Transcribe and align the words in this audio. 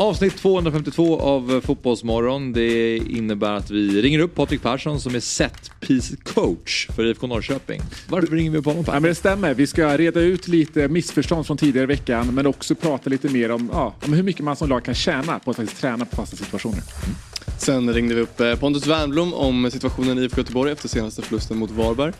Avsnitt 0.00 0.36
252 0.36 1.20
av 1.20 1.60
Fotbollsmorgon. 1.60 2.52
Det 2.52 2.96
innebär 2.96 3.52
att 3.52 3.70
vi 3.70 4.02
ringer 4.02 4.18
upp 4.18 4.34
Patrik 4.34 4.62
Persson 4.62 5.00
som 5.00 5.14
är 5.14 5.20
set 5.20 5.70
piece 5.80 6.16
coach 6.16 6.88
för 6.96 7.04
IFK 7.04 7.26
Norrköping. 7.26 7.80
Varför 8.08 8.36
ringer 8.36 8.50
vi 8.50 8.58
upp 8.58 8.64
honom? 8.64 8.84
Ja, 8.86 8.92
men 8.92 9.02
det 9.02 9.14
stämmer. 9.14 9.54
Vi 9.54 9.66
ska 9.66 9.98
reda 9.98 10.20
ut 10.20 10.48
lite 10.48 10.88
missförstånd 10.88 11.46
från 11.46 11.56
tidigare 11.56 11.84
i 11.84 11.86
veckan 11.86 12.34
men 12.34 12.46
också 12.46 12.74
prata 12.74 13.10
lite 13.10 13.28
mer 13.28 13.50
om, 13.50 13.70
ja, 13.72 13.94
om 14.04 14.12
hur 14.12 14.22
mycket 14.22 14.44
man 14.44 14.56
som 14.56 14.68
lag 14.68 14.84
kan 14.84 14.94
tjäna 14.94 15.38
på 15.38 15.50
att 15.50 15.56
faktiskt 15.56 15.80
träna 15.80 16.04
på 16.04 16.16
fasta 16.16 16.36
situationer. 16.36 16.82
Sen 17.58 17.94
ringde 17.94 18.14
vi 18.14 18.20
upp 18.20 18.40
eh, 18.40 18.54
Pontus 18.54 18.86
Wernbloom 18.86 19.34
om 19.34 19.70
situationen 19.70 20.18
i 20.18 20.22
IFK 20.22 20.40
Göteborg 20.40 20.72
efter 20.72 20.88
senaste 20.88 21.22
förlusten 21.22 21.58
mot 21.58 21.70
Varberg. 21.70 22.12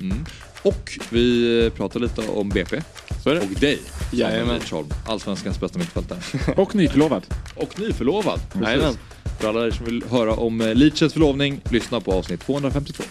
Mm. 0.00 0.24
Och 0.68 0.98
vi 1.10 1.70
pratar 1.76 2.00
lite 2.00 2.28
om 2.28 2.48
BP. 2.48 2.82
Så 3.22 3.30
är 3.30 3.34
det. 3.34 3.40
Och 3.40 3.60
dig. 3.60 3.78
Jajamän. 4.12 4.60
Allsvenskans 5.06 5.60
bästa 5.60 5.78
mittfältare. 5.78 6.18
Och 6.56 6.74
nyförlovad. 6.74 7.26
Och 7.54 7.80
nyförlovad. 7.80 8.40
Jajamän. 8.62 8.94
För 9.40 9.48
alla 9.48 9.66
er 9.66 9.70
som 9.70 9.86
vill 9.86 10.04
höra 10.10 10.34
om 10.34 10.60
eh, 10.60 10.74
Leachs 10.74 11.12
förlovning, 11.12 11.60
lyssna 11.70 12.00
på 12.00 12.12
avsnitt 12.12 12.40
252. 12.40 13.02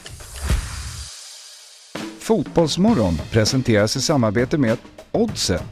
Fotbollsmorgon 2.20 3.18
presenteras 3.32 3.96
i 3.96 4.02
samarbete 4.02 4.58
med 4.58 4.78
Oddset, 5.12 5.64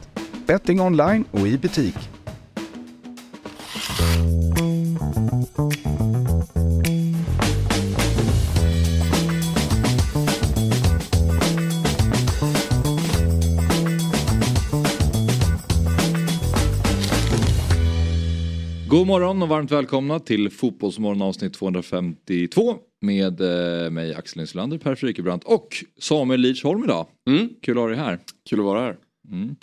betting 0.46 0.80
online 0.80 1.24
och 1.30 1.48
i 1.48 1.58
butik. 1.58 1.96
God 18.96 19.06
morgon 19.06 19.42
och 19.42 19.48
varmt 19.48 19.70
välkomna 19.70 20.20
till 20.20 20.50
Fotbollsmorgon 20.50 21.22
avsnitt 21.22 21.54
252 21.54 22.76
med 23.00 23.40
eh, 23.40 23.90
mig 23.90 24.14
Axel 24.14 24.40
Insulander, 24.40 24.78
Per 24.78 24.94
Frykebrant 24.94 25.44
och 25.44 25.84
Samuel 25.98 26.40
Lidsholm 26.40 26.84
idag. 26.84 27.06
Mm. 27.28 27.48
Kul 27.62 27.78
att 27.78 27.82
ha 27.82 27.88
dig 27.88 27.98
här. 27.98 28.18
Kul 28.48 28.58
att 28.58 28.64
vara 28.64 28.80
här. 28.80 28.96
Mm. 29.30 29.56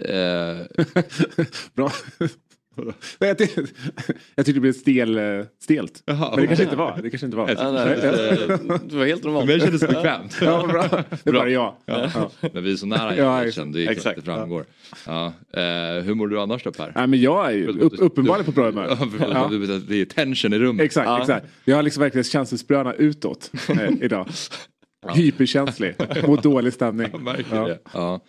Eh, 0.00 0.66
Bra. 1.74 1.90
Jag, 3.18 3.38
tyckte, 3.38 4.52
det 4.52 4.60
blev 4.60 4.72
stel, 4.72 5.18
eh, 5.18 5.44
stelt. 5.62 6.02
Jaha, 6.06 6.30
men 6.30 6.40
det 6.40 6.46
kanske 6.46 6.64
inte 6.64 6.76
var. 6.76 6.98
Det 7.02 7.10
kanske 7.10 7.26
inte 7.26 7.36
var. 7.36 7.48
Ja, 7.58 7.72
nej, 7.72 7.98
det, 8.84 8.96
var 8.96 9.06
helt 9.06 9.24
normalt. 9.24 9.62
kändes 9.62 9.80
det 9.80 9.88
bekvämt. 9.88 10.36
Ja, 10.40 10.66
bra. 10.66 10.82
Det 11.24 11.30
är 11.30 11.32
bara 11.32 11.48
jag. 11.48 11.74
Ja. 11.86 12.30
Men 12.52 12.64
vi 12.64 12.72
är 12.72 12.76
så 12.76 12.86
nära 12.86 13.16
Ja, 13.16 13.44
ja, 13.44 13.64
det 13.64 13.86
är 13.86 13.94
klart 13.94 14.16
det 14.16 14.22
framgår. 14.22 14.64
Ja. 15.06 15.26
Eh, 15.52 16.02
hur 16.04 16.14
mår 16.14 16.28
du 16.28 16.40
annars 16.40 16.62
då 16.64 16.72
Per? 16.72 16.92
Nej, 16.96 17.06
men 17.06 17.20
jag 17.20 17.46
är 17.46 17.56
ju 17.56 17.66
upp, 17.66 17.92
uppenbarligen 17.98 18.44
på 18.44 18.52
bra 18.52 18.64
humör. 18.64 18.96
Ja, 19.20 19.48
Ja. 19.60 19.78
Det 19.88 20.00
är 20.00 20.04
tension 20.04 20.52
i 20.52 20.58
rummet. 20.58 20.84
Exakt, 20.84 21.06
Ja. 21.06 21.20
exakt. 21.20 21.46
Jag 21.64 21.76
har 21.76 21.82
liksom 21.82 22.00
verkligen 22.00 22.24
känselspröna 22.24 22.92
utåt 22.94 23.50
eh, 23.68 23.88
idag. 24.00 24.28
Hyperkänslig 25.14 25.94
mot 26.26 26.42
dålig 26.42 26.72
stämning. 26.72 27.08
Ja. 27.92 28.20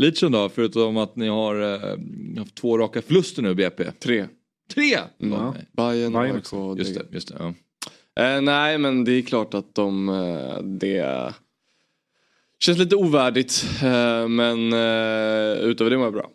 Lidström 0.00 0.32
då, 0.32 0.48
förutom 0.48 0.96
att 0.96 1.16
ni 1.16 1.28
har 1.28 1.60
eh, 1.60 1.98
haft 2.38 2.54
två 2.54 2.78
raka 2.78 3.02
förluster 3.02 3.42
nu 3.42 3.54
BP. 3.54 3.92
Tre. 3.92 4.26
Tre! 4.74 4.90
Ja. 4.92 5.08
Ja. 5.18 5.54
Bayern, 5.72 6.12
Bayern 6.12 6.36
AIK 6.36 6.52
och 6.52 6.78
Just 6.78 6.94
det, 6.94 7.06
just 7.10 7.28
det. 7.28 7.36
Ja. 7.38 7.54
Eh, 8.24 8.40
nej 8.40 8.78
men 8.78 9.04
det 9.04 9.12
är 9.12 9.22
klart 9.22 9.54
att 9.54 9.74
de, 9.74 10.08
eh, 10.08 10.62
det 10.62 11.34
känns 12.58 12.78
lite 12.78 12.96
ovärdigt. 12.96 13.64
Eh, 13.82 14.28
men 14.28 14.72
eh, 14.72 15.58
utöver 15.60 15.90
det 15.90 15.96
mår 15.96 16.06
jag 16.06 16.12
bra. 16.12 16.30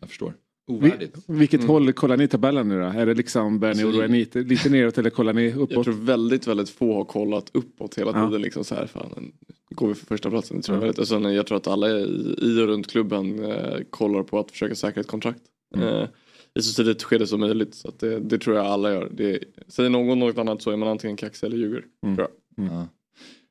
Jag 0.00 0.08
förstår. 0.08 0.34
Ovärdigt. 0.68 1.16
vilket 1.26 1.60
Mm. 1.60 1.70
håll 1.70 1.92
kollar 1.92 2.16
ni 2.16 2.28
tabellen 2.28 2.68
nu 2.68 2.80
då? 2.80 2.86
Är 2.86 3.06
det 3.06 3.14
liksom, 3.14 3.58
börjar 3.58 3.74
ni 3.74 3.82
Alltså, 3.82 3.96
oroa 3.98 4.04
er 4.04 4.08
lite, 4.08 4.38
lite 4.38 4.68
neråt 4.70 4.98
eller 4.98 5.10
kollar 5.10 5.32
ni 5.32 5.48
Jag 5.50 5.58
uppåt? 5.60 5.84
tror 5.84 5.94
väldigt, 5.94 6.46
väldigt 6.46 6.70
få 6.70 6.94
har 6.94 7.04
kollat 7.04 7.50
uppåt 7.52 7.98
hela 7.98 8.10
Ja. 8.14 8.26
tiden. 8.26 8.42
Liksom 8.42 8.64
så 8.64 8.74
här, 8.74 8.86
fan, 8.86 9.32
går 9.70 9.88
vi 9.88 9.94
för 9.94 10.06
första 10.06 10.30
platsen. 10.30 10.56
Det 10.56 10.62
tror 10.62 10.76
jag, 10.76 10.82
Ja. 10.82 10.84
väldigt. 10.84 10.98
Och 10.98 11.08
sen, 11.08 11.34
jag 11.34 11.46
tror 11.46 11.56
att 11.58 11.66
alla 11.66 11.90
i, 11.90 12.02
i 12.42 12.60
och 12.62 12.66
runt 12.66 12.86
klubben 12.90 13.44
eh, 13.44 13.78
kollar 13.90 14.22
på 14.22 14.38
att 14.38 14.50
försöka 14.50 14.74
säkra 14.74 15.00
ett 15.00 15.06
kontrakt. 15.06 15.40
Mm. 15.76 15.88
Eh, 15.88 16.08
I 16.54 16.62
så 16.62 16.74
tidigt 16.82 17.02
skede 17.02 17.26
som 17.26 17.40
möjligt. 17.40 17.74
Så 17.74 17.88
att 17.88 17.98
det, 18.00 18.18
det 18.20 18.38
tror 18.38 18.56
jag 18.56 18.66
alla 18.66 18.92
gör. 18.92 19.08
Det, 19.14 19.38
säger 19.68 19.90
någon 19.90 20.18
något 20.18 20.38
annat 20.38 20.62
så 20.62 20.70
är 20.70 20.76
man 20.76 20.88
antingen 20.88 21.16
kaxig 21.16 21.46
eller 21.46 21.56
ljuger. 21.56 21.84
Mm. 22.02 22.16
Tror 22.16 22.28
jag. 22.56 22.66
Ja. 22.66 22.88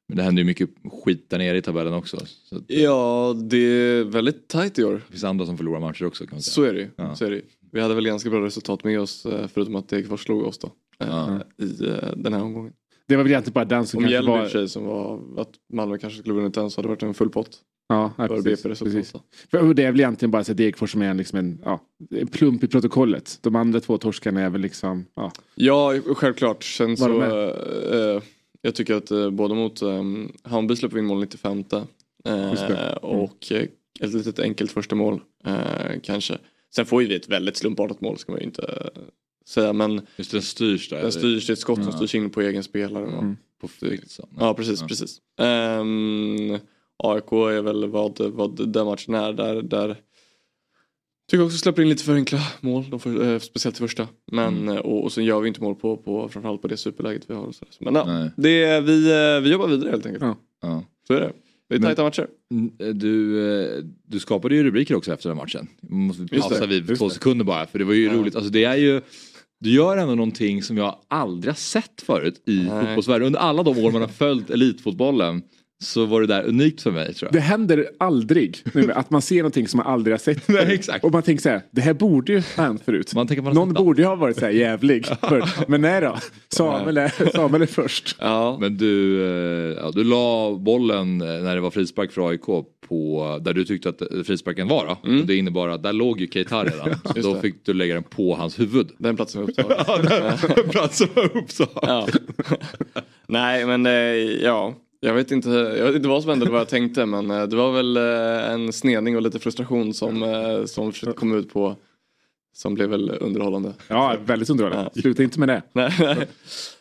Men 0.07 0.17
det 0.17 0.23
händer 0.23 0.41
ju 0.41 0.45
mycket 0.45 0.69
skit 1.05 1.29
där 1.29 1.37
nere 1.37 1.57
i 1.57 1.61
tabellen 1.61 1.93
också. 1.93 2.17
Så 2.43 2.55
att 2.55 2.67
det 2.67 2.73
Ja, 2.81 3.35
det 3.49 3.57
är 3.57 4.03
väldigt 4.03 4.47
tajt 4.47 4.79
i 4.79 4.83
år. 4.83 5.01
finns 5.09 5.23
andra 5.23 5.45
som 5.45 5.57
förlorar 5.57 5.79
matcher 5.79 6.05
också 6.05 6.25
kan 6.25 6.35
man 6.35 6.41
säga. 6.41 6.53
Så 6.53 6.63
är 6.63 6.73
det 6.73 6.79
ju. 6.79 6.89
Ja. 6.95 7.15
Så 7.15 7.25
är 7.25 7.29
det. 7.29 7.35
ju. 7.35 7.41
Vi 7.71 7.81
hade 7.81 7.95
väl 7.95 8.05
ganska 8.05 8.29
bra 8.29 8.45
resultat 8.45 8.83
med 8.83 8.99
oss 8.99 9.25
eh, 9.25 9.47
förutom 9.53 9.75
att 9.75 9.89
Degerfors 9.89 10.23
slog 10.23 10.43
oss 10.45 10.57
då. 10.57 10.67
eh, 10.99 11.07
Ja. 11.09 11.39
I 11.57 11.85
eh, 11.87 11.93
den 12.15 12.33
här 12.33 12.41
omgången. 12.43 12.73
Det 13.07 13.15
var 13.15 13.23
väl 13.23 13.31
egentligen 13.31 13.53
bara 13.53 13.65
den 13.65 13.85
som 13.87 13.97
Om 14.03 14.09
kanske 14.09 14.31
var... 14.31 14.47
sig 14.47 14.69
som 14.69 14.85
var 14.85 15.19
att 15.37 15.49
Malmö 15.73 15.97
kanske 15.97 16.19
skulle 16.19 16.35
vunnit 16.35 16.53
den 16.53 16.69
så 16.71 16.77
hade 16.81 16.87
det 16.87 16.89
varit 16.89 17.03
en 17.03 17.13
full 17.13 17.29
pott. 17.29 17.59
Ja, 17.89 18.13
ja, 18.17 18.27
För 18.27 18.41
precis, 18.41 18.79
precis. 18.79 19.13
För 19.51 19.73
det 19.73 19.83
är 19.83 19.91
väl 19.91 19.99
egentligen 19.99 20.31
bara 20.31 20.43
så 20.43 20.51
att 20.51 20.57
Degerfors 20.57 20.91
som 20.91 21.01
är 21.01 21.09
en, 21.09 21.17
liksom 21.17 21.39
en, 21.39 21.61
ja, 21.65 21.79
en 22.11 22.27
plump 22.27 22.63
i 22.63 22.67
protokollet. 22.67 23.39
De 23.41 23.55
andra 23.55 23.79
två 23.79 23.97
torskarna 23.97 24.41
är 24.41 24.49
väl 24.49 24.61
liksom, 24.61 25.05
ja. 25.15 25.31
Ja, 25.55 25.93
självklart. 26.15 26.63
Sen 26.63 26.89
Var 26.89 26.95
så, 26.95 28.21
jag 28.67 28.75
tycker 28.75 28.95
att 28.95 29.11
eh, 29.11 29.29
både 29.29 29.55
mot 29.55 29.81
eh, 29.81 30.03
Hammarby 30.43 30.75
släpper 30.75 30.95
vi 30.95 30.99
in 31.01 31.05
mål 31.07 31.19
95 31.19 31.57
Just 32.51 32.67
det. 32.67 32.89
eh, 32.89 32.93
och 32.97 33.51
eh, 33.51 33.63
ett 33.99 34.13
litet 34.13 34.39
enkelt 34.39 34.71
första 34.71 34.95
mål 34.95 35.21
kanske. 36.03 36.37
Sen 36.75 36.85
får 36.85 37.01
ju 37.01 37.07
vi 37.07 37.15
ett 37.15 37.29
väldigt 37.29 37.57
slumpartat 37.57 38.01
mål 38.01 38.17
ska 38.17 38.31
man 38.31 38.41
ju 38.41 38.45
inte 38.47 38.89
säga 39.45 39.73
men 39.73 40.01
Just 40.15 40.31
den 40.31 40.41
styrs 40.41 40.89
där. 40.89 41.01
den 41.01 41.11
styrs, 41.11 41.47
det 41.47 41.51
är 41.51 41.53
ett 41.53 41.59
skott 41.59 41.75
som 41.83 41.85
Ja. 41.91 41.91
styrs 41.97 42.15
in 42.15 42.29
på 42.29 42.41
egen 42.41 42.63
spelare. 42.63 43.05
Mm. 43.07 43.37
På 43.61 43.67
Fritzson. 43.67 44.29
Ja 44.39 44.53
precis, 44.53 44.81
Ja. 44.81 44.87
precis. 44.87 45.17
Ehm, 45.39 46.57
AIK 46.97 47.31
är 47.31 47.61
väl 47.61 47.87
vad, 47.89 48.19
vad 48.19 48.69
den 48.69 48.85
matchen 48.85 49.13
är 49.13 49.33
där, 49.33 49.61
där 49.61 49.95
Tycker 51.31 51.45
också 51.45 51.57
släpper 51.57 51.81
in 51.81 51.89
lite 51.89 52.03
för 52.03 52.13
enkla 52.15 52.39
mål, 52.61 52.85
de 52.89 52.99
för, 52.99 53.33
eh, 53.33 53.39
speciellt 53.39 53.75
i 53.75 53.79
första. 53.79 54.07
Men, 54.31 54.57
Mm. 54.57 54.69
eh, 54.69 54.81
och, 54.81 55.03
och 55.03 55.11
sen 55.11 55.25
gör 55.25 55.39
vi 55.41 55.47
inte 55.47 55.61
mål 55.61 55.75
på, 55.75 55.97
på 55.97 56.29
framförallt 56.29 56.61
på 56.61 56.67
det 56.67 56.77
superläget 56.77 57.23
vi 57.27 57.33
har. 57.33 57.43
Och 57.43 57.55
så. 57.55 57.65
Men 57.79 57.95
ja, 57.95 58.05
Nej. 58.05 58.31
det, 58.37 58.63
är- 58.63 58.81
vi, 58.81 59.11
eh, 59.35 59.41
vi 59.43 59.51
jobbar 59.51 59.67
vidare 59.67 59.89
helt 59.89 60.05
enkelt. 60.05 60.23
Ja. 60.23 60.37
Ja. 60.61 60.83
Så 61.07 61.13
är 61.13 61.19
det. 61.21 61.31
Det 61.69 61.75
är 61.75 61.79
Men- 61.79 61.87
tajta 61.87 62.03
matcher. 62.03 62.27
Mm, 62.51 62.97
Du, 62.99 63.41
eh, 63.63 63.83
du 64.07 64.19
skapade 64.19 64.55
ju 64.55 64.63
rubriker 64.63 64.95
också 64.95 65.13
efter 65.13 65.29
den 65.29 65.37
matchen. 65.37 65.67
Måste 65.81 66.27
pausa 66.27 66.65
vid 66.65 66.97
två 66.97 67.07
det. 67.07 67.13
sekunder 67.13 67.45
bara 67.45 67.65
för 67.67 67.79
det 67.79 67.85
var 67.85 67.93
ju 67.93 68.05
Ja. 68.05 68.13
roligt. 68.13 68.35
Alltså 68.35 68.51
det 68.51 68.63
är 68.63 68.75
ju 68.75 69.01
du 69.59 69.69
gör 69.71 69.97
ändå 69.97 70.15
någonting 70.15 70.63
som 70.63 70.77
jag 70.77 70.95
aldrig 71.07 71.49
har 71.53 71.57
sett 71.57 72.01
förut 72.01 72.41
i 72.47 72.65
fotbollsvärlden. 72.65 73.25
Under 73.25 73.39
alla 73.39 73.63
de 73.63 73.77
år 73.85 73.91
man 73.91 74.01
har 74.01 74.09
följt 74.09 74.49
elitfotbollen 74.49 75.41
så 75.83 76.05
var 76.05 76.21
det 76.21 76.27
där 76.27 76.43
unikt 76.43 76.81
för 76.81 76.91
mig 76.91 77.13
tror 77.13 77.29
Det 77.31 77.37
jag. 77.37 77.43
händer 77.43 77.85
aldrig 77.99 78.63
nu, 78.73 78.91
att 78.91 79.09
man 79.09 79.21
ser 79.21 79.37
någonting 79.37 79.67
som 79.67 79.77
man 79.77 79.87
aldrig 79.87 80.13
har 80.13 80.19
sett. 80.19 80.47
Nej, 80.47 80.73
exakt. 80.73 81.03
Och 81.05 81.11
man 81.11 81.23
tänker 81.23 81.41
så 81.41 81.49
här, 81.49 81.61
det 81.71 81.81
här 81.81 81.93
borde 81.93 82.31
ju 82.33 82.39
ha 82.57 82.63
hänt 82.63 82.81
förut. 82.85 83.13
Man 83.15 83.27
tänker 83.27 83.41
man 83.43 83.53
Någon 83.53 83.73
borde 83.73 84.01
ju 84.01 84.07
ha 84.07 84.15
varit 84.15 84.37
så 84.39 84.45
här 84.45 84.51
jävlig. 84.51 85.05
förut. 85.21 85.45
Men 85.67 85.81
nej 85.81 86.01
då, 86.01 86.17
Samuel 86.49 86.97
är, 86.97 87.31
Samuel 87.31 87.61
är 87.61 87.65
först. 87.65 88.15
Ja. 88.19 88.57
Men 88.61 88.77
du, 88.77 89.23
eh, 89.23 89.77
ja, 89.83 89.91
du 89.95 90.03
la 90.03 90.55
bollen 90.55 91.21
eh, 91.21 91.27
när 91.27 91.55
det 91.55 91.61
var 91.61 91.71
frispark 91.71 92.11
för 92.11 92.29
AIK 92.29 92.45
på 92.87 93.39
där 93.41 93.53
du 93.53 93.65
tyckte 93.65 93.89
att 93.89 94.01
eh, 94.01 94.07
frisparken 94.25 94.67
var 94.67 94.85
då. 94.85 95.09
Mm. 95.09 95.25
Det 95.27 95.35
innebar 95.35 95.69
att 95.69 95.83
där 95.83 95.93
låg 95.93 96.21
ju 96.21 96.27
Keita 96.27 96.63
redan. 96.63 96.89
Så 97.15 97.21
då 97.21 97.33
det. 97.33 97.41
fick 97.41 97.65
du 97.65 97.73
lägga 97.73 97.93
den 97.93 98.03
på 98.03 98.35
hans 98.35 98.59
huvud. 98.59 98.87
Den 98.97 99.15
platsen 99.15 99.41
var 99.41 99.49
upptagen. 99.49 99.77
Ja, 99.87 99.97
den 100.55 100.69
platsen 100.69 101.07
var 101.15 101.37
upptagen. 101.37 101.69
ja. 101.81 102.07
Nej 103.27 103.65
men 103.65 103.85
ja. 104.43 104.75
Jag 104.99 105.13
vet, 105.13 105.31
inte, 105.31 105.49
jag 105.49 105.85
vet 105.85 105.95
inte 105.95 106.07
vad 106.07 106.21
som 106.21 106.29
hände 106.29 106.43
eller 106.43 106.51
vad 106.51 106.61
jag 106.61 106.69
tänkte 106.69 107.05
men 107.05 107.31
eh, 107.31 107.43
det 107.43 107.55
var 107.55 107.71
väl 107.71 107.97
eh, 107.97 108.51
en 108.51 108.73
snedning 108.73 109.15
och 109.15 109.21
lite 109.21 109.39
frustration 109.39 109.93
som, 109.93 110.23
eh, 110.23 110.65
som 110.65 110.91
kom 110.91 111.35
ut 111.35 111.53
på 111.53 111.75
som 112.53 112.73
blev 112.73 112.89
väl 112.89 113.17
underhållande. 113.19 113.73
Ja, 113.87 114.17
väldigt 114.25 114.49
underhållande. 114.49 114.91
Sluta 115.01 115.23
inte 115.23 115.39
med 115.39 115.49
det. 115.49 115.61
Nej, 115.73 115.93
nej. 115.99 116.27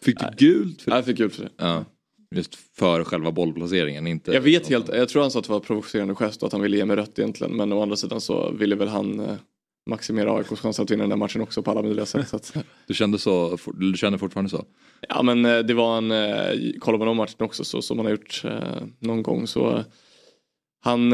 Fick 0.03 0.19
du 0.21 0.27
gult 0.47 0.83
för 0.83 0.91
det? 0.91 0.97
Jag 0.97 1.05
fick 1.05 1.17
gult 1.17 1.35
för 1.35 1.43
det. 1.45 1.51
Ja. 1.57 1.85
Just 2.35 2.55
för 2.55 3.05
själva 3.05 3.33
bollplaceringen, 3.33 4.07
inte... 4.07 4.33
Jag 4.33 4.41
vet 4.41 4.69
helt, 4.69 4.89
jag 4.89 5.09
tror 5.09 5.23
han 5.23 5.31
sa 5.31 5.39
att 5.39 5.45
det 5.45 5.53
var 5.53 5.61
provocerande 5.61 6.15
gest 6.15 6.43
och 6.43 6.47
att 6.47 6.53
han 6.53 6.63
ville 6.63 6.77
ge 6.77 6.85
mig 6.85 6.97
rött 6.97 7.19
egentligen. 7.19 7.57
Men 7.57 7.73
å 7.73 7.83
andra 7.83 7.97
sidan 7.97 8.21
så 8.21 8.51
ville 8.51 8.77
väl 8.77 8.89
han 8.89 9.39
maximera 9.87 10.33
AIKs 10.33 10.61
chans 10.61 10.81
att 10.81 10.91
vinna 10.91 11.03
den 11.03 11.11
där 11.11 11.17
matchen 11.17 11.41
också 11.41 11.63
på 11.63 11.71
alla 11.71 11.83
möjliga 11.83 12.07
sätt. 12.07 12.35
Att, 12.35 12.57
Du 12.87 12.95
kände 12.95 13.19
så, 13.19 13.59
du 13.75 13.97
känner 13.97 14.19
fortfarande 14.19 14.51
så? 14.51 14.65
ja 15.09 15.23
men 15.23 15.45
eh, 15.45 15.59
det 15.59 15.75
var 15.75 15.99
en, 15.99 16.11
eh, 16.11 16.79
kollar 16.79 16.99
man 16.99 17.09
om 17.09 17.17
matchen 17.17 17.37
också 17.45 17.65
så 17.65 17.83
som 17.83 17.97
man 17.97 18.07
har 18.07 18.11
gjort 18.11 18.43
eh, 18.45 18.83
någon 18.99 19.23
gång 19.23 19.47
så 19.47 19.85
han, 20.81 21.13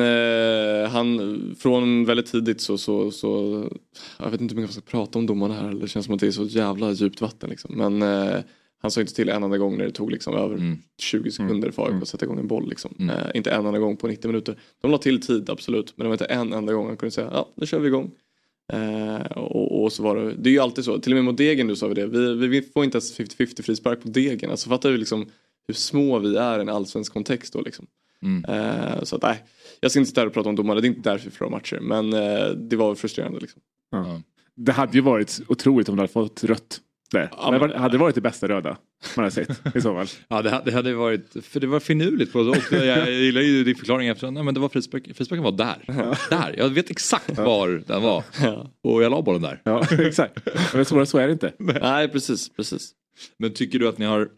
han, 0.90 1.40
från 1.58 2.04
väldigt 2.04 2.26
tidigt 2.26 2.60
så, 2.60 2.78
så, 2.78 3.10
så, 3.10 3.64
jag 4.18 4.30
vet 4.30 4.40
inte 4.40 4.54
hur 4.54 4.60
mycket 4.60 4.76
man 4.76 4.82
ska 4.82 4.98
prata 4.98 5.18
om 5.18 5.26
domarna 5.26 5.54
här, 5.54 5.72
det 5.72 5.88
känns 5.88 6.06
som 6.06 6.14
att 6.14 6.20
det 6.20 6.26
är 6.26 6.30
så 6.30 6.44
jävla 6.44 6.90
djupt 6.90 7.20
vatten 7.20 7.50
liksom. 7.50 7.74
Men 7.76 8.02
han 8.82 8.90
sa 8.90 9.00
inte 9.00 9.14
till 9.14 9.28
en 9.28 9.42
enda 9.42 9.58
gång 9.58 9.78
när 9.78 9.84
det 9.84 9.90
tog 9.90 10.10
liksom 10.10 10.34
över 10.34 10.54
Mm. 10.54 10.78
20 10.98 11.30
sekunder 11.30 11.70
för 11.70 11.86
AIK 11.86 12.02
att 12.02 12.08
sätta 12.08 12.24
igång 12.24 12.38
en 12.38 12.46
boll. 12.46 12.68
Liksom. 12.68 12.94
Mm. 12.98 13.16
Eh, 13.16 13.30
inte 13.34 13.50
en 13.50 13.66
enda 13.66 13.78
gång 13.78 13.96
på 13.96 14.06
90 14.06 14.28
minuter. 14.28 14.58
De 14.80 14.90
la 14.90 14.98
till 14.98 15.20
tid 15.20 15.50
absolut 15.50 15.92
men 15.96 16.04
det 16.04 16.08
var 16.08 16.14
inte 16.14 16.24
en 16.24 16.52
enda 16.52 16.72
gång 16.72 16.86
han 16.86 16.96
kunde 16.96 17.10
säga 17.10 17.28
ja 17.32 17.48
nu 17.54 17.66
kör 17.66 17.78
vi 17.78 17.88
igång. 17.88 18.10
Eh, 18.72 19.20
och, 19.36 19.82
och, 19.82 19.92
så 19.92 20.02
var 20.02 20.16
det, 20.16 20.34
det 20.34 20.50
är 20.50 20.52
ju 20.52 20.58
alltid 20.58 20.84
så, 20.84 20.98
till 20.98 21.12
och 21.12 21.16
med 21.16 21.24
mot 21.24 21.36
Degen 21.36 21.66
nu 21.66 21.76
sa 21.76 21.86
vi 21.86 21.94
det, 21.94 22.06
vi, 22.06 22.46
vi 22.48 22.62
får 22.62 22.84
inte 22.84 22.96
ens 22.96 23.18
50-50 23.18 23.62
frispark 23.62 24.02
på 24.02 24.08
Degen. 24.08 24.50
Alltså 24.50 24.68
fattar 24.68 24.90
du 24.90 24.96
liksom 24.96 25.26
hur 25.66 25.74
små 25.74 26.18
vi 26.18 26.36
är 26.36 26.58
i 26.58 26.62
en 26.62 26.68
allsvensk 26.68 27.12
kontext 27.12 27.52
då 27.52 27.60
liksom. 27.60 27.86
Mm. 28.22 28.44
Eh, 28.44 29.02
så 29.02 29.16
att 29.16 29.22
nej, 29.22 29.44
jag 29.80 29.90
ska 29.90 30.00
inte 30.00 30.08
sitta 30.08 30.20
här 30.20 30.26
och 30.26 30.34
prata 30.34 30.48
om 30.48 30.56
domare, 30.56 30.80
det 30.80 30.86
är 30.86 30.88
inte 30.88 31.10
därför 31.10 31.24
vi 31.24 31.36
förlorar 31.36 31.56
matcher. 31.56 31.78
Men 31.80 32.12
eh, 32.12 32.48
det 32.50 32.76
var 32.76 32.94
frustrerande 32.94 33.40
liksom. 33.40 33.62
Ja. 33.90 34.20
Det 34.54 34.72
hade 34.72 34.92
ju 34.92 35.00
varit 35.00 35.40
otroligt 35.48 35.88
om 35.88 35.96
du 35.96 36.02
hade 36.02 36.12
fått 36.12 36.44
rött 36.44 36.80
där. 37.12 37.28
Ja, 37.36 37.50
men, 37.50 37.70
det 37.70 37.78
hade 37.78 37.98
varit 37.98 38.14
det 38.14 38.20
bästa 38.20 38.48
röda 38.48 38.76
man 39.16 39.24
har 39.24 39.30
sett 39.30 39.76
i 39.76 39.80
så 39.80 39.94
fall. 39.94 40.06
ja 40.28 40.42
det, 40.42 40.62
det 40.64 40.72
hade 40.72 40.94
varit, 40.94 41.36
för 41.44 41.60
det 41.60 41.66
var 41.66 41.80
finurligt 41.80 42.32
på 42.32 42.38
och 42.38 42.56
jag, 42.70 42.86
jag 42.86 43.10
gillar 43.10 43.40
ju 43.40 43.64
din 43.64 43.76
förklaring 43.76 44.08
eftersom, 44.08 44.34
nej 44.34 44.42
men 44.42 44.54
det 44.54 44.60
var 44.60 44.68
frisparken, 44.68 45.14
frisparken 45.14 45.44
var 45.44 45.52
där. 45.52 45.84
Ja. 45.86 46.16
Där, 46.30 46.54
jag 46.58 46.68
vet 46.68 46.90
exakt 46.90 47.38
var 47.38 47.82
den 47.86 48.02
var. 48.02 48.24
Ja. 48.42 48.70
Och 48.82 49.02
jag 49.02 49.10
la 49.10 49.22
bollen 49.22 49.42
där. 49.42 49.60
Ja 49.64 49.86
exakt, 49.98 50.38
men 50.74 50.84
så, 50.84 51.06
så 51.06 51.18
är 51.18 51.26
det 51.26 51.32
inte. 51.32 51.52
Nej 51.58 52.08
precis, 52.08 52.48
precis. 52.56 52.90
Men 53.38 53.54
tycker 53.54 53.78
du 53.78 53.88
att 53.88 53.98
ni 53.98 54.04
har 54.04 54.28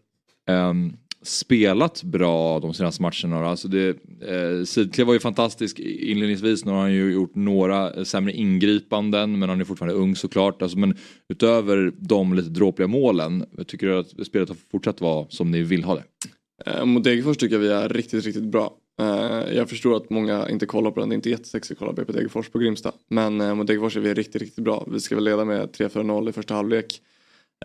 um, 0.49 0.97
spelat 1.25 2.03
bra 2.03 2.59
de 2.59 2.73
senaste 2.73 3.01
matcherna. 3.01 3.49
Alltså 3.49 3.67
det, 3.67 3.87
eh, 4.21 4.63
Sidklev 4.65 5.07
var 5.07 5.13
ju 5.13 5.19
fantastisk 5.19 5.79
inledningsvis. 5.79 6.65
Nu 6.65 6.71
har 6.71 6.79
han 6.79 6.93
ju 6.93 7.13
gjort 7.13 7.35
några 7.35 7.93
eh, 7.93 8.03
sämre 8.03 8.33
ingripanden 8.33 9.39
men 9.39 9.49
han 9.49 9.61
är 9.61 9.65
fortfarande 9.65 9.95
ung 9.95 10.15
såklart. 10.15 10.61
Alltså, 10.61 10.77
men 10.77 10.97
utöver 11.29 11.93
de 11.97 12.33
lite 12.33 12.49
dråpliga 12.49 12.87
målen, 12.87 13.45
tycker 13.67 13.87
du 13.87 13.97
att 13.97 14.27
spelet 14.27 14.49
har 14.49 14.57
fortsatt 14.71 15.01
vara 15.01 15.25
som 15.29 15.51
ni 15.51 15.63
vill 15.63 15.83
ha 15.83 15.95
det? 15.95 16.03
Eh, 16.65 16.85
mot 16.85 17.03
Degerfors 17.03 17.37
tycker 17.37 17.55
jag 17.55 17.59
vi 17.59 17.69
är 17.69 17.89
riktigt, 17.89 18.25
riktigt 18.25 18.43
bra. 18.43 18.73
Eh, 19.01 19.55
jag 19.55 19.69
förstår 19.69 19.97
att 19.97 20.09
många 20.09 20.49
inte 20.49 20.65
kollar 20.65 20.91
på 20.91 20.99
den, 20.99 21.09
det 21.09 21.13
är 21.13 21.17
inte 21.17 21.29
jättesexigt 21.29 21.81
att 21.81 21.87
kolla 21.87 22.05
på 22.05 22.11
Degerfors 22.11 22.49
på 22.49 22.59
Grimsta. 22.59 22.91
Men 23.09 23.41
eh, 23.41 23.55
mot 23.55 23.67
Degerfors 23.67 23.97
är 23.97 24.01
vi 24.01 24.13
riktigt, 24.13 24.41
riktigt 24.41 24.63
bra. 24.63 24.87
Vi 24.91 24.99
ska 24.99 25.15
väl 25.15 25.23
leda 25.23 25.45
med 25.45 25.69
3-4-0 25.69 26.29
i 26.29 26.33
första 26.33 26.53
halvlek. 26.53 27.01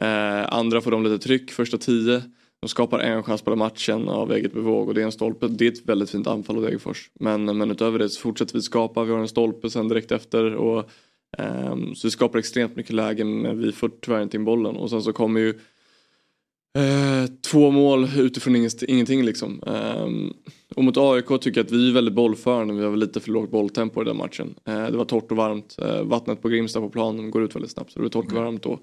Eh, 0.01 0.53
andra 0.55 0.81
får 0.81 0.91
de 0.91 1.05
lite 1.05 1.19
tryck, 1.19 1.51
första 1.51 1.79
tio. 1.79 2.23
De 2.61 2.69
skapar 2.69 2.99
en 2.99 3.23
chans 3.23 3.43
på 3.43 3.57
matchen 3.57 4.09
av 4.09 4.33
eget 4.33 4.53
bevåg 4.53 4.89
och 4.89 4.95
det 4.95 5.01
är 5.01 5.05
en 5.05 5.13
stolpe. 5.13 5.49
Det 5.49 5.67
är 5.67 5.73
ett 5.73 5.87
väldigt 5.87 6.11
fint 6.11 6.27
anfall 6.27 6.57
av 6.57 6.63
Degerfors. 6.63 7.11
Men, 7.15 7.59
men 7.59 7.71
utöver 7.71 7.99
det 7.99 8.09
så 8.09 8.21
fortsätter 8.21 8.55
vi 8.55 8.63
skapa. 8.63 9.05
Vi 9.05 9.13
har 9.13 9.19
en 9.19 9.29
stolpe 9.29 9.71
sen 9.71 9.89
direkt 9.89 10.13
efter. 10.13 10.55
Och, 10.55 10.91
um, 11.39 11.95
så 11.95 12.07
vi 12.07 12.11
skapar 12.11 12.39
extremt 12.39 12.77
mycket 12.77 12.95
lägen 12.95 13.39
men 13.39 13.59
vi 13.59 13.73
får 13.73 13.91
tyvärr 14.01 14.23
inte 14.23 14.37
in 14.37 14.45
bollen. 14.45 14.77
Och 14.77 14.91
sen 14.91 15.03
så 15.03 15.13
kommer 15.13 15.41
ju 15.41 15.49
uh, 16.79 17.27
två 17.51 17.71
mål 17.71 18.09
utifrån 18.17 18.57
ingenting 18.89 19.23
liksom. 19.23 19.63
Um, 19.67 20.35
och 20.77 20.85
mot 20.85 20.97
AIK 20.97 21.27
tycker 21.41 21.61
jag 21.61 21.67
att 21.67 21.73
vi 21.73 21.91
är 21.91 21.95
väldigt 21.95 22.15
bollförande. 22.15 22.75
Vi 22.75 22.85
har 22.85 22.97
lite 22.97 23.21
för 23.21 23.31
lågt 23.31 23.51
bolltempo 23.51 24.03
i 24.03 24.05
den 24.05 24.17
matchen. 24.17 24.55
Uh, 24.69 24.87
det 24.87 24.97
var 24.97 25.05
torrt 25.05 25.31
och 25.31 25.37
varmt. 25.37 25.77
Uh, 25.83 26.03
vattnet 26.03 26.43
på 26.43 26.49
Grimsta 26.49 26.81
på 26.81 26.91
planen 26.91 27.31
går 27.31 27.43
ut 27.43 27.55
väldigt 27.55 27.71
snabbt 27.71 27.93
så 27.93 27.99
det 27.99 28.03
var 28.03 28.11
torrt 28.11 28.25
och 28.25 28.33
mm. 28.33 28.45
varmt 28.45 28.63
då. 28.63 28.79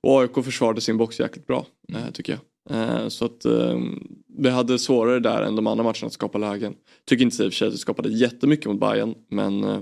Och 0.00 0.20
AIK 0.20 0.44
försvarade 0.44 0.80
sin 0.80 0.96
box 0.96 1.20
jäkligt 1.20 1.46
bra 1.46 1.66
mm. 1.88 2.12
tycker 2.12 2.32
jag. 2.32 2.40
Eh, 2.70 3.08
så 3.08 3.24
att 3.24 3.44
ehm, 3.44 4.08
vi 4.38 4.50
hade 4.50 4.78
svårare 4.78 5.20
där 5.20 5.42
än 5.42 5.56
de 5.56 5.66
andra 5.66 5.84
matcherna 5.84 6.06
att 6.06 6.12
skapa 6.12 6.38
lägen. 6.38 6.74
Tycker 7.04 7.24
inte 7.24 7.44
i 7.44 7.48
och 7.48 7.52
för 7.52 7.56
sig 7.56 7.68
att 7.68 7.74
vi 7.74 7.78
skapade 7.78 8.08
jättemycket 8.08 8.66
mot 8.66 8.80
Bayern 8.80 9.14
men 9.28 9.64
eh, 9.64 9.80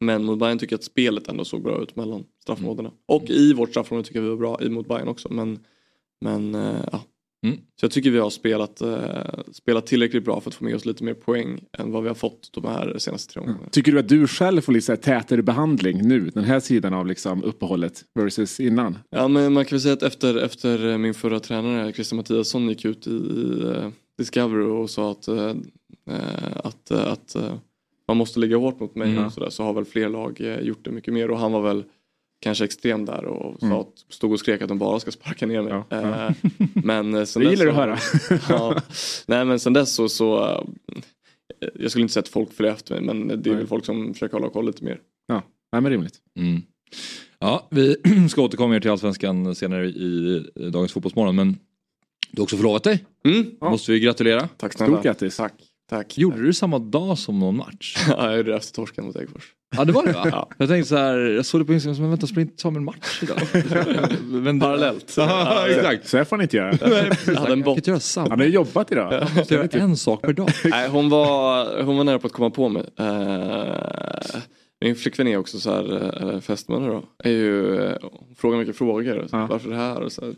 men 0.00 0.24
mot 0.24 0.38
Bayern 0.38 0.58
tycker 0.58 0.72
jag 0.72 0.78
att 0.78 0.84
spelet 0.84 1.28
ändå 1.28 1.44
såg 1.44 1.62
bra 1.62 1.82
ut 1.82 1.96
mellan 1.96 2.24
straffområdena. 2.42 2.88
Mm. 2.88 3.00
Och 3.06 3.30
i 3.30 3.52
vårt 3.52 3.70
straffområde 3.70 4.08
tycker 4.08 4.20
jag 4.20 4.24
vi 4.24 4.36
var 4.36 4.58
bra 4.58 4.68
mot 4.70 4.88
Bayern 4.88 5.08
också 5.08 5.28
men 5.32 5.58
Men 6.20 6.54
eh, 6.54 6.84
ja 6.92 7.04
Mm. 7.46 7.56
Så 7.56 7.84
jag 7.84 7.90
tycker 7.90 8.10
vi 8.10 8.18
har 8.18 8.30
spelat, 8.30 8.80
eh, 8.80 8.98
spelat 9.52 9.86
tillräckligt 9.86 10.24
bra 10.24 10.40
för 10.40 10.50
att 10.50 10.54
få 10.54 10.64
med 10.64 10.74
oss 10.74 10.84
lite 10.84 11.04
mer 11.04 11.14
poäng 11.14 11.60
än 11.78 11.92
vad 11.92 12.02
vi 12.02 12.08
har 12.08 12.14
fått 12.14 12.50
de 12.52 12.64
här 12.64 12.98
senaste 12.98 13.32
tre 13.32 13.42
åren. 13.42 13.54
Mm. 13.54 13.70
Tycker 13.70 13.92
du 13.92 13.98
att 13.98 14.08
du 14.08 14.26
själv 14.26 14.60
får 14.60 14.72
lite 14.72 14.96
tätare 14.96 15.42
behandling 15.42 16.08
nu, 16.08 16.30
den 16.34 16.44
här 16.44 16.60
sidan 16.60 16.94
av 16.94 17.06
liksom 17.06 17.44
uppehållet 17.44 18.04
versus 18.14 18.60
innan? 18.60 18.98
Ja 19.10 19.28
men 19.28 19.52
man 19.52 19.64
kan 19.64 19.76
väl 19.76 19.80
säga 19.80 19.94
att 19.94 20.02
efter, 20.02 20.36
efter 20.36 20.98
min 20.98 21.14
förra 21.14 21.40
tränare 21.40 21.92
Christian 21.92 22.16
Mattiasson 22.16 22.68
gick 22.68 22.84
ut 22.84 23.06
i, 23.06 23.10
i 23.10 23.14
uh, 23.14 23.88
Discovery 24.18 24.64
och 24.64 24.90
sa 24.90 25.10
att, 25.10 25.28
uh, 25.28 25.52
att, 26.64 26.90
att 26.90 27.36
man 28.08 28.16
måste 28.16 28.40
ligga 28.40 28.56
hårt 28.56 28.80
mot 28.80 28.94
mig 28.94 29.10
mm. 29.10 29.24
och 29.24 29.32
sådär 29.32 29.50
så 29.50 29.64
har 29.64 29.72
väl 29.72 29.84
fler 29.84 30.08
lag 30.08 30.58
gjort 30.62 30.84
det 30.84 30.90
mycket 30.90 31.14
mer 31.14 31.30
och 31.30 31.38
han 31.38 31.52
var 31.52 31.62
väl 31.62 31.84
kanske 32.42 32.64
extrem 32.64 33.04
där 33.04 33.24
och 33.24 33.62
mm. 33.62 33.84
stod 34.08 34.32
och 34.32 34.38
skrek 34.38 34.62
att 34.62 34.68
de 34.68 34.78
bara 34.78 35.00
ska 35.00 35.10
sparka 35.10 35.46
ner 35.46 35.62
mig. 35.62 35.72
Ja, 35.72 35.84
ja. 35.88 36.26
Eh, 36.26 36.34
men 36.74 37.14
eh, 37.14 37.24
sen 37.24 37.42
det 37.42 37.50
gillar 37.50 37.64
du 37.64 37.70
att 37.70 37.76
höra. 37.76 37.98
ja, 38.48 38.76
nej 39.26 39.44
men 39.44 39.60
sen 39.60 39.72
dess 39.72 39.94
så, 39.94 40.08
så 40.08 40.44
eh, 40.44 40.62
jag 41.74 41.90
skulle 41.90 42.02
inte 42.02 42.14
säga 42.14 42.22
att 42.22 42.28
folk 42.28 42.52
följer 42.52 42.72
efter 42.72 43.00
mig 43.00 43.14
men 43.14 43.42
det 43.42 43.50
är 43.50 43.54
väl 43.54 43.66
folk 43.66 43.84
som 43.84 44.12
försöker 44.14 44.32
hålla 44.32 44.50
koll 44.50 44.66
lite 44.66 44.84
mer. 44.84 45.00
Ja, 45.26 45.42
nej, 45.72 45.82
men 45.82 45.90
rimligt. 45.90 46.18
Mm. 46.38 46.62
Ja, 47.38 47.68
vi 47.70 47.96
ska 48.30 48.42
återkomma 48.42 48.80
till 48.80 48.90
Allsvenskan 48.90 49.54
senare 49.54 49.86
i 49.86 50.44
dagens 50.54 50.92
Fotbollsmorgon 50.92 51.36
men 51.36 51.58
du 52.30 52.40
har 52.40 52.42
också 52.42 52.56
förlovat 52.56 52.84
dig. 52.84 53.04
Mm. 53.24 53.46
Måste 53.60 53.92
vi 53.92 54.00
gratulera. 54.00 54.48
Tack 54.56 54.72
snälla. 54.72 54.92
Stort 54.92 55.04
grattis. 55.04 55.36
Tack. 55.36 55.54
Tack. 55.88 56.18
Gjorde 56.18 56.36
du 56.36 56.46
det 56.46 56.54
samma 56.54 56.78
dag 56.78 57.18
som 57.18 57.38
någon 57.38 57.56
match? 57.56 57.96
ja, 58.08 58.28
jag 58.28 58.36
gjorde 58.36 58.50
det 58.50 58.56
efter 58.56 58.74
torsken 58.74 59.04
mot 59.04 59.14
Degerfors. 59.14 59.54
Ja 59.76 59.84
det 59.84 59.92
var 59.92 60.06
det 60.06 60.12
va? 60.12 60.28
ja. 60.30 60.48
Jag 60.58 60.68
tänkte 60.68 60.88
så 60.88 60.96
här, 60.96 61.18
jag 61.18 61.46
såg 61.46 61.60
det 61.60 61.64
på 61.64 61.72
Instagram, 61.72 62.00
men 62.00 62.10
vänta 62.10 62.26
spelar 62.26 62.42
inte 62.42 62.62
Samuel 62.62 62.84
match 62.84 63.22
idag? 63.22 63.38
men 64.42 64.60
Parallellt. 64.60 65.14
ja, 65.16 65.68
exakt. 65.68 66.08
Så 66.08 66.16
här 66.16 66.24
får 66.24 66.36
han 66.36 66.42
inte 66.42 66.56
göra. 66.56 66.78
jag 67.26 67.34
hade 67.34 67.52
en 67.52 67.62
bot. 67.62 67.86
Göra 67.86 68.00
samma. 68.00 68.28
Han 68.28 68.40
har 68.40 68.46
jobbat 68.46 68.92
idag. 68.92 69.12
Jag 69.12 69.36
måste 69.36 69.54
göra 69.54 69.68
en 69.72 69.96
sak 69.96 70.22
per 70.22 70.32
dag. 70.32 70.50
Nej, 70.64 70.88
hon, 70.88 71.08
var, 71.08 71.82
hon 71.82 71.96
var 71.96 72.04
nära 72.04 72.18
på 72.18 72.26
att 72.26 72.32
komma 72.32 72.50
på 72.50 72.68
mig. 72.68 72.84
Uh, 73.00 74.40
min 74.80 74.96
flickvän 74.96 75.28
är 75.28 75.36
också 75.36 75.60
så 75.60 75.70
här, 75.70 75.82
eller 76.22 76.40
fästmö 76.40 76.88
då, 76.88 77.04
är 77.24 77.30
ju, 77.30 77.76
hon 78.02 78.34
frågar 78.36 78.58
mycket 78.58 78.76
frågor. 78.76 79.26
Så, 79.30 79.36
ja. 79.36 79.46
Varför 79.46 79.70
det 79.70 79.76
här? 79.76 80.00
Och 80.00 80.12
så, 80.12 80.34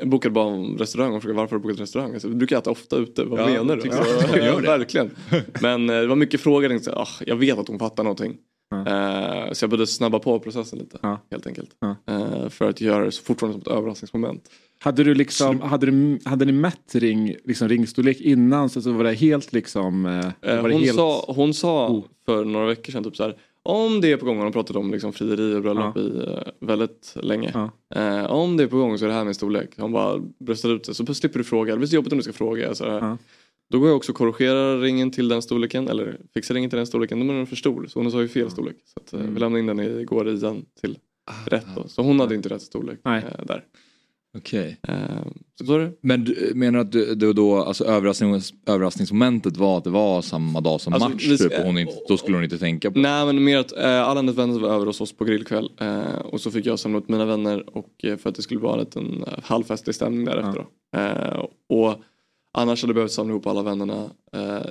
jag 0.00 0.08
bokade 0.08 0.32
bara 0.32 0.54
en 0.54 0.78
restaurang 0.78 1.14
och 1.14 1.22
frågade 1.22 1.40
varför 1.40 1.56
har 1.56 1.60
du 1.60 1.62
bokat 1.62 1.80
restaurang? 1.80 2.12
Alltså, 2.12 2.28
vi 2.28 2.34
brukar 2.34 2.58
äta 2.58 2.70
ofta 2.70 2.96
ute, 2.96 3.24
vad 3.24 3.40
ja, 3.40 3.46
menar 3.46 3.76
du? 3.76 3.88
Ja, 3.88 4.36
ja, 4.38 4.56
verkligen. 4.58 5.10
Men 5.60 5.90
eh, 5.90 5.96
det 5.96 6.06
var 6.06 6.16
mycket 6.16 6.40
frågor, 6.40 6.62
jag, 6.62 6.70
tänkte, 6.70 6.92
ah, 6.92 7.08
jag 7.26 7.36
vet 7.36 7.58
att 7.58 7.68
hon 7.68 7.78
fattar 7.78 8.04
någonting. 8.04 8.36
Ja. 8.70 8.78
Uh, 8.78 9.52
så 9.52 9.64
jag 9.64 9.70
började 9.70 9.86
snabba 9.86 10.18
på 10.18 10.40
processen 10.40 10.78
lite 10.78 10.98
ja. 11.02 11.20
helt 11.30 11.46
enkelt. 11.46 11.70
Uh, 12.10 12.48
för 12.48 12.68
att 12.68 12.80
göra 12.80 13.04
det 13.04 13.12
så 13.12 13.22
fortfarande 13.22 13.52
som 13.52 13.72
ett 13.72 13.78
överraskningsmoment. 13.78 14.50
Hade, 14.78 15.04
du 15.04 15.14
liksom, 15.14 15.60
hade, 15.60 15.86
du, 15.86 16.18
hade 16.24 16.44
ni 16.44 16.52
mätt 16.52 16.94
ring, 16.94 17.34
liksom 17.44 17.68
ringstorlek 17.68 18.20
innan 18.20 18.68
så 18.68 18.92
var 18.92 19.04
det 19.04 19.14
helt 19.14 19.52
liksom? 19.52 20.02
Var 20.42 20.70
hon, 20.70 20.82
helt... 20.82 20.96
Sa, 20.96 21.24
hon 21.28 21.54
sa 21.54 21.88
oh. 21.88 22.04
för 22.26 22.44
några 22.44 22.66
veckor 22.66 22.92
sedan 22.92 23.04
typ 23.04 23.16
så 23.16 23.22
här 23.22 23.36
om 23.64 24.00
det 24.00 24.12
är 24.12 24.16
på 24.16 24.24
gång, 24.24 24.36
hon 24.36 24.44
har 24.44 24.52
pratat 24.52 24.76
om 24.76 24.90
liksom 24.90 25.12
frieri 25.12 25.54
och 25.54 25.62
bröllop 25.62 25.96
ja. 25.96 26.02
i 26.02 26.04
uh, 26.04 26.38
väldigt 26.60 27.16
länge. 27.22 27.50
Ja. 27.54 27.70
Uh, 27.96 28.30
om 28.30 28.56
det 28.56 28.62
är 28.62 28.66
på 28.66 28.76
gång 28.76 28.98
så 28.98 29.04
är 29.04 29.08
det 29.08 29.14
här 29.14 29.24
min 29.24 29.34
storlek. 29.34 29.70
Hon 29.76 29.92
bara 29.92 30.18
bröstar 30.40 30.68
ut 30.68 30.86
sig 30.86 30.94
så 30.94 31.14
slipper 31.14 31.38
du 31.38 31.44
fråga. 31.44 31.72
Det 31.72 31.78
blir 31.78 31.88
så 31.88 31.94
jobbigt 31.94 32.12
om 32.12 32.18
du 32.18 32.22
ska 32.22 32.32
fråga. 32.32 32.74
Så 32.74 32.84
ja. 32.84 33.18
Då 33.70 33.78
går 33.78 33.88
jag 33.88 33.96
också 33.96 34.12
och 34.12 34.18
korrigerar 34.18 34.78
ringen 34.78 35.10
till 35.10 35.28
den 35.28 35.42
storleken 35.42 35.88
eller 35.88 36.20
fixar 36.34 36.54
ringen 36.54 36.70
till 36.70 36.76
den 36.76 36.86
storleken. 36.86 37.26
Då 37.26 37.34
är 37.34 37.36
den 37.36 37.46
för 37.46 37.56
stor 37.56 37.86
så 37.86 38.00
hon 38.00 38.12
sa 38.12 38.20
ju 38.20 38.28
fel 38.28 38.50
storlek. 38.50 38.76
Så 38.84 39.00
att, 39.00 39.14
uh, 39.14 39.20
mm. 39.20 39.34
vi 39.34 39.40
lämnade 39.40 39.60
in 39.60 39.66
den 39.66 40.00
igår 40.00 40.28
igen 40.28 40.64
till 40.80 40.98
ah, 41.30 41.50
rätt 41.50 41.66
då. 41.76 41.88
Så 41.88 42.02
hon 42.02 42.20
hade 42.20 42.34
inte 42.34 42.48
rätt 42.48 42.62
storlek 42.62 42.98
där. 43.02 43.64
Okej. 44.38 44.80
Okay. 44.82 44.96
Uh, 44.96 45.90
men 46.00 46.24
du 46.24 46.52
menar 46.54 46.78
att 46.78 46.92
du, 46.92 47.14
du 47.14 47.32
då, 47.32 47.56
alltså 47.56 47.84
överrasknings, 47.84 48.54
överraskningsmomentet 48.66 49.56
var 49.56 49.78
att 49.78 49.84
det 49.84 49.90
var 49.90 50.22
samma 50.22 50.60
dag 50.60 50.80
som 50.80 50.92
alltså, 50.92 51.08
match? 51.08 51.38
Typ, 51.38 51.58
och 51.58 51.64
hon 51.64 51.78
inte, 51.78 51.92
då 52.08 52.16
skulle 52.16 52.36
hon 52.36 52.44
inte 52.44 52.58
tänka 52.58 52.90
på 52.90 52.98
Nej 52.98 53.26
men 53.26 53.44
mer 53.44 53.58
att 53.58 53.72
uh, 53.72 53.84
alla 53.84 54.20
hennes 54.20 54.38
vänner 54.38 54.60
var 54.60 54.68
över 54.68 54.86
hos 54.86 55.00
oss 55.00 55.12
på 55.12 55.24
grillkväll. 55.24 55.70
Uh, 55.82 56.18
och 56.18 56.40
så 56.40 56.50
fick 56.50 56.66
jag 56.66 56.78
samla 56.78 56.98
upp 56.98 57.08
mina 57.08 57.24
vänner 57.24 57.76
och, 57.76 58.04
uh, 58.04 58.16
för 58.16 58.28
att 58.28 58.34
det 58.34 58.42
skulle 58.42 58.60
vara 58.60 58.72
en 58.72 58.80
liten 58.80 59.04
uh, 59.04 59.38
halvfestlig 59.42 59.94
stämning 59.94 60.24
därefter. 60.24 60.66
Uh, 60.96 61.44
och 61.68 62.02
annars 62.54 62.82
hade 62.82 62.90
jag 62.90 62.94
behövt 62.94 63.12
samla 63.12 63.32
ihop 63.32 63.46
alla 63.46 63.62
vännerna 63.62 64.10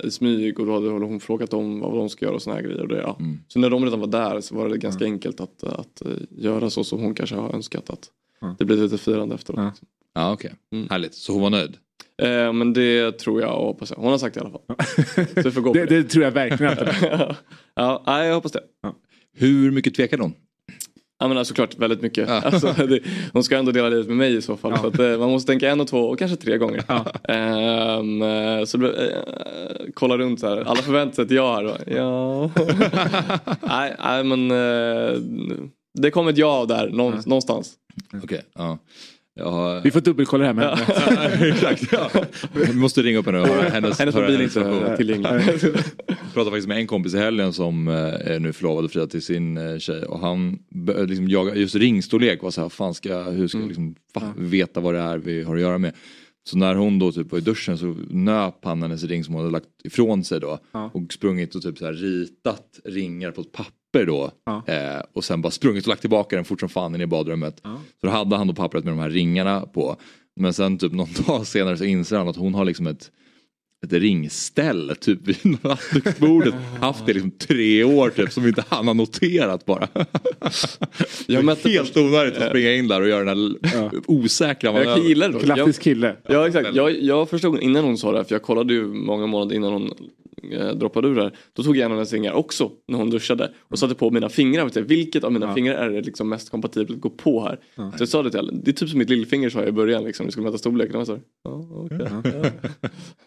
i 0.04 0.10
smyg 0.10 0.60
och 0.60 0.66
då 0.66 0.74
hade 0.74 0.88
hon 0.88 1.20
frågat 1.20 1.50
dem 1.50 1.80
vad 1.80 1.94
de 1.94 2.08
ska 2.08 2.24
göra 2.24 2.34
och 2.34 2.42
såna 2.42 2.56
här 2.56 2.62
grejer. 2.62 2.80
Och 2.80 2.88
det, 2.88 3.00
ja. 3.00 3.16
mm. 3.20 3.38
Så 3.48 3.58
när 3.58 3.70
de 3.70 3.84
redan 3.84 4.00
var 4.00 4.06
där 4.06 4.40
så 4.40 4.54
var 4.54 4.68
det 4.68 4.78
ganska 4.78 5.04
mm. 5.04 5.14
enkelt 5.14 5.40
att, 5.40 5.64
att 5.64 6.02
göra 6.30 6.70
så 6.70 6.84
som 6.84 7.00
hon 7.00 7.14
kanske 7.14 7.36
har 7.36 7.54
önskat. 7.54 7.90
att 7.90 8.10
det 8.58 8.64
blir 8.64 8.76
lite 8.76 8.98
firande 8.98 9.34
efteråt. 9.34 9.60
Ja, 9.60 9.72
ja 10.14 10.32
okej. 10.32 10.52
Okay. 10.70 10.78
Mm. 10.78 10.88
Härligt. 10.90 11.14
Så 11.14 11.32
hon 11.32 11.42
var 11.42 11.50
nöjd? 11.50 11.76
Eh, 12.22 12.52
men 12.52 12.72
det 12.72 13.18
tror 13.18 13.40
jag 13.40 13.58
och 13.58 13.66
hoppas 13.66 13.90
jag. 13.90 13.96
Hon 13.96 14.10
har 14.10 14.18
sagt 14.18 14.34
det 14.34 14.40
i 14.40 14.44
alla 14.44 14.50
fall. 14.50 15.42
Så 15.42 15.50
får 15.50 15.60
gå 15.60 15.72
det, 15.74 15.86
det. 15.86 16.02
det 16.02 16.08
tror 16.08 16.24
jag 16.24 16.30
verkligen. 16.30 16.76
ja, 17.74 18.02
ja, 18.06 18.24
jag 18.24 18.34
hoppas 18.34 18.52
det. 18.52 18.62
Ja. 18.82 18.94
Hur 19.34 19.70
mycket 19.70 19.94
tvekade 19.94 20.22
hon? 20.22 20.34
Ja 21.18 21.28
men 21.28 21.44
såklart 21.44 21.78
väldigt 21.78 22.02
mycket. 22.02 22.28
Ja. 22.28 22.40
Alltså, 22.40 22.86
det, 22.86 23.00
hon 23.32 23.44
ska 23.44 23.56
ändå 23.56 23.72
dela 23.72 23.88
livet 23.88 24.06
med 24.06 24.16
mig 24.16 24.36
i 24.36 24.42
så 24.42 24.56
fall. 24.56 24.70
Ja. 24.70 24.78
Så 24.78 24.86
att, 24.86 24.98
eh, 24.98 25.18
man 25.18 25.30
måste 25.30 25.52
tänka 25.52 25.70
en 25.70 25.80
och 25.80 25.88
två 25.88 25.98
och 25.98 26.18
kanske 26.18 26.36
tre 26.36 26.58
gånger. 26.58 26.84
Ja. 26.88 27.04
Um, 27.98 28.66
så 28.66 28.78
uh, 28.78 28.92
kolla 29.94 30.18
runt 30.18 30.40
så 30.40 30.48
här. 30.48 30.56
Alla 30.56 30.82
förväntar 30.82 31.14
sig 31.14 31.24
att 31.24 31.30
jag 31.30 31.64
är. 31.64 31.96
Ja. 31.96 32.50
nej, 33.60 33.96
nej 34.04 34.24
men 34.24 34.50
uh, 34.50 35.18
det 35.94 36.10
kom 36.10 36.28
ett 36.28 36.38
ja 36.38 36.66
där 36.68 36.88
någonstans. 36.88 37.74
Okej, 38.08 38.20
okay, 38.22 38.40
ja. 38.54 38.78
Har... 39.40 39.80
Vi 39.80 39.90
får 39.90 40.00
dubbelkolla 40.00 40.40
det 40.40 40.46
här 40.46 40.54
med 40.54 40.78
henne. 40.78 41.46
Exakt, 41.54 41.92
ja. 41.92 42.10
Vi 42.52 42.74
måste 42.74 43.02
ringa 43.02 43.18
upp 43.18 43.26
henne 43.26 43.40
och 43.40 43.48
höra 43.48 43.68
hennes, 43.68 43.98
Hennes 43.98 44.14
mobil 44.14 44.40
är 44.40 44.42
inte 44.42 44.96
tillgänglig. 44.96 45.30
Jag 46.06 46.32
pratade 46.34 46.50
faktiskt 46.50 46.68
med 46.68 46.76
en 46.76 46.86
kompis 46.86 47.14
i 47.14 47.18
helgen 47.18 47.52
som 47.52 47.88
eh, 47.88 47.94
är 47.94 48.38
nu 48.38 48.52
förlovad 48.52 48.84
och 48.84 48.90
friad 48.90 49.10
till 49.10 49.22
sin 49.22 49.56
eh, 49.56 49.78
tjej 49.78 50.02
och 50.02 50.18
han 50.18 50.58
liksom 51.08 51.28
jaga 51.28 51.54
just 51.54 51.74
ringstorlek 51.74 52.42
var 52.42 52.50
så 52.50 52.60
här, 52.60 52.68
fan 52.68 52.94
ska, 52.94 53.22
hur 53.22 53.48
ska 53.48 53.58
jag 53.58 53.66
liksom, 53.66 53.94
fa, 54.14 54.32
veta 54.36 54.80
vad 54.80 54.94
det 54.94 55.00
är 55.00 55.18
vi 55.18 55.42
har 55.42 55.54
att 55.54 55.62
göra 55.62 55.78
med. 55.78 55.94
Så 56.44 56.56
när 56.58 56.74
hon 56.74 56.98
då 56.98 57.12
typ 57.12 57.32
var 57.32 57.38
i 57.38 57.42
duschen 57.42 57.78
så 57.78 57.96
nöp 58.10 58.64
han 58.64 58.82
hennes 58.82 59.04
ring 59.04 59.24
som 59.24 59.34
hon 59.34 59.42
hade 59.42 59.52
lagt 59.52 59.68
ifrån 59.84 60.24
sig 60.24 60.40
då 60.40 60.58
Ja. 60.72 60.90
och 60.94 61.12
sprungit 61.12 61.54
och 61.54 61.62
typ 61.62 61.78
så 61.78 61.84
här 61.84 61.92
ritat 61.92 62.80
ringar 62.84 63.30
på 63.30 63.40
ett 63.40 63.52
papper 63.52 63.72
då 63.92 64.30
Ja. 64.46 64.62
eh, 64.66 65.02
och 65.12 65.24
sen 65.24 65.42
bara 65.42 65.50
sprungit 65.50 65.84
och 65.84 65.88
lagt 65.88 66.00
tillbaka 66.00 66.36
den 66.36 66.44
fort 66.44 66.60
som 66.60 66.68
fan 66.68 66.94
in 66.94 67.00
i 67.00 67.06
badrummet. 67.06 67.60
Ja. 67.62 67.80
Så 68.00 68.06
då 68.06 68.12
hade 68.12 68.36
han 68.36 68.46
då 68.46 68.54
pappret 68.54 68.84
med 68.84 68.92
de 68.92 68.98
här 68.98 69.10
ringarna 69.10 69.60
på. 69.60 69.96
Men 70.36 70.52
sen 70.52 70.78
typ 70.78 70.92
någon 70.92 71.08
dag 71.26 71.46
senare 71.46 71.76
så 71.76 71.84
inser 71.84 72.16
han 72.16 72.28
att 72.28 72.36
hon 72.36 72.54
har 72.54 72.64
liksom 72.64 72.86
ett 72.86 73.10
ett 73.86 73.92
ringställ 73.92 74.92
typ 75.00 75.18
vid 75.28 75.36
nattduksbordet. 75.62 76.54
Haft 76.80 77.06
det 77.06 77.12
liksom 77.12 77.30
tre 77.30 77.84
år 77.84 78.10
typ 78.10 78.32
som 78.32 78.46
inte 78.48 78.64
han 78.68 78.86
har 78.86 78.94
noterat 78.94 79.64
bara. 79.66 79.88
Jag 81.26 81.44
mötte 81.44 81.68
Helt 81.70 81.96
onödigt 81.96 82.36
att 82.36 82.48
springa 82.48 82.72
in 82.74 82.88
där 82.88 83.00
och 83.00 83.08
göra 83.08 83.24
den 83.34 83.56
här 83.64 83.90
osäkra 84.06 84.70
Jag 84.72 84.74
manövern. 84.86 85.02
gillar 85.08 85.28
det. 85.28 85.34
Jag, 85.34 85.42
Klassisk 85.42 85.82
kille. 85.82 86.16
ja 86.28 86.46
exakt, 86.48 86.68
jag, 86.74 87.00
jag 87.02 87.30
förstod 87.30 87.60
innan 87.60 87.84
hon 87.84 87.98
sa 87.98 88.12
det, 88.12 88.24
för 88.24 88.34
jag 88.34 88.42
kollade 88.42 88.74
ju 88.74 88.86
många 88.86 89.26
månader 89.26 89.56
innan 89.56 89.72
hon 89.72 89.94
eh, 90.52 90.68
droppade 90.70 91.08
ur 91.08 91.14
där. 91.14 91.36
Då 91.52 91.62
tog 91.62 91.76
jag 91.76 91.84
en 91.84 91.90
av 91.92 91.96
hennes 91.98 92.12
ringar 92.12 92.32
också 92.32 92.70
när 92.88 92.98
hon 92.98 93.10
duschade 93.10 93.52
och 93.60 93.78
satte 93.78 93.94
på 93.94 94.10
mina 94.10 94.28
fingrar. 94.28 94.64
Vet 94.64 94.76
jag, 94.76 94.82
vilket 94.82 95.24
av 95.24 95.32
mina 95.32 95.46
Ja. 95.46 95.54
fingrar 95.54 95.74
är 95.74 95.90
det 95.90 96.00
liksom 96.02 96.28
mest 96.28 96.50
kompatibelt 96.50 96.90
att 96.96 97.00
gå 97.00 97.10
på 97.10 97.40
här? 97.44 97.58
Så 97.76 98.02
jag 98.02 98.08
sa 98.08 98.22
det 98.22 98.30
till 98.30 98.40
henne, 98.40 98.60
det 98.64 98.70
är 98.70 98.72
typ 98.72 98.88
som 98.88 98.98
mitt 98.98 99.10
lillfinger 99.10 99.50
sa 99.50 99.58
jag 99.58 99.68
i 99.68 99.72
början 99.72 100.04
liksom, 100.04 100.26
vi 100.26 100.32
skulle 100.32 100.44
mäta 100.46 100.58
storleken. 100.58 100.96
Och 100.96 101.06
så, 101.06 101.18
ja, 101.44 101.66
okej. 101.72 101.98
ja. 102.42 102.50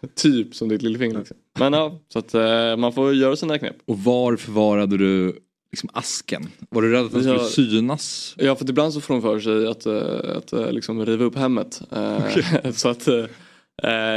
typ 0.14 0.54
som 0.54 0.68
ditt 0.68 0.82
lillfinger 0.82 1.18
liksom. 1.18 1.36
Men 1.58 1.72
ja, 1.72 2.00
så 2.08 2.18
att 2.18 2.34
eh, 2.34 2.76
man 2.76 2.92
får 2.92 3.14
göra 3.14 3.36
sina 3.36 3.58
knep. 3.58 3.76
Och 3.84 3.98
var 3.98 4.36
förvarade 4.36 4.96
du 4.96 5.38
liksom 5.72 5.90
asken? 5.92 6.48
Var 6.70 6.82
du 6.82 6.92
rädd 6.92 7.04
att 7.04 7.12
den 7.12 7.22
skulle 7.22 7.36
Ja. 7.36 7.44
synas? 7.44 8.34
Ja, 8.38 8.56
för 8.56 8.70
ibland 8.70 8.92
så 8.92 9.00
får 9.00 9.14
de 9.14 9.22
för 9.22 9.40
sig 9.40 9.66
att, 9.66 9.86
eh, 9.86 10.36
att 10.36 10.52
eh, 10.52 10.72
liksom 10.72 11.06
riva 11.06 11.24
upp 11.24 11.36
hemmet. 11.36 11.82
Eh, 11.92 12.70
så 12.72 12.88
att 12.88 13.08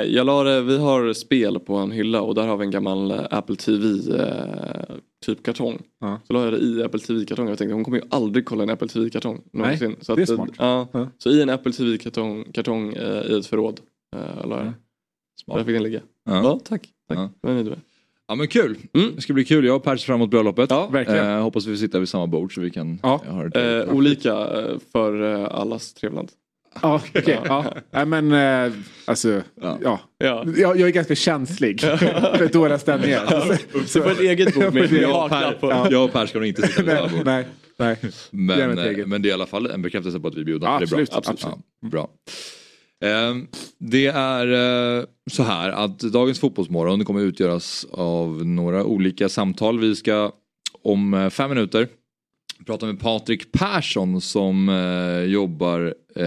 jag 0.08 0.26
la 0.26 0.44
det, 0.44 0.62
vi 0.62 0.78
har 0.78 1.14
spel 1.14 1.60
på 1.60 1.76
en 1.76 1.92
hylla 1.92 2.22
och 2.22 2.36
där 2.36 2.48
har 2.48 2.58
vi 2.58 2.66
en 2.66 2.72
gammal 2.72 3.12
eh, 3.12 3.20
Apple 3.32 3.56
TV 3.56 3.86
eh, 4.20 4.96
typ 5.26 5.44
kartong. 5.44 5.82
Ja. 6.00 6.20
Så 6.28 6.34
la 6.34 6.44
jag 6.44 6.54
det 6.54 6.60
i 6.60 6.84
Apple 6.84 7.00
TV-kartong 7.00 7.46
och 7.46 7.52
jag 7.52 7.58
tänkte 7.58 7.74
hon 7.74 7.84
kommer 7.84 7.98
ju 7.98 8.04
aldrig 8.10 8.46
kolla 8.46 8.64
en 8.64 8.70
Apple 8.70 8.88
TV-kartong 8.88 9.42
någonsin. 9.54 9.96
så 10.02 10.16
det 10.16 10.22
är 10.22 10.24
att, 10.24 10.30
eh, 10.30 10.36
smart. 10.36 10.50
Ja, 10.58 10.88
Ja. 10.94 11.08
Så 11.18 11.30
i 11.30 11.42
en 11.42 11.50
Apple 11.50 11.72
TV-kartong 11.72 12.44
kartong, 12.54 12.94
eh, 12.94 13.22
i 13.32 13.40
ett 13.40 13.46
förråd. 13.46 13.80
Eh, 14.16 14.48
la 14.48 14.58
jag 14.58 14.66
det. 14.66 14.74
Där 15.54 15.64
fick 15.64 15.74
den 15.76 15.84
ligga. 15.84 16.02
Ja, 16.26 16.44
Ja. 16.44 16.60
tack. 16.66 16.82
tack. 17.08 17.18
Ja. 17.18 17.30
Vad 17.42 17.52
är 17.52 17.64
ni 17.64 17.70
med? 17.70 17.80
ja 18.28 18.36
men 18.36 18.48
kul. 18.48 18.78
Mm. 18.94 19.12
Det 19.16 19.22
ska 19.22 19.34
bli 19.34 19.46
kul. 19.46 19.66
Jag 19.66 19.76
och 19.76 19.84
Per 19.84 19.98
ser 19.98 20.06
fram 20.06 20.16
emot 20.16 20.30
bröllopet. 20.30 20.70
Ja, 20.72 20.88
verkligen. 20.88 21.28
Eh, 21.30 21.42
hoppas 21.42 21.66
vi 21.66 21.72
får 21.72 21.78
sitta 21.80 22.00
vid 22.00 22.10
samma 22.10 22.28
bord 22.28 22.54
så 22.56 22.62
vi 22.62 22.70
kan 22.70 23.00
Ja. 23.04 23.22
ha 23.28 23.44
det. 23.44 23.84
Eh, 23.84 23.94
olika 23.96 24.32
eh, 24.62 24.78
för 24.92 25.34
eh, 25.42 25.48
allas 25.56 25.94
trevnad. 25.94 26.32
Ja, 26.82 27.02
okej. 27.16 27.40
ja. 27.46 27.74
Nej, 27.92 28.06
men 28.06 28.32
eh, 28.32 28.74
alltså, 29.06 29.42
Ja. 29.62 29.78
ja. 29.84 30.00
Ja. 30.18 30.46
Jag, 30.58 30.80
jag 30.80 30.88
är 30.90 30.94
ganska 30.94 31.16
känslig 31.16 31.82
för 31.82 32.54
dåliga 32.54 32.80
stämningar. 32.80 33.58
Så 33.86 34.02
på 34.02 34.10
ett 34.10 34.20
eget 34.20 34.54
bord 34.56 34.74
med, 34.74 34.92
jag, 34.92 35.24
och 35.26 35.30
per, 35.30 35.92
jag 35.92 36.06
och 36.06 36.14
Per 36.14 36.26
ska 36.26 36.40
nog 36.40 36.48
inte 36.48 36.68
sitta 36.68 36.84
vid 36.84 36.92
samma 36.92 37.08
nej, 37.08 37.18
bord. 37.18 37.26
nej, 37.26 37.46
nej. 37.78 37.98
Men, 38.32 38.78
ett 38.80 38.98
eh, 39.00 39.06
men 39.06 39.22
det 39.22 39.28
är 39.28 39.30
i 39.30 39.34
alla 39.34 39.46
fall 39.46 39.66
en 39.66 39.82
bekräftelse 39.82 40.20
på 40.20 40.28
att 40.28 40.36
vi 40.36 40.42
är 40.42 40.46
bjudna. 40.46 40.68
Ja, 40.68 40.80
det 40.80 40.86
är 40.86 40.88
bra. 40.88 41.00
absolut, 41.02 41.30
absolut. 41.30 41.56
Ja, 41.82 41.90
bra. 41.90 42.10
Ehm, 43.06 43.48
det 43.80 44.08
är 44.08 44.48
eh, 44.98 45.04
så 45.32 45.44
här 45.44 45.70
att 45.70 46.00
dagens 46.00 46.40
fotbollsmorgon 46.40 47.06
kommer 47.06 47.22
utgöras 47.22 47.86
av 47.92 48.46
några 48.46 48.84
olika 48.84 49.30
samtal. 49.30 49.80
Vi 49.80 49.96
ska 49.96 50.32
om 50.84 51.14
eh, 51.14 51.30
fem 51.30 51.50
minuter 51.50 51.88
prata 52.66 52.86
med 52.86 53.00
Patrik 53.00 53.52
Persson 53.52 54.22
som 54.22 54.70
eh, 54.70 55.32
jobbar 55.32 55.94
eh, 56.16 56.26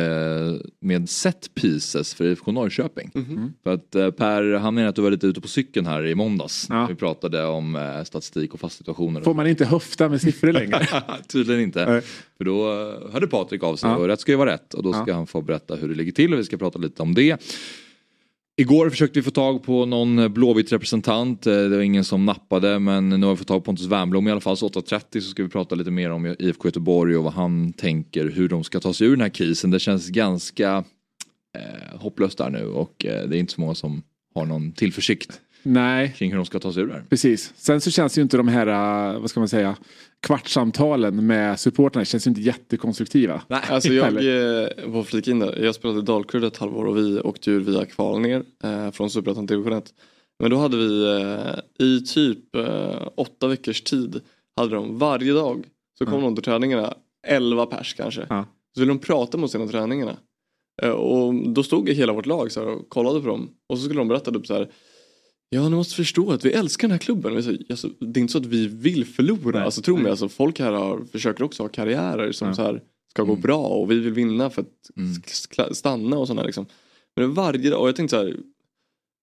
med 0.81 1.09
set 1.09 1.51
pieces 1.55 2.15
för 2.15 2.25
IFK 2.25 2.53
Norrköping. 2.53 3.11
Mhm. 3.15 3.53
För 3.63 3.75
att 3.75 3.95
eh, 3.95 4.11
Per, 4.11 4.53
han 4.55 4.75
menar 4.75 4.89
att 4.89 4.97
du 4.97 5.03
var 5.03 5.11
lite 5.11 5.27
ute 5.27 5.41
på 5.41 5.49
cykeln 5.49 5.87
här 5.87 6.07
i 6.07 6.15
måndags. 6.15 6.67
Ja. 6.71 6.87
Vi 6.87 6.95
pratade 6.95 7.45
om 7.47 7.77
eh, 7.77 8.05
statistik 8.05 8.55
och 8.55 8.61
fast 8.61 8.77
situationer. 8.79 9.21
Får 9.21 9.35
man 9.35 9.47
inte 9.47 9.65
höfta 9.65 10.09
med 10.09 10.21
siffror 10.21 10.53
längre? 10.53 10.87
Tydligen 11.29 11.63
inte. 11.63 11.87
Nej. 11.91 12.03
För 12.39 12.45
då 12.45 12.73
eh, 12.73 13.13
hörde 13.13 13.27
Patrik 13.27 13.63
av 13.63 13.77
sig 13.77 13.91
Ja. 13.91 13.97
och 13.97 14.07
rätt 14.07 14.21
ska 14.21 14.33
ju 14.33 14.39
vara 14.39 14.53
rätt 14.53 14.75
och 14.75 14.83
då 14.83 14.93
ska 14.93 15.05
Ja. 15.07 15.15
han 15.15 15.27
få 15.27 15.41
berätta 15.41 15.75
hur 15.75 15.89
det 15.89 15.95
ligger 15.95 16.13
till 16.13 16.33
och 16.33 16.39
vi 16.39 16.45
ska 16.45 16.57
prata 16.57 16.79
lite 16.79 17.03
om 17.03 17.15
det. 17.15 17.43
Igår 18.63 18.91
försökte 18.91 19.19
vi 19.19 19.23
få 19.23 19.31
tag 19.31 19.63
på 19.63 19.87
någon 19.87 20.33
blåvitt 20.33 20.73
representant. 20.73 21.47
Eh, 21.47 21.53
Det 21.55 21.69
var 21.77 21.83
ingen 21.83 22.05
som 22.05 22.27
nappade 22.27 22.79
men 22.79 23.09
nu 23.09 23.27
har 23.27 23.31
vi 23.31 23.37
fått 23.37 23.47
tag 23.47 23.61
på 23.61 23.65
Pontus 23.65 23.87
Wernbloom 23.87 24.29
i 24.29 24.31
alla 24.31 24.41
fall. 24.41 24.57
Så 24.57 24.69
8.30 24.69 25.21
så 25.21 25.31
ska 25.31 25.43
vi 25.43 25.49
prata 25.49 25.75
lite 25.75 25.91
mer 25.91 26.11
om 26.11 26.27
IFK 26.39 26.69
Göteborg 26.69 27.17
och 27.17 27.25
vad 27.25 27.33
han 27.33 27.73
tänker 27.73 28.31
hur 28.31 28.49
de 28.49 28.65
ska 28.65 28.81
ta 28.81 28.93
sig 28.93 29.07
ur 29.07 29.11
den 29.11 29.21
här 29.21 29.29
krisen. 29.29 29.71
Det 29.71 29.79
känns 29.81 30.11
ganska 30.11 30.85
eh, 31.59 31.99
hopplöst 32.01 32.39
där 32.39 32.51
nu 32.51 32.65
och 32.65 33.05
eh, 33.07 33.29
det 33.29 33.37
är 33.37 33.41
inte 33.41 33.53
så 33.53 33.61
många 33.61 33.75
som 33.75 34.03
har 34.35 34.47
någon 34.47 34.73
tillförsikt 34.73 35.41
nej, 35.63 36.15
kring 36.19 36.31
hur 36.31 36.37
de 36.37 36.47
ska 36.47 36.59
ta 36.59 36.73
sig 36.73 36.83
ur 36.83 36.87
det 36.87 36.93
här. 36.95 37.05
precis. 37.11 37.53
Sen 37.57 37.81
så 37.81 37.91
känns 37.91 38.19
ju 38.19 38.23
inte 38.23 38.37
de 38.37 38.49
här, 38.49 38.67
eh, 39.15 39.21
vad 39.21 39.31
ska 39.31 39.41
man 39.41 39.49
säga, 39.49 39.77
kvartssamtalen 40.27 41.27
med 41.27 41.61
supportrarna 41.61 42.05
känns 42.05 42.27
ju 42.27 42.29
inte 42.29 42.41
jättekonstruktiva. 42.41 43.43
Alltså 43.49 43.89
jag 43.93 44.07
eh, 44.07 44.69
var 44.87 45.03
flika 45.03 45.31
in 45.31 45.39
där. 45.39 45.65
Jag 45.65 45.75
spelade 45.75 46.01
i 46.01 46.03
Dalkurd 46.03 46.45
ett 46.45 46.57
halvår 46.57 46.85
och 46.85 46.97
vi 46.97 47.21
åkte 47.21 47.51
ur 47.51 47.61
via 47.61 47.85
kval 47.85 48.21
ner 48.21 48.45
eh, 48.65 48.91
från 48.91 49.11
Superettan 49.11 49.47
till 49.47 49.57
division 49.57 49.79
1. 49.79 49.85
Men 50.39 50.51
då 50.51 50.57
hade 50.57 50.77
vi 50.77 51.21
eh, 51.21 51.87
i 51.87 52.01
typ 52.01 52.57
eh, 52.57 53.09
åtta 53.15 53.47
veckors 53.49 53.83
tid 53.83 54.21
hade 54.57 54.75
de 54.75 54.99
varje 54.99 55.33
dag 55.33 55.65
så 55.99 56.07
kom 56.07 56.15
Ja. 56.15 56.21
de 56.21 56.35
till 56.35 56.45
träningarna 56.45 56.95
11 57.27 57.67
pers 57.67 57.95
kanske. 57.95 58.27
Ja. 58.29 58.45
Så 58.75 58.81
ville 58.81 58.91
de 58.93 58.99
prata 58.99 59.37
med 59.39 59.45
oss 59.45 59.55
innan 59.55 59.69
träningarna. 59.69 60.17
Eh, 60.83 60.91
och 60.91 61.35
då 61.35 61.63
stod 61.63 61.89
hela 61.89 62.13
vårt 62.13 62.27
lag 62.27 62.53
så 62.53 62.61
här, 62.61 62.69
och 62.69 62.89
kollade 62.89 63.21
på 63.21 63.27
dem 63.27 63.51
och 63.69 63.79
så 63.79 63.85
skulle 63.85 64.01
de 64.01 64.09
berätta 64.09 64.31
typ 64.31 64.47
så 64.47 64.55
här 64.55 64.69
Ja, 65.55 65.69
ni 65.69 65.77
måste 65.77 65.95
förstå 65.95 66.31
att 66.33 66.45
vi 66.45 66.53
älskar 66.53 66.89
den 66.89 66.93
här 66.93 66.99
klubben. 66.99 67.37
Alltså, 67.37 67.89
det 67.99 68.19
är 68.19 68.23
inte 68.23 68.33
så 68.33 68.39
att 68.39 68.47
vi 68.47 68.67
vill 68.67 69.05
förlora. 69.05 69.51
Nej. 69.59 69.63
Alltså, 69.65 69.83
tro 69.83 69.97
mig, 69.97 70.11
alltså, 70.11 70.29
folk 70.29 70.59
här 70.61 70.73
har, 70.73 71.05
försöker 71.13 71.45
också 71.45 71.63
ha 71.63 71.69
karriärer 71.69 72.33
som 72.33 72.49
Ja. 72.49 72.55
så 72.55 72.63
här, 72.63 72.83
ska 73.11 73.23
gå 73.23 73.33
Mm. 73.33 73.43
bra 73.43 73.59
och 73.67 73.91
vi 73.91 73.99
vill 73.99 74.13
vinna 74.13 74.51
för 74.51 74.63
att 74.63 74.91
Mm. 74.97 75.75
stanna 75.75 76.19
och 76.19 76.27
sådär. 76.29 76.45
Liksom. 76.45 76.67
Men 77.17 77.35
varje 77.35 77.71
dag, 77.71 77.81
och 77.81 77.89
jag 77.89 77.97
tänkte 77.97 78.17
så 78.17 78.23
här, 78.23 78.37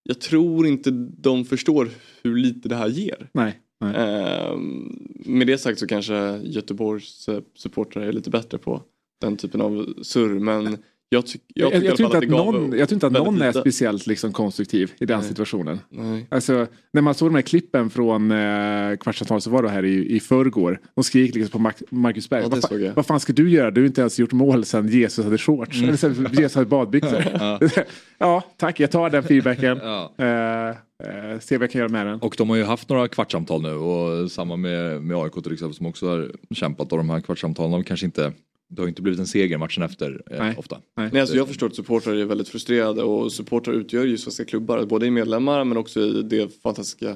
jag 0.04 0.22
tror 0.22 0.68
inte 0.68 0.90
de 1.18 1.46
förstår 1.46 1.90
hur 2.24 2.38
lite 2.38 2.70
det 2.70 2.76
här 2.76 2.88
ger. 2.90 3.30
Nej. 3.34 3.60
nej. 3.80 3.94
Ehm, 3.96 5.08
med 5.26 5.48
det 5.48 5.58
sagt 5.58 5.80
så 5.80 5.88
kanske 5.88 6.38
Göteborgs 6.44 7.30
eh, 7.30 7.42
supportrar 7.56 8.04
är 8.04 8.12
lite 8.14 8.30
bättre 8.30 8.58
på 8.58 8.82
den 9.22 9.38
typen 9.38 9.62
av 9.62 9.94
surr. 10.02 10.40
Men 10.40 10.78
jag, 11.12 11.26
tyck, 11.26 11.42
jag, 11.54 11.74
Jag, 11.74 11.84
jag, 11.84 11.98
tror 11.98 12.18
att 12.18 12.24
att 12.24 12.30
någon, 12.30 12.78
jag 12.78 12.90
tror 12.90 12.96
inte 12.96 13.08
att 13.08 13.14
någon 13.14 13.42
är 13.42 13.48
lite. 13.48 13.60
speciellt 13.60 14.08
liksom 14.08 14.34
konstruktiv 14.34 14.92
i 15.00 15.06
den 15.06 15.20
Nej. 15.20 15.28
situationen. 15.28 15.80
Nej. 15.90 16.28
Alltså, 16.32 16.68
när 16.94 17.02
man 17.02 17.14
såg 17.14 17.28
de 17.30 17.36
här 17.36 17.42
klippen 17.42 17.90
från 17.90 18.32
eh, 18.32 18.96
kvartssamtalet 18.96 19.44
så 19.44 19.50
var 19.50 19.64
det 19.64 19.70
här 19.70 19.86
i, 19.86 20.16
i 20.16 20.20
förrgår. 20.20 20.80
De 20.96 21.04
skrek 21.04 21.36
liksom 21.36 21.64
på 21.64 21.72
Marcus 21.96 22.30
Berg. 22.30 22.42
Ja, 22.44 22.50
vad, 22.50 22.60
fa- 22.60 22.94
vad 22.96 23.06
fan 23.06 23.20
ska 23.20 23.34
du 23.34 23.50
göra? 23.50 23.72
Du 23.72 23.82
har 23.82 23.88
inte 23.88 24.02
ens 24.02 24.20
gjort 24.20 24.32
mål 24.32 24.66
sedan 24.66 24.88
Jesus 24.88 25.26
hade 25.26 25.38
shorts. 25.38 25.78
Mm. 25.78 25.88
Eller 25.90 25.98
sen 25.98 26.28
Jesus 26.34 26.56
hade 26.56 26.68
badbyxor. 26.68 27.24
ja. 28.18 28.44
tack. 28.58 28.80
Jag 28.80 28.92
tar 28.92 29.10
den 29.10 29.24
feedbacken. 29.24 29.80
Ja. 29.90 30.14
Eh, 30.18 30.70
eh, 30.70 31.40
se 31.40 31.58
vad 31.58 31.64
jag 31.64 31.72
kan 31.72 31.80
göra 31.80 31.90
med 31.90 32.06
den. 32.06 32.20
Och 32.20 32.36
de 32.38 32.50
har 32.50 32.56
ju 32.58 32.64
haft 32.64 32.90
några 32.90 33.08
kvartssamtal 33.08 33.62
nu 33.62 33.74
och 33.74 34.32
samma 34.32 34.56
med, 34.56 35.02
med 35.02 35.18
AIK 35.18 35.34
till 35.44 35.54
exempel 35.54 35.76
som 35.76 35.86
också 35.86 36.08
har 36.10 36.32
kämpat 36.56 36.92
och 36.92 36.98
de 36.98 37.10
här 37.10 37.20
kvartssamtalen 37.22 37.72
de 37.72 37.84
kanske 37.84 38.06
inte 38.06 38.34
det 38.70 38.82
har 38.82 38.88
inte 38.88 39.02
blivit 39.02 39.20
en 39.20 39.28
seger 39.28 39.58
matchen 39.58 39.84
efter 39.84 40.22
eh, 40.32 40.40
Nej. 40.40 40.56
ofta. 40.58 40.78
Nej, 40.96 41.20
alltså 41.20 41.36
jag 41.36 41.48
förstår 41.48 41.68
att 41.68 41.76
supportrar 41.76 42.16
är 42.16 42.26
väldigt 42.26 42.50
frustrerade 42.50 43.04
och 43.04 43.32
supportrar 43.32 43.74
utgör 43.74 44.06
ju 44.06 44.18
svenska 44.18 44.46
klubbar. 44.46 44.86
Både 44.86 45.06
i 45.06 45.12
medlemmar 45.12 45.64
men 45.64 45.78
också 45.78 46.02
i 46.02 46.22
det 46.24 46.62
fantastiska 46.64 47.16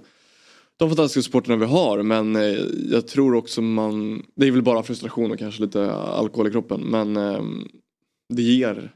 de 0.77 0.89
fantastiska 0.89 1.21
supportrarna 1.21 1.59
vi 1.59 1.65
har 1.65 2.03
men 2.03 2.35
eh, 2.35 2.59
jag 2.91 3.07
tror 3.07 3.35
också 3.35 3.61
man 3.61 4.23
Det 4.35 4.47
är 4.47 4.51
väl 4.51 4.61
bara 4.61 4.83
frustration 4.83 5.31
och 5.31 5.39
kanske 5.39 5.61
lite 5.61 5.93
alkohol 5.93 6.47
i 6.47 6.51
kroppen 6.51 6.81
men 6.81 7.17
eh, 7.17 7.43
det 8.29 8.41
ger 8.41 8.91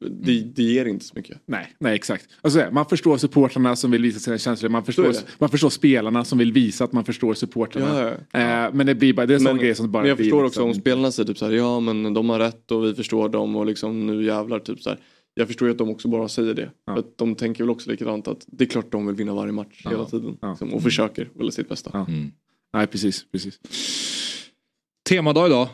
det, 0.00 0.40
det 0.40 0.62
ger 0.62 0.84
inte 0.86 1.04
så 1.04 1.12
mycket. 1.16 1.38
Nej, 1.46 1.72
nej 1.78 1.94
exakt. 1.94 2.28
Alltså, 2.40 2.64
man 2.72 2.86
förstår 2.86 3.16
supportrarna 3.16 3.76
som 3.76 3.90
vill 3.90 4.02
visa 4.02 4.18
sina 4.20 4.38
känslor. 4.38 4.68
Man 4.70 4.84
förstår, 4.84 5.14
man 5.38 5.48
förstår 5.48 5.70
spelarna 5.70 6.24
som 6.24 6.38
vill 6.38 6.52
visa 6.52 6.84
att 6.84 6.92
man 6.92 7.04
förstår 7.04 7.34
supportrarna. 7.34 8.00
Ja, 8.00 8.14
ja. 8.32 8.66
Eh, 8.66 8.72
men 8.74 8.86
det 8.86 8.94
blir 8.94 9.12
bara, 9.14 9.26
det 9.26 9.34
är 9.34 9.38
en 9.38 9.40
sån 9.44 9.58
grej 9.58 9.74
som 9.74 9.90
bara 9.92 10.02
Men 10.02 10.08
jag 10.08 10.16
blir 10.16 10.24
förstår 10.26 10.44
liksom- 10.44 10.64
också 10.64 10.76
om 10.76 10.80
spelarna 10.80 11.12
säger 11.12 11.26
typ 11.26 11.38
så 11.38 11.44
här, 11.46 11.52
ja 11.52 11.80
men 11.80 12.14
de 12.14 12.28
har 12.30 12.38
rätt 12.38 12.70
och 12.70 12.84
vi 12.84 12.94
förstår 12.94 13.28
dem 13.28 13.56
och 13.56 13.66
liksom 13.66 14.06
nu 14.06 14.24
jävlar 14.24 14.58
typ 14.58 14.80
så 14.82 14.90
här. 14.90 14.98
Jag 15.34 15.46
förstår 15.46 15.68
ju 15.68 15.72
att 15.72 15.78
de 15.78 15.90
också 15.90 16.08
bara 16.08 16.28
säger 16.28 16.54
det. 16.54 16.70
Ja. 16.86 16.92
För 16.94 17.00
att 17.00 17.18
de 17.18 17.34
tänker 17.34 17.64
väl 17.64 17.70
också 17.70 17.90
likadant 17.90 18.28
att 18.28 18.44
det 18.46 18.64
är 18.64 18.68
klart 18.68 18.92
de 18.92 19.06
vill 19.06 19.16
vinna 19.16 19.34
varje 19.34 19.52
match 19.52 19.80
Ja. 19.84 19.90
hela 19.90 20.04
tiden. 20.04 20.36
Ja. 20.40 20.48
Liksom, 20.50 20.74
och 20.74 20.82
försöker 20.82 21.28
väl 21.34 21.52
sitt 21.52 21.68
bästa. 21.68 21.90
Ja. 21.92 22.06
Mm. 22.08 22.32
Nej, 22.72 22.86
precis. 22.86 23.24
precis. 23.32 23.58
Temadag 25.08 25.46
idag. 25.46 25.68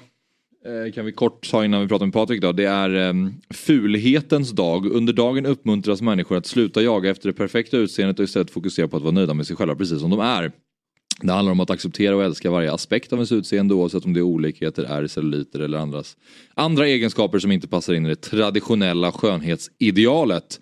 Eh, 0.67 0.93
kan 0.93 1.05
vi 1.05 1.13
kort 1.13 1.51
ta 1.51 1.65
innan 1.65 1.81
vi 1.81 1.89
pratar 1.89 2.07
med 2.07 2.13
Patrik 2.13 2.43
då. 2.43 2.53
Det 2.53 2.65
är 2.65 3.09
um, 3.09 3.35
fulhetens 3.51 4.51
dag. 4.51 4.87
Under 4.87 5.13
dagen 5.13 5.47
uppmuntras 5.47 6.03
människor 6.03 6.37
att 6.37 6.47
sluta 6.47 6.83
jaga 6.83 7.11
efter 7.11 7.29
det 7.29 7.33
perfekta 7.33 7.77
utseendet 7.77 8.19
och 8.19 8.25
istället 8.25 8.51
fokusera 8.51 8.89
på 8.89 8.97
att 8.97 9.03
vara 9.03 9.13
nöjda 9.13 9.35
med 9.35 9.47
sig 9.47 9.57
själva 9.57 9.75
precis 9.75 10.01
som 10.01 10.11
de 10.11 10.21
är. 10.21 10.53
Det 11.23 11.33
handlar 11.33 11.53
om 11.53 11.61
att 11.61 11.71
acceptera 11.71 12.17
och 12.17 12.25
älska 12.25 12.51
varje 12.51 12.73
aspekt 12.73 13.13
av 13.13 13.19
ens 13.19 13.33
utseende 13.33 13.75
oavsett 13.75 14.05
om 14.05 14.13
det 14.13 14.21
är 14.21 14.23
olikheter, 14.23 14.85
är 14.85 15.07
celluliter 15.07 15.61
eller 15.61 15.79
andras, 15.79 16.17
andra 16.55 16.87
egenskaper 16.87 17.39
som 17.39 17.53
inte 17.53 17.69
passar 17.69 17.95
in 17.95 18.07
i 18.07 18.09
det 18.09 18.17
traditionella 18.17 19.13
skönhetsidealet. 19.13 20.61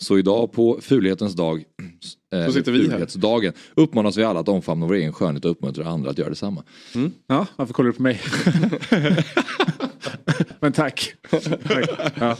Så 0.00 0.18
idag 0.18 0.52
på 0.52 0.78
fulhetens 0.82 1.34
dag, 1.34 1.64
så 2.46 2.52
sitter 2.52 2.72
vi 2.72 2.90
här. 2.90 3.52
uppmanas 3.74 4.16
vi 4.16 4.24
alla 4.24 4.40
att 4.40 4.48
omfamna 4.48 4.86
vår 4.86 4.94
egen 4.94 5.12
skönhet 5.12 5.44
och 5.44 5.50
uppmuntra 5.50 5.86
andra 5.88 6.10
att 6.10 6.18
göra 6.18 6.28
detsamma. 6.28 6.62
Ja, 7.26 7.46
varför 7.56 7.72
kollar 7.74 7.90
du 7.90 7.96
på 7.96 8.02
mig? 8.02 8.20
Men 10.60 10.72
tack. 10.72 11.14
tack. 11.68 11.90
Ja. 12.20 12.36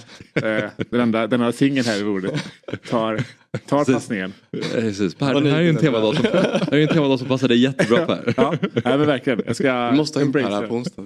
Eh, 0.48 0.70
Den 0.90 1.14
enda 1.30 1.52
singeln 1.52 1.86
här 1.86 2.00
i 2.00 2.04
bordet 2.04 2.44
tar, 2.90 3.24
tar 3.68 3.84
passningen. 3.92 4.32
Eh, 4.52 4.60
Precis, 4.80 5.14
Per, 5.14 5.40
det 5.40 5.50
här 5.50 5.58
är 5.58 5.62
ju 5.62 5.68
en 5.68 5.76
temadag 5.76 6.14
som, 6.14 6.22
det 6.22 6.30
här 6.70 6.72
är 6.72 6.82
en 6.82 6.88
temadag 6.88 7.18
som 7.18 7.28
passar 7.28 7.48
dig 7.48 7.58
jättebra 7.58 8.06
Per. 8.06 8.34
Ja, 8.36 8.54
nej, 8.60 8.82
men 8.84 9.06
verkligen. 9.06 9.42
Jag 9.46 9.56
ska 9.56 9.90
Vi 9.90 9.96
måste 9.96 10.18
ha 10.18 10.26
in 10.26 10.32
Per 10.32 10.40
här 10.42 10.62
det. 10.62 10.68
på 10.68 10.74
onsdag. 10.74 11.02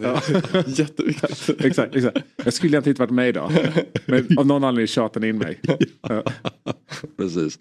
Är 0.52 0.81
jätteviktigt. 0.81 1.50
Exakt, 1.64 1.97
exakt. 1.97 2.19
Jag 2.45 2.52
skulle 2.55 2.71
egentligen 2.76 2.93
inte 2.93 3.02
varit 3.02 3.11
med 3.11 3.28
idag. 3.28 3.52
Men 4.07 4.38
av 4.38 4.47
någon 4.47 4.64
anledning 4.64 4.87
tjatar 4.87 5.21
ni 5.21 5.28
in 5.28 5.38
mig. 5.38 5.61
Ja, 6.09 6.23
Precis. 7.17 7.59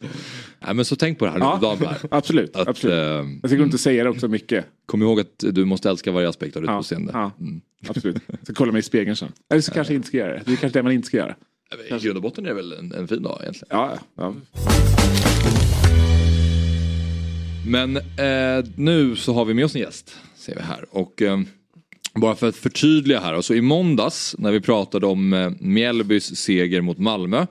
Nej, 0.66 0.74
men 0.76 0.86
så 0.86 0.96
tänk 0.96 1.20
på 1.20 1.26
det 1.26 1.32
här 1.32 1.40
Ja, 1.40 1.54
under 1.56 1.68
dagen 1.68 1.78
Per. 2.02 2.08
absolut. 2.18 2.56
Att, 2.56 2.68
absolut. 2.68 2.94
eh, 2.94 3.00
Jag 3.42 3.52
ska 3.52 3.58
runt 3.60 3.74
och 3.74 3.80
säga 3.80 4.04
det 4.04 4.10
också 4.10 4.28
mycket. 4.28 4.66
kom 4.86 5.02
ihåg 5.02 5.20
att 5.20 5.40
du 5.52 5.66
måste 5.66 5.90
älska 5.90 6.12
varje 6.12 6.30
aspekt 6.30 6.56
av 6.56 6.62
ditt 6.62 6.70
Ja, 6.72 6.80
utseende. 6.80 7.12
ja. 7.14 7.32
Mm. 7.40 7.62
Absolut. 7.88 8.18
Jag 8.28 8.40
ska 8.44 8.54
kolla 8.54 8.72
mig 8.72 8.80
i 8.80 8.84
spegeln 8.84 9.16
sen. 9.16 9.32
Eller 9.52 9.62
så 9.62 9.72
kanske 9.72 9.94
jag 9.94 9.98
inte 10.00 10.08
ska 10.08 10.18
göra 10.18 10.34
det. 10.34 10.42
Det 10.46 10.52
är 10.52 10.56
kanske 10.56 10.80
det 10.80 10.84
man 10.84 10.92
inte 10.92 11.08
ska 11.08 11.18
göra. 11.18 11.36
I 11.90 12.00
grund 12.04 12.16
och 12.18 12.22
botten 12.24 12.46
är 12.46 12.50
det 12.50 12.56
väl 12.56 12.72
en, 12.74 12.92
en 12.92 13.08
fin 13.08 13.24
dag 13.24 13.40
egentligen. 13.42 13.68
Ja, 13.78 13.98
ja. 14.18 14.34
Men 17.68 17.98
eh, 17.98 18.66
nu 18.76 19.16
så 19.16 19.34
har 19.34 19.46
vi 19.46 19.54
med 19.54 19.66
oss 19.66 19.76
en 19.76 19.82
gäst, 19.82 20.18
ser 20.36 20.56
vi 20.56 20.62
här. 20.62 20.86
Och 20.92 21.22
eh, 21.22 21.40
bara 22.16 22.36
för 22.36 22.50
att 22.50 22.56
förtydliga 22.56 23.20
här, 23.20 23.34
alltså 23.34 23.56
i 23.56 23.62
måndags 23.62 24.36
när 24.40 24.52
vi 24.52 24.62
pratade 24.62 25.06
om 25.06 25.34
eh, 25.34 25.52
Mjällbys 25.60 26.36
seger 26.36 26.82
mot 26.82 26.98
Malmö 26.98 27.46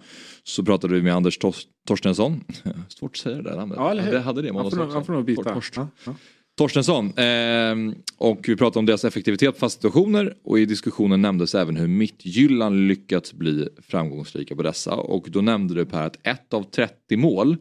så 0.45 0.63
pratade 0.65 0.95
vi 0.95 1.03
med 1.03 1.15
Anders 1.15 1.39
Tos- 1.39 1.65
Torstensson. 1.87 2.41
Svårt 2.89 3.11
att 3.11 3.17
säga 3.17 3.37
det 3.37 3.43
där 3.43 3.57
namnet. 3.57 3.77
Ja, 3.79 3.91
eller 3.91 4.03
hur? 4.03 4.13
Det 4.13 4.21
hade 4.21 4.43
det 4.43 4.49
i 4.49 4.53
Han 4.53 4.71
får, 4.71 4.77
han 4.93 5.05
får 5.05 5.13
nog 5.13 5.25
byta. 5.25 5.55
Torst. 5.55 5.77
Ja, 5.77 5.89
ja. 6.07 6.15
Torstensson. 6.57 7.19
Eh, 7.19 7.75
och 8.19 8.45
vi 8.49 8.57
pratade 8.57 8.79
om 8.79 8.87
deras 8.87 9.05
effektivitet 9.05 9.55
på 9.55 9.59
fasta 9.61 9.77
situationer 9.81 10.35
och 10.45 10.59
i 10.59 10.67
diskussionen 10.67 11.23
nämndes 11.23 11.55
även 11.55 11.77
hur 11.77 11.87
Mittjylland 11.89 12.89
lyckats 12.89 13.33
bli 13.33 13.69
framgångsrika 13.89 14.57
på 14.57 14.63
dessa. 14.63 14.95
Och 14.95 15.27
då 15.31 15.41
nämnde 15.41 15.75
du 15.75 15.85
Per 15.85 16.07
att 16.07 16.27
ett 16.27 16.55
av 16.55 16.63
30 16.63 17.17
mål 17.17 17.57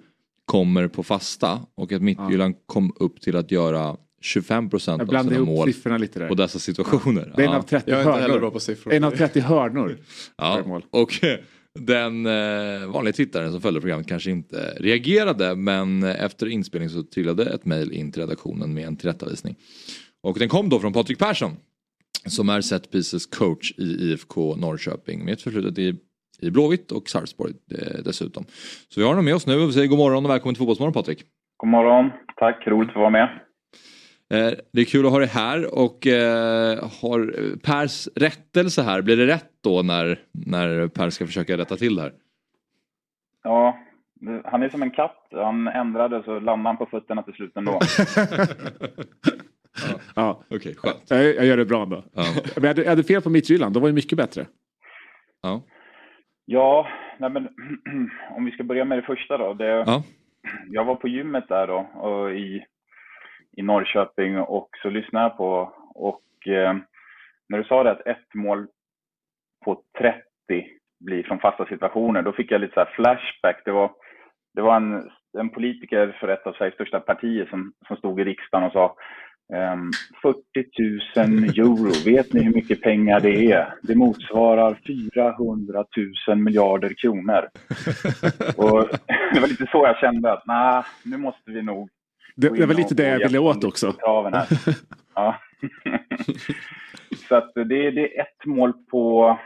kommer 0.46 0.88
på 0.88 1.03
fasta 1.03 1.60
och 1.75 1.92
att 1.92 2.01
Mittjylland 2.01 2.56
kom 2.65 2.94
upp 2.96 3.22
till 3.22 3.36
att 3.36 3.51
göra 3.51 3.98
25 4.22 4.70
procent 4.70 5.01
av 5.13 5.24
sina 5.24 5.39
mål 5.39 5.74
siffrorna 5.74 5.98
lite 5.98 6.20
där. 6.20 6.27
på 6.27 6.36
dessa 6.36 6.60
situationer. 6.60 7.34
Det 7.36 7.42
är 7.42 7.46
en 7.48 7.51
Ja. 7.53 7.58
av 7.58 7.62
30 7.62 7.92
Jag 7.92 8.00
är 8.00 8.01
inte 8.01 8.12
heller 8.13 8.27
hörnor. 8.27 8.39
bra 8.39 8.51
på 8.51 8.60
siffror. 8.60 8.94
En 8.94 9.03
av 9.03 9.12
30 9.12 9.39
hörnor. 9.39 9.98
Ja, 10.38 10.82
och 10.89 11.20
den 11.80 12.25
eh, 12.25 12.88
vanliga 12.88 13.13
tittaren 13.13 13.51
som 13.51 13.62
följde 13.62 13.82
programmet 13.82 14.08
kanske 14.08 14.32
inte 14.32 14.74
reagerade 14.80 15.56
men 15.56 16.03
efter 16.03 16.48
inspelning 16.48 16.89
så 16.89 17.03
trillade 17.03 17.46
ett 17.46 17.65
mejl 17.65 17.92
in 17.92 18.12
till 18.12 18.22
redaktionen 18.22 18.74
med 18.74 18.88
en 18.88 18.96
tillrättavisning. 18.96 19.56
Och 20.24 20.39
den 20.39 20.50
kom 20.50 20.70
då 20.70 20.80
från 20.80 20.94
Patrik 20.94 21.20
Persson 21.20 21.51
som 22.25 22.50
är 22.50 22.62
set 22.62 22.92
pieces 22.92 23.25
coach 23.25 23.72
i 23.77 23.84
IFK 23.84 24.56
Norrköping 24.56 25.25
med 25.25 25.34
ett 25.34 25.42
förflutet 25.42 25.80
i, 25.80 25.96
i 26.42 26.51
Blåvitt 26.51 26.92
och 26.92 27.10
Sarpsborg 27.10 27.53
eh, 27.72 28.03
dessutom. 28.06 28.44
Så 28.89 29.00
vi 29.00 29.01
har 29.01 29.10
honom 29.10 29.25
med 29.25 29.36
oss 29.36 29.48
nu 29.48 29.62
och 29.62 29.70
vi 29.70 29.74
säger 29.74 29.88
god 29.88 29.98
morgon 29.98 30.25
och 30.25 30.32
välkommen 30.32 30.56
till 30.56 30.60
Fotbollsmorgon 30.60 30.94
Patrik. 30.94 31.24
God 31.58 31.70
morgon. 31.70 32.12
Tack, 32.36 32.68
roligt 32.68 32.88
att 32.88 32.94
få 32.94 33.00
vara 33.00 33.10
med. 33.10 33.39
Eh, 34.34 34.54
det 34.74 34.82
är 34.82 34.86
kul 34.86 35.06
att 35.06 35.12
ha 35.12 35.20
dig 35.20 35.28
här 35.28 35.80
och 35.80 36.08
eh, 36.08 36.78
har 37.02 37.20
Pers 37.58 38.08
rättelse 38.16 38.82
här, 38.82 39.02
blir 39.02 39.17
det 39.17 39.28
rätt 39.28 39.50
då 39.63 39.82
när, 39.82 40.19
när 40.32 40.88
Per 40.88 41.10
ska 41.10 41.26
försöka 41.26 41.58
rätta 41.58 41.76
till 41.76 41.96
det 41.96 42.02
här? 42.02 42.13
Ja, 43.43 43.78
han 44.46 44.63
är 44.63 44.69
som 44.69 44.82
en 44.84 44.91
katt. 44.91 45.28
Han 45.32 45.67
ändrade 45.67 46.24
så 46.24 46.39
landade 46.39 46.69
han 46.69 46.78
på 46.78 46.86
fötterna 46.86 47.24
till 47.24 47.34
slut 47.34 47.58
ändå. 47.58 47.80
Ja, 50.15 50.43
Okej, 50.50 50.76
skönt. 50.76 51.04
jag, 51.10 51.24
jag 51.36 51.46
gör 51.46 51.58
det 51.58 51.65
bra 51.65 51.84
ändå. 51.84 52.04
Ja. 52.13 52.24
Men 52.56 52.63
jag 52.63 52.67
hade, 52.69 52.82
jag 52.82 52.89
hade 52.89 53.04
fel 53.04 53.22
på 53.22 53.30
Mittjylland. 53.30 53.74
De 53.74 53.80
var 53.82 53.89
ju 53.89 53.93
mycket 53.96 54.17
bättre. 54.17 54.46
Ja. 55.41 55.62
Ja, 56.46 56.88
nej 57.19 57.30
men 57.30 57.48
om 58.38 58.46
vi 58.46 58.52
ska 58.52 58.63
börja 58.63 58.86
med 58.86 58.98
det 58.98 59.02
första 59.02 59.38
då. 59.38 59.54
Det, 59.54 59.65
Ja. 59.65 60.04
Jag 60.69 60.86
var 60.86 60.96
på 60.96 61.08
gymmet 61.08 61.48
där 61.50 61.67
då 61.67 61.78
och 62.00 62.32
i, 62.32 62.65
i 63.58 63.62
Norrköping 63.62 64.39
och 64.39 64.70
så 64.82 64.89
lyssnade 64.89 65.26
jag 65.26 65.38
på 65.38 65.74
och 65.96 66.48
eh, 66.48 66.74
när 67.50 67.58
du 67.58 67.63
sa 67.63 67.84
det 67.84 67.92
att 67.92 68.08
ett 68.08 68.34
mål 68.34 68.68
på 69.66 69.82
30 69.98 70.24
blir 71.06 71.24
från 71.24 71.39
fasta 71.39 71.66
situationer, 71.66 72.22
då 72.22 72.32
fick 72.32 72.52
jag 72.52 72.62
lite 72.62 72.74
så 72.74 72.86
flashback. 72.96 73.62
Det 73.66 73.72
var, 73.72 73.92
det 74.54 74.62
var 74.62 74.76
en, 74.76 75.10
en 75.38 75.50
politiker 75.50 76.18
för 76.20 76.28
ett 76.28 76.48
av 76.48 76.54
Sveriges 76.54 76.76
största 76.76 77.00
partier 77.00 77.46
som, 77.46 77.74
som 77.88 77.98
stod 77.98 78.20
i 78.20 78.24
riksdagen 78.24 78.68
och 78.68 78.74
sa 78.74 78.96
ehm, 79.54 79.92
40 80.22 80.39
000 81.16 81.44
euro, 81.44 82.12
vet 82.12 82.34
ni 82.34 82.44
hur 82.44 82.54
mycket 82.54 82.82
pengar 82.82 83.20
det 83.20 83.52
är? 83.52 83.74
Det 83.82 83.96
motsvarar 83.96 84.78
400 84.88 85.86
000 86.28 86.38
miljarder 86.38 86.94
kronor. 87.02 87.44
Och 88.58 88.89
det 89.34 89.39
var 89.39 89.48
lite 89.48 89.68
så 89.72 89.86
jag 89.86 89.98
kände 89.98 90.34
att 90.34 90.44
nej, 90.46 90.84
nu 91.06 91.18
måste 91.18 91.52
vi 91.52 91.62
nog 91.62 91.89
Det, 92.36 92.50
det 92.50 92.65
var 92.65 92.74
lite 92.74 92.96
det 92.96 93.08
jag 93.08 93.19
ville 93.19 93.39
åt 93.39 93.63
också. 93.63 93.93
Ja. 95.15 95.36
så 97.28 97.36
att 97.36 97.52
det, 97.56 97.91
det 97.91 98.17
är 98.17 98.22
ett 98.22 98.46
mål 98.46 98.74
på, 98.91 99.38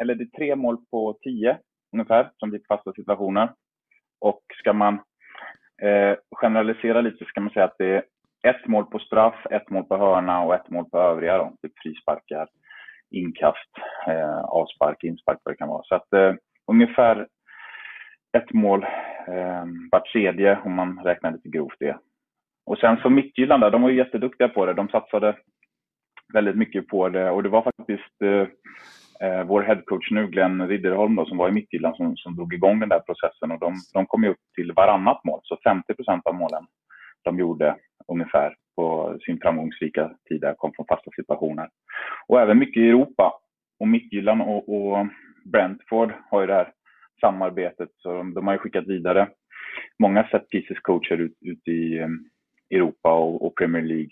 eller 0.00 0.14
det 0.14 0.24
är 0.24 0.38
tre 0.38 0.56
mål 0.56 0.76
på 0.90 1.18
tio 1.22 1.58
ungefär 1.92 2.30
som 2.38 2.50
blir 2.50 2.60
fasta 2.68 2.92
situationer. 2.92 3.52
Och 4.20 4.42
ska 4.58 4.72
man 4.72 4.94
eh, 5.82 6.16
generalisera 6.36 7.00
lite 7.00 7.18
så 7.18 7.24
ska 7.24 7.40
man 7.40 7.52
säga 7.52 7.64
att 7.64 7.78
det 7.78 7.86
är 7.86 8.04
ett 8.50 8.66
mål 8.66 8.84
på 8.84 8.98
straff, 8.98 9.46
ett 9.50 9.70
mål 9.70 9.84
på 9.84 9.96
hörna 9.96 10.42
och 10.42 10.54
ett 10.54 10.70
mål 10.70 10.84
på 10.90 10.98
övriga. 10.98 11.38
Då. 11.38 11.56
Typ 11.62 11.72
frisparkar, 11.82 12.48
inkast, 13.10 13.70
eh, 14.06 14.40
avspark, 14.40 15.04
inspark 15.04 15.38
vad 15.42 15.54
det 15.54 15.58
kan 15.58 15.68
vara. 15.68 15.82
Så 15.84 15.94
att 15.94 16.12
eh, 16.12 16.34
ungefär 16.66 17.26
ett 18.38 18.52
mål 18.52 18.86
eh, 19.28 19.64
vart 19.92 20.12
tredje 20.12 20.58
om 20.64 20.74
man 20.74 21.00
räknar 21.04 21.32
lite 21.32 21.48
grovt 21.48 21.76
det. 21.78 21.98
Och 22.66 22.78
sen 22.78 22.96
så 22.96 23.10
Midtjylland, 23.10 23.62
där, 23.62 23.70
de 23.70 23.82
var 23.82 23.90
ju 23.90 23.96
jätteduktiga 23.96 24.48
på 24.48 24.66
det. 24.66 24.74
De 24.74 24.88
satsade 24.88 25.36
väldigt 26.32 26.56
mycket 26.56 26.88
på 26.88 27.08
det 27.08 27.30
och 27.30 27.42
det 27.42 27.48
var 27.48 27.62
faktiskt 27.62 28.22
eh, 28.22 28.46
eh 29.28 29.44
vår 29.44 29.62
headcoach 29.62 30.10
nu, 30.10 30.26
Glenn 30.26 30.68
Ridderholm 30.68 31.14
då, 31.16 31.24
som 31.24 31.38
var 31.38 31.48
i 31.48 31.52
Midtjylland 31.52 31.96
som, 31.96 32.16
som 32.16 32.36
drog 32.36 32.54
igång 32.54 32.80
den 32.80 32.88
där 32.88 33.00
processen 33.00 33.50
och 33.50 33.60
de, 33.60 33.74
de 33.92 34.06
kom 34.06 34.24
ju 34.24 34.30
upp 34.30 34.40
till 34.54 34.72
varannat 34.72 35.24
mål. 35.24 35.40
Så 35.42 35.58
50 35.64 35.94
procent 35.94 36.26
av 36.26 36.34
målen 36.34 36.66
de 37.24 37.38
gjorde 37.38 37.76
ungefär 38.08 38.54
på 38.76 39.18
sin 39.26 39.38
framgångsrika 39.42 40.10
tid 40.28 40.40
där 40.40 40.54
kom 40.54 40.72
från 40.76 40.86
fasta 40.86 41.10
situationer. 41.16 41.68
Och 42.26 42.40
även 42.40 42.58
mycket 42.58 42.80
i 42.80 42.88
Europa. 42.88 43.32
Och 43.80 43.88
Midtjylland 43.88 44.42
och, 44.42 44.68
och 44.68 45.06
Brentford 45.44 46.12
har 46.30 46.40
ju 46.40 46.46
det 46.46 46.54
här 46.54 46.72
samarbetet. 47.20 47.88
Så 47.96 48.12
de, 48.12 48.34
de 48.34 48.46
har 48.46 48.54
ju 48.54 48.58
skickat 48.58 48.86
vidare 48.86 49.28
många 49.98 50.28
set 50.28 50.50
pieces 50.50 50.78
coacher 50.80 51.18
ut, 51.18 51.36
ut 51.40 51.68
i 51.68 51.98
eh, 51.98 52.08
Europa 52.72 53.12
och, 53.12 53.46
och 53.46 53.56
Premier 53.56 53.82
League. 53.82 54.10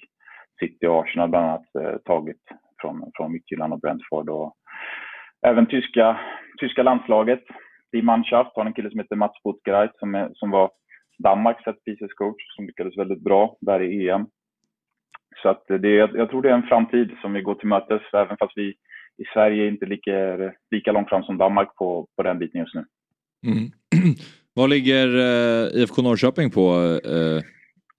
City 0.61 0.87
och 0.87 1.01
Arsenal 1.01 1.29
bland 1.29 1.46
annat 1.46 1.75
eh, 1.75 1.99
tagit 2.05 2.42
från, 2.81 3.11
från 3.14 3.33
Midtjylland 3.33 3.73
och 3.73 3.81
Brentford. 3.81 4.29
Och 4.29 4.55
även 5.46 5.66
tyska, 5.66 6.20
tyska 6.59 6.83
landslaget, 6.83 7.44
Die 7.92 8.03
Mannschaft, 8.03 8.51
har 8.55 8.66
en 8.66 8.73
kille 8.73 8.90
som 8.90 9.01
heter 9.01 9.16
Mats 9.16 9.42
Puttgereit 9.44 9.90
som, 9.99 10.14
är, 10.14 10.31
som 10.35 10.51
var 10.51 10.70
Danmarks 11.18 11.64
set 11.64 11.85
pieces 11.85 12.12
coach 12.14 12.42
som 12.57 12.66
lyckades 12.66 12.99
väldigt 12.99 13.25
bra 13.25 13.57
där 13.61 13.83
i 13.83 14.09
EM. 14.09 14.27
Så 15.42 15.49
att 15.49 15.64
det, 15.66 15.88
jag, 15.88 16.16
jag 16.16 16.31
tror 16.31 16.42
det 16.42 16.51
är 16.51 16.55
en 16.55 16.68
framtid 16.68 17.11
som 17.20 17.33
vi 17.33 17.42
går 17.42 17.55
till 17.55 17.68
mötes, 17.68 18.03
även 18.12 18.37
fast 18.37 18.53
vi 18.57 18.68
i 19.16 19.25
Sverige 19.35 19.68
inte 19.68 19.87
lika, 19.87 20.37
lika 20.70 20.92
långt 20.92 21.09
fram 21.09 21.23
som 21.23 21.38
Danmark 21.38 21.75
på, 21.77 22.07
på 22.16 22.23
den 22.23 22.38
biten 22.38 22.61
just 22.61 22.75
nu. 22.75 22.85
Mm. 23.46 23.70
Vad 24.55 24.70
ligger 24.70 25.07
eh, 25.07 25.83
IFK 25.83 26.03
Norrköping 26.03 26.51
på? 26.51 26.61
Eh, 27.05 27.42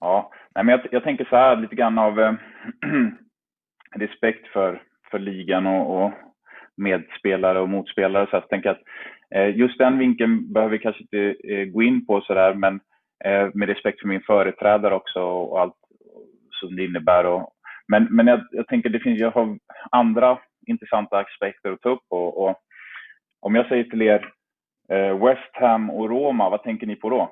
Ja, 0.02 0.32
nej, 0.56 0.66
men 0.66 0.68
jag, 0.68 0.82
jag 0.92 1.04
tänker 1.04 1.26
så 1.26 1.36
här 1.36 1.56
lite 1.56 1.76
grann 1.76 1.98
av 1.98 2.20
äh, 2.20 2.34
respekt 3.96 4.48
för, 4.48 4.82
för 5.12 5.20
ligan 5.20 5.68
och, 5.68 6.06
och 6.06 6.12
medspelare 6.78 7.60
och 7.60 7.70
motspelare. 7.70 8.28
Så 8.30 8.36
jag 8.36 8.50
tänker 8.50 8.70
att 8.70 8.82
eh, 9.36 9.58
just 9.58 9.78
den 9.78 9.98
vinkeln 9.98 10.54
behöver 10.54 10.72
vi 10.72 10.80
kanske 10.80 11.02
inte 11.02 11.36
eh, 11.54 11.66
gå 11.66 11.84
in 11.84 12.06
på 12.06 12.22
så 12.22 12.34
där, 12.34 12.54
men 12.54 12.80
eh, 13.26 13.50
med 13.54 13.70
respekt 13.70 14.02
för 14.02 14.08
min 14.08 14.22
företrädare 14.22 14.96
också 14.96 15.20
och 15.20 15.62
allt 15.62 15.76
som 16.52 16.76
det 16.76 16.86
innebär. 16.86 17.26
Och, 17.26 17.50
men 17.88 18.08
men 18.12 18.28
jag, 18.28 18.42
jag 18.52 18.68
tänker 18.68 18.90
det 18.90 19.00
finns, 19.00 19.20
jag 19.20 19.32
har 19.32 19.58
andra 19.92 20.38
intressanta 20.68 21.20
aspekter 21.20 21.72
att 21.72 21.82
ta 21.82 21.90
upp. 21.90 22.06
Och, 22.10 22.44
och 22.44 22.56
om 23.42 23.56
jag 23.56 23.68
säger 23.68 23.84
till 23.84 24.02
er 24.02 24.30
eh, 24.90 25.26
West 25.26 25.54
Ham 25.54 25.90
och 25.90 26.10
Roma, 26.10 26.50
vad 26.50 26.64
tänker 26.64 26.88
ni 26.88 26.96
på 26.96 27.10
då? 27.10 27.32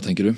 Vad 0.00 0.06
tänker 0.06 0.24
du? 0.24 0.34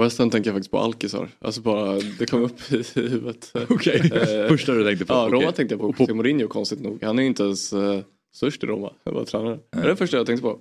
West 0.00 0.18
Ham 0.18 0.30
tänker 0.30 0.50
jag 0.50 0.54
faktiskt 0.54 0.70
på 0.70 0.78
alkisar. 0.78 1.28
Alltså 1.38 1.60
bara, 1.60 1.92
det 2.18 2.30
kom 2.30 2.42
upp 2.42 2.72
i 2.72 2.82
huvudet. 2.94 3.52
Okej, 3.68 4.00
Eh, 4.14 4.48
första 4.48 4.72
du 4.72 4.84
tänkte 4.84 5.04
på. 5.06 5.14
Ja, 5.14 5.28
Roma 5.30 5.36
Okej. 5.36 5.52
tänkte 5.52 5.74
jag 5.74 5.80
på. 5.80 5.94
José 5.98 6.14
Mourinho 6.14 6.48
konstigt 6.48 6.80
nog. 6.80 7.02
Han 7.02 7.18
är 7.18 7.22
ju 7.22 7.28
inte 7.28 7.42
ens 7.42 7.72
uh, 7.72 8.00
störst 8.34 8.64
i 8.64 8.66
Roma. 8.66 8.90
Jag 9.04 9.12
var 9.12 9.24
tränare. 9.24 9.58
Det 9.70 9.78
är 9.78 9.88
det 9.88 9.96
första 9.96 10.16
jag 10.16 10.26
tänkte 10.26 10.42
på. 10.42 10.58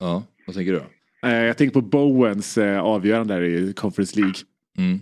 Ja, 0.00 0.22
vad 0.46 0.56
tänker 0.56 0.72
du 0.72 0.78
då? 0.78 1.28
Eh, 1.28 1.34
jag 1.34 1.56
tänker 1.58 1.72
på 1.72 1.80
Bowens 1.80 2.58
avgörande 2.82 3.34
där 3.34 3.42
i 3.42 3.72
Conference 3.72 4.20
League. 4.20 4.34
Mm. 4.78 5.00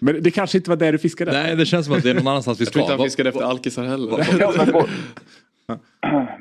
Men 0.00 0.22
det 0.22 0.30
kanske 0.30 0.58
inte 0.58 0.70
var 0.70 0.76
där 0.76 0.92
du 0.92 0.98
fiskade? 0.98 1.32
Nej, 1.32 1.56
det 1.56 1.66
känns 1.66 1.86
som 1.86 1.94
att 1.94 2.02
det 2.02 2.10
är 2.10 2.14
någon 2.14 2.26
annanstans 2.28 2.60
vi 2.60 2.64
Jag 2.64 2.72
tror 2.72 2.82
ska. 2.82 2.92
inte 2.92 3.02
han 3.02 3.06
fiskade 3.06 3.28
efter 3.28 3.42
alkisar 3.42 3.84
heller. 3.84 4.10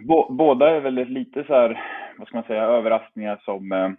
Båda 0.38 0.70
är 0.70 0.82
väl 0.82 0.96
lite 0.96 1.44
så 1.48 1.54
här, 1.54 1.80
vad 2.18 2.28
ska 2.28 2.38
man 2.38 2.44
säga, 2.48 2.64
överraskningar 2.64 3.42
som 3.46 3.72
eh, 3.72 3.90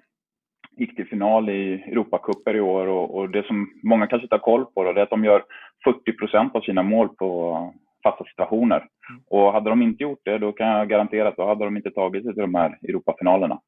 gick 0.76 0.96
till 0.96 1.06
final 1.06 1.50
i 1.50 1.72
Europacuper 1.72 2.56
i 2.56 2.60
år 2.60 2.86
och, 2.86 3.14
och 3.14 3.30
det 3.30 3.46
som 3.46 3.70
många 3.82 4.06
kanske 4.06 4.24
inte 4.24 4.34
har 4.34 4.40
koll 4.40 4.64
på 4.64 4.84
då, 4.84 4.92
det 4.92 5.00
är 5.00 5.02
att 5.02 5.10
de 5.10 5.24
gör 5.24 5.44
40 5.84 6.12
procent 6.12 6.54
av 6.54 6.60
sina 6.60 6.82
mål 6.82 7.08
på 7.08 7.74
fasta 8.02 8.24
situationer. 8.24 8.86
Och 9.26 9.52
hade 9.52 9.70
de 9.70 9.82
inte 9.82 10.02
gjort 10.02 10.20
det, 10.24 10.38
då 10.38 10.52
kan 10.52 10.66
jag 10.66 10.88
garantera 10.88 11.28
att 11.28 11.36
då 11.36 11.46
hade 11.46 11.64
de 11.64 11.76
inte 11.76 11.90
tagit 11.90 12.24
sig 12.24 12.34
till 12.34 12.42
de 12.42 12.54
här 12.54 12.78
Europafinalerna. 12.82 13.60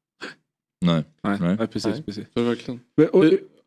Nej. 0.85 1.03
Nej, 1.23 1.37
Nej. 1.41 1.55
nej, 1.59 1.67
precis. 1.67 1.95
Nej. 1.95 2.03
precis. 2.05 2.27
Verkligen. 2.35 2.79
Och, 3.13 3.23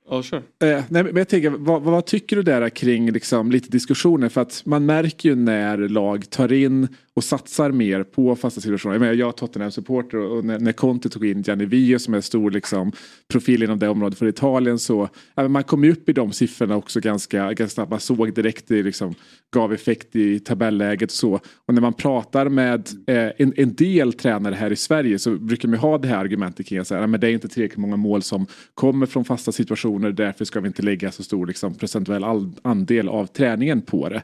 Ja, 0.09 0.23
sure. 0.23 0.43
Eh, 0.63 0.85
nej, 0.89 1.05
men 1.05 1.17
jag 1.17 1.29
tänker, 1.29 1.51
vad, 1.51 1.83
vad, 1.83 2.07
tycker 2.07 2.37
du 2.37 2.43
där 2.43 2.69
kring 2.69 3.11
liksom, 3.11 3.51
lite 3.51 3.71
diskussioner? 3.71 4.29
För 4.29 4.41
att 4.41 4.63
man 4.65 4.87
märker 4.87 5.29
ju 5.29 5.35
när 5.35 5.79
lag 5.79 6.31
tar 6.31 6.53
in 6.53 6.89
och 7.15 7.25
satsar 7.25 7.71
mer 7.71 8.03
på 8.03 8.37
fasta 8.37 8.61
situationer. 8.61 8.95
Jag, 8.95 9.01
menar, 9.01 9.15
jag 9.15 9.29
är 9.29 9.33
Tottenham-supporter 9.33 10.19
och 10.19 10.45
när, 10.45 10.59
när 10.59 10.73
Conte 10.73 11.09
tog 11.09 11.27
in 11.27 11.43
Gianni 11.43 11.65
Vio 11.65 11.99
som 11.99 12.15
är 12.15 12.21
stor 12.21 12.51
liksom, 12.51 12.93
profil 13.29 13.63
inom 13.63 13.79
det 13.79 13.89
området 13.89 14.19
för 14.19 14.27
Italien 14.27 14.79
så 14.79 15.09
ja, 15.35 15.43
men 15.43 15.53
man 15.53 15.65
kom 15.65 15.85
ju 15.85 15.93
upp 15.93 16.09
i 16.09 16.13
de 16.13 16.33
siffrorna 16.33 16.77
också 16.77 17.01
ganska, 17.01 17.39
ganska 17.39 17.69
snabbt. 17.69 17.91
Man 17.91 18.01
såg 18.01 18.35
direkt 18.35 18.69
det 18.69 18.83
liksom, 18.83 19.15
gav 19.55 19.73
effekt 19.73 20.17
i 20.17 20.41
tabelläget 20.41 21.11
och 21.11 21.17
så. 21.17 21.35
Och 21.67 21.75
när 21.75 21.81
man 21.81 21.95
pratar 21.95 22.49
med 22.49 22.89
eh, 23.07 23.31
en, 23.37 23.53
en 23.57 23.75
del 23.75 24.13
tränare 24.13 24.55
här 24.55 24.73
i 24.73 24.77
Sverige 24.77 25.19
så 25.19 25.31
brukar 25.31 25.69
man 25.69 25.79
ha 25.79 25.99
det 25.99 26.09
här 26.09 26.19
argumentet 26.19 26.67
kring 26.67 26.79
att 26.79 26.89
säga, 26.89 27.07
det 27.07 27.27
är 27.27 27.33
inte 27.33 27.49
tillräckligt 27.49 27.79
många 27.79 27.97
mål 27.97 28.23
som 28.23 28.47
kommer 28.75 29.07
från 29.07 29.25
fasta 29.25 29.53
situationer 29.53 29.96
därför 30.03 30.45
ska 30.45 30.61
vi 30.61 30.67
inte 30.67 30.83
lägga 30.83 31.11
så 31.11 31.23
stor 31.23 31.47
liksom, 31.47 31.79
procentuell 31.79 32.25
andel 32.63 33.09
av 33.09 33.27
träningen 33.27 33.83
på 33.83 34.09
det. 34.09 34.23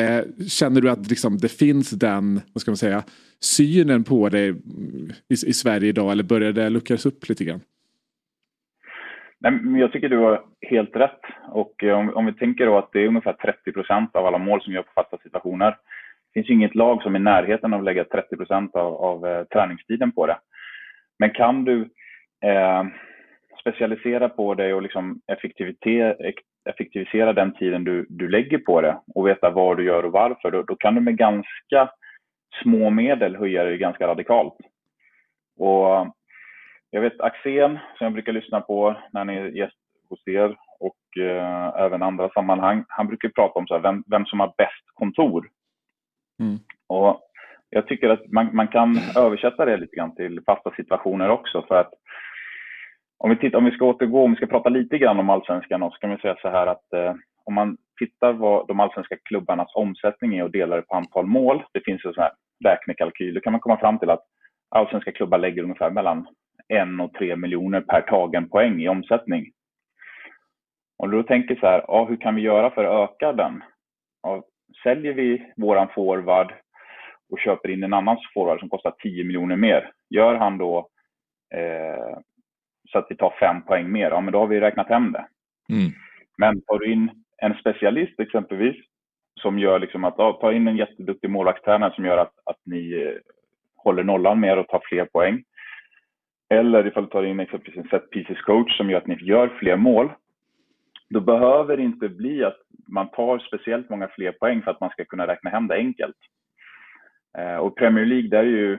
Eh, 0.00 0.46
känner 0.48 0.80
du 0.80 0.90
att 0.90 1.10
liksom, 1.10 1.38
det 1.38 1.48
finns 1.48 1.90
den 1.90 2.40
vad 2.52 2.62
ska 2.62 2.70
man 2.70 2.76
säga, 2.76 3.02
synen 3.40 4.04
på 4.04 4.28
det 4.28 4.46
i, 4.48 4.54
i 5.28 5.52
Sverige 5.52 5.88
idag 5.88 6.12
eller 6.12 6.24
börjar 6.24 6.52
det 6.52 6.70
luckras 6.70 7.06
upp 7.06 7.28
lite 7.28 7.44
grann? 7.44 7.60
Nej, 9.42 9.52
men 9.52 9.80
jag 9.80 9.92
tycker 9.92 10.08
du 10.08 10.18
har 10.18 10.42
helt 10.60 10.96
rätt. 10.96 11.20
Och 11.48 11.84
eh, 11.84 11.98
om, 11.98 12.14
om 12.14 12.26
vi 12.26 12.32
tänker 12.32 12.66
då 12.66 12.78
att 12.78 12.92
det 12.92 13.00
är 13.00 13.06
ungefär 13.06 13.32
30 13.32 13.72
procent 13.72 14.16
av 14.16 14.26
alla 14.26 14.38
mål 14.38 14.62
som 14.62 14.72
görs 14.72 14.86
på 14.86 14.92
fasta 14.94 15.18
situationer. 15.18 15.70
Det 15.70 16.34
finns 16.34 16.50
ju 16.50 16.54
inget 16.54 16.74
lag 16.74 17.02
som 17.02 17.14
är 17.14 17.20
i 17.20 17.22
närheten 17.22 17.74
av 17.74 17.80
att 17.80 17.84
lägga 17.84 18.04
30 18.04 18.36
procent 18.36 18.74
av, 18.76 18.94
av 18.94 19.26
eh, 19.26 19.44
träningstiden 19.44 20.12
på 20.12 20.26
det. 20.26 20.38
Men 21.18 21.30
kan 21.30 21.64
du 21.64 21.80
eh, 22.44 22.84
specialisera 23.62 24.28
på 24.28 24.54
det 24.54 24.74
och 24.74 24.82
liksom 24.82 25.20
effektivisera 26.64 27.32
den 27.32 27.52
tiden 27.54 27.84
du, 27.84 28.06
du 28.08 28.28
lägger 28.28 28.58
på 28.58 28.80
det 28.80 28.98
och 29.14 29.26
veta 29.26 29.50
vad 29.50 29.76
du 29.76 29.84
gör 29.84 30.04
och 30.04 30.12
varför, 30.12 30.50
då, 30.50 30.62
då 30.62 30.76
kan 30.76 30.94
du 30.94 31.00
med 31.00 31.16
ganska 31.16 31.90
små 32.62 32.90
medel 32.90 33.36
höja 33.36 33.64
det 33.64 33.76
ganska 33.76 34.06
radikalt. 34.06 34.56
Och 35.58 36.14
jag 36.90 37.00
vet 37.00 37.20
Axén, 37.20 37.78
som 37.98 38.04
jag 38.04 38.12
brukar 38.12 38.32
lyssna 38.32 38.60
på 38.60 38.96
när 39.12 39.20
han 39.20 39.30
är 39.30 39.46
gäst 39.46 39.76
hos 40.08 40.28
er 40.28 40.56
och 40.80 41.22
eh, 41.22 41.72
även 41.76 42.02
andra 42.02 42.28
sammanhang, 42.28 42.84
han 42.88 43.06
brukar 43.06 43.28
prata 43.28 43.58
om 43.58 43.66
så 43.66 43.74
här, 43.74 43.80
vem, 43.80 44.04
vem 44.06 44.26
som 44.26 44.40
har 44.40 44.54
bäst 44.58 44.84
kontor. 44.94 45.48
Mm. 46.40 46.58
Och 46.86 47.20
jag 47.70 47.86
tycker 47.86 48.08
att 48.08 48.32
man, 48.32 48.56
man 48.56 48.68
kan 48.68 48.98
översätta 49.16 49.64
det 49.64 49.76
lite 49.76 49.96
grann 49.96 50.14
till 50.14 50.40
fasta 50.46 50.70
situationer 50.76 51.28
också. 51.28 51.64
För 51.68 51.74
att 51.80 51.92
om 53.22 53.30
vi, 53.30 53.36
tittar, 53.36 53.58
om 53.58 53.64
vi 53.64 53.70
ska 53.70 53.84
återgå, 53.84 54.24
om 54.24 54.30
vi 54.30 54.36
ska 54.36 54.46
prata 54.46 54.68
lite 54.68 54.98
grann 54.98 55.18
om 55.18 55.30
allsvenskan 55.30 55.80
så 55.80 55.98
kan 56.00 56.10
vi 56.10 56.16
säga 56.16 56.36
så 56.42 56.48
här 56.48 56.66
att 56.66 56.92
eh, 56.92 57.14
om 57.44 57.54
man 57.54 57.76
tittar 57.98 58.32
vad 58.32 58.68
de 58.68 58.80
allsvenska 58.80 59.16
klubbarnas 59.24 59.74
omsättning 59.74 60.38
är 60.38 60.44
och 60.44 60.50
delar 60.50 60.76
det 60.76 60.82
på 60.82 60.94
antal 60.94 61.26
mål, 61.26 61.62
det 61.72 61.80
finns 61.84 62.04
en 62.04 62.14
sån 62.14 62.22
här 62.22 62.32
räknekalkyl, 62.64 63.34
då 63.34 63.40
kan 63.40 63.52
man 63.52 63.60
komma 63.60 63.76
fram 63.76 63.98
till 63.98 64.10
att 64.10 64.24
allsvenska 64.68 65.12
klubbar 65.12 65.38
lägger 65.38 65.62
ungefär 65.62 65.90
mellan 65.90 66.26
en 66.68 67.00
och 67.00 67.12
tre 67.14 67.36
miljoner 67.36 67.80
per 67.80 68.00
tagen 68.00 68.48
poäng 68.48 68.82
i 68.82 68.88
omsättning. 68.88 69.52
Och 70.98 71.10
då 71.10 71.22
tänker 71.22 71.54
så 71.54 71.66
här, 71.66 71.84
ja, 71.88 72.04
hur 72.04 72.16
kan 72.16 72.34
vi 72.34 72.42
göra 72.42 72.70
för 72.70 72.84
att 72.84 73.10
öka 73.10 73.32
den? 73.32 73.62
Ja, 74.22 74.42
säljer 74.82 75.12
vi 75.12 75.52
våran 75.56 75.88
forward 75.94 76.52
och 77.32 77.38
köper 77.38 77.68
in 77.68 77.82
en 77.82 77.94
annan 77.94 78.16
forward 78.34 78.60
som 78.60 78.68
kostar 78.68 78.94
10 79.02 79.24
miljoner 79.24 79.56
mer, 79.56 79.90
gör 80.10 80.34
han 80.34 80.58
då 80.58 80.88
eh, 81.54 82.18
så 82.88 82.98
att 82.98 83.06
vi 83.08 83.16
tar 83.16 83.34
fem 83.40 83.62
poäng 83.62 83.92
mer, 83.92 84.10
ja 84.10 84.20
men 84.20 84.32
då 84.32 84.38
har 84.38 84.46
vi 84.46 84.60
räknat 84.60 84.88
hem 84.88 85.12
det. 85.12 85.26
Mm. 85.68 85.92
Men 86.38 86.60
tar 86.60 86.78
du 86.78 86.92
in 86.92 87.10
en 87.36 87.54
specialist 87.54 88.20
exempelvis 88.20 88.76
som 89.40 89.58
gör 89.58 89.78
liksom 89.78 90.04
att 90.04 90.14
ja, 90.18 90.38
ta 90.40 90.52
in 90.52 90.68
en 90.68 90.76
jätteduktig 90.76 91.30
målvaktstränare 91.30 91.94
som 91.94 92.04
gör 92.04 92.18
att, 92.18 92.32
att 92.44 92.58
ni 92.64 92.92
eh, 92.92 93.14
håller 93.76 94.04
nollan 94.04 94.40
mer 94.40 94.56
och 94.56 94.68
tar 94.68 94.82
fler 94.84 95.04
poäng. 95.04 95.44
Eller 96.50 96.86
ifall 96.86 97.04
du 97.04 97.10
tar 97.10 97.24
in 97.24 97.40
exempelvis 97.40 97.78
en 97.78 97.88
set 97.88 98.10
pieces 98.10 98.40
coach 98.40 98.76
som 98.76 98.90
gör 98.90 98.98
att 98.98 99.06
ni 99.06 99.18
gör 99.20 99.48
fler 99.48 99.76
mål. 99.76 100.12
Då 101.08 101.20
behöver 101.20 101.76
det 101.76 101.82
inte 101.82 102.08
bli 102.08 102.44
att 102.44 102.58
man 102.88 103.08
tar 103.08 103.38
speciellt 103.38 103.90
många 103.90 104.08
fler 104.08 104.32
poäng 104.32 104.62
för 104.62 104.70
att 104.70 104.80
man 104.80 104.90
ska 104.90 105.04
kunna 105.04 105.26
räkna 105.26 105.50
hem 105.50 105.68
det 105.68 105.74
enkelt. 105.74 106.16
Eh, 107.38 107.56
och 107.56 107.76
Premier 107.76 108.04
League, 108.04 108.28
där 108.28 108.38
är, 108.38 108.44
ju, 108.44 108.78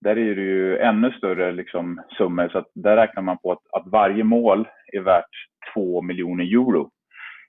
där 0.00 0.18
är 0.18 0.34
det 0.34 0.42
ju 0.42 0.78
ännu 0.78 1.10
större 1.10 1.52
liksom, 1.52 2.02
summor. 2.18 2.48
Så 2.48 2.58
att 2.58 2.70
där 2.74 2.96
räknar 2.96 3.22
man 3.22 3.38
på 3.38 3.52
att, 3.52 3.66
att 3.72 3.86
varje 3.86 4.24
mål 4.24 4.68
är 4.92 5.00
värt 5.00 5.30
2 5.74 6.02
miljoner 6.02 6.44
euro. 6.44 6.90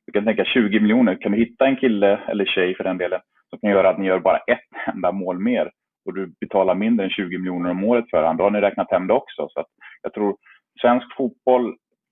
Du 0.05 0.11
kan 0.11 0.25
tänka 0.25 0.45
20 0.45 0.79
miljoner. 0.79 1.21
Kan 1.21 1.31
du 1.31 1.37
hitta 1.37 1.65
en 1.65 1.75
kille, 1.75 2.19
eller 2.27 2.45
tjej 2.45 2.75
för 2.75 2.83
den 2.83 2.97
delen, 2.97 3.21
som 3.49 3.59
kan 3.59 3.69
göra 3.69 3.89
att 3.89 3.97
ni 3.99 4.07
gör 4.07 4.19
bara 4.19 4.37
ett 4.37 4.93
enda 4.93 5.11
mål 5.11 5.39
mer 5.39 5.71
och 6.07 6.13
du 6.13 6.33
betalar 6.39 6.75
mindre 6.75 7.05
än 7.05 7.11
20 7.11 7.37
miljoner 7.37 7.69
om 7.69 7.83
året 7.83 8.09
för 8.09 8.17
honom, 8.17 8.37
då 8.37 8.43
har 8.43 8.51
ni 8.51 8.61
räknat 8.61 8.91
hem 8.91 9.07
det 9.07 9.13
också. 9.13 9.49
Så 9.49 9.59
att 9.59 9.67
jag 10.01 10.13
tror 10.13 10.37
svensk 10.81 11.15
fotboll 11.17 11.67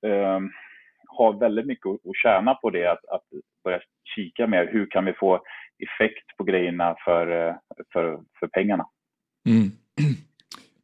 eh, 0.06 0.40
har 1.08 1.40
väldigt 1.40 1.66
mycket 1.66 1.86
att 1.86 2.18
tjäna 2.24 2.54
på 2.54 2.70
det, 2.70 2.92
att, 2.92 3.06
att 3.06 3.24
börja 3.64 3.80
kika 4.16 4.48
mer. 4.48 4.70
Hur 4.72 4.86
kan 4.86 5.06
vi 5.06 5.14
få 5.14 5.42
effekt 5.80 6.38
på 6.38 6.44
grejerna 6.44 6.96
för, 7.06 7.48
eh, 7.48 7.56
för, 7.94 8.20
för 8.40 8.48
pengarna? 8.48 8.86
Mm. 9.50 9.72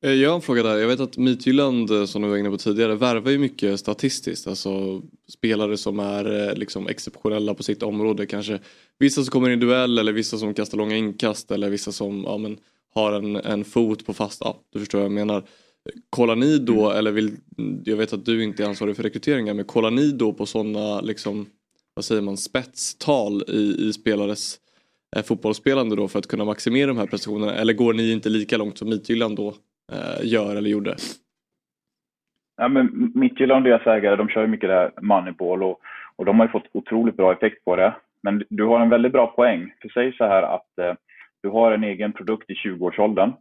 Eh, 0.03 0.11
Jag 0.11 0.29
har 0.29 0.35
en 0.35 0.41
fråga 0.41 0.63
där. 0.63 0.77
Jag 0.77 0.87
vet 0.87 0.99
att 0.99 1.17
Midtjylland 1.17 1.91
eh, 1.91 2.05
som 2.05 2.21
du 2.21 2.27
var 2.27 2.37
inne 2.37 2.49
på 2.49 2.57
tidigare 2.57 2.95
värvar 2.95 3.31
ju 3.31 3.37
mycket 3.37 3.79
statistiskt. 3.79 4.47
Alltså 4.47 5.01
spelare 5.29 5.77
som 5.77 5.99
är 5.99 6.49
eh, 6.49 6.55
liksom 6.55 6.87
exceptionella 6.87 7.53
på 7.53 7.63
sitt 7.63 7.83
område. 7.83 8.25
Kanske 8.25 8.59
vissa 8.99 9.23
som 9.23 9.31
kommer 9.31 9.49
i 9.49 9.55
duell 9.55 9.97
eller 9.97 10.13
vissa 10.13 10.37
som 10.37 10.53
kastar 10.53 10.77
långa 10.77 10.95
inkast 10.95 11.51
eller 11.51 11.69
vissa 11.69 11.91
som 11.91 12.23
ja, 12.23 12.37
men, 12.37 12.57
har 12.93 13.11
en, 13.13 13.35
en 13.35 13.65
fot 13.65 14.05
på 14.05 14.13
fast. 14.13 14.41
Ja, 14.41 14.59
du 14.73 14.79
förstår 14.79 14.99
vad 14.99 15.05
jag 15.05 15.11
menar. 15.11 15.43
Kollar 16.09 16.35
ni 16.35 16.57
då, 16.57 16.91
eller 16.91 17.11
vill, 17.11 17.31
jag 17.83 17.97
vet 17.97 18.13
att 18.13 18.25
du 18.25 18.43
inte 18.43 18.63
är 18.63 18.67
ansvarig 18.67 18.95
för 18.95 19.03
rekryteringar, 19.03 19.53
men 19.53 19.65
kollar 19.65 19.91
ni 19.91 20.11
då 20.11 20.33
på 20.33 20.45
sådana 20.45 21.01
liksom, 21.01 21.45
vad 21.93 22.05
säger 22.05 22.21
man, 22.21 22.37
spetstal 22.37 23.43
i, 23.47 23.87
i 23.87 23.93
spelares 23.93 24.59
fotbollsspelande 25.25 25.95
då 25.95 26.07
för 26.07 26.19
att 26.19 26.27
kunna 26.27 26.45
maximera 26.45 26.87
de 26.87 26.97
här 26.97 27.05
prestationerna? 27.05 27.55
Eller 27.55 27.73
går 27.73 27.93
ni 27.93 28.11
inte 28.11 28.29
lika 28.29 28.57
långt 28.57 28.77
som 28.77 28.89
Midtjylland 28.89 29.35
då 29.35 29.55
Eh, 29.91 30.25
gör 30.25 30.55
eller 30.55 30.69
gjorde? 30.69 30.95
Ja, 32.57 32.67
men 32.67 33.11
Midtjylland 33.15 33.65
och 33.65 33.69
deras 33.69 33.87
ägare, 33.87 34.15
de 34.15 34.29
kör 34.29 34.41
ju 34.41 34.47
mycket 34.47 34.69
det 34.69 34.75
här 34.75 34.91
moneyball 35.01 35.63
och, 35.63 35.79
och 36.15 36.25
de 36.25 36.39
har 36.39 36.45
ju 36.45 36.51
fått 36.51 36.67
otroligt 36.71 37.17
bra 37.17 37.33
effekt 37.33 37.65
på 37.65 37.75
det. 37.75 37.93
Men 38.23 38.43
du 38.49 38.63
har 38.63 38.79
en 38.79 38.89
väldigt 38.89 39.11
bra 39.11 39.27
poäng. 39.27 39.73
För 39.81 39.89
säg 39.89 40.13
så 40.13 40.25
här 40.25 40.43
att 40.43 40.77
eh, 40.81 40.93
du 41.43 41.49
har 41.49 41.71
en 41.71 41.83
egen 41.83 42.13
produkt 42.13 42.49
i 42.49 42.53
20-årsåldern 42.53 43.33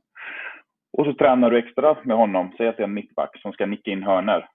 och 0.92 1.04
så 1.04 1.14
tränar 1.14 1.50
du 1.50 1.58
extra 1.58 1.96
med 2.02 2.16
honom. 2.16 2.52
Säg 2.56 2.68
att 2.68 2.76
det 2.76 2.82
är 2.82 2.88
en 2.88 2.94
mittback 2.94 3.40
som 3.42 3.52
ska 3.52 3.66
nicka 3.66 3.90
in 3.90 4.02
hörner. 4.02 4.48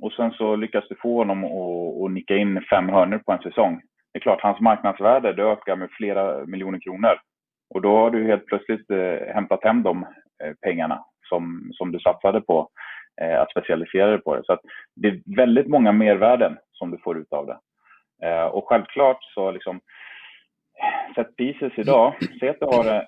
Och 0.00 0.12
sen 0.12 0.30
så 0.30 0.56
lyckas 0.56 0.84
du 0.88 0.96
få 1.02 1.18
honom 1.18 1.44
att, 1.44 2.04
att 2.04 2.12
nicka 2.12 2.36
in 2.36 2.64
fem 2.70 2.88
hörner 2.88 3.18
på 3.18 3.32
en 3.32 3.42
säsong. 3.42 3.80
Det 4.12 4.18
är 4.18 4.20
klart, 4.20 4.42
hans 4.42 4.60
marknadsvärde 4.60 5.32
det 5.32 5.42
ökar 5.42 5.76
med 5.76 5.90
flera 5.90 6.46
miljoner 6.46 6.78
kronor. 6.78 7.14
Och 7.74 7.82
då 7.82 7.96
har 7.96 8.10
du 8.10 8.26
helt 8.26 8.46
plötsligt 8.46 8.90
eh, 8.90 9.34
hämtat 9.34 9.64
hem 9.64 9.82
de 9.82 10.06
eh, 10.44 10.52
pengarna 10.62 11.04
som, 11.32 11.70
som 11.72 11.92
du 11.92 11.98
satsade 11.98 12.40
på 12.40 12.68
eh, 13.22 13.40
att 13.40 13.50
specialisera 13.50 14.10
dig 14.10 14.20
på 14.20 14.36
det. 14.36 14.44
Så 14.44 14.52
att 14.52 14.60
det 14.96 15.08
är 15.08 15.36
väldigt 15.36 15.68
många 15.68 15.92
mervärden 15.92 16.58
som 16.72 16.90
du 16.90 16.98
får 16.98 17.18
ut 17.18 17.32
av 17.32 17.46
det. 17.46 17.58
Eh, 18.26 18.44
och 18.44 18.68
självklart 18.68 19.18
så 19.34 19.50
liksom 19.50 19.80
set 21.14 21.36
pieces 21.36 21.72
idag, 21.76 22.14
säg 22.40 22.48
att 22.48 22.60
du 22.60 22.66
har, 22.66 22.86
eh, 22.94 23.02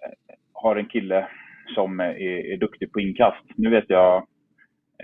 har 0.53 0.77
en 0.77 0.87
kille 0.87 1.29
som 1.75 2.01
är, 2.01 2.15
är 2.53 2.57
duktig 2.57 2.93
på 2.93 3.01
inkast. 3.01 3.45
Nu 3.57 3.71
vet 3.71 3.85
jag, 3.89 4.17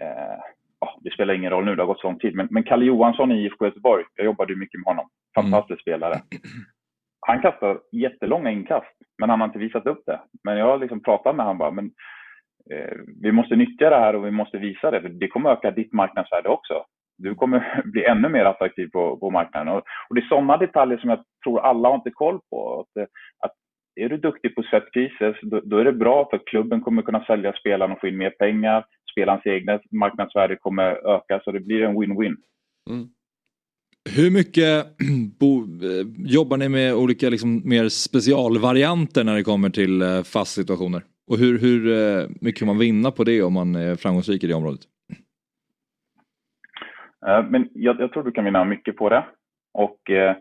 eh, 0.01 0.39
oh, 0.81 0.95
det 1.01 1.11
spelar 1.11 1.35
ingen 1.35 1.51
roll 1.51 1.65
nu, 1.65 1.77
det 1.77 1.83
har 1.83 1.87
gått 1.87 2.01
så 2.01 2.07
lång 2.07 2.19
tid, 2.19 2.35
men, 2.35 2.49
men 2.51 2.63
Kalle 2.63 2.85
Johansson 2.85 3.33
i 3.33 3.45
IFK 3.45 3.65
Göteborg, 3.65 4.05
jag 4.17 4.25
jobbade 4.25 4.57
mycket 4.57 4.81
med 4.81 4.87
honom, 4.87 5.09
fantastisk 5.35 5.87
mm. 5.87 5.99
spelare. 5.99 6.21
Han 7.27 7.43
kastar 7.43 7.81
jättelånga 7.93 8.51
inkast, 8.51 8.97
men 9.19 9.31
han 9.31 9.41
har 9.41 9.49
inte 9.49 9.59
visat 9.59 9.87
upp 9.87 10.03
det. 10.07 10.21
Men 10.45 10.59
jag 10.59 10.67
har 10.67 10.79
liksom 10.79 11.03
pratat 11.03 11.37
med 11.37 11.47
honom 11.47 11.59
bara, 11.59 11.71
men 11.71 11.91
Eh, 12.73 12.97
vi 13.23 13.33
måste 13.33 13.57
nyttja 13.57 13.91
det 13.91 13.97
här 13.97 14.17
och 14.17 14.27
vi 14.27 14.31
måste 14.31 14.59
visa 14.59 14.91
det, 14.91 15.01
för 15.01 15.09
det 15.09 15.29
kommer 15.29 15.51
öka 15.51 15.71
ditt 15.71 15.93
marknadsvärde 15.93 16.49
också. 16.49 16.85
Du 17.19 17.35
kommer 17.35 17.83
bli 17.93 18.05
ännu 18.05 18.29
mer 18.29 18.45
attraktiv 18.45 18.89
på, 18.93 19.17
på 19.17 19.31
marknaden. 19.31 19.69
Och, 19.69 19.83
och 20.09 20.15
det 20.15 20.21
är 20.21 20.29
sådana 20.29 20.57
detaljer 20.57 20.99
som 20.99 21.11
jag 21.11 21.25
tror 21.45 21.61
alla 21.61 21.89
har 21.89 21.95
inte 21.95 22.11
koll 22.11 22.41
på. 22.51 22.81
Att, 22.81 23.03
eh, 23.03 23.09
att 23.39 23.53
är 24.01 24.09
du 24.09 24.17
duktig 24.17 24.55
på 24.55 24.63
set 24.63 24.93
pieces, 24.93 25.37
då, 25.43 25.61
då, 25.65 25.79
är 25.79 25.85
det 25.85 25.93
bra 25.93 26.29
för 26.31 26.41
klubben 26.47 26.81
kommer 26.81 27.03
kunna 27.03 27.25
sälja 27.25 27.53
spelaren 27.53 27.93
och 27.93 28.01
få 28.01 28.09
in 28.09 28.17
mer 28.17 28.31
pengar. 28.31 28.85
Spelarens 29.13 29.47
egna 29.47 29.81
marknadsvärde 29.91 30.57
kommer 30.57 30.85
öka, 31.15 31.41
så 31.45 31.53
det 31.53 31.61
blir 31.61 31.83
en 31.83 31.97
win-win. 31.97 32.37
Mm. 32.91 33.09
Hur 34.17 34.31
mycket 34.31 34.87
bo, 35.41 35.63
eh, 35.63 36.07
jobbar 36.17 36.57
ni 36.57 36.69
med 36.69 36.95
olika 36.95 37.29
liksom, 37.29 37.63
mer 37.65 37.89
specialvarianter 37.89 39.25
när 39.25 39.35
det 39.35 39.43
kommer 39.43 39.71
till 39.71 40.03
fast 40.25 40.55
situationer? 40.55 41.03
Och 41.31 41.38
hur, 41.38 41.59
hur 41.59 41.81
eh, 41.93 42.29
mycket 42.40 42.59
kan 42.59 42.69
man 42.69 42.79
vinna 42.79 43.11
på 43.11 43.25
det 43.25 43.43
om 43.43 43.53
man 43.53 43.75
är 43.75 43.97
framgångsrik 43.97 44.45
i 44.45 44.47
det 44.47 44.55
området? 44.55 44.81
Eh, 47.27 47.45
men 47.51 47.69
jag, 47.75 48.01
jag 48.01 48.12
tror 48.12 48.23
du 48.23 48.33
kan 48.33 48.45
vinna 48.45 48.64
mycket 48.64 48.97
på 48.97 49.09
det. 49.09 49.25
Och 49.73 50.11
eh, 50.11 50.37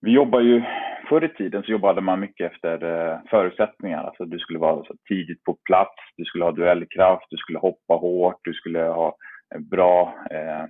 vi 0.00 0.10
jobbar 0.10 0.40
ju, 0.40 0.62
förr 1.08 1.24
i 1.24 1.28
tiden 1.28 1.62
så 1.62 1.70
jobbade 1.70 2.00
man 2.00 2.20
mycket 2.20 2.52
efter 2.52 2.84
eh, 2.84 3.18
förutsättningar. 3.30 4.04
Alltså 4.04 4.24
du 4.24 4.38
skulle 4.38 4.58
vara 4.58 4.84
så 4.84 4.94
tidigt 5.08 5.44
på 5.44 5.58
plats, 5.64 5.96
du 6.16 6.24
skulle 6.24 6.44
ha 6.44 6.52
duellkraft, 6.52 7.26
du 7.30 7.36
skulle 7.36 7.58
hoppa 7.58 7.94
hårt, 7.94 8.40
du 8.42 8.52
skulle 8.52 8.80
ha 8.80 9.16
eh, 9.54 9.60
bra 9.60 10.14
eh, 10.30 10.64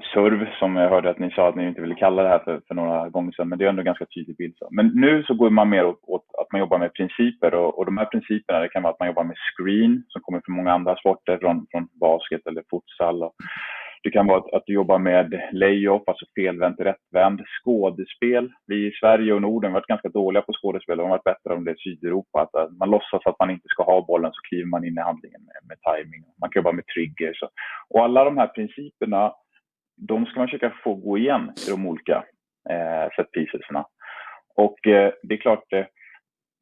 SURV 0.00 0.46
som 0.58 0.76
jag 0.76 0.90
hörde 0.90 1.10
att 1.10 1.18
ni 1.18 1.30
sa 1.30 1.48
att 1.48 1.56
ni 1.56 1.66
inte 1.66 1.80
ville 1.80 1.94
kalla 1.94 2.22
det 2.22 2.28
här 2.28 2.38
för, 2.38 2.60
för 2.68 2.74
några 2.74 3.08
gånger 3.08 3.32
sedan, 3.32 3.48
men 3.48 3.58
det 3.58 3.64
är 3.64 3.68
ändå 3.68 3.80
en 3.80 3.86
ganska 3.92 4.06
tydlig 4.06 4.36
bild. 4.36 4.54
Så. 4.58 4.68
Men 4.70 4.86
nu 4.86 5.22
så 5.22 5.34
går 5.34 5.50
man 5.50 5.68
mer 5.68 5.84
åt, 5.84 6.00
åt 6.02 6.24
att 6.38 6.52
man 6.52 6.60
jobbar 6.60 6.78
med 6.78 6.94
principer 6.94 7.54
och, 7.54 7.78
och 7.78 7.86
de 7.86 7.98
här 7.98 8.04
principerna 8.04 8.60
det 8.60 8.68
kan 8.68 8.82
vara 8.82 8.92
att 8.92 9.00
man 9.00 9.08
jobbar 9.08 9.24
med 9.24 9.36
screen 9.36 10.04
som 10.08 10.22
kommer 10.22 10.40
från 10.44 10.56
många 10.56 10.72
andra 10.72 10.96
sporter, 10.96 11.38
från, 11.38 11.66
från 11.70 11.88
basket 12.00 12.46
eller 12.46 12.62
futsal. 12.70 13.22
Och, 13.22 13.34
det 14.02 14.10
kan 14.10 14.26
vara 14.26 14.38
att, 14.38 14.52
att 14.54 14.62
du 14.66 14.72
jobbar 14.72 14.98
med 14.98 15.42
layoff, 15.52 16.02
alltså 16.06 16.26
felvänt 16.34 16.80
rättvänd. 16.80 17.40
Skådespel. 17.62 18.52
Vi 18.66 18.86
i 18.86 18.92
Sverige 19.00 19.32
och 19.32 19.42
Norden 19.42 19.70
har 19.70 19.80
varit 19.80 19.86
ganska 19.86 20.08
dåliga 20.08 20.42
på 20.42 20.52
skådespel. 20.52 20.98
De 20.98 21.02
har 21.02 21.10
varit 21.10 21.24
bättre 21.24 21.54
om 21.54 21.64
det 21.64 21.70
är 21.70 21.76
Sydeuropa. 21.76 22.40
Att, 22.40 22.54
att 22.54 22.72
man 22.78 22.90
låtsas 22.90 23.22
att 23.24 23.38
man 23.38 23.50
inte 23.50 23.68
ska 23.68 23.82
ha 23.82 24.06
bollen 24.06 24.32
så 24.32 24.40
kliver 24.48 24.66
man 24.66 24.84
in 24.84 24.98
i 24.98 25.00
handlingen 25.00 25.40
med, 25.40 25.68
med 25.68 25.78
timing. 25.80 26.24
Man 26.40 26.50
kan 26.50 26.60
jobba 26.60 26.72
med 26.72 26.86
triggers. 26.86 27.42
Och 27.88 28.04
alla 28.04 28.24
de 28.24 28.38
här 28.38 28.46
principerna, 28.46 29.32
de 29.96 30.26
ska 30.26 30.40
man 30.40 30.48
försöka 30.48 30.72
få 30.84 30.94
gå 30.94 31.18
igen 31.18 31.52
i 31.66 31.70
de 31.70 31.86
olika 31.86 32.24
eh, 32.70 33.10
setpiecesna. 33.16 33.86
Och 34.56 34.86
eh, 34.86 35.12
det 35.22 35.34
är 35.34 35.38
klart, 35.38 35.72
eh, 35.72 35.84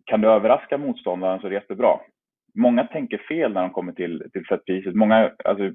kan 0.06 0.20
du 0.20 0.28
överraska 0.28 0.78
motståndaren 0.78 1.40
så 1.40 1.46
är 1.46 1.50
det 1.50 1.56
jättebra. 1.56 1.98
Många 2.54 2.84
tänker 2.84 3.18
fel 3.18 3.52
när 3.52 3.60
de 3.60 3.70
kommer 3.70 3.92
till, 3.92 4.24
till 4.32 4.44
setpieces. 4.48 4.94
Många, 4.94 5.30
alltså, 5.44 5.70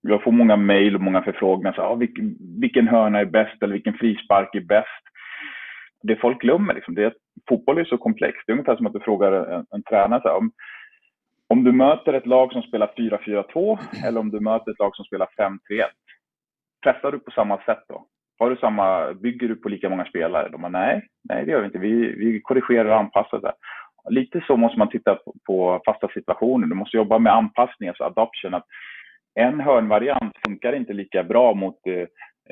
jag 0.00 0.22
får 0.22 0.32
många 0.32 0.56
mejl 0.56 0.94
och 0.94 1.00
många 1.00 1.22
förfrågningar. 1.22 1.72
Så, 1.72 1.82
ah, 1.82 1.94
vilken, 1.94 2.36
vilken 2.60 2.88
hörna 2.88 3.20
är 3.20 3.24
bäst 3.24 3.62
eller 3.62 3.72
vilken 3.72 3.94
frispark 3.94 4.54
är 4.54 4.60
bäst? 4.60 5.04
Det 6.02 6.16
folk 6.16 6.40
glömmer, 6.40 6.74
liksom, 6.74 6.94
det 6.94 7.02
är 7.02 7.06
att 7.06 7.22
fotboll 7.48 7.78
är 7.78 7.84
så 7.84 7.98
komplext. 7.98 8.42
Det 8.46 8.52
är 8.52 8.54
ungefär 8.54 8.76
som 8.76 8.86
att 8.86 8.92
du 8.92 9.00
frågar 9.00 9.32
en, 9.32 9.66
en 9.70 9.82
tränare 9.82 10.22
så 10.22 10.28
här, 10.28 10.36
om, 10.36 10.52
om 11.48 11.64
du 11.64 11.72
möter 11.72 12.12
ett 12.12 12.26
lag 12.26 12.52
som 12.52 12.62
spelar 12.62 12.92
4-4-2 12.96 13.78
eller 14.06 14.20
om 14.20 14.30
du 14.30 14.40
möter 14.40 14.70
ett 14.70 14.78
lag 14.78 14.96
som 14.96 15.04
spelar 15.04 15.28
5-3-1. 15.38 15.58
Pressar 16.82 17.12
du 17.12 17.18
på 17.18 17.30
samma 17.30 17.58
sätt 17.62 17.84
då? 17.88 18.06
Har 18.38 18.50
du 18.50 18.56
samma, 18.56 19.14
bygger 19.14 19.48
du 19.48 19.56
på 19.56 19.68
lika 19.68 19.88
många 19.88 20.04
spelare? 20.04 20.48
De 20.48 20.62
bara, 20.62 20.68
nej, 20.68 21.02
nej 21.28 21.44
det 21.44 21.50
gör 21.50 21.60
vi 21.60 21.66
inte. 21.66 21.78
Vi, 21.78 21.92
vi 22.16 22.40
korrigerar 22.40 22.84
och 22.84 22.96
anpassar. 22.96 23.40
Det. 23.40 23.52
Lite 24.10 24.44
så 24.46 24.56
måste 24.56 24.78
man 24.78 24.88
titta 24.88 25.14
på, 25.14 25.34
på 25.46 25.82
fasta 25.86 26.08
situationer. 26.08 26.66
Du 26.66 26.74
måste 26.74 26.96
jobba 26.96 27.18
med 27.18 27.32
anpassning, 27.32 27.88
alltså 27.88 28.04
adoption. 28.04 28.54
Att 28.54 28.66
en 29.34 29.60
hörnvariant 29.60 30.36
funkar 30.46 30.72
inte 30.72 30.92
lika 30.92 31.22
bra 31.22 31.54
mot 31.54 31.86
eh, 31.86 32.06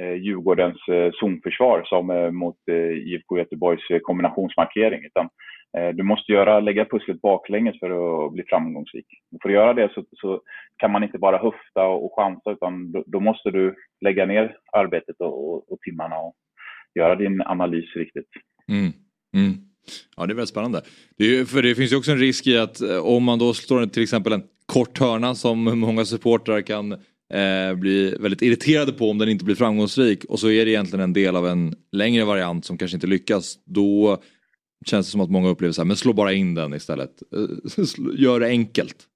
eh 0.05 0.15
Djurgårdens 0.15 0.89
eh, 0.89 1.11
zonförsvar 1.13 1.83
som 1.85 2.11
eh, 2.11 2.31
mot 2.31 2.57
eh, 2.71 2.77
IFK 2.77 3.39
Göteborgs 3.39 3.91
eh, 3.91 3.99
kombinationsmarkering. 3.99 5.05
Utan, 5.05 5.29
Eh, 5.77 5.89
du 5.95 6.03
måste 6.03 6.33
göra, 6.33 6.61
lägga 6.61 6.85
pusslet 6.85 7.21
baklänges 7.21 7.79
för 7.81 7.91
att 8.27 8.33
bli 8.33 8.43
framgångsrik. 8.43 9.07
För 9.43 9.49
att 9.49 9.55
göra 9.55 9.75
det 9.75 9.91
så, 9.95 10.05
så, 10.13 10.41
kan 10.77 10.93
man 10.93 11.03
inte 11.03 11.19
bara 11.19 11.39
höfta 11.39 11.87
och, 11.87 12.05
och 12.05 12.13
chansa 12.17 12.51
utan 12.51 12.93
då, 12.93 13.05
då, 13.07 13.21
måste 13.21 13.51
du 13.51 13.75
lägga 14.05 14.27
ner 14.27 14.57
arbetet 14.73 15.17
och, 15.19 15.49
och, 15.49 15.73
och 15.73 15.81
timmarna 15.81 16.17
och 16.17 16.35
göra 16.95 17.17
din 17.17 17.43
analys 17.43 17.97
riktigt. 17.97 18.29
Mm. 18.69 18.93
Mm. 19.35 19.55
Ja 20.17 20.27
det 20.27 20.33
är 20.33 20.35
väldigt 20.35 20.49
spännande. 20.49 20.83
Det 21.19 21.25
är, 21.25 21.45
för 21.45 21.63
det 21.63 21.75
finns 21.75 21.93
ju 21.93 21.97
också 21.97 22.11
en 22.11 22.19
risk 22.19 22.47
i 22.47 22.59
att 22.59 22.81
eh, 22.81 22.99
om 22.99 23.25
man 23.25 23.39
då 23.39 23.55
slår 23.55 23.87
till 23.87 24.03
exempel 24.03 24.33
en 24.33 24.43
kort 24.67 25.01
hörna 25.01 25.35
som 25.35 25.81
många 25.81 26.05
supportrar 26.05 26.61
kan 26.61 26.93
eh, 27.35 27.75
bli 27.75 28.17
väldigt 28.21 28.43
irriterade 28.43 28.93
på 28.93 29.11
om 29.11 29.19
den 29.19 29.29
inte 29.29 29.45
blir 29.45 29.55
framgångsrik 29.55 30.25
och 30.25 30.41
så 30.41 30.51
är 30.51 30.65
det 30.65 30.71
egentligen 30.71 31.03
en 31.03 31.13
del 31.13 31.37
av 31.37 31.47
en 31.47 31.75
längre 31.93 32.25
variant 32.25 32.65
som 32.65 32.79
kanske 32.79 32.97
inte 32.97 33.07
lyckas. 33.07 33.59
Då 33.65 34.19
känns 34.87 35.07
det 35.07 35.11
som 35.11 35.21
att 35.21 35.31
många 35.31 35.49
upplever 35.49 35.73
så 35.73 35.83
här, 35.83 35.87
men 35.87 35.97
slå 35.97 36.13
bara 36.13 36.33
in 36.33 36.55
den 36.55 36.75
istället. 36.75 37.11
Eh, 37.33 38.15
gör 38.25 38.41
det 38.41 38.47
enkelt. 38.47 39.07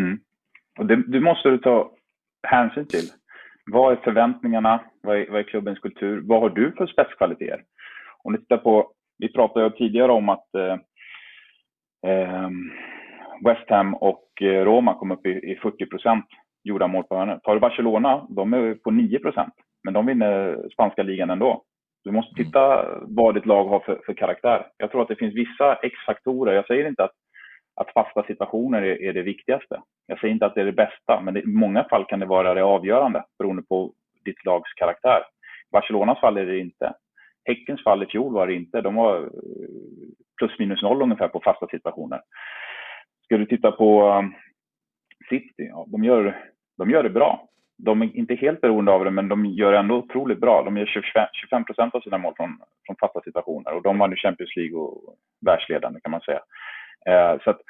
Mm. 0.00 0.18
Och 0.78 0.86
det, 0.86 1.02
det 1.06 1.20
måste 1.20 1.50
du 1.50 1.58
ta 1.58 1.96
hänsyn 2.42 2.86
till. 2.86 3.08
Vad 3.66 3.92
är 3.92 3.96
förväntningarna? 3.96 4.84
Vad 5.02 5.16
är, 5.16 5.30
vad 5.30 5.40
är 5.40 5.44
klubbens 5.44 5.78
kultur? 5.78 6.20
Vad 6.24 6.40
har 6.40 6.50
du 6.50 6.72
för 6.72 6.86
spetskvaliteter? 6.86 7.64
Om 8.22 8.32
du 8.32 8.38
tittar 8.38 8.56
på, 8.56 8.92
vi 9.18 9.32
pratade 9.32 9.64
ju 9.64 9.70
tidigare 9.70 10.12
om 10.12 10.28
att 10.28 10.54
eh, 10.54 10.78
eh, 12.10 12.50
West 13.44 13.70
Ham 13.70 13.94
och 13.94 14.42
eh, 14.42 14.64
Roma 14.64 14.94
kom 14.94 15.10
upp 15.10 15.26
i, 15.26 15.58
40 15.62 15.86
procent 15.86 16.24
gjorda 16.64 16.86
mål 16.86 17.04
på 17.04 17.16
hörnor. 17.16 17.40
Tar 17.42 17.54
du 17.54 17.60
Barcelona, 17.60 18.26
de 18.30 18.52
är 18.52 18.74
på 18.74 18.90
9 18.90 19.18
procent, 19.18 19.54
men 19.84 19.94
de 19.94 20.06
vinner 20.06 20.68
spanska 20.72 21.02
ligan 21.02 21.30
ändå. 21.30 21.64
Du 22.04 22.10
måste 22.10 22.34
titta 22.34 22.86
vad 23.02 23.34
ditt 23.34 23.46
lag 23.46 23.64
har 23.64 23.80
för, 23.80 24.00
för 24.06 24.14
karaktär. 24.14 24.66
Jag 24.76 24.90
tror 24.90 25.02
att 25.02 25.08
det 25.08 25.16
finns 25.16 25.34
vissa 25.34 25.74
X-faktorer. 25.74 26.54
Jag 26.54 26.66
säger 26.66 26.88
inte 26.88 27.04
att, 27.04 27.14
att 27.74 27.92
fasta 27.92 28.22
situationer 28.22 28.82
är, 28.82 29.02
är, 29.02 29.12
det 29.12 29.22
viktigaste. 29.22 29.82
Jag 30.06 30.20
säger 30.20 30.34
inte 30.34 30.46
att 30.46 30.54
det 30.54 30.60
är 30.60 30.64
det 30.64 30.72
bästa, 30.72 31.20
men 31.20 31.34
det, 31.34 31.40
i 31.40 31.46
många 31.46 31.84
fall 31.84 32.04
kan 32.04 32.20
det 32.20 32.26
vara 32.26 32.54
det 32.54 32.64
avgörande 32.64 33.24
beroende 33.38 33.62
på 33.62 33.92
ditt 34.24 34.44
lags 34.44 34.72
karaktär. 34.74 35.20
I 35.20 35.72
Barcelonas 35.72 36.20
fall 36.20 36.36
är 36.36 36.46
det 36.46 36.58
inte. 36.58 36.94
Häckens 37.44 37.84
fall 37.84 38.02
i 38.02 38.06
fjol 38.06 38.32
var 38.32 38.46
det 38.46 38.54
inte. 38.54 38.80
De 38.80 38.94
var 38.94 39.16
eh, 39.16 39.28
plus 40.38 40.58
minus 40.58 40.82
noll 40.82 41.02
ungefär 41.02 41.28
på 41.28 41.40
fasta 41.40 41.66
situationer. 41.66 42.20
Ska 43.24 43.36
du 43.36 43.46
titta 43.46 43.72
på 43.72 44.08
um, 44.08 44.34
City, 45.28 45.52
ja, 45.56 45.86
de, 45.88 46.04
gör, 46.04 46.44
de 46.78 46.90
gör 46.90 47.02
det 47.02 47.10
bra. 47.10 47.48
De 47.84 48.02
är 48.02 48.16
inte 48.16 48.34
helt 48.34 48.60
beroende 48.60 48.92
av 48.92 49.04
det, 49.04 49.10
men 49.10 49.28
de 49.28 49.46
gör 49.46 49.72
ändå 49.72 49.96
otroligt 49.96 50.40
bra. 50.40 50.62
De 50.62 50.76
gör 50.76 50.86
25 51.32 51.64
procent 51.64 51.94
av 51.94 52.00
sina 52.00 52.18
mål 52.18 52.34
från, 52.36 52.58
från 52.86 52.96
fasta 53.00 53.20
situationer 53.20 53.74
och 53.74 53.82
de 53.82 53.98
var 53.98 54.08
nu 54.08 54.16
Champions 54.16 54.56
League 54.56 54.78
och 54.78 55.16
världsledande 55.46 56.00
kan 56.00 56.10
man 56.10 56.20
säga. 56.20 56.40
Eh, 57.06 57.40
så 57.44 57.50
att 57.50 57.60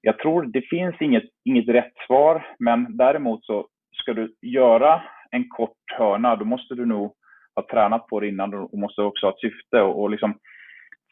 jag 0.00 0.18
tror 0.18 0.42
det 0.42 0.62
finns 0.62 0.94
inget, 1.00 1.24
inget 1.44 1.68
rätt 1.68 1.92
svar, 2.06 2.46
men 2.58 2.96
däremot 2.96 3.44
så 3.44 3.66
ska 3.92 4.12
du 4.12 4.34
göra 4.42 5.02
en 5.30 5.48
kort 5.48 5.78
hörna, 5.98 6.36
då 6.36 6.44
måste 6.44 6.74
du 6.74 6.86
nog 6.86 7.14
ha 7.54 7.66
tränat 7.70 8.06
på 8.06 8.20
det 8.20 8.28
innan 8.28 8.54
och 8.54 8.78
måste 8.78 9.02
också 9.02 9.26
ha 9.26 9.32
ett 9.32 9.40
syfte. 9.40 9.82
Och, 9.82 10.02
och 10.02 10.10
liksom, 10.10 10.38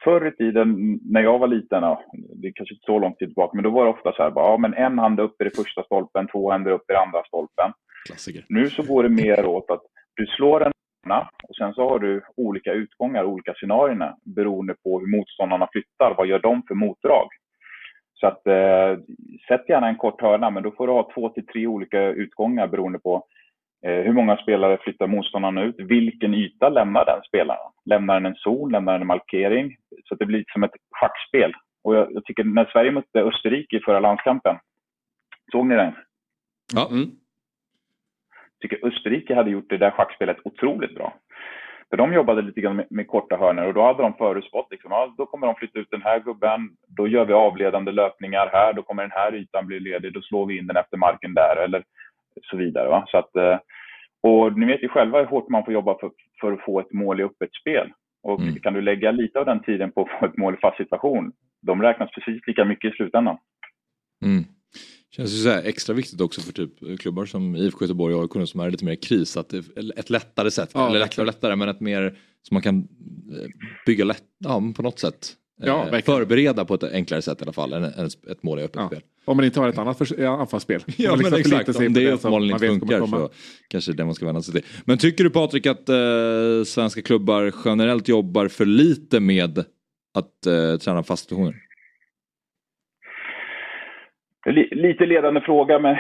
förr 0.05 0.27
i 0.27 0.37
tiden 0.37 0.99
när 1.11 1.23
jag 1.23 1.38
var 1.38 1.49
liten, 1.49 1.83
ja, 1.83 2.05
det 2.12 2.49
är 2.49 2.53
kanske 2.53 2.75
inte 2.75 2.87
så 2.87 2.99
långt 2.99 3.19
tillbaka, 3.19 3.55
men 3.55 3.65
då 3.65 3.71
var 3.71 3.85
det 3.85 3.91
ofta 3.91 4.12
så 4.12 4.23
här, 4.23 4.31
bara, 4.31 4.51
ja, 4.51 4.57
men 4.57 4.75
en 4.75 4.99
hand 4.99 5.21
upp 5.21 5.41
i 5.41 5.45
det 5.45 5.57
första 5.57 5.83
stolpen, 5.83 6.29
två 6.29 6.51
händer 6.51 6.71
upp 6.71 6.91
i 6.91 6.93
den 6.93 7.03
andra 7.03 7.23
stolpen. 7.25 7.73
Klassiker. 8.07 8.45
Nu 8.49 8.71
så 8.71 8.83
går 8.83 9.03
det 9.03 9.09
mer 9.09 9.47
åt 9.47 9.71
att 9.71 9.83
du 10.15 10.27
slår 10.27 10.67
en 10.67 10.73
och 11.49 11.57
sen 11.57 11.75
så 11.75 11.88
har 11.88 11.99
du 11.99 12.23
olika 12.37 12.73
utgångar, 12.73 13.25
olika 13.25 13.55
scenarierna 13.55 14.17
beroende 14.25 14.75
på 14.85 15.01
hur 15.01 15.07
motståndarna 15.07 15.69
flyttar. 15.73 16.15
Vad 16.17 16.27
gör 16.27 16.38
de 16.38 16.62
för 16.69 16.75
motdrag? 16.75 17.29
Så 18.15 18.27
att 18.27 18.47
eh, 18.47 18.99
sätt 19.49 19.69
gärna 19.69 19.88
en 19.88 19.97
kort 19.97 20.21
hörna, 20.21 20.51
men 20.51 20.62
då 20.62 20.71
får 20.71 20.87
du 20.87 20.93
ha 20.93 21.11
två 21.15 21.29
till 21.29 21.47
tre 21.47 21.67
olika 21.67 22.01
utgångar 22.01 22.67
beroende 22.67 22.99
på 22.99 23.27
Eh, 23.87 24.05
hur 24.05 24.12
många 24.12 24.37
spelare 24.37 24.79
flyttar 24.81 25.07
motståndarna 25.07 25.62
ut? 25.62 25.75
Vilken 25.79 26.35
yta 26.35 26.69
lämnar 26.69 27.05
den 27.05 27.23
spelaren? 27.29 27.73
Lämnar 27.85 28.15
den 28.15 28.27
en 28.27 28.35
zon? 28.35 28.73
Lämnar 28.73 28.93
den 28.93 29.01
en 29.01 29.07
markering? 29.07 29.77
Så 30.05 30.15
det 30.15 30.27
blir 30.27 30.45
som 30.53 30.62
ett 30.62 30.75
schackspel. 30.91 31.53
Och 31.85 31.97
jag, 31.97 32.12
jag, 32.12 32.25
tycker 32.25 32.45
när 32.45 32.65
Sverige 32.73 32.91
mötte 32.91 33.21
Österrike 33.21 33.77
i 33.77 33.81
förra 33.81 34.01
landskampen, 34.01 34.57
såg 35.53 35.67
ni 35.67 35.75
den? 35.75 35.93
Ja. 36.75 36.88
Mm. 36.91 37.11
Jag 38.62 38.70
tycker 38.70 38.87
Österrike 38.87 39.35
hade 39.35 39.51
gjort 39.51 39.70
det 39.70 39.79
där 39.79 39.90
schackspelet 39.90 40.37
otroligt 40.44 40.94
bra. 40.94 41.14
För 41.90 41.96
de 41.96 42.12
jobbade 42.12 42.42
lite 42.42 42.61
grann 42.61 42.77
med, 42.77 42.87
med 42.90 43.07
korta 43.07 43.37
hörnor 43.37 43.64
och 43.64 43.75
då 43.75 43.83
hade 43.83 44.03
de 44.03 44.14
förutspått 44.14 44.66
liksom, 44.70 44.90
ja, 44.90 45.14
då 45.18 45.27
kommer 45.27 45.46
de 45.46 45.57
flytta 45.57 45.79
ut 45.79 45.90
den 45.90 46.03
här 46.03 46.20
gubben, 46.20 46.70
då 46.87 47.09
gör 47.09 47.25
vi 47.25 47.33
avledande 47.33 47.92
löpningar 47.92 48.51
här, 48.53 48.72
då 48.72 48.83
kommer 48.83 49.03
den 49.03 49.12
här 49.12 49.35
ytan 49.35 49.66
bli 49.66 49.81
ledig, 49.81 50.14
då 50.14 50.20
slår 50.20 50.46
vi 50.46 50.59
in 50.59 50.66
den 50.66 50.77
efter 50.77 50.96
marken 50.96 51.35
där 51.35 51.57
eller 51.64 51.85
så 52.42 52.57
vidare. 52.57 52.88
Va? 52.88 53.05
Så 53.09 53.18
att, 53.18 53.37
eh, 53.37 53.59
och 54.22 54.59
ni 54.59 54.66
vet 54.66 54.83
ju 54.83 54.88
själva 54.88 55.18
hur 55.18 55.27
hårt 55.27 55.48
man 55.48 55.64
får 55.64 55.75
jobba 55.75 55.98
för, 55.98 56.11
för 56.40 56.53
att 56.53 56.64
få 56.64 56.81
ett 56.81 56.92
mål 56.92 57.20
i 57.20 57.25
öppet 57.25 57.55
spel. 57.55 57.92
Och 58.22 58.40
mm. 58.40 58.55
kan 58.55 58.75
du 58.75 58.81
lägga 58.81 59.11
lite 59.11 59.38
av 59.38 59.46
den 59.46 59.62
tiden 59.62 59.92
på 59.92 60.03
att 60.03 60.20
få 60.20 60.27
ett 60.27 60.37
mål 60.37 60.55
i 60.55 60.57
fast 60.57 60.77
situation, 60.77 61.33
de 61.62 61.83
räknas 61.83 62.11
precis 62.11 62.46
lika 62.46 62.64
mycket 62.64 62.92
i 62.92 62.96
slutändan. 62.96 63.37
Mm. 64.25 64.44
Känns 65.16 65.33
ju 65.33 65.37
så 65.37 65.51
extra 65.51 65.94
viktigt 65.94 66.20
också 66.20 66.40
för 66.40 66.53
typ 66.53 67.01
klubbar 67.01 67.27
som 67.27 67.57
IFK 67.57 67.85
Göteborg 67.85 68.14
och 68.14 68.37
AIK 68.37 68.48
som 68.48 68.61
är 68.61 68.70
lite 68.70 68.85
mer 68.85 68.94
kris. 68.94 69.37
Att 69.37 69.48
det 69.48 69.57
är 69.57 69.98
ett 69.98 70.11
lättare 70.11 70.51
sätt, 70.51 70.70
ja, 70.75 70.88
eller 70.88 70.98
lättare 70.98 71.22
och 71.22 71.27
lättare 71.27 71.57
men 71.57 71.68
ett 71.68 71.81
mer 71.81 72.18
som 72.42 72.55
man 72.55 72.62
kan 72.62 72.79
eh, 72.79 73.48
bygga 73.87 74.05
lätt, 74.05 74.25
ja, 74.38 74.62
på 74.77 74.83
något 74.83 74.98
sätt. 74.98 75.37
Ja, 75.62 75.88
eh, 75.96 76.05
förbereda 76.05 76.64
på 76.64 76.75
ett 76.75 76.83
enklare 76.83 77.22
sätt 77.22 77.40
i 77.40 77.42
alla 77.42 77.53
fall 77.53 77.72
än 77.72 77.85
ett 77.85 78.42
mål 78.42 78.59
i 78.59 78.62
öppet 78.62 78.81
ja. 78.81 78.87
spel. 78.87 79.01
Om 79.25 79.37
man 79.37 79.46
inte 79.46 79.61
har 79.61 79.68
ett 79.68 79.79
annat 79.79 80.18
anfallsspel. 80.18 80.85
Ja 80.96 81.14
liksom 81.14 81.31
men 81.31 81.40
exakt, 81.40 81.77
om 81.77 81.92
det 81.92 82.12
uppenbarligen 82.12 82.55
inte 82.55 82.66
funkar 82.66 83.07
så 83.07 83.31
kanske 83.68 83.92
det 83.92 84.05
man 84.05 84.14
ska 84.14 84.27
vända 84.27 84.42
sig 84.42 84.55
till. 84.55 84.64
Men 84.85 84.98
tycker 84.98 85.25
du 85.25 85.31
Patrik 85.31 85.66
att 85.66 85.88
eh, 85.88 85.96
svenska 86.66 87.03
klubbar 87.03 87.53
generellt 87.64 88.09
jobbar 88.09 88.48
för 88.48 88.64
lite 88.64 89.20
med 89.20 89.59
att 90.14 90.46
eh, 90.46 90.77
träna 90.77 91.03
fast 91.03 91.22
situationer? 91.22 91.55
Lite 94.47 95.07
ledande 95.07 95.41
fråga, 95.41 95.79
men 95.79 95.97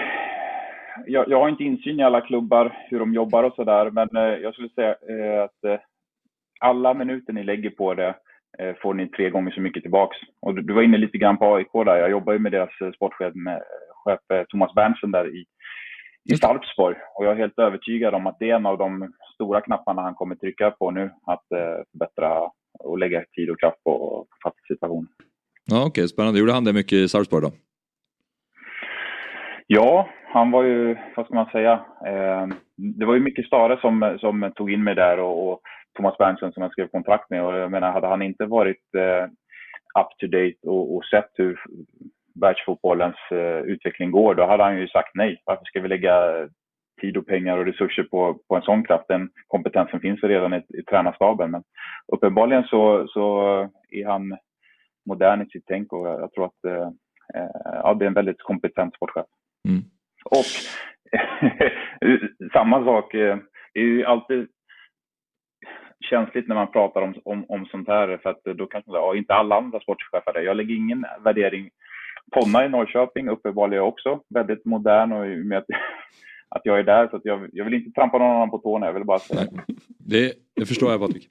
jag, 1.06 1.28
jag, 1.28 1.40
har 1.40 1.48
inte 1.48 1.64
insyn 1.64 2.00
i 2.00 2.02
alla 2.02 2.20
klubbar, 2.20 2.86
hur 2.90 2.98
de 2.98 3.14
jobbar 3.14 3.44
och 3.44 3.54
sådär. 3.54 3.90
Men 3.90 4.16
eh, 4.16 4.38
jag 4.42 4.52
skulle 4.52 4.68
säga 4.68 4.88
eh, 4.90 5.42
att 5.42 5.64
eh, 5.64 5.80
alla 6.60 6.94
minuter 6.94 7.32
ni 7.32 7.44
lägger 7.44 7.70
på 7.70 7.94
det 7.94 8.14
får 8.82 8.94
ni 8.94 9.08
tre 9.08 9.30
gånger 9.30 9.50
så 9.50 9.60
mycket 9.60 9.82
tillbaks. 9.82 10.16
Och 10.40 10.54
du, 10.54 10.74
var 10.74 10.82
inne 10.82 10.98
lite 10.98 11.18
grann 11.18 11.36
på 11.36 11.54
AIK 11.54 11.72
där. 11.72 11.96
Jag 11.96 12.10
jobbar 12.10 12.32
ju 12.32 12.38
med 12.38 12.52
deras 12.52 12.94
sportchef 12.94 13.34
med, 13.34 13.62
chef, 14.04 14.46
Thomas 14.48 14.74
Berntsen 14.74 15.10
där 15.10 15.36
i, 15.36 15.44
i 16.32 16.36
Sarpsborg. 16.36 16.96
Och 17.14 17.24
jag 17.24 17.32
är 17.32 17.36
helt 17.36 17.58
övertygad 17.58 18.14
om 18.14 18.26
att 18.26 18.36
det 18.38 18.50
är 18.50 18.56
en 18.56 18.66
av 18.66 18.78
de 18.78 19.12
stora 19.34 19.60
knapparna 19.60 20.02
han 20.02 20.14
kommer 20.14 20.34
trycka 20.34 20.70
på 20.70 20.90
nu. 20.90 21.10
Att 21.26 21.44
förbättra 21.92 22.50
och 22.78 22.98
lägga 22.98 23.24
tid 23.36 23.50
och 23.50 23.60
kraft 23.60 23.84
på, 23.84 23.98
på 23.98 24.26
fast 24.42 24.66
situation. 24.66 25.08
Ja, 25.70 25.76
Okej, 25.76 25.88
okay. 25.88 26.08
spännande. 26.08 26.38
Gjorde 26.40 26.52
han 26.52 26.64
det 26.64 26.72
mycket 26.72 26.92
i 26.92 27.08
Sarpsborg 27.08 27.42
då? 27.42 27.52
Ja, 29.66 30.08
han 30.24 30.50
var 30.50 30.62
ju, 30.62 30.96
vad 31.16 31.26
ska 31.26 31.34
man 31.34 31.50
säga, 31.50 31.72
eh, 32.06 32.46
det 32.76 33.04
var 33.04 33.14
ju 33.14 33.20
mycket 33.20 33.46
Stare 33.46 33.80
som, 33.80 34.16
som 34.20 34.52
tog 34.56 34.72
in 34.72 34.84
mig 34.84 34.94
där 34.94 35.18
och, 35.18 35.48
och 35.48 35.60
Thomas 35.96 36.18
Berntsen 36.18 36.52
som 36.52 36.62
jag 36.62 36.72
skrev 36.72 36.88
kontrakt 36.88 37.30
med. 37.30 37.44
Och 37.44 37.56
jag 37.56 37.70
menar, 37.70 37.92
hade 37.92 38.06
han 38.06 38.22
inte 38.22 38.46
varit 38.46 38.94
eh, 38.96 39.24
up 40.00 40.08
to 40.18 40.26
date 40.26 40.56
och, 40.62 40.96
och 40.96 41.04
sett 41.04 41.30
hur 41.34 41.60
världsfotbollens 42.40 43.16
eh, 43.30 43.60
utveckling 43.60 44.10
går, 44.10 44.34
då 44.34 44.46
hade 44.46 44.62
han 44.62 44.78
ju 44.78 44.88
sagt 44.88 45.14
nej. 45.14 45.42
Varför 45.44 45.64
ska 45.64 45.80
vi 45.80 45.88
lägga 45.88 46.48
tid 47.00 47.16
och 47.16 47.26
pengar 47.26 47.58
och 47.58 47.66
resurser 47.66 48.02
på, 48.02 48.38
på 48.48 48.56
en 48.56 48.62
sån 48.62 48.84
kraft? 48.84 49.08
Den 49.08 49.30
kompetensen 49.46 50.00
finns 50.00 50.22
redan 50.22 50.54
i, 50.54 50.56
i 50.56 50.82
tränarstaben. 50.82 51.50
Men 51.50 51.62
uppenbarligen 52.12 52.64
så, 52.64 53.06
så 53.08 53.52
är 53.90 54.06
han 54.06 54.36
modern 55.06 55.42
i 55.42 55.46
sitt 55.46 55.64
tänk 55.66 55.92
och 55.92 56.08
jag, 56.08 56.20
jag 56.20 56.32
tror 56.32 56.44
att 56.44 56.64
eh, 56.64 56.88
eh 57.34 57.50
ja, 57.64 57.94
det 57.94 58.04
är 58.04 58.06
en 58.06 58.14
väldigt 58.14 58.42
kompetent 58.42 58.94
sportchef. 58.94 59.26
Mm. 59.68 59.82
Och 60.24 60.44
samma 62.52 62.84
sak, 62.84 63.14
eh, 63.14 63.36
det 63.74 63.80
är 63.80 63.84
ju 63.84 64.04
alltid 64.04 64.48
känsligt 66.10 66.48
när 66.48 66.54
man 66.54 66.72
pratar 66.72 67.02
om, 67.02 67.14
om, 67.24 67.44
om 67.48 67.66
sånt 67.66 67.88
här 67.88 68.18
för 68.22 68.30
att 68.30 68.56
då 68.58 68.66
kanske 68.66 68.90
ja, 68.90 69.16
inte 69.16 69.34
alla 69.34 69.56
andra 69.56 69.80
sportchefer 69.80 70.32
det. 70.32 70.42
Jag 70.42 70.56
lägger 70.56 70.74
ingen 70.74 71.04
värdering. 71.24 71.70
Ponna 72.34 72.64
i 72.64 72.68
Norrköping 72.68 73.28
uppenbarligen 73.28 73.84
också 73.84 74.20
väldigt 74.34 74.64
modern 74.64 75.12
och 75.12 75.46
med 75.46 75.58
att, 75.58 75.66
att 76.48 76.62
jag 76.64 76.78
är 76.78 76.82
där 76.82 77.08
så 77.08 77.16
att 77.16 77.24
jag, 77.24 77.48
jag 77.52 77.64
vill 77.64 77.74
inte 77.74 77.90
trampa 77.90 78.18
någon 78.18 78.36
annan 78.36 78.50
på 78.50 78.58
tårna, 78.58 78.86
jag 78.86 78.92
vill 78.92 79.04
bara 79.04 79.18
säga 79.18 79.46
det. 79.98 80.32
Det 80.56 80.66
förstår 80.66 80.90
jag 80.90 81.00
Patrik. 81.00 81.28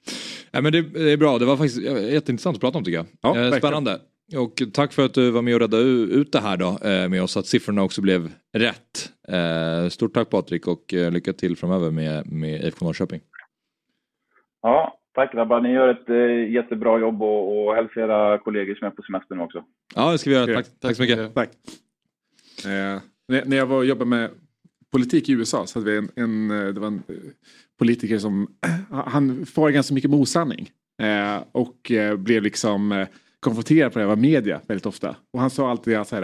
Ja, 0.50 0.60
men 0.60 0.72
det, 0.72 0.82
det, 0.82 1.12
är 1.12 1.16
bra, 1.16 1.38
det 1.38 1.44
var 1.44 1.56
faktiskt 1.56 1.82
jätteintressant 1.82 2.56
att 2.56 2.60
prata 2.60 2.78
om 2.78 2.84
tycker 2.84 2.98
jag. 2.98 3.06
Ja, 3.20 3.46
eh, 3.46 3.52
Spännande. 3.52 3.98
Och 4.36 4.62
tack 4.72 4.92
för 4.92 5.04
att 5.04 5.14
du 5.14 5.30
var 5.30 5.42
med 5.42 5.54
och 5.54 5.60
räddade 5.60 5.82
ut 5.82 6.32
det 6.32 6.40
här 6.40 6.56
då 6.56 6.78
eh, 6.88 7.08
med 7.08 7.22
oss, 7.22 7.36
att 7.36 7.46
siffrorna 7.46 7.82
också 7.82 8.02
blev 8.02 8.32
rätt. 8.52 9.12
Eh, 9.28 9.88
stort 9.88 10.14
tack 10.14 10.30
Patrik 10.30 10.66
och 10.66 10.94
eh, 10.94 11.10
lycka 11.10 11.32
till 11.32 11.56
framöver 11.56 11.90
med, 11.90 12.32
med 12.32 12.64
IFK 12.64 12.84
Norrköping. 12.84 13.20
Ja, 14.62 14.98
tack 15.14 15.32
grabbar. 15.32 15.60
Ni 15.60 15.72
gör 15.72 15.88
ett 15.88 16.50
jättebra 16.52 16.98
jobb 16.98 17.22
och, 17.22 17.66
och 17.66 17.74
hälsa 17.74 18.00
era 18.00 18.38
kollegor 18.38 18.74
som 18.74 18.86
är 18.86 18.90
på 18.90 19.02
semester 19.02 19.34
nu 19.34 19.42
också. 19.42 19.64
Ja, 19.94 20.12
det 20.12 20.18
ska 20.18 20.30
vi 20.30 20.36
göra. 20.36 20.54
Tack, 20.54 20.66
tack 20.80 20.96
så 20.96 21.02
mycket. 21.02 21.34
Tack. 21.34 21.50
Eh, 22.66 23.00
när 23.44 23.56
jag 23.56 23.66
var 23.66 23.76
och 23.76 23.86
jobbade 23.86 24.10
med 24.10 24.30
politik 24.92 25.28
i 25.28 25.32
USA 25.32 25.66
så 25.66 25.78
hade 25.78 25.90
vi 25.90 25.96
en, 25.96 26.10
en 26.16 26.48
det 26.74 26.80
var 26.80 26.86
en 26.86 27.02
politiker 27.78 28.18
som, 28.18 28.48
han 28.90 29.46
far 29.46 29.70
ganska 29.70 29.94
mycket 29.94 30.10
med 30.10 30.20
osanning. 30.20 30.70
Eh, 31.02 31.42
och 31.52 31.92
blev 32.18 32.42
liksom 32.42 33.06
konfronterad 33.42 33.92
på 33.92 33.98
det 33.98 34.04
här 34.04 34.08
var 34.08 34.16
media 34.16 34.60
väldigt 34.66 34.86
ofta. 34.86 35.16
Och 35.32 35.40
han 35.40 35.50
sa 35.50 35.70
alltid 35.70 35.96
att 35.96 36.10
här, 36.10 36.20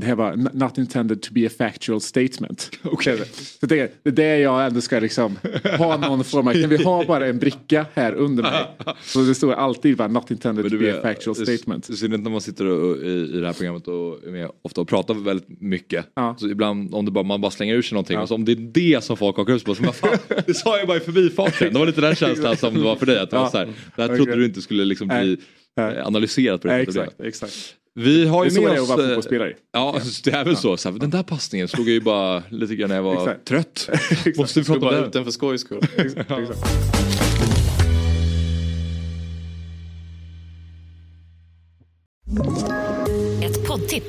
det 0.00 0.06
här 0.06 0.14
var 0.14 0.36
not 0.36 0.78
intended 0.78 1.22
to 1.22 1.32
be 1.32 1.46
a 1.46 1.50
factual 1.58 2.00
statement. 2.00 2.70
Okay. 2.84 3.18
Så 3.60 3.66
det, 3.66 3.92
det 4.02 4.10
är 4.10 4.12
det 4.12 4.38
jag 4.38 4.66
ändå 4.66 4.80
ska 4.80 4.98
liksom 4.98 5.38
ha 5.78 5.96
någon 5.96 6.24
form 6.24 6.48
av, 6.48 6.52
kan 6.52 6.68
vi 6.68 6.84
ha 6.84 7.04
bara 7.04 7.26
en 7.26 7.38
bricka 7.38 7.86
här 7.94 8.12
under 8.12 8.42
mig? 8.42 8.64
Så 9.02 9.22
det 9.22 9.34
står 9.34 9.52
alltid 9.52 9.96
bara 9.96 10.08
not 10.08 10.30
intended 10.30 10.70
to 10.70 10.78
be 10.78 10.98
a 10.98 11.00
factual 11.02 11.36
statement. 11.36 11.84
Synnerhet 11.84 12.20
när 12.20 12.30
man 12.30 12.40
sitter 12.40 12.66
och, 12.66 12.96
i, 12.96 13.10
i 13.10 13.40
det 13.40 13.46
här 13.46 13.52
programmet 13.52 13.88
och 13.88 14.24
är 14.26 14.30
med 14.30 14.50
ofta 14.62 14.80
och 14.80 14.88
pratar 14.88 15.14
väldigt 15.14 15.60
mycket. 15.60 16.06
Ja. 16.14 16.36
Så 16.38 16.48
ibland 16.48 16.94
om 16.94 17.04
det 17.04 17.10
bara, 17.10 17.24
man 17.24 17.40
bara 17.40 17.50
slänger 17.50 17.74
ur 17.74 17.82
sig 17.82 17.94
någonting 17.94 18.16
ja. 18.16 18.22
och 18.22 18.28
så 18.28 18.34
om 18.34 18.44
det 18.44 18.52
är 18.52 18.56
det 18.56 19.04
som 19.04 19.16
folk 19.16 19.36
hakar 19.36 19.52
upp 19.52 19.64
på. 19.64 19.74
Så 19.74 19.82
man, 19.82 19.92
fan, 19.92 20.18
det 20.46 20.54
sa 20.54 20.78
jag 20.78 20.86
bara 20.86 20.96
i 20.96 21.00
förbifarten. 21.00 21.72
Det 21.72 21.78
var 21.78 21.86
lite 21.86 22.00
den 22.00 22.14
känslan 22.14 22.56
som 22.56 22.74
det 22.74 22.80
var 22.80 22.96
för 22.96 23.06
dig. 23.06 23.18
Att 23.18 23.30
det, 23.30 23.36
var 23.36 23.48
så 23.48 23.58
här, 23.58 23.68
det 23.96 24.02
här 24.02 24.16
trodde 24.16 24.36
du 24.36 24.44
inte 24.44 24.62
skulle 24.62 24.84
liksom 24.84 25.08
bli 25.08 25.38
analyserat 25.80 26.62
på 26.62 26.68
det 26.68 26.86
sättet. 26.86 26.96
Exakt, 26.96 27.20
exakt. 27.20 27.76
Vi 27.94 28.26
har 28.26 28.44
ju 28.44 28.50
det 28.50 28.56
är 28.56 28.68
med 28.68 28.76
så 28.76 28.82
oss... 28.82 28.88
det 28.88 28.92
är 28.92 28.94
att 28.94 28.98
vara 28.98 29.08
fotbollsspelare. 29.08 29.54
Ja, 29.72 30.00
det 30.24 30.30
är 30.30 30.44
väl 30.44 30.56
så. 30.56 30.76
så 30.76 30.90
här, 30.90 30.98
den 30.98 31.10
där 31.10 31.22
passningen 31.22 31.68
slog 31.68 31.88
jag 31.88 31.94
ju 31.94 32.00
bara 32.00 32.42
lite 32.48 32.76
grann 32.76 32.88
när 32.88 32.96
jag 32.96 33.02
var 33.02 33.36
trött. 33.44 33.90
Måste 34.36 34.60
vi 34.60 34.66
prata 34.66 34.80
bara 34.80 34.98
ut 35.06 35.12
den 35.12 35.24
för 35.24 35.30
skojs 35.30 35.60
skull. 35.60 35.80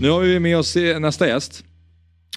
Nu 0.00 0.10
har 0.10 0.20
vi 0.20 0.40
med 0.40 0.58
oss 0.58 0.76
nästa 1.00 1.28
gäst. 1.28 1.64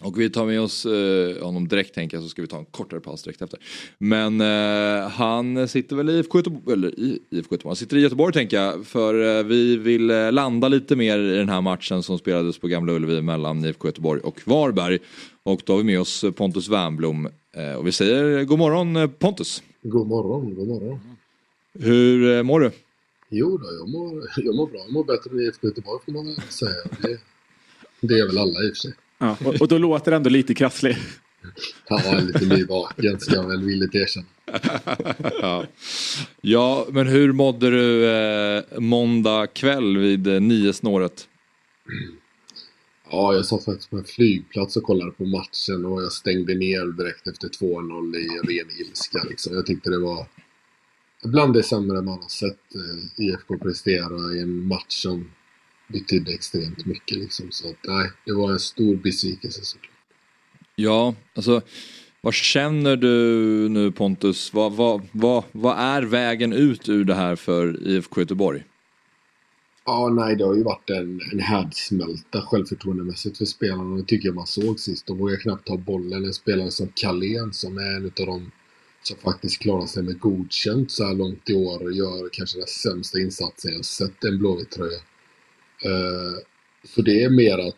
Och 0.01 0.19
vi 0.19 0.29
tar 0.29 0.45
med 0.45 0.61
oss 0.61 0.85
eh, 0.85 1.45
honom 1.45 1.67
direkt 1.67 1.95
tänker 1.95 2.17
jag 2.17 2.23
så 2.23 2.29
ska 2.29 2.41
vi 2.41 2.47
ta 2.47 2.57
en 2.57 2.65
kortare 2.65 2.99
paus 2.99 3.23
direkt 3.23 3.41
efter. 3.41 3.59
Men 3.97 4.41
eh, 4.41 5.09
han 5.09 5.67
sitter 5.67 5.95
väl 5.95 6.09
i 6.09 6.13
IFK 6.13 6.37
Göteborg, 6.37 6.73
eller 6.73 6.99
i 6.99 7.19
IFK 7.29 7.55
Göteborg, 7.55 7.69
han 7.69 7.75
sitter 7.75 7.97
i 7.97 8.01
Göteborg 8.01 8.33
tänker 8.33 8.57
jag. 8.57 8.85
För 8.85 9.39
eh, 9.39 9.43
vi 9.43 9.77
vill 9.77 10.09
eh, 10.09 10.31
landa 10.31 10.67
lite 10.67 10.95
mer 10.95 11.19
i 11.19 11.37
den 11.37 11.49
här 11.49 11.61
matchen 11.61 12.03
som 12.03 12.17
spelades 12.17 12.57
på 12.57 12.67
Gamla 12.67 12.93
Ullevi 12.93 13.21
mellan 13.21 13.65
IFK 13.65 13.87
Göteborg 13.87 14.21
och 14.21 14.41
Varberg. 14.45 14.99
Och 15.43 15.61
då 15.65 15.73
har 15.73 15.77
vi 15.77 15.83
med 15.83 15.99
oss 16.01 16.25
Pontus 16.35 16.69
Wernblom. 16.69 17.29
Eh, 17.55 17.73
och 17.73 17.87
vi 17.87 17.91
säger 17.91 18.43
god 18.43 18.59
morgon 18.59 18.95
eh, 18.95 19.07
Pontus. 19.07 19.63
God 19.83 20.07
morgon, 20.07 20.55
god 20.55 20.67
morgon. 20.67 20.99
Hur 21.79 22.43
mår 22.43 22.59
du? 22.59 22.71
Jo 23.29 23.57
då, 23.57 23.65
jag 23.79 23.89
mår, 23.89 24.23
jag 24.35 24.55
mår 24.55 24.67
bra. 24.67 24.79
Jag 24.79 24.93
mår 24.93 25.03
bättre 25.03 25.31
än 25.31 25.39
IFK 25.39 25.67
Göteborg 25.67 26.01
får 26.05 26.11
man 26.11 26.25
väl 26.25 26.35
säga. 26.41 26.71
Det, 27.01 27.19
det 28.07 28.19
är 28.19 28.27
väl 28.27 28.37
alla 28.37 28.63
i 28.63 28.71
och 28.71 28.75
för 28.75 28.81
sig. 28.81 28.93
Ja, 29.17 29.37
och, 29.45 29.61
och 29.61 29.67
då 29.67 29.77
låter 29.77 30.11
det 30.11 30.17
ändå 30.17 30.29
lite 30.29 30.53
krasslig. 30.53 30.97
Ja, 31.87 32.19
lite 32.27 32.45
nyvaken 32.45 33.19
ska 33.19 33.35
jag 33.35 33.47
väl 33.47 33.63
villigt 33.63 33.95
erkänna. 33.95 34.25
ja. 35.41 35.65
ja, 36.41 36.87
men 36.91 37.07
hur 37.07 37.31
mådde 37.31 37.69
du 37.69 38.09
eh, 38.09 38.79
måndag 38.79 39.47
kväll 39.47 39.97
vid 39.97 40.27
eh, 40.27 40.41
nio 40.41 40.73
snåret? 40.73 41.27
Ja, 43.11 43.33
jag 43.33 43.45
satt 43.45 43.65
faktiskt 43.65 43.89
på 43.89 43.97
en 43.97 44.03
flygplats 44.03 44.77
och 44.77 44.83
kollade 44.83 45.11
på 45.11 45.25
matchen 45.25 45.85
och 45.85 46.03
jag 46.03 46.11
stängde 46.11 46.55
ner 46.55 46.97
direkt 46.97 47.27
efter 47.27 47.47
2-0 47.47 48.15
i 48.15 48.27
ren 48.27 48.69
ilska. 48.79 49.23
Liksom. 49.29 49.55
Jag 49.55 49.65
tyckte 49.65 49.89
det 49.89 49.99
var 49.99 50.25
bland 51.23 51.53
det 51.53 51.63
sämre 51.63 52.01
man 52.01 52.21
har 52.21 52.29
sett 52.29 52.75
eh, 52.75 53.25
IFK 53.25 53.57
prestera 53.57 54.35
i 54.35 54.39
en 54.39 54.67
match 54.67 54.85
som 55.03 55.31
betydde 55.87 56.33
extremt 56.33 56.85
mycket. 56.85 57.17
Liksom. 57.17 57.51
Så 57.51 57.69
att, 57.69 57.77
nej, 57.83 58.11
det 58.25 58.33
var 58.33 58.51
en 58.51 58.59
stor 58.59 58.95
besvikelse 58.95 59.61
såklart. 59.65 59.89
Ja, 60.75 61.15
alltså 61.35 61.61
vad 62.25 62.33
känner 62.33 62.95
du 62.95 63.09
nu 63.69 63.91
Pontus? 63.91 64.53
Vad, 64.53 64.73
vad, 64.73 65.01
vad, 65.11 65.43
vad 65.51 65.77
är 65.77 66.01
vägen 66.01 66.53
ut 66.53 66.89
ur 66.89 67.05
det 67.05 67.13
här 67.13 67.35
för 67.35 67.87
IFK 67.87 68.21
Göteborg? 68.21 68.63
Ja, 69.85 70.09
nej, 70.09 70.35
det 70.35 70.45
har 70.45 70.55
ju 70.55 70.63
varit 70.63 70.89
en, 70.89 71.21
en 71.31 71.39
härdsmälta 71.39 72.41
självförtroendemässigt 72.41 73.37
för 73.37 73.45
spelarna. 73.45 73.95
Det 73.95 74.03
tycker 74.03 74.27
jag 74.27 74.35
man 74.35 74.47
såg 74.47 74.79
sist. 74.79 75.07
De 75.07 75.17
vågar 75.17 75.37
knappt 75.37 75.67
ta 75.67 75.77
bollen. 75.77 76.25
En 76.25 76.33
spelare 76.33 76.71
som 76.71 76.87
Carlén 76.95 77.53
som 77.53 77.77
är 77.77 77.95
en 77.95 78.05
av 78.05 78.25
de 78.25 78.51
som 79.01 79.17
faktiskt 79.17 79.61
klarar 79.61 79.85
sig 79.85 80.03
med 80.03 80.19
godkänt 80.19 80.91
så 80.91 81.03
här 81.03 81.13
långt 81.13 81.49
i 81.49 81.53
år 81.53 81.83
och 81.83 81.93
gör 81.93 82.29
kanske 82.31 82.57
den 82.59 82.67
sämsta 82.67 83.19
insatsen 83.19 83.73
jag 83.73 83.85
sett 83.85 84.23
i 84.23 84.27
en 84.27 84.39
blåvit 84.39 84.71
tröja. 84.71 84.99
Eh, 85.83 86.37
så 86.83 87.01
det 87.01 87.23
är 87.23 87.29
mer 87.29 87.57
att 87.57 87.75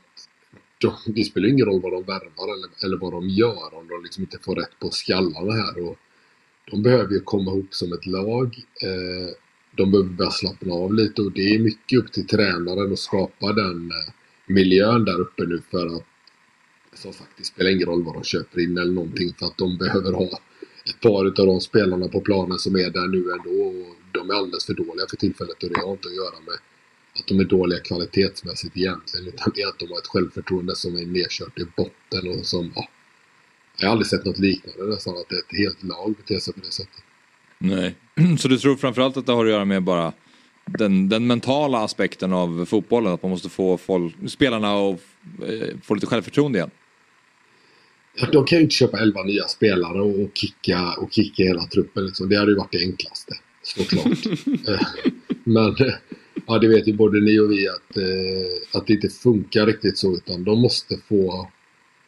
de, 0.78 0.94
det 1.06 1.24
spelar 1.24 1.50
ingen 1.50 1.66
roll 1.66 1.82
vad 1.82 1.92
de 1.92 2.04
värvar 2.04 2.54
eller, 2.54 2.86
eller 2.86 2.98
vad 2.98 3.14
de 3.14 3.30
gör 3.30 3.74
om 3.74 3.88
de 3.88 4.04
liksom 4.04 4.24
inte 4.24 4.40
får 4.42 4.56
rätt 4.56 4.80
på 4.80 4.90
skallarna 4.92 5.54
här. 5.54 5.90
Och 5.90 5.98
de 6.72 6.84
behöver 6.84 7.14
ju 7.14 7.20
komma 7.20 7.52
ihop 7.52 7.74
som 7.74 7.94
ett 7.94 8.06
lag. 8.06 8.56
Eh, 8.82 9.36
de 9.78 9.92
behöver 9.92 10.10
börja 10.10 10.32
slappna 10.32 10.74
av 10.74 10.94
lite 10.94 11.22
och 11.22 11.32
det 11.32 11.56
är 11.56 11.60
mycket 11.60 12.00
upp 12.00 12.12
till 12.12 12.28
tränaren 12.28 12.94
att 12.94 13.00
skapa 13.00 13.54
den 13.54 13.92
eh, 13.92 14.14
miljön 14.48 15.06
där 15.06 15.20
uppe 15.20 15.44
nu 15.46 15.62
för 15.72 15.96
att 15.96 16.04
som 16.94 17.14
sagt, 17.14 17.30
det 17.38 17.44
spelar 17.44 17.72
ingen 17.72 17.88
roll 17.88 18.04
vad 18.04 18.14
de 18.14 18.24
köper 18.24 18.60
in 18.60 18.78
eller 18.78 18.94
någonting 18.94 19.34
för 19.40 19.46
att 19.46 19.58
de 19.58 19.78
behöver 19.78 20.12
ha 20.12 20.40
ett 20.90 21.02
par 21.02 21.26
av 21.26 21.48
de 21.48 21.62
spelarna 21.62 22.08
på 22.08 22.22
planen 22.22 22.60
som 22.60 22.76
är 22.76 22.90
där 22.90 23.08
nu 23.08 23.32
ändå. 23.32 23.66
Och 23.66 23.96
de 24.12 24.30
är 24.30 24.34
alldeles 24.34 24.66
för 24.66 24.74
dåliga 24.74 25.06
för 25.10 25.18
tillfället 25.18 25.64
och 25.64 25.70
det 25.70 25.80
har 25.80 25.92
inte 25.92 26.08
att 26.08 26.16
göra 26.16 26.40
med 26.46 26.58
att 27.20 27.28
de 27.28 27.40
är 27.40 27.44
dåliga 27.44 27.80
kvalitetsmässigt 27.80 28.78
egentligen. 28.78 29.28
Utan 29.28 29.52
det 29.56 29.62
är 29.62 29.68
att 29.68 29.80
de 29.80 29.92
har 29.92 29.98
ett 29.98 30.08
självförtroende 30.08 30.76
som 30.76 30.96
är 30.96 31.06
nedkört 31.06 31.60
i 31.60 31.66
botten 31.78 32.40
och 32.40 32.46
som, 32.46 32.72
ja. 32.76 32.88
Jag 33.78 33.88
har 33.88 33.92
aldrig 33.92 34.08
sett 34.08 34.26
något 34.26 34.40
liknande 34.40 34.84
nästan, 34.94 35.14
att 35.18 35.32
ett 35.32 35.58
helt 35.58 35.84
lag 35.84 36.16
beter 36.16 36.40
sig 36.40 36.54
på 36.54 36.60
det 36.60 36.72
sättet. 36.72 37.04
Nej, 37.58 37.96
så 38.40 38.48
du 38.48 38.58
tror 38.58 38.76
framförallt 38.76 39.18
att 39.18 39.26
det 39.26 39.32
har 39.32 39.46
att 39.46 39.52
göra 39.52 39.66
med 39.66 39.84
bara 39.84 40.14
den, 40.66 41.10
den 41.10 41.28
mentala 41.28 41.84
aspekten 41.84 42.34
av 42.34 42.66
fotbollen, 42.66 43.14
att 43.14 43.24
man 43.24 43.32
måste 43.32 43.50
få 43.50 43.78
folk, 43.78 44.16
spelarna 44.28 44.74
att 44.74 45.00
eh, 45.48 45.78
få 45.84 45.94
lite 45.94 46.08
självförtroende 46.08 46.58
igen? 46.58 46.72
De 48.32 48.46
kan 48.46 48.58
ju 48.58 48.64
inte 48.64 48.76
köpa 48.76 49.00
11 49.00 49.24
nya 49.24 49.48
spelare 49.48 50.02
och 50.02 50.30
kicka, 50.34 50.94
och 50.98 51.14
kicka 51.14 51.44
hela 51.44 51.64
truppen. 51.68 52.06
Liksom. 52.06 52.30
Det 52.30 52.38
hade 52.38 52.52
ju 52.52 52.58
varit 52.58 52.72
det 52.72 52.80
enklaste. 52.80 53.34
Såklart. 53.64 54.06
Eh, 54.68 54.82
men 55.44 55.68
eh, 55.68 55.94
ja, 56.48 56.60
det 56.60 56.68
vet 56.68 56.88
ju 56.88 56.94
både 56.94 57.22
ni 57.22 57.40
och 57.40 57.52
vi 57.52 57.68
att, 57.68 57.98
eh, 57.98 58.80
att 58.80 58.88
det 58.88 58.94
inte 58.94 59.10
funkar 59.10 59.66
riktigt 59.66 59.98
så. 59.98 60.14
Utan 60.14 60.44
de 60.44 60.62
måste 60.62 60.98
få, 60.98 61.48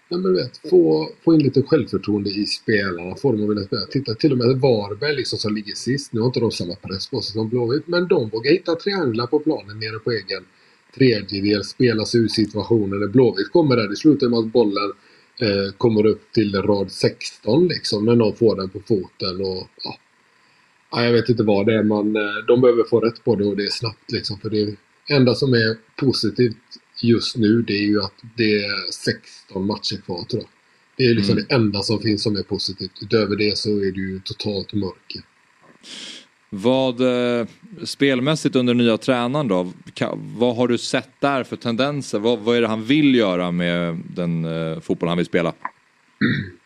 ja, 0.10 0.18
men 0.18 0.34
vet, 0.36 0.70
få, 0.70 1.10
få 1.24 1.34
in 1.34 1.44
lite 1.44 1.64
självförtroende 1.64 2.30
i 2.30 2.46
spelarna. 2.46 3.16
Få 3.16 3.32
dem 3.32 3.44
att 3.44 3.50
vilja 3.50 3.64
spela. 3.64 3.86
Titta 3.86 4.14
till 4.14 4.32
och 4.32 4.38
med 4.38 4.48
Varberg 4.48 5.16
liksom, 5.16 5.40
som 5.40 5.56
ligger 5.56 5.76
sist. 5.76 6.14
Nu 6.14 6.20
har 6.20 6.28
inte 6.28 6.40
de 6.40 6.52
samma 6.52 6.76
press 6.76 7.08
på 7.08 7.22
sig 7.22 7.34
som 7.34 7.50
Blåvitt. 7.50 7.88
Men 7.88 8.08
de 8.08 8.30
vågar 8.30 8.52
hitta 8.52 8.76
trianglar 8.76 9.28
på 9.28 9.40
planen 9.40 9.80
nere 9.80 10.00
på 10.00 10.12
egen 10.12 10.46
tredjedel. 10.96 11.64
Spela 11.64 12.06
sig 12.06 12.22
ur 12.22 12.28
situationen. 12.28 13.00
När 13.00 13.08
Blåvitt 13.08 13.52
kommer 13.52 13.76
där. 13.76 13.88
Det 13.88 13.96
slutar 13.96 14.30
med 14.30 14.40
att 14.40 14.52
bollen 14.52 14.92
eh, 15.40 15.74
kommer 15.78 16.06
upp 16.06 16.32
till 16.32 16.56
rad 16.62 16.92
16 16.92 17.68
liksom 17.68 18.06
när 18.06 18.16
någon 18.16 18.36
får 18.36 18.56
den 18.56 18.70
på 18.70 18.80
foten. 18.80 19.42
Och, 19.42 19.68
ja 19.84 19.98
ja 20.92 21.04
jag 21.04 21.14
vet 21.14 21.30
inte 21.30 21.44
vad 21.44 21.66
det 21.66 21.74
är 21.74 21.84
men 21.84 22.16
eh, 22.16 22.46
de 22.48 22.62
behöver 22.62 22.84
få 22.84 23.00
rätt 23.00 23.24
på 23.24 23.36
det 23.36 23.46
och 23.46 23.58
det 23.58 23.64
är 23.64 23.70
snabbt 23.70 24.12
liksom. 24.12 24.40
För 24.40 24.50
det 24.50 24.76
enda 25.10 25.36
som 25.36 25.54
är 25.54 25.78
positivt 25.96 26.58
just 27.04 27.38
nu 27.38 27.62
det 27.62 27.74
är 27.74 27.86
ju 27.86 28.02
att 28.02 28.24
det 28.38 28.66
är 28.66 28.92
16 28.92 29.66
matcher 29.68 30.02
kvar 30.06 30.24
tror 30.24 30.42
jag. 30.42 30.50
Det 30.98 31.04
är 31.04 31.16
liksom 31.16 31.34
mm. 31.34 31.46
det 31.48 31.56
enda 31.56 31.82
som 31.82 32.00
finns 32.00 32.24
som 32.24 32.36
är 32.36 32.44
positivt. 32.44 32.92
Utöver 33.02 33.36
det 33.36 33.58
så 33.58 33.70
är 33.70 33.92
det 33.92 34.02
ju 34.02 34.20
totalt 34.24 34.74
mörker. 34.74 35.22
Vad 36.50 37.02
eh, 37.02 37.48
spelmässigt 37.84 38.56
under 38.56 38.74
nya 38.74 38.98
tränaren 38.98 39.48
då? 39.48 39.72
vad 40.14 40.56
har 40.56 40.68
du 40.68 40.78
sett 40.78 41.10
där 41.20 41.44
för 41.44 41.56
tendenser? 41.56 42.20
Vad, 42.20 42.40
vad 42.40 42.58
är 42.58 42.62
det 42.62 42.68
han 42.68 42.84
vill 42.84 43.16
göra 43.16 43.52
med 43.52 44.04
den 44.16 44.46
eh, 44.46 44.80
fotboll 44.80 45.10
han 45.10 45.18
vill 45.18 45.26
spela? 45.26 45.54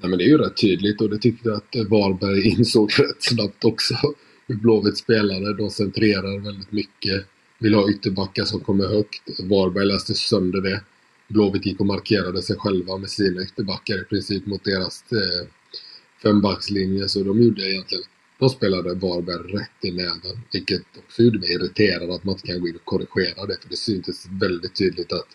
Nej, 0.00 0.10
men 0.10 0.18
det 0.18 0.24
är 0.24 0.28
ju 0.28 0.38
rätt 0.38 0.56
tydligt 0.56 1.00
och 1.00 1.10
det 1.10 1.18
tyckte 1.18 1.48
jag 1.48 1.56
att 1.56 1.76
eh, 1.76 1.82
Varberg 1.82 2.48
insåg 2.58 2.90
rätt 2.98 3.22
snabbt 3.22 3.64
också. 3.64 3.94
Hur 4.46 4.56
Blåvitt 4.56 4.98
spelare, 4.98 5.52
de 5.52 5.70
centrerar 5.70 6.44
väldigt 6.44 6.72
mycket. 6.72 7.26
Vill 7.58 7.74
ha 7.74 7.90
ytterbackar 7.90 8.44
som 8.44 8.60
kommer 8.60 8.86
högt. 8.86 9.40
Varberg 9.50 9.86
läste 9.86 10.14
sönder 10.14 10.60
det. 10.60 10.82
Blåvitt 11.28 11.66
gick 11.66 11.80
och 11.80 11.86
markerade 11.86 12.42
sig 12.42 12.56
själva 12.56 12.96
med 12.96 13.10
sina 13.10 13.42
ytterbackar 13.42 14.02
i 14.02 14.04
princip 14.04 14.46
mot 14.46 14.64
deras 14.64 15.04
eh, 15.12 15.48
fembackslinje. 16.22 17.08
Så 17.08 17.22
de 17.22 17.42
gjorde 17.42 17.70
egentligen 17.70 18.04
De 18.38 18.48
spelade 18.48 18.94
Varberg 18.94 19.52
rätt 19.52 19.84
i 19.84 19.90
näven. 19.92 20.40
Vilket 20.52 20.82
också 20.98 21.22
gjorde 21.22 21.38
mig 21.38 21.52
irriterad 21.52 22.10
att 22.10 22.24
man 22.24 22.34
inte 22.34 22.46
kan 22.46 22.60
gå 22.60 22.68
in 22.68 22.76
och 22.76 22.84
korrigera 22.84 23.46
det. 23.46 23.56
För 23.62 23.68
det 23.68 23.76
syntes 23.76 24.26
väldigt 24.40 24.76
tydligt 24.76 25.12
att 25.12 25.28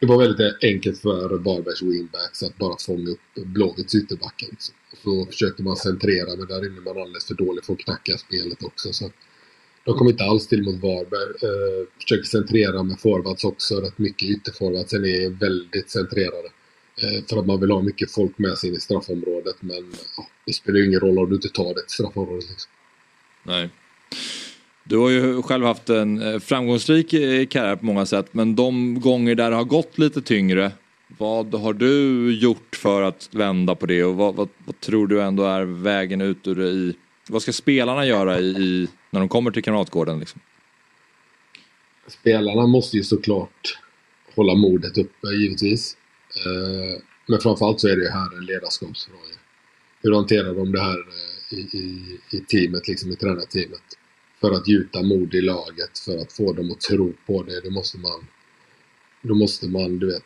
det 0.00 0.06
var 0.06 0.18
väldigt 0.18 0.64
enkelt 0.64 0.98
för 0.98 1.38
Varbergs 1.38 1.82
wingbacks 1.82 2.42
att 2.42 2.58
bara 2.58 2.76
fånga 2.86 3.10
upp 3.10 3.34
Blåvitts 3.34 3.94
ytterbackar. 3.94 4.48
Liksom. 4.50 4.74
Och 4.92 4.98
så 4.98 5.26
försökte 5.26 5.62
man 5.62 5.76
centrera 5.76 6.36
men 6.36 6.46
där 6.46 6.66
inne 6.66 6.80
var 6.80 6.94
man 6.94 7.02
alldeles 7.02 7.26
för 7.26 7.34
dålig 7.34 7.64
för 7.64 7.72
att 7.72 7.78
knacka 7.78 8.18
spelet 8.18 8.62
också. 8.62 8.92
Så 8.92 9.10
de 9.84 9.98
kom 9.98 10.08
inte 10.08 10.24
alls 10.24 10.46
till 10.46 10.62
mot 10.62 10.82
Varberg. 10.82 11.30
Eh, 11.42 11.88
försöker 12.02 12.24
centrera 12.24 12.82
med 12.82 13.00
forwards 13.00 13.44
också. 13.44 13.80
Rätt 13.80 13.98
mycket 13.98 14.28
ytterforwards. 14.28 14.90
Sen 14.90 15.04
är 15.04 15.30
väldigt 15.30 15.90
centrerade. 15.90 16.48
Eh, 17.02 17.24
för 17.28 17.36
att 17.38 17.46
man 17.46 17.60
vill 17.60 17.70
ha 17.70 17.82
mycket 17.82 18.12
folk 18.12 18.38
med 18.38 18.58
sig 18.58 18.70
in 18.70 18.76
i 18.76 18.80
straffområdet. 18.80 19.56
Men 19.60 19.92
ja, 20.16 20.28
det 20.46 20.52
spelar 20.52 20.78
ju 20.78 20.86
ingen 20.86 21.00
roll 21.00 21.18
om 21.18 21.28
du 21.28 21.34
inte 21.34 21.48
tar 21.48 21.74
det 21.74 21.82
straffområdet. 21.86 22.50
Liksom. 22.50 22.70
Nej. 23.42 23.70
Du 24.84 24.96
har 24.96 25.10
ju 25.10 25.42
själv 25.42 25.64
haft 25.64 25.88
en 25.88 26.22
eh, 26.22 26.40
framgångsrik 26.40 27.12
eh, 27.12 27.46
karriär 27.46 27.76
på 27.76 27.86
många 27.86 28.06
sätt. 28.06 28.26
Men 28.32 28.56
de 28.56 29.00
gånger 29.00 29.34
där 29.34 29.50
det 29.50 29.56
har 29.56 29.64
gått 29.64 29.98
lite 29.98 30.22
tyngre. 30.22 30.72
Vad 31.18 31.54
har 31.54 31.72
du 31.72 32.32
gjort 32.34 32.76
för 32.76 33.02
att 33.02 33.28
vända 33.32 33.74
på 33.74 33.86
det 33.86 34.04
och 34.04 34.14
vad, 34.14 34.34
vad, 34.34 34.48
vad 34.66 34.80
tror 34.80 35.06
du 35.06 35.22
ändå 35.22 35.44
är 35.44 35.62
vägen 35.62 36.20
ut 36.20 36.46
ur 36.46 36.54
det 36.54 36.68
i... 36.68 36.94
Vad 37.28 37.42
ska 37.42 37.52
spelarna 37.52 38.06
göra 38.06 38.40
i, 38.40 38.46
i 38.46 38.88
när 39.10 39.20
de 39.20 39.28
kommer 39.28 39.50
till 39.50 39.62
Kamratgården? 39.62 40.18
Liksom? 40.18 40.40
Spelarna 42.06 42.66
måste 42.66 42.96
ju 42.96 43.02
såklart 43.02 43.78
hålla 44.34 44.54
modet 44.54 44.98
uppe 44.98 45.26
givetvis. 45.28 45.96
Eh, 46.46 47.02
men 47.26 47.40
framförallt 47.40 47.80
så 47.80 47.88
är 47.88 47.96
det 47.96 48.02
ju 48.02 48.10
här 48.10 48.38
en 48.38 48.46
ledarskapsfråga. 48.46 49.20
Hur 50.02 50.14
hanterar 50.14 50.54
de 50.54 50.72
det 50.72 50.80
här 50.80 50.98
i, 51.50 51.56
i, 51.56 52.18
i 52.30 52.40
teamet, 52.40 52.88
liksom 52.88 53.12
i 53.12 53.16
tränarteamet? 53.16 53.82
För 54.40 54.50
att 54.52 54.68
gjuta 54.68 55.02
mod 55.02 55.34
i 55.34 55.40
laget, 55.40 55.98
för 55.98 56.18
att 56.18 56.32
få 56.32 56.52
dem 56.52 56.70
att 56.70 56.80
tro 56.80 57.12
på 57.26 57.42
det. 57.42 57.60
Då 57.60 57.70
måste 57.70 57.98
man, 57.98 58.26
då 59.22 59.34
måste 59.34 59.68
man 59.68 59.98
du 59.98 60.06
vet, 60.06 60.24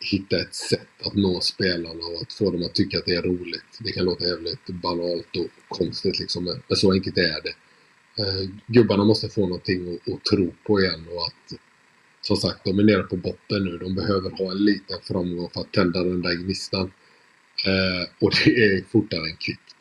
hitta 0.00 0.40
ett 0.40 0.54
sätt 0.54 1.06
att 1.06 1.14
nå 1.14 1.40
spelarna 1.40 2.04
och 2.04 2.22
att 2.22 2.32
få 2.32 2.50
dem 2.50 2.62
att 2.62 2.74
tycka 2.74 2.98
att 2.98 3.06
det 3.06 3.14
är 3.14 3.22
roligt. 3.22 3.78
Det 3.80 3.92
kan 3.92 4.04
låta 4.04 4.24
jävligt 4.24 4.66
banalt 4.66 5.36
och 5.36 5.46
konstigt 5.68 6.20
liksom, 6.20 6.44
men 6.44 6.76
så 6.76 6.92
enkelt 6.92 7.18
är 7.18 7.42
det. 7.42 7.54
Eh, 8.22 8.50
gubbarna 8.66 9.04
måste 9.04 9.28
få 9.28 9.40
någonting 9.40 9.94
att, 9.94 10.12
att 10.12 10.24
tro 10.24 10.54
på 10.66 10.80
igen 10.80 11.06
och 11.10 11.26
att 11.26 11.58
som 12.26 12.36
sagt, 12.36 12.64
de 12.64 12.78
är 12.78 12.82
nere 12.82 13.02
på 13.02 13.16
botten 13.16 13.64
nu. 13.64 13.78
De 13.78 13.94
behöver 13.94 14.30
ha 14.30 14.50
en 14.50 14.64
liten 14.64 14.98
framgång 15.02 15.50
för 15.50 15.60
att 15.60 15.72
tända 15.72 16.04
den 16.04 16.22
där 16.22 16.34
gnistan. 16.34 16.92
Eh, 17.66 18.08
och 18.18 18.32
det 18.44 18.50
är 18.50 18.84
fortare 18.88 19.30
än 19.30 19.36
kvickt. 19.36 19.76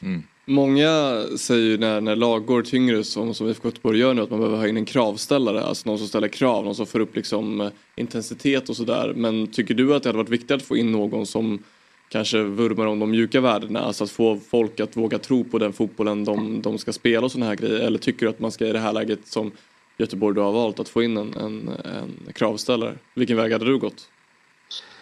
Mm. 0.00 0.22
Många 0.46 1.22
säger 1.36 1.62
ju 1.62 1.78
när, 1.78 2.00
när 2.00 2.16
lag 2.16 2.46
går 2.46 2.62
tyngre 2.62 3.04
som, 3.04 3.34
som 3.34 3.48
IFK 3.48 3.68
Göteborg 3.68 3.98
gör 3.98 4.14
nu 4.14 4.22
att 4.22 4.30
man 4.30 4.38
behöver 4.38 4.58
ha 4.58 4.68
in 4.68 4.76
en 4.76 4.84
kravställare. 4.84 5.62
Alltså 5.62 5.88
någon 5.88 5.98
som 5.98 6.08
ställer 6.08 6.28
krav, 6.28 6.64
någon 6.64 6.74
som 6.74 6.86
får 6.86 7.00
upp 7.00 7.16
liksom 7.16 7.60
eh, 7.60 7.68
intensitet 7.96 8.68
och 8.68 8.76
sådär. 8.76 9.12
Men 9.16 9.46
tycker 9.46 9.74
du 9.74 9.94
att 9.94 10.02
det 10.02 10.08
hade 10.08 10.18
varit 10.18 10.28
viktigt 10.28 10.50
att 10.50 10.62
få 10.62 10.76
in 10.76 10.92
någon 10.92 11.26
som 11.26 11.62
kanske 12.08 12.42
vurmar 12.42 12.86
om 12.86 12.98
de 12.98 13.10
mjuka 13.10 13.40
värdena? 13.40 13.80
Alltså 13.80 14.04
att 14.04 14.10
få 14.10 14.40
folk 14.50 14.80
att 14.80 14.96
våga 14.96 15.18
tro 15.18 15.44
på 15.44 15.58
den 15.58 15.72
fotbollen 15.72 16.24
de, 16.24 16.62
de 16.62 16.78
ska 16.78 16.92
spela 16.92 17.24
och 17.24 17.32
sådana 17.32 17.46
här 17.46 17.56
grejer. 17.56 17.80
Eller 17.80 17.98
tycker 17.98 18.26
du 18.26 18.30
att 18.30 18.40
man 18.40 18.52
ska 18.52 18.66
i 18.66 18.72
det 18.72 18.78
här 18.78 18.92
läget 18.92 19.26
som 19.26 19.52
Göteborg 19.98 20.34
du 20.34 20.40
har 20.40 20.52
valt 20.52 20.80
att 20.80 20.88
få 20.88 21.02
in 21.02 21.16
en, 21.16 21.34
en, 21.34 21.68
en 21.68 22.32
kravställare. 22.32 22.94
Vilken 23.14 23.36
väg 23.36 23.52
hade 23.52 23.64
du 23.64 23.78
gått? 23.78 24.08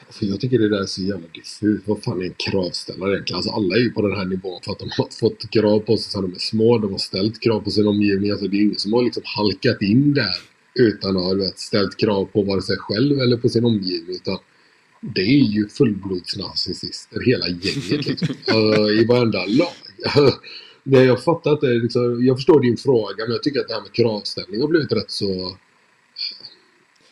Alltså 0.07 0.25
jag 0.25 0.41
tycker 0.41 0.59
det 0.59 0.69
där 0.69 0.83
är 0.83 0.87
så 0.87 1.03
jävla 1.03 1.27
diffust. 1.35 1.89
Vad 1.89 2.03
fan 2.03 2.21
är 2.21 2.25
en 2.25 2.35
kravställare 2.37 3.13
egentligen? 3.13 3.37
Alltså 3.37 3.51
alla 3.51 3.77
är 3.77 3.81
ju 3.81 3.91
på 3.91 4.03
den 4.09 4.17
här 4.17 4.25
nivån 4.25 4.61
för 4.65 4.73
att 4.73 4.79
de 4.79 4.91
har 4.97 5.09
fått 5.21 5.51
krav 5.51 5.79
på 5.79 5.97
sig 5.97 6.13
sedan 6.13 6.23
de 6.23 6.35
är 6.35 6.39
små. 6.39 6.79
De 6.79 6.93
har 6.93 6.99
ställt 6.99 7.41
krav 7.41 7.61
på 7.61 7.71
sin 7.71 7.87
omgivning. 7.87 8.31
Alltså 8.31 8.49
det 8.49 8.57
är 8.57 8.63
ingen 8.63 8.79
som 8.79 8.93
har 8.93 9.03
liksom 9.03 9.23
halkat 9.27 9.83
in 9.83 10.15
där 10.15 10.35
utan 10.75 11.17
att 11.17 11.23
ha 11.23 11.35
vet, 11.35 11.59
ställt 11.59 11.97
krav 11.97 12.25
på 12.25 12.43
vare 12.43 12.63
sig 12.63 12.77
själv 12.77 13.21
eller 13.21 13.37
på 13.37 13.49
sin 13.49 13.65
omgivning. 13.65 14.17
Utan 14.17 14.39
det 15.01 15.21
är 15.21 15.45
ju 15.45 15.69
fullblodsnarcissister 15.69 17.21
hela 17.27 17.49
gänget 17.49 18.07
liksom. 18.07 18.29
uh, 18.29 19.01
I 19.01 19.05
varenda 19.05 19.45
lag. 19.47 19.75
det 20.85 21.05
jag 21.05 21.25
fattar 21.25 21.53
inte, 21.53 21.67
liksom, 21.67 22.25
jag 22.25 22.37
förstår 22.37 22.61
din 22.61 22.77
fråga 22.77 23.25
men 23.25 23.33
jag 23.33 23.43
tycker 23.43 23.61
att 23.61 23.69
det 23.69 23.75
här 23.75 23.83
med 23.83 23.93
kravställning 23.93 24.61
har 24.61 24.69
blivit 24.69 24.93
rätt 24.93 25.11
så 25.11 25.57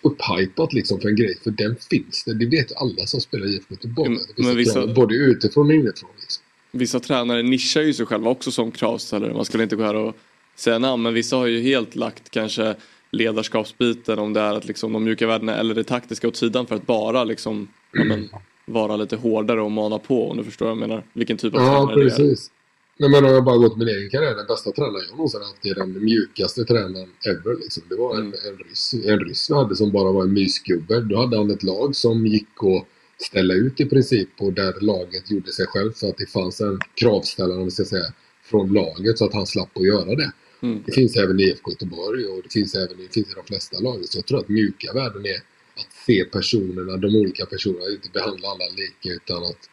upphypat 0.03 0.73
liksom 0.73 1.01
för 1.01 1.09
en 1.09 1.17
grej. 1.17 1.39
För 1.45 1.51
den 1.51 1.77
finns 1.91 2.25
det. 2.25 2.35
Det 2.35 2.47
vet 2.47 2.77
alla 2.77 3.07
som 3.07 3.21
spelar 3.21 3.47
IFK 3.47 3.75
Göteborg. 3.75 4.19
Men, 4.37 4.57
vissa... 4.57 4.87
både 4.87 5.15
utifrån 5.15 5.67
och 5.67 5.75
inifrån. 5.75 6.11
Liksom. 6.21 6.43
Vissa 6.73 7.01
tränare 7.01 7.43
nischar 7.43 7.81
ju 7.81 7.93
sig 7.93 8.07
själva 8.07 8.31
också 8.31 8.51
som 8.51 8.71
kravställare. 8.71 9.35
Man 9.35 9.45
skulle 9.45 9.63
inte 9.63 9.77
gå 9.77 9.83
här 9.85 9.95
och 9.95 10.17
säga 10.57 10.79
namn. 10.79 11.03
Men 11.03 11.15
vissa 11.15 11.37
har 11.37 11.47
ju 11.47 11.61
helt 11.61 11.95
lagt 11.95 12.31
kanske 12.31 12.75
ledarskapsbiten 13.11 14.19
om 14.19 14.33
det 14.33 14.41
är 14.41 14.55
att 14.55 14.65
liksom 14.65 14.93
de 14.93 15.05
mjuka 15.05 15.27
värdena 15.27 15.57
eller 15.57 15.75
det 15.75 15.85
taktiska 15.85 16.29
åt 16.29 16.37
sidan 16.37 16.67
för 16.67 16.75
att 16.75 16.87
bara 16.87 17.25
liksom 17.25 17.69
ja, 17.93 18.05
men, 18.05 18.29
vara 18.67 18.97
lite 18.97 19.17
hårdare 19.17 19.61
och 19.61 19.71
mana 19.71 19.99
på 19.99 20.31
om 20.31 20.37
du 20.37 20.45
förstår 20.45 20.67
vad 20.67 20.71
jag 20.71 20.89
menar. 20.89 21.05
Vilken 21.13 21.37
typ 21.37 21.55
av 21.55 21.61
ja, 21.61 21.87
tränare 21.87 21.95
precis. 21.95 22.19
det 22.49 22.55
är. 22.57 22.60
Nej, 23.01 23.11
men 23.11 23.25
om 23.25 23.31
jag 23.31 23.45
bara 23.45 23.57
gått 23.57 23.77
min 23.77 23.89
egen 23.89 24.11
karriär, 24.11 24.35
den 24.35 24.47
bästa 24.47 24.73
tränaren 24.73 25.05
jag 25.09 25.17
någonsin 25.17 25.41
haft 25.41 25.67
är 25.67 25.75
den 25.75 26.05
mjukaste 26.05 26.65
tränaren 26.65 27.09
ever. 27.27 27.57
Liksom. 27.61 27.83
Det 27.89 27.97
var 27.97 28.15
en, 28.15 28.21
mm. 28.21 28.35
en 28.49 28.59
ryss. 28.59 28.95
En 28.95 29.21
ryss 29.21 29.51
hade 29.51 29.77
som 29.77 29.93
bara 29.93 30.13
var 30.13 30.23
en 30.23 30.33
mysgubbe. 30.33 31.01
Då 31.01 31.17
hade 31.17 31.37
han 31.37 31.51
ett 31.51 31.63
lag 31.63 31.97
som 31.97 32.27
gick 32.27 32.49
att 32.63 32.87
ställa 33.27 33.55
ut 33.55 33.81
i 33.81 33.85
princip 33.85 34.29
och 34.39 34.53
där 34.53 34.75
laget 34.81 35.31
gjorde 35.31 35.53
sig 35.53 35.67
själv 35.67 35.93
för 35.93 36.09
att 36.09 36.17
det 36.17 36.27
fanns 36.27 36.61
en 36.61 36.79
kravställare, 36.95 37.61
om 37.61 37.71
säga, 37.71 38.13
från 38.43 38.73
laget 38.73 39.19
så 39.19 39.25
att 39.25 39.35
han 39.35 39.47
slapp 39.47 39.77
att 39.77 39.87
göra 39.87 40.15
det. 40.15 40.33
Mm. 40.63 40.83
Det 40.87 40.93
finns 40.93 41.17
även 41.17 41.41
i 41.41 41.43
IFK 41.43 41.71
Göteborg 41.71 42.27
och 42.27 42.43
det 42.43 42.53
finns 42.53 42.75
även 42.75 42.97
det 42.99 43.13
finns 43.13 43.33
i 43.33 43.35
de 43.35 43.45
flesta 43.45 43.81
lag. 43.81 44.05
Så 44.05 44.19
jag 44.19 44.27
tror 44.27 44.39
att 44.39 44.49
mjuka 44.49 44.93
värden 44.93 45.27
är 45.27 45.37
att 45.77 45.93
se 46.07 46.25
personerna, 46.25 46.97
de 46.97 47.17
olika 47.17 47.47
personerna, 47.47 47.91
inte 47.91 48.11
behandla 48.13 48.49
alla 48.49 48.65
lika 48.77 49.15
utan 49.15 49.45
att 49.45 49.71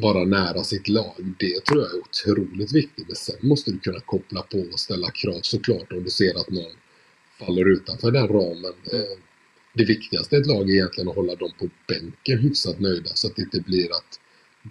vara 0.00 0.24
nära 0.24 0.64
sitt 0.64 0.88
lag. 0.88 1.34
Det 1.38 1.64
tror 1.64 1.80
jag 1.80 1.94
är 1.94 1.98
otroligt 1.98 2.72
viktigt. 2.72 3.06
Men 3.06 3.16
sen 3.16 3.36
måste 3.40 3.70
du 3.70 3.78
kunna 3.78 4.00
koppla 4.00 4.42
på 4.42 4.58
och 4.72 4.80
ställa 4.80 5.10
krav 5.10 5.40
såklart 5.42 5.92
om 5.92 6.04
du 6.04 6.10
ser 6.10 6.40
att 6.40 6.50
någon 6.50 6.72
faller 7.38 7.68
utanför 7.68 8.10
den 8.10 8.28
ramen. 8.28 8.74
Eh, 8.92 9.18
det 9.74 9.84
viktigaste 9.84 10.36
i 10.36 10.38
ett 10.38 10.46
lag 10.46 10.70
är 10.70 10.74
egentligen 10.74 11.08
att 11.08 11.16
hålla 11.16 11.34
dem 11.34 11.50
på 11.58 11.68
bänken 11.88 12.38
hyfsat 12.38 12.80
nöjda 12.80 13.10
så 13.14 13.26
att 13.26 13.36
det 13.36 13.42
inte 13.42 13.60
blir 13.60 13.92
att 13.92 14.20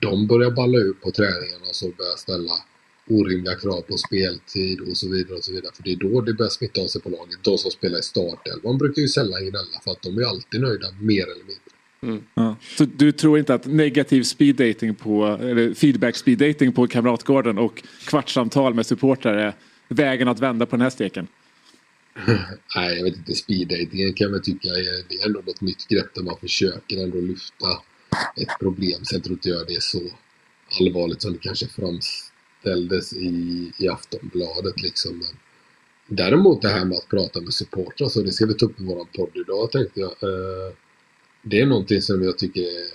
de 0.01 0.27
börjar 0.27 0.51
balla 0.51 0.77
ut 0.77 1.01
på 1.01 1.11
träningarna 1.11 1.67
och 1.69 1.75
så 1.75 1.91
börjar 1.97 2.15
ställa 2.15 2.53
orimliga 3.09 3.55
krav 3.55 3.81
på 3.81 3.97
speltid 3.97 4.81
och 4.81 4.97
så 4.97 5.09
vidare. 5.09 5.37
och 5.37 5.43
så 5.43 5.51
vidare. 5.51 5.71
För 5.75 5.83
det 5.83 5.91
är 5.91 5.95
då 5.95 6.21
det 6.21 6.33
börjar 6.33 6.49
smitta 6.49 6.81
av 6.81 6.87
sig 6.87 7.01
på 7.01 7.09
laget. 7.09 7.43
De 7.43 7.57
som 7.57 7.71
spelar 7.71 7.99
i 7.99 8.01
startelvan 8.01 8.77
brukar 8.77 9.01
ju 9.01 9.07
sällan 9.07 9.41
gnälla 9.41 9.79
för 9.83 9.91
att 9.91 10.01
de 10.01 10.17
är 10.17 10.23
alltid 10.23 10.61
nöjda 10.61 10.87
mer 11.01 11.23
eller 11.23 11.45
mindre. 11.45 11.68
Mm. 12.01 12.23
Ja. 12.33 12.55
Så 12.77 12.85
du 12.85 13.11
tror 13.11 13.39
inte 13.39 13.53
att 13.53 13.65
negativ 13.65 14.23
speed 14.23 14.55
dating 14.55 14.95
på, 14.95 15.25
eller 15.25 15.73
feedback 15.73 16.15
speed 16.15 16.37
dating 16.37 16.73
på 16.73 16.87
Kamratgården 16.87 17.57
och 17.57 17.83
kvartssamtal 18.07 18.73
med 18.73 18.85
supportrar 18.85 19.33
är 19.33 19.53
vägen 19.87 20.27
att 20.27 20.39
vända 20.39 20.65
på 20.65 20.75
den 20.75 20.81
här 20.81 20.89
steken? 20.89 21.27
Nej, 22.75 22.97
jag 22.97 23.03
vet 23.03 23.17
inte. 23.17 23.35
Speed 23.35 23.67
dating 23.67 24.13
kan 24.13 24.31
jag 24.31 24.43
tycka 24.43 24.67
är, 24.67 25.09
det 25.09 25.15
är 25.15 25.25
ändå 25.25 25.39
något 25.39 25.61
nytt 25.61 25.87
grepp 25.87 26.13
där 26.15 26.23
man 26.23 26.37
försöker 26.41 27.03
ändå 27.03 27.21
lyfta 27.21 27.67
ett 28.35 28.59
problem. 28.59 29.05
Sen 29.05 29.21
tror 29.21 29.33
inte 29.33 29.49
jag 29.49 29.67
det 29.67 29.75
är 29.75 29.79
så 29.79 30.01
allvarligt 30.79 31.21
som 31.21 31.33
det 31.33 31.39
kanske 31.39 31.67
framställdes 31.67 33.13
i, 33.13 33.71
i 33.79 33.87
Aftonbladet 33.87 34.81
liksom. 34.81 35.17
Men 35.17 35.37
däremot 36.07 36.61
det 36.61 36.69
här 36.69 36.85
med 36.85 36.97
att 36.97 37.09
prata 37.09 37.41
med 37.41 37.53
supportrar, 37.53 38.07
så 38.07 38.21
det 38.21 38.31
ska 38.31 38.45
vi 38.45 38.53
ta 38.53 38.65
upp 38.65 38.79
i 38.79 38.83
vår 38.83 39.05
podd 39.15 39.31
idag 39.33 39.71
tänkte 39.71 39.99
jag. 39.99 40.09
Eh, 40.11 40.73
det 41.49 41.61
är 41.61 41.65
någonting 41.65 42.01
som 42.01 42.23
jag 42.23 42.37
tycker 42.37 42.61
är 42.61 42.85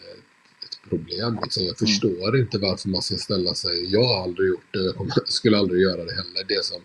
ett 0.65 0.89
problem. 0.89 1.39
Liksom. 1.43 1.63
Jag 1.63 1.77
mm. 1.81 1.87
förstår 1.87 2.29
mm. 2.29 2.41
inte 2.41 2.59
varför 2.59 2.89
man 2.89 3.03
ska 3.03 3.17
ställa 3.17 3.55
sig. 3.55 3.93
Jag 3.93 4.05
har 4.05 4.23
aldrig 4.23 4.49
gjort 4.49 4.73
det 4.73 4.89
och 4.91 5.07
jag 5.17 5.29
skulle 5.29 5.59
aldrig 5.59 5.83
göra 5.83 6.05
det 6.05 6.13
heller. 6.13 6.45
Det 6.49 6.65
som 6.65 6.81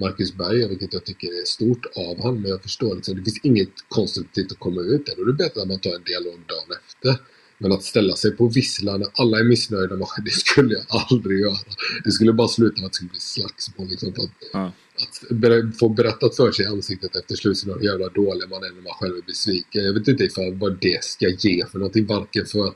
Marcus 0.00 0.34
Berg 0.34 0.60
gör, 0.60 0.68
vilket 0.68 0.92
jag 0.92 1.04
tycker 1.04 1.28
är 1.28 1.44
stort 1.44 1.86
av 1.96 2.16
honom. 2.18 2.42
Men 2.42 2.50
jag 2.50 2.62
förstår 2.62 2.94
liksom, 2.94 3.16
det 3.16 3.24
finns 3.24 3.40
inget 3.42 3.72
konstruktivt 3.88 4.52
att 4.52 4.58
komma 4.58 4.80
ut 4.80 5.06
där. 5.06 5.22
Är 5.22 5.26
det 5.26 5.32
bättre 5.32 5.62
att 5.62 5.68
man 5.68 5.80
tar 5.80 5.94
en 5.94 6.04
dialog 6.04 6.38
dagen 6.46 6.78
efter. 6.86 7.16
Men 7.58 7.72
att 7.72 7.84
ställa 7.84 8.16
sig 8.16 8.30
på 8.36 8.48
visslan 8.48 9.00
när 9.00 9.08
alla 9.12 9.38
är 9.38 9.44
missnöjda, 9.44 9.96
det 10.24 10.30
skulle 10.30 10.74
jag 10.74 10.84
aldrig 10.88 11.40
göra. 11.40 11.58
Det 12.04 12.10
skulle 12.10 12.32
bara 12.32 12.48
sluta 12.48 12.80
med 12.80 12.86
att 12.86 12.92
det 12.92 12.96
skulle 12.96 13.10
bli 13.10 13.20
slagsmål. 13.20 13.88
Liksom, 13.88 14.08
att, 14.08 14.30
ja 14.52 14.72
att 15.02 15.78
få 15.78 15.88
berättat 15.88 16.36
för 16.36 16.52
sig 16.52 16.64
i 16.64 16.68
ansiktet 16.68 17.16
efter 17.16 17.36
slutet 17.36 17.68
hur 17.68 17.84
jävla 17.84 18.08
dålig 18.08 18.48
man 18.48 18.62
är 18.62 18.74
när 18.74 18.82
man 18.82 18.92
själv 19.00 19.16
är 19.16 19.22
besviken. 19.22 19.84
Jag 19.84 19.92
vet 19.92 20.08
inte 20.08 20.24
ifall 20.24 20.54
vad 20.54 20.78
det 20.80 21.04
ska 21.04 21.28
ge 21.28 21.66
för 21.66 21.78
någonting, 21.78 22.06
varken 22.06 22.46
för, 22.46 22.72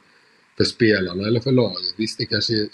för 0.56 0.64
spelarna 0.64 1.26
eller 1.26 1.40
för 1.40 1.52
laget. 1.52 1.94
Visst, 1.96 2.18
det 2.18 2.26
kanske 2.26 2.68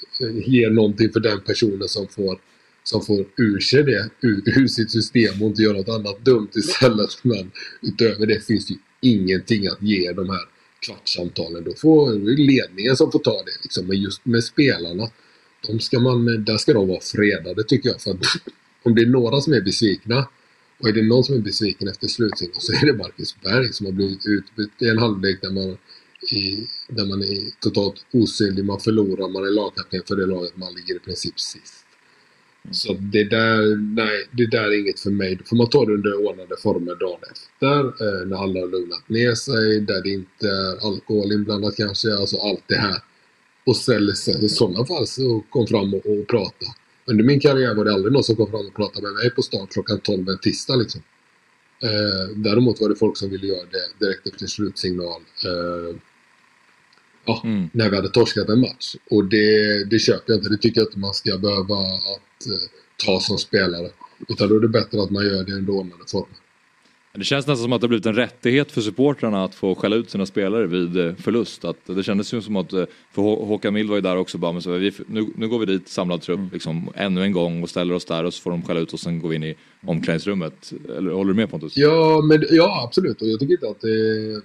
ger 0.47 0.71
någonting 0.71 1.13
för 1.13 1.21
den 1.21 1.41
personen 1.41 1.89
som 1.89 2.09
får 2.09 2.41
som 2.83 3.03
får 3.03 3.27
ur 3.37 3.61
sig 3.61 3.83
det 3.83 4.11
ur, 4.21 4.43
ur 4.59 4.67
sitt 4.67 4.91
system 4.91 5.43
och 5.43 5.49
inte 5.49 5.63
gör 5.63 5.75
något 5.75 5.89
annat 5.89 6.25
dumt 6.25 6.49
istället. 6.55 7.11
Men 7.23 7.51
utöver 7.83 8.27
det 8.27 8.47
finns 8.47 8.67
det 8.67 8.75
ju 8.75 8.79
ingenting 9.01 9.67
att 9.67 9.83
ge 9.83 10.13
de 10.13 10.31
här 10.31 10.45
kvartssamtalen. 10.87 11.65
Då 11.65 11.75
får 11.75 12.13
ledningen 12.37 12.97
som 12.97 13.13
får 13.13 13.19
ta 13.19 13.43
det. 13.43 13.63
Liksom. 13.63 13.87
Men 13.87 13.97
just 13.97 14.25
med 14.25 14.45
spelarna, 14.45 15.11
de 15.67 15.81
ska 15.81 16.01
man, 16.01 16.45
där 16.45 16.57
ska 16.57 16.73
de 16.73 16.89
vara 16.89 17.01
fredade 17.01 17.65
tycker 17.65 17.89
jag. 17.89 18.01
För 18.01 18.11
att 18.11 18.17
om 18.83 18.95
det 18.95 19.03
är 19.03 19.07
några 19.07 19.41
som 19.41 19.53
är 19.53 19.61
besvikna 19.61 20.29
och 20.81 20.89
är 20.89 20.93
det 20.93 21.03
någon 21.03 21.25
som 21.25 21.35
är 21.35 21.41
besviken 21.41 21.89
efter 21.89 22.07
slutsignal 22.07 22.61
så 22.61 22.73
är 22.73 22.87
det 22.87 22.99
Marcus 22.99 23.37
Berg 23.43 23.73
som 23.73 23.87
har 23.87 23.93
blivit 23.93 24.27
utbytt 24.27 24.83
i 24.83 24.89
en 24.89 24.99
halvlek 24.99 25.43
där 25.43 25.51
man, 25.51 25.77
i, 26.33 26.67
där 26.89 27.07
man 27.07 27.23
är 27.23 27.61
totalt 27.61 28.07
osynlig. 28.13 28.65
Man 28.65 28.81
förlorar, 28.81 29.29
man 29.29 29.45
är 29.45 29.51
lagkapten 29.51 30.03
för 30.09 30.17
det 30.17 30.27
laget, 30.27 30.57
man 30.57 30.75
ligger 30.75 30.97
i 30.97 30.99
princip 30.99 31.41
sist. 31.41 31.85
Så 32.71 32.93
det 32.93 33.25
där, 33.25 33.77
nej, 33.77 34.29
det 34.33 34.47
där 34.47 34.65
är 34.65 34.81
inget 34.81 35.01
för 35.01 35.11
mig. 35.11 35.37
Då 35.37 35.45
får 35.45 35.57
man 35.57 35.69
ta 35.69 35.85
det 35.85 35.93
under 35.93 36.27
ordnade 36.27 36.57
former 36.63 36.95
dagen 36.95 37.21
efter. 37.33 37.79
Eh, 37.79 38.27
när 38.27 38.37
alla 38.37 38.61
har 38.61 38.69
lugnat 38.69 39.09
ner 39.09 39.35
sig. 39.35 39.81
Där 39.81 40.03
det 40.03 40.11
inte 40.11 40.49
är 40.49 40.87
alkohol 40.87 41.33
inblandat 41.33 41.77
kanske. 41.77 42.15
Alltså 42.15 42.37
allt 42.37 42.65
det 42.67 42.77
här. 42.77 43.03
Och 43.67 43.77
sen 43.77 44.03
i 44.43 44.49
sådana 44.49 44.85
fall 44.85 45.07
så 45.07 45.45
kom 45.51 45.67
fram 45.67 45.95
och, 45.95 46.07
och 46.07 46.27
prata. 46.27 46.67
Under 47.09 47.25
min 47.25 47.41
karriär 47.41 47.75
var 47.75 47.85
det 47.85 47.93
aldrig 47.93 48.13
någon 48.13 48.25
som 48.25 48.37
kom 48.37 48.51
fram 48.51 48.67
och 48.67 48.75
pratade 48.75 49.07
med 49.07 49.15
mig 49.15 49.31
på 49.31 49.43
start 49.43 49.73
klockan 49.73 50.01
12 50.01 50.29
en 50.29 50.39
tisdag 50.39 50.77
liksom. 50.77 51.03
Eh, 51.83 52.37
däremot 52.37 52.81
var 52.81 52.89
det 52.89 52.97
folk 52.97 53.17
som 53.17 53.31
ville 53.31 53.47
göra 53.47 53.67
det 53.71 54.07
direkt 54.07 54.27
efter 54.27 54.47
slutsignal. 54.47 55.23
Eh, 55.45 55.97
ja, 57.25 57.43
mm. 57.45 57.71
när 57.73 57.91
vi 57.91 57.97
hade 57.97 58.09
torskat 58.09 58.49
en 58.49 58.61
match. 58.61 58.97
Och 59.11 59.25
det, 59.25 59.85
det 59.85 59.99
köper 59.99 60.33
jag 60.33 60.39
inte. 60.39 60.51
Det 60.51 60.57
tycker 60.57 60.81
jag 60.81 60.89
inte 60.89 60.99
man 60.99 61.15
ska 61.15 61.39
behöva 61.39 61.77
att 62.15 62.47
eh, 62.47 62.69
ta 63.05 63.21
som 63.21 63.39
spelare. 63.39 63.91
Utan 64.29 64.49
då 64.49 64.57
är 64.57 64.61
det 64.61 64.69
bättre 64.69 65.03
att 65.03 65.11
man 65.11 65.25
gör 65.27 65.45
det 65.45 65.53
under 65.53 65.73
ordnade 65.73 66.05
former. 66.07 66.38
Det 67.19 67.25
känns 67.25 67.47
nästan 67.47 67.63
som 67.63 67.73
att 67.73 67.81
det 67.81 67.85
har 67.85 67.89
blivit 67.89 68.07
en 68.07 68.15
rättighet 68.15 68.73
för 68.73 68.81
supportrarna 68.81 69.45
att 69.45 69.55
få 69.55 69.75
skälla 69.75 69.97
ut 69.97 70.11
sina 70.11 70.27
spelare 70.27 70.67
vid 70.67 70.97
eh, 70.97 71.15
förlust. 71.15 71.65
Att 71.65 71.77
det 71.87 72.03
kändes 72.03 72.35
ju 72.35 72.43
som 72.43 72.57
att, 72.57 72.73
eh, 72.73 72.85
för 73.13 73.23
Håkan 73.23 73.75
Mild 73.75 73.89
var 73.89 73.97
ju 73.97 74.03
där 74.03 74.17
också 74.17 74.39
bara, 74.39 74.53
men 74.53 74.63
så 74.63 74.71
vi, 74.71 74.93
nu, 75.07 75.27
nu 75.37 75.49
går 75.49 75.59
vi 75.59 75.67
dit 75.67 75.89
samlad 75.89 76.23
trupp 76.23 76.39
mm. 76.39 76.51
liksom, 76.53 76.93
ännu 76.95 77.23
en 77.23 77.33
gång 77.33 77.63
och 77.63 77.71
ställer 77.71 77.95
oss 77.95 78.05
där 78.05 78.25
och 78.25 78.35
så 78.35 78.43
får 78.43 78.51
de 78.51 78.63
skälla 78.63 78.81
ut 78.81 78.93
och 78.93 79.01
sen 79.01 79.21
går 79.21 79.29
vi 79.29 79.37
in 79.37 79.45
i 79.45 79.55
omklädningsrummet. 79.87 80.73
Eller 80.97 81.11
håller 81.11 81.33
du 81.33 81.37
med 81.37 81.51
Pontus? 81.51 81.77
Ja, 81.77 82.21
men, 82.29 82.45
ja 82.51 82.85
absolut 82.85 83.23
och 83.23 83.29
jag 83.29 83.41
tycker 83.41 83.55
inte 83.55 83.69
att 83.69 83.81
det 83.81 84.43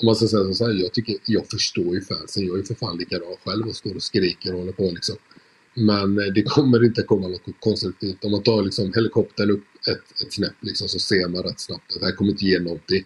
om 0.00 0.06
man 0.06 0.16
ska 0.16 0.26
säga 0.26 0.54
så 0.54 0.66
här, 0.66 0.72
jag, 0.72 0.92
tycker, 0.92 1.16
jag 1.26 1.46
förstår 1.50 1.94
ju 1.94 2.00
fansen. 2.00 2.46
Jag 2.46 2.54
är 2.54 2.58
ju 2.58 2.64
för 2.64 2.74
fan 2.74 2.96
likadan 2.96 3.28
själv 3.44 3.68
och 3.68 3.76
står 3.76 3.94
och 3.94 4.02
skriker 4.02 4.52
och 4.52 4.58
håller 4.58 4.72
på 4.72 4.90
liksom. 4.94 5.16
Men 5.74 6.18
eh, 6.18 6.24
det 6.34 6.42
kommer 6.42 6.84
inte 6.84 7.02
komma 7.02 7.28
något 7.28 7.60
konstruktivt. 7.60 8.24
Om 8.24 8.30
man 8.30 8.42
tar 8.42 8.62
liksom 8.62 8.92
helikoptern 8.94 9.50
upp 9.50 9.64
ett, 9.88 10.22
ett 10.22 10.32
snäpp 10.32 10.54
liksom, 10.60 10.88
så 10.88 10.98
ser 10.98 11.28
man 11.28 11.42
rätt 11.42 11.60
snabbt 11.60 11.92
att 11.92 12.00
det 12.00 12.06
här 12.06 12.12
kommer 12.12 12.30
inte 12.30 12.44
ge 12.44 12.58
någonting. 12.58 13.04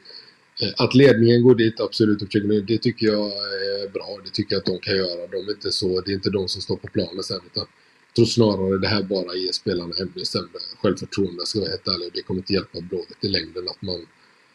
Eh, 0.62 0.72
att 0.76 0.94
ledningen 0.94 1.42
går 1.42 1.54
dit, 1.54 1.80
absolut, 1.80 2.22
och 2.22 2.28
försöker, 2.28 2.60
det 2.60 2.78
tycker 2.78 3.06
jag 3.06 3.26
är 3.26 3.88
bra. 3.88 4.18
Det 4.24 4.30
tycker 4.30 4.54
jag 4.54 4.60
att 4.60 4.66
de 4.66 4.78
kan 4.78 4.96
göra. 4.96 5.26
De 5.26 5.36
är 5.48 5.50
inte 5.50 5.72
så, 5.72 6.00
det 6.00 6.10
är 6.10 6.14
inte 6.14 6.30
de 6.30 6.48
som 6.48 6.62
står 6.62 6.76
på 6.76 6.88
planen 6.88 7.22
sen. 7.22 7.40
Utan 7.46 7.66
jag 8.06 8.14
tror 8.14 8.26
snarare 8.26 8.78
det 8.78 8.88
här 8.88 9.02
bara 9.02 9.34
ger 9.34 9.52
spelarna 9.52 9.94
ännu 10.00 10.24
sämre 10.24 10.60
självförtroende, 10.82 11.46
ska 11.46 11.58
jag 11.58 11.62
vara 11.62 11.70
helt 11.70 11.88
ärlig. 11.88 12.10
Det 12.14 12.22
kommer 12.22 12.40
inte 12.40 12.52
hjälpa 12.52 12.80
Blåvitt 12.80 13.24
i 13.24 13.28
längden 13.28 13.68
att 13.68 13.82
man, 13.82 14.06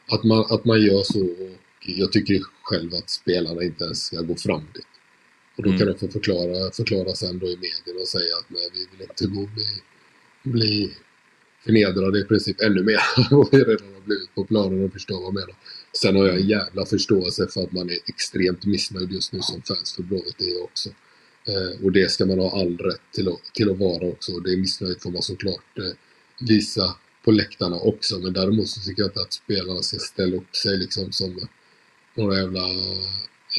att 0.08 0.24
man, 0.24 0.46
att 0.50 0.66
man 0.66 0.82
gör 0.82 1.04
så. 1.04 1.22
Och 1.22 1.56
jag 1.86 2.12
tycker 2.12 2.42
själv 2.62 2.94
att 2.96 3.10
spelarna 3.10 3.64
inte 3.64 3.84
ens 3.84 4.06
ska 4.06 4.22
gå 4.22 4.36
fram 4.36 4.64
dit. 4.74 4.88
Och 5.58 5.64
då 5.64 5.70
mm. 5.70 5.80
kan 5.80 5.88
de 5.88 5.98
få 6.00 6.08
förklara, 6.08 6.72
förklara 6.72 7.16
sen 7.16 7.40
då 7.40 7.48
i 7.48 7.58
medierna 7.58 8.02
och 8.02 8.08
säga 8.08 8.36
att 8.40 8.50
nej, 8.50 8.70
vi 8.74 8.88
vill 8.92 9.02
inte 9.10 9.26
gå 9.26 9.50
bli, 9.56 9.68
bli 10.44 10.94
förnedrade 11.66 12.20
i 12.20 12.24
princip 12.24 12.62
ännu 12.62 12.84
mer 12.84 13.00
än 13.18 13.38
vad 13.38 13.50
vi 13.52 13.58
redan 13.58 13.94
har 13.94 14.02
blivit 14.02 14.36
på 14.36 14.46
planen 14.46 14.86
och 14.86 14.94
förstå 14.94 15.14
vad 15.14 15.26
jag 15.26 15.34
menar. 15.34 15.56
Sen 16.02 16.16
har 16.16 16.26
jag 16.26 16.36
en 16.36 16.48
jävla 16.48 16.86
förståelse 16.86 17.48
för 17.48 17.64
att 17.64 17.72
man 17.72 17.90
är 17.90 17.98
extremt 18.08 18.66
missnöjd 18.66 19.12
just 19.12 19.34
nu 19.34 19.42
som 19.42 19.62
fans 19.62 19.94
för 19.96 20.04
Blåvitt 20.04 20.36
det 20.38 20.52
är 20.52 20.64
också. 20.64 20.90
Eh, 21.48 21.86
och 21.86 21.92
det 21.92 22.12
ska 22.12 22.26
man 22.26 22.40
ha 22.40 22.60
all 22.62 22.78
rätt 22.78 23.02
till 23.12 23.28
att, 23.28 23.42
till 23.54 23.72
att 23.72 23.78
vara 23.78 24.08
också. 24.08 24.32
Och 24.34 24.44
det 24.44 24.50
är 24.50 25.00
får 25.00 25.12
man 25.12 25.22
såklart 25.22 25.78
eh, 25.78 25.94
visa 26.48 26.96
på 27.24 27.32
läktarna 27.32 27.76
också. 27.76 28.20
Men 28.20 28.34
däremot 28.34 28.68
så 28.68 28.82
tycker 28.82 29.02
jag 29.02 29.10
inte 29.10 29.22
att 29.22 29.34
spelarna 29.34 29.82
ska 29.82 29.98
ställa 29.98 30.36
upp 30.36 30.56
sig 30.56 30.78
liksom 30.78 31.12
som 31.12 31.48
några 32.16 32.38
jävla, 32.38 32.62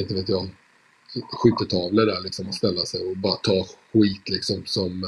inte 0.01 0.15
vet 0.15 0.29
jag, 0.29 0.51
skyttetavlor 1.31 2.07
där 2.07 2.21
liksom 2.21 2.49
och 2.49 2.55
ställa 2.55 2.85
sig 2.85 3.01
och 3.01 3.17
bara 3.17 3.37
ta 3.37 3.67
skit 3.93 4.29
liksom 4.29 4.63
som 4.67 5.05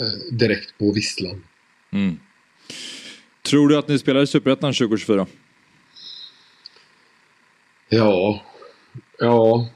eh, 0.00 0.34
direkt 0.36 0.78
på 0.78 0.92
visslan. 0.92 1.44
Mm. 1.92 2.18
Tror 3.42 3.68
du 3.68 3.78
att 3.78 3.88
ni 3.88 3.98
spelar 3.98 4.22
i 4.22 4.26
Superettan 4.26 4.72
2024? 4.72 5.26
Ja, 7.88 8.42
ja, 9.18 9.68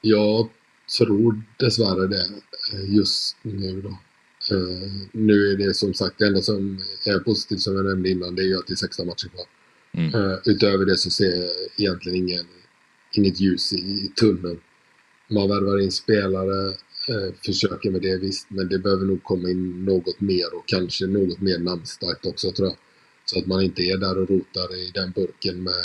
jag 0.00 0.48
tror 0.98 1.42
dessvärre 1.56 2.06
det 2.06 2.24
eh, 2.72 2.94
just 2.94 3.36
nu 3.42 3.82
då. 3.82 3.98
Uh, 4.52 5.06
nu 5.12 5.52
är 5.52 5.56
det 5.56 5.74
som 5.74 5.94
sagt 5.94 6.18
det 6.18 6.26
enda 6.26 6.40
som 6.40 6.78
är 7.04 7.18
positivt 7.18 7.60
som 7.60 7.76
jag 7.76 7.84
nämnde 7.84 8.10
innan 8.10 8.34
det 8.34 8.42
är 8.42 8.46
ju 8.46 8.58
att 8.58 8.66
det 8.66 8.72
är 8.72 8.76
16 8.76 9.06
matcher 9.06 9.28
kvar. 9.28 9.46
Mm. 9.92 10.14
Uh, 10.14 10.38
utöver 10.44 10.86
det 10.86 10.96
så 10.96 11.10
ser 11.10 11.36
jag 11.36 11.50
egentligen 11.76 12.18
ingen, 12.18 12.46
inget 13.12 13.40
ljus 13.40 13.72
i, 13.72 13.76
i 13.76 14.12
tunneln. 14.20 14.60
Man 15.30 15.48
värvar 15.48 15.82
in 15.82 15.92
spelare, 15.92 16.74
Eh, 17.08 17.34
försöker 17.46 17.90
med 17.90 18.02
det 18.02 18.16
visst, 18.16 18.50
men 18.50 18.68
det 18.68 18.78
behöver 18.78 19.06
nog 19.06 19.22
komma 19.22 19.50
in 19.50 19.84
något 19.84 20.20
mer 20.20 20.54
och 20.54 20.66
kanske 20.66 21.06
något 21.06 21.40
mer 21.40 21.58
namnstarkt 21.58 22.26
också 22.26 22.52
tror 22.52 22.68
jag. 22.68 22.76
Så 23.24 23.38
att 23.38 23.46
man 23.46 23.62
inte 23.62 23.82
är 23.82 23.98
där 23.98 24.18
och 24.18 24.30
rotar 24.30 24.74
i 24.76 24.90
den 24.94 25.10
burken 25.10 25.62
med 25.62 25.84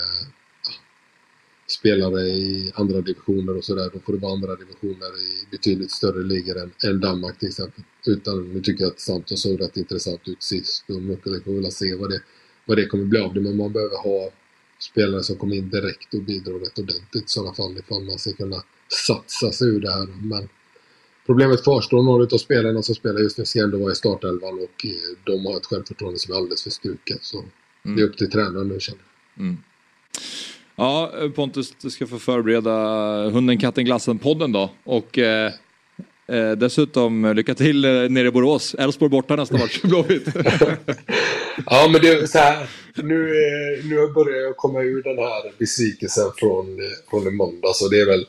spelare 1.68 2.22
i 2.22 2.72
andra 2.76 3.02
divisioner 3.02 3.58
och 3.58 3.64
sådär. 3.64 3.90
Då 3.94 4.00
får 4.00 4.14
det 4.14 4.20
vara 4.20 4.34
andra 4.34 4.56
divisioner 4.56 5.08
i 5.08 5.48
betydligt 5.52 5.92
större 5.92 6.24
ligor 6.24 6.58
än, 6.58 6.72
än 6.88 7.00
Danmark 7.00 7.40
till 7.40 7.48
exempel. 7.48 7.84
Utan 8.06 8.54
nu 8.54 8.62
tycker 8.62 8.84
jag 8.84 8.92
att 8.92 9.00
Santos 9.00 9.42
såg 9.42 9.62
rätt 9.62 9.78
intressant 9.78 10.28
ut 10.28 10.44
sist 10.44 10.90
och 10.90 11.02
Mukkele 11.02 11.42
får 11.42 11.54
väl 11.54 11.72
se 11.72 11.96
vad 11.96 12.10
det, 12.10 12.22
vad 12.66 12.78
det 12.78 12.86
kommer 12.86 13.06
bli 13.06 13.20
av 13.20 13.34
det. 13.34 13.42
Men 13.42 13.58
man 13.58 13.74
behöver 13.74 13.98
ha 13.98 14.32
spelare 14.80 15.24
som 15.24 15.36
kommer 15.36 15.56
in 15.56 15.70
direkt 15.70 16.14
och 16.14 16.22
bidrar 16.22 16.60
rätt 16.60 16.80
ordentligt 16.80 17.26
i 17.26 17.28
sådana 17.28 17.54
fall 17.54 17.78
ifall 17.78 18.04
man 18.04 18.20
ska 18.20 18.34
kunna 18.34 18.64
satsa 19.08 19.52
sig 19.52 19.68
ur 19.68 19.80
det 19.80 19.92
här. 19.92 20.08
Men 20.22 20.50
problemet 21.26 21.64
kvarstår. 21.64 22.04
Några 22.04 22.24
av 22.24 22.38
spelarna 22.38 22.82
som 22.82 22.96
spelar 22.96 23.20
just 23.20 23.38
nu 23.38 23.46
ska 23.46 23.60
ändå 23.60 23.78
vara 23.78 23.92
i 23.92 23.96
startelvan 23.96 24.54
och 24.54 24.86
eh, 24.86 25.18
de 25.24 25.46
har 25.46 25.58
ett 25.58 25.66
självförtroende 25.66 26.20
som 26.20 26.34
är 26.34 26.38
alldeles 26.38 26.64
för 26.64 26.70
stukat. 26.70 27.20
Så 27.22 27.38
mm. 27.38 27.98
det 27.98 28.04
är 28.04 28.06
upp 28.06 28.18
till 28.18 28.32
tränaren 28.32 28.68
nu 28.68 28.80
känner 28.80 29.02
jag. 29.36 29.46
Mm. 29.46 29.58
Ja, 30.76 31.12
Pontus, 31.36 31.74
du 31.82 31.90
ska 31.90 32.08
få 32.08 32.20
förbereda 32.20 32.72
Hunden, 33.30 33.58
katten, 33.58 33.86
glassen-podden 33.86 34.52
då. 34.52 34.72
Och 34.84 35.18
eh, 35.18 35.54
eh, 36.28 36.52
dessutom 36.52 37.34
lycka 37.36 37.56
till 37.56 37.86
eh, 37.86 37.92
nere 37.92 38.28
i 38.28 38.32
Borås. 38.32 38.76
Elfsborg 38.80 39.10
borta 39.10 39.36
nästa 39.36 39.58
match, 39.58 39.82
Blåvitt. 39.84 40.28
ja, 41.66 41.90
men 41.92 42.02
det 42.02 42.10
är 42.10 42.26
så 42.26 42.38
här. 42.38 42.70
Nu, 42.96 43.24
eh, 43.24 43.86
nu 43.86 44.14
börjar 44.14 44.42
jag 44.42 44.58
komma 44.58 44.82
ur 44.82 45.04
den 45.04 45.18
här 45.18 45.54
besvikelsen 45.58 46.32
från, 46.38 46.80
eh, 46.80 47.10
från 47.10 47.28
i 47.28 47.32
måndags. 47.32 47.82
Och 47.82 47.90
det 47.92 48.02
är 48.02 48.06
väl... 48.06 48.26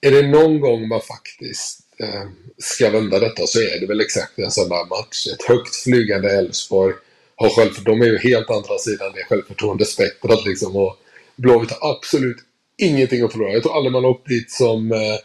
Är 0.00 0.10
det 0.10 0.28
någon 0.28 0.60
gång 0.60 0.88
man 0.88 1.00
faktiskt 1.00 1.87
eh, 2.00 2.24
ska 2.58 2.90
vända 2.90 3.18
detta 3.18 3.46
så 3.46 3.58
är 3.58 3.80
det 3.80 3.86
väl 3.86 4.00
exakt 4.00 4.38
en 4.38 4.50
sån 4.50 4.68
där 4.68 4.84
match. 4.88 5.26
Ett 5.26 5.48
högt 5.48 5.74
flygande 5.74 6.30
Elfsborg 6.30 6.94
har 7.36 7.50
självförtroende. 7.50 8.06
De 8.06 8.10
är 8.10 8.12
ju 8.12 8.30
helt 8.30 8.50
andra 8.50 8.78
sidan 8.78 9.12
det 9.14 9.24
självförtroendespektrat 9.24 10.46
liksom. 10.46 10.76
Och, 10.76 10.96
Blåvitt 11.38 11.70
har 11.70 11.90
absolut 11.90 12.36
ingenting 12.76 13.22
att 13.22 13.32
förlora. 13.32 13.52
Jag 13.52 13.62
tror 13.62 13.76
aldrig 13.76 13.92
man 13.92 14.04
har 14.04 14.10
åkt 14.10 14.28
dit 14.28 14.50
som, 14.50 14.92
eh, 14.92 15.18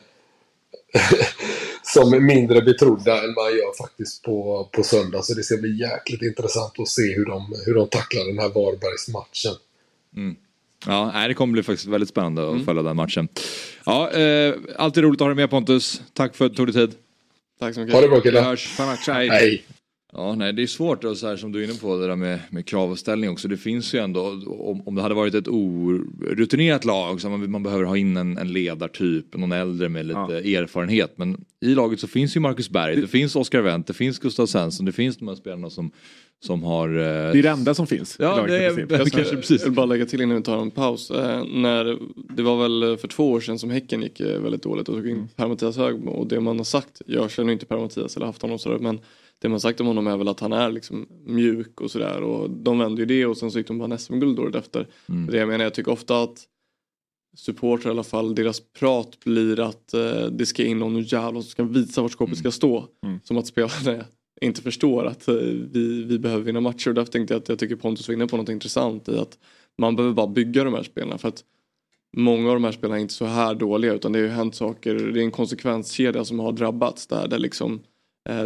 som 1.83 2.25
mindre 2.25 2.61
betrodda 2.61 3.23
än 3.23 3.33
man 3.33 3.57
gör 3.57 3.77
faktiskt 3.77 4.23
på, 4.23 4.69
på 4.71 4.83
söndag. 4.83 5.23
Så 5.23 5.33
det 5.33 5.43
ska 5.43 5.57
bli 5.57 5.79
jäkligt 5.79 6.21
intressant 6.21 6.79
att 6.79 6.87
se 6.87 7.15
hur 7.15 7.25
de, 7.25 7.55
hur 7.65 7.73
de 7.73 7.87
tacklar 7.87 8.25
den 8.25 8.39
här 8.39 8.49
Varbergsmatchen. 8.49 9.55
Mm. 10.15 10.35
Ja, 10.87 11.27
det 11.27 11.33
kommer 11.33 11.53
bli 11.53 11.63
faktiskt 11.63 11.87
väldigt 11.87 12.09
spännande 12.09 12.43
att 12.43 12.53
mm. 12.53 12.65
följa 12.65 12.83
den 12.83 12.95
matchen. 12.95 13.27
Ja, 13.85 14.11
eh, 14.11 14.53
alltid 14.77 15.03
roligt 15.03 15.21
att 15.21 15.25
ha 15.25 15.27
dig 15.27 15.35
med 15.35 15.49
Pontus. 15.49 16.01
Tack 16.13 16.35
för 16.35 16.45
att 16.45 16.51
du 16.51 16.55
tog 16.55 16.67
dig 16.67 16.73
tid. 16.73 16.95
Tack 17.59 17.73
så 17.73 17.79
mycket. 17.79 17.95
Ha 17.95 18.01
det 18.01 18.07
bra 18.07 18.19
killar. 18.21 18.41
Vi 18.41 18.47
hörs. 18.47 19.07
Hej. 19.07 19.29
Hej. 19.29 19.63
Ja, 20.15 20.35
nej, 20.35 20.53
det 20.53 20.63
är 20.63 20.67
svårt 20.67 21.03
och 21.03 21.17
så 21.17 21.27
här 21.27 21.37
som 21.37 21.51
du 21.51 21.59
är 21.59 21.63
inne 21.63 21.73
på 21.73 21.97
det 21.97 22.07
där 22.07 22.15
med, 22.15 22.39
med 22.49 22.65
kravställning 22.65 23.29
också. 23.29 23.47
Det 23.47 23.57
finns 23.57 23.93
ju 23.93 23.99
ändå, 23.99 24.21
om, 24.47 24.87
om 24.87 24.95
det 24.95 25.01
hade 25.01 25.15
varit 25.15 25.33
ett 25.33 25.47
orutinerat 25.47 26.85
lag 26.85 27.21
så 27.21 27.29
man, 27.29 27.51
man 27.51 27.63
behöver 27.63 27.83
ha 27.83 27.97
in 27.97 28.17
en, 28.17 28.37
en 28.37 28.53
ledartyp, 28.53 29.37
någon 29.37 29.51
äldre 29.51 29.89
med 29.89 30.05
lite 30.05 30.19
ja. 30.43 30.61
erfarenhet. 30.61 31.13
Men 31.15 31.45
i 31.61 31.75
laget 31.75 31.99
så 31.99 32.07
finns 32.07 32.35
ju 32.35 32.39
Marcus 32.39 32.69
Berg, 32.69 32.95
det 32.95 33.07
finns 33.07 33.35
Oskar 33.35 33.61
Wendt, 33.61 33.87
det 33.87 33.93
finns 33.93 34.19
Gustav 34.19 34.45
Svensson, 34.45 34.85
det 34.85 34.91
finns 34.91 35.17
de 35.17 35.27
här 35.27 35.35
spelarna 35.35 35.69
som, 35.69 35.91
som 36.43 36.63
har... 36.63 36.89
Eh... 36.89 37.03
Det 37.03 37.39
är 37.39 37.43
det 37.43 37.49
enda 37.49 37.73
som 37.73 37.87
finns. 37.87 38.15
Ja, 38.19 38.43
det 38.47 38.57
är, 38.57 38.79
jag 38.79 39.11
kanske 39.11 39.35
precis. 39.35 39.65
vill 39.65 39.71
bara 39.71 39.85
lägga 39.85 40.05
till 40.05 40.21
innan 40.21 40.37
vi 40.37 40.43
tar 40.43 40.61
en 40.61 40.71
paus. 40.71 41.11
Eh, 41.11 41.43
när, 41.45 41.97
det 42.35 42.43
var 42.43 42.61
väl 42.61 42.97
för 42.97 43.07
två 43.07 43.31
år 43.31 43.39
sedan 43.39 43.59
som 43.59 43.69
Häcken 43.69 44.01
gick 44.01 44.19
eh, 44.19 44.41
väldigt 44.41 44.63
dåligt 44.63 44.89
och 44.89 44.95
tog 44.95 45.09
in 45.09 45.15
mm. 45.15 45.27
Per-Mattias 45.35 45.77
Högmo 45.77 46.11
och 46.11 46.27
det 46.27 46.39
man 46.39 46.57
har 46.57 46.65
sagt, 46.65 47.01
jag 47.05 47.31
känner 47.31 47.53
inte 47.53 47.65
Per-Mattias 47.65 48.15
eller 48.15 48.25
haft 48.25 48.41
honom 48.41 48.59
sådär 48.59 48.79
men 48.79 48.99
det 49.43 49.49
man 49.49 49.59
sagt 49.59 49.81
om 49.81 49.87
honom 49.87 50.07
är 50.07 50.17
väl 50.17 50.27
att 50.27 50.39
han 50.39 50.53
är 50.53 50.71
liksom 50.71 51.07
mjuk 51.25 51.81
och 51.81 51.91
sådär 51.91 52.21
och 52.21 52.49
de 52.49 52.79
vände 52.79 53.01
ju 53.01 53.05
det 53.05 53.25
och 53.25 53.37
sen 53.37 53.51
så 53.51 53.57
gick 53.57 53.67
de 53.67 53.77
bara 53.77 53.97
SM-guld 53.97 54.39
året 54.39 54.55
efter. 54.55 54.87
Mm. 55.09 55.25
Det 55.31 55.37
jag 55.37 55.47
menar, 55.47 55.63
jag 55.63 55.73
tycker 55.73 55.91
ofta 55.91 56.23
att 56.23 56.47
supportrar 57.37 57.91
i 57.91 57.93
alla 57.93 58.03
fall, 58.03 58.35
deras 58.35 58.59
prat 58.79 59.19
blir 59.19 59.59
att 59.59 59.93
eh, 59.93 60.25
det 60.25 60.45
ska 60.45 60.63
in 60.63 60.79
någon 60.79 61.01
jävla 61.01 61.41
som 61.41 61.49
ska 61.49 61.63
visa 61.63 62.01
vart 62.01 62.11
skåpet 62.11 62.33
mm. 62.33 62.39
ska 62.39 62.51
stå. 62.51 62.87
Mm. 63.05 63.19
Som 63.23 63.37
att 63.37 63.47
spelarna 63.47 64.05
inte 64.41 64.61
förstår 64.61 65.05
att 65.05 65.27
eh, 65.27 65.35
vi, 65.71 66.03
vi 66.03 66.19
behöver 66.19 66.43
vinna 66.43 66.61
matcher. 66.61 66.89
Och 66.89 66.95
därför 66.95 67.11
tänkte 67.11 67.33
jag 67.33 67.41
att 67.41 67.49
jag 67.49 67.59
tycker 67.59 67.75
Pontus 67.75 68.07
var 68.07 68.15
inne 68.15 68.27
på 68.27 68.37
något 68.37 68.49
intressant 68.49 69.09
i 69.09 69.17
att 69.17 69.37
man 69.77 69.95
behöver 69.95 70.15
bara 70.15 70.27
bygga 70.27 70.63
de 70.63 70.73
här 70.73 70.83
spelarna. 70.83 71.17
För 71.17 71.27
att 71.27 71.43
många 72.17 72.49
av 72.49 72.55
de 72.55 72.63
här 72.63 72.71
spelarna 72.71 72.97
är 72.97 73.01
inte 73.01 73.13
så 73.13 73.25
här 73.25 73.55
dåliga 73.55 73.93
utan 73.93 74.11
det 74.11 74.19
har 74.19 74.23
ju 74.23 74.31
hänt 74.31 74.55
saker, 74.55 74.95
det 74.95 75.19
är 75.19 75.23
en 75.23 75.31
konsekvenskedja 75.31 76.25
som 76.25 76.39
har 76.39 76.51
drabbats 76.51 77.07
där, 77.07 77.27
där 77.27 77.39
liksom 77.39 77.81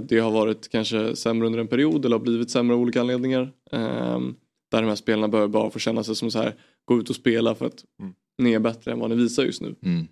det 0.03 0.19
har 0.19 0.31
varit 0.31 0.69
kanske 0.69 1.15
sämre 1.15 1.45
under 1.45 1.59
en 1.59 1.67
period 1.67 2.05
eller 2.05 2.17
har 2.17 2.23
blivit 2.23 2.49
sämre 2.49 2.75
av 2.75 2.81
olika 2.81 3.01
anledningar. 3.01 3.51
Ehm, 3.71 4.35
där 4.71 4.81
de 4.81 4.87
här 4.87 4.95
spelarna 4.95 5.27
bör 5.27 5.47
bara 5.47 5.69
få 5.69 5.79
känna 5.79 6.03
sig 6.03 6.15
som 6.15 6.31
så 6.31 6.39
här, 6.39 6.55
gå 6.85 6.99
ut 6.99 7.09
och 7.09 7.15
spela 7.15 7.55
för 7.55 7.65
att 7.65 7.85
mm. 7.99 8.13
ni 8.37 8.53
är 8.53 8.59
bättre 8.59 8.91
än 8.91 8.99
vad 8.99 9.09
ni 9.09 9.15
visar 9.15 9.43
just 9.43 9.61
nu. 9.61 9.75
Mm. 9.81 10.07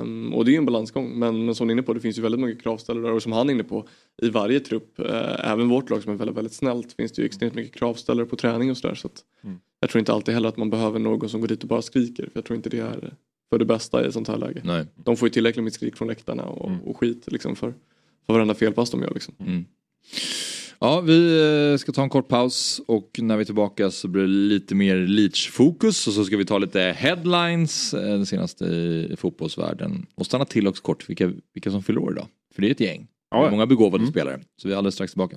Um, 0.00 0.34
och 0.34 0.44
det 0.44 0.50
är 0.50 0.52
ju 0.52 0.58
en 0.58 0.64
balansgång 0.64 1.18
men, 1.18 1.44
men 1.44 1.54
som 1.54 1.66
ni 1.66 1.70
är 1.70 1.74
inne 1.74 1.82
på 1.82 1.94
det 1.94 2.00
finns 2.00 2.18
ju 2.18 2.22
väldigt 2.22 2.40
många 2.40 2.54
kravställare 2.54 3.12
och 3.12 3.22
som 3.22 3.32
han 3.32 3.48
är 3.48 3.54
inne 3.54 3.64
på 3.64 3.88
i 4.22 4.30
varje 4.30 4.60
trupp, 4.60 4.94
uh, 4.98 5.50
även 5.50 5.68
vårt 5.68 5.90
lag 5.90 6.02
som 6.02 6.12
är 6.12 6.16
väldigt, 6.16 6.36
väldigt 6.36 6.52
snällt 6.52 6.92
finns 6.92 7.12
det 7.12 7.22
ju 7.22 7.26
extremt 7.26 7.54
mycket 7.54 7.74
kravställare 7.74 8.26
på 8.26 8.36
träning 8.36 8.70
och 8.70 8.76
sådär. 8.76 8.94
Så, 8.94 9.08
så 9.14 9.46
mm. 9.46 9.58
Jag 9.80 9.90
tror 9.90 9.98
inte 9.98 10.12
alltid 10.12 10.34
heller 10.34 10.48
att 10.48 10.56
man 10.56 10.70
behöver 10.70 10.98
någon 10.98 11.28
som 11.28 11.40
går 11.40 11.48
dit 11.48 11.62
och 11.62 11.68
bara 11.68 11.82
skriker 11.82 12.22
för 12.22 12.32
jag 12.34 12.44
tror 12.44 12.56
inte 12.56 12.70
det 12.70 12.78
är 12.78 13.14
för 13.50 13.58
det 13.58 13.64
bästa 13.64 14.04
i 14.04 14.06
ett 14.06 14.14
sånt 14.14 14.28
här 14.28 14.36
läge. 14.36 14.60
Nej. 14.64 14.86
De 14.94 15.16
får 15.16 15.28
ju 15.28 15.32
tillräckligt 15.32 15.64
med 15.64 15.72
skrik 15.72 15.96
från 15.96 16.08
läktarna 16.08 16.44
och, 16.44 16.68
mm. 16.68 16.80
och 16.80 16.96
skit 16.96 17.32
liksom 17.32 17.56
för 17.56 17.74
för 18.26 18.32
varenda 18.32 18.54
felpass 18.54 18.90
de 18.90 19.02
gör. 19.02 19.14
Liksom. 19.14 19.34
Mm. 19.40 19.64
Ja, 20.78 21.00
vi 21.00 21.40
eh, 21.72 21.78
ska 21.78 21.92
ta 21.92 22.02
en 22.02 22.08
kort 22.08 22.28
paus 22.28 22.80
och 22.86 23.18
när 23.18 23.36
vi 23.36 23.40
är 23.40 23.44
tillbaka 23.44 23.90
så 23.90 24.08
blir 24.08 24.22
det 24.22 24.28
lite 24.28 24.74
mer 24.74 24.96
Leach-fokus 24.96 26.06
och 26.06 26.12
så 26.12 26.24
ska 26.24 26.36
vi 26.36 26.44
ta 26.44 26.58
lite 26.58 26.80
headlines, 26.80 27.94
eh, 27.94 28.18
det 28.18 28.26
senaste 28.26 28.64
i 28.64 29.14
fotbollsvärlden 29.18 30.06
och 30.14 30.26
stanna 30.26 30.44
till 30.44 30.68
också 30.68 30.82
kort 30.82 31.10
vilka, 31.10 31.32
vilka 31.54 31.70
som 31.70 31.82
fyller 31.82 32.00
år 32.00 32.12
idag. 32.12 32.26
För 32.54 32.62
det 32.62 32.68
är 32.68 32.70
ett 32.70 32.80
gäng. 32.80 33.06
Ja. 33.30 33.50
Många 33.50 33.66
begåvade 33.66 34.02
mm. 34.02 34.12
spelare. 34.12 34.40
Så 34.56 34.68
vi 34.68 34.74
är 34.74 34.78
alldeles 34.78 34.94
strax 34.94 35.12
tillbaka. 35.12 35.36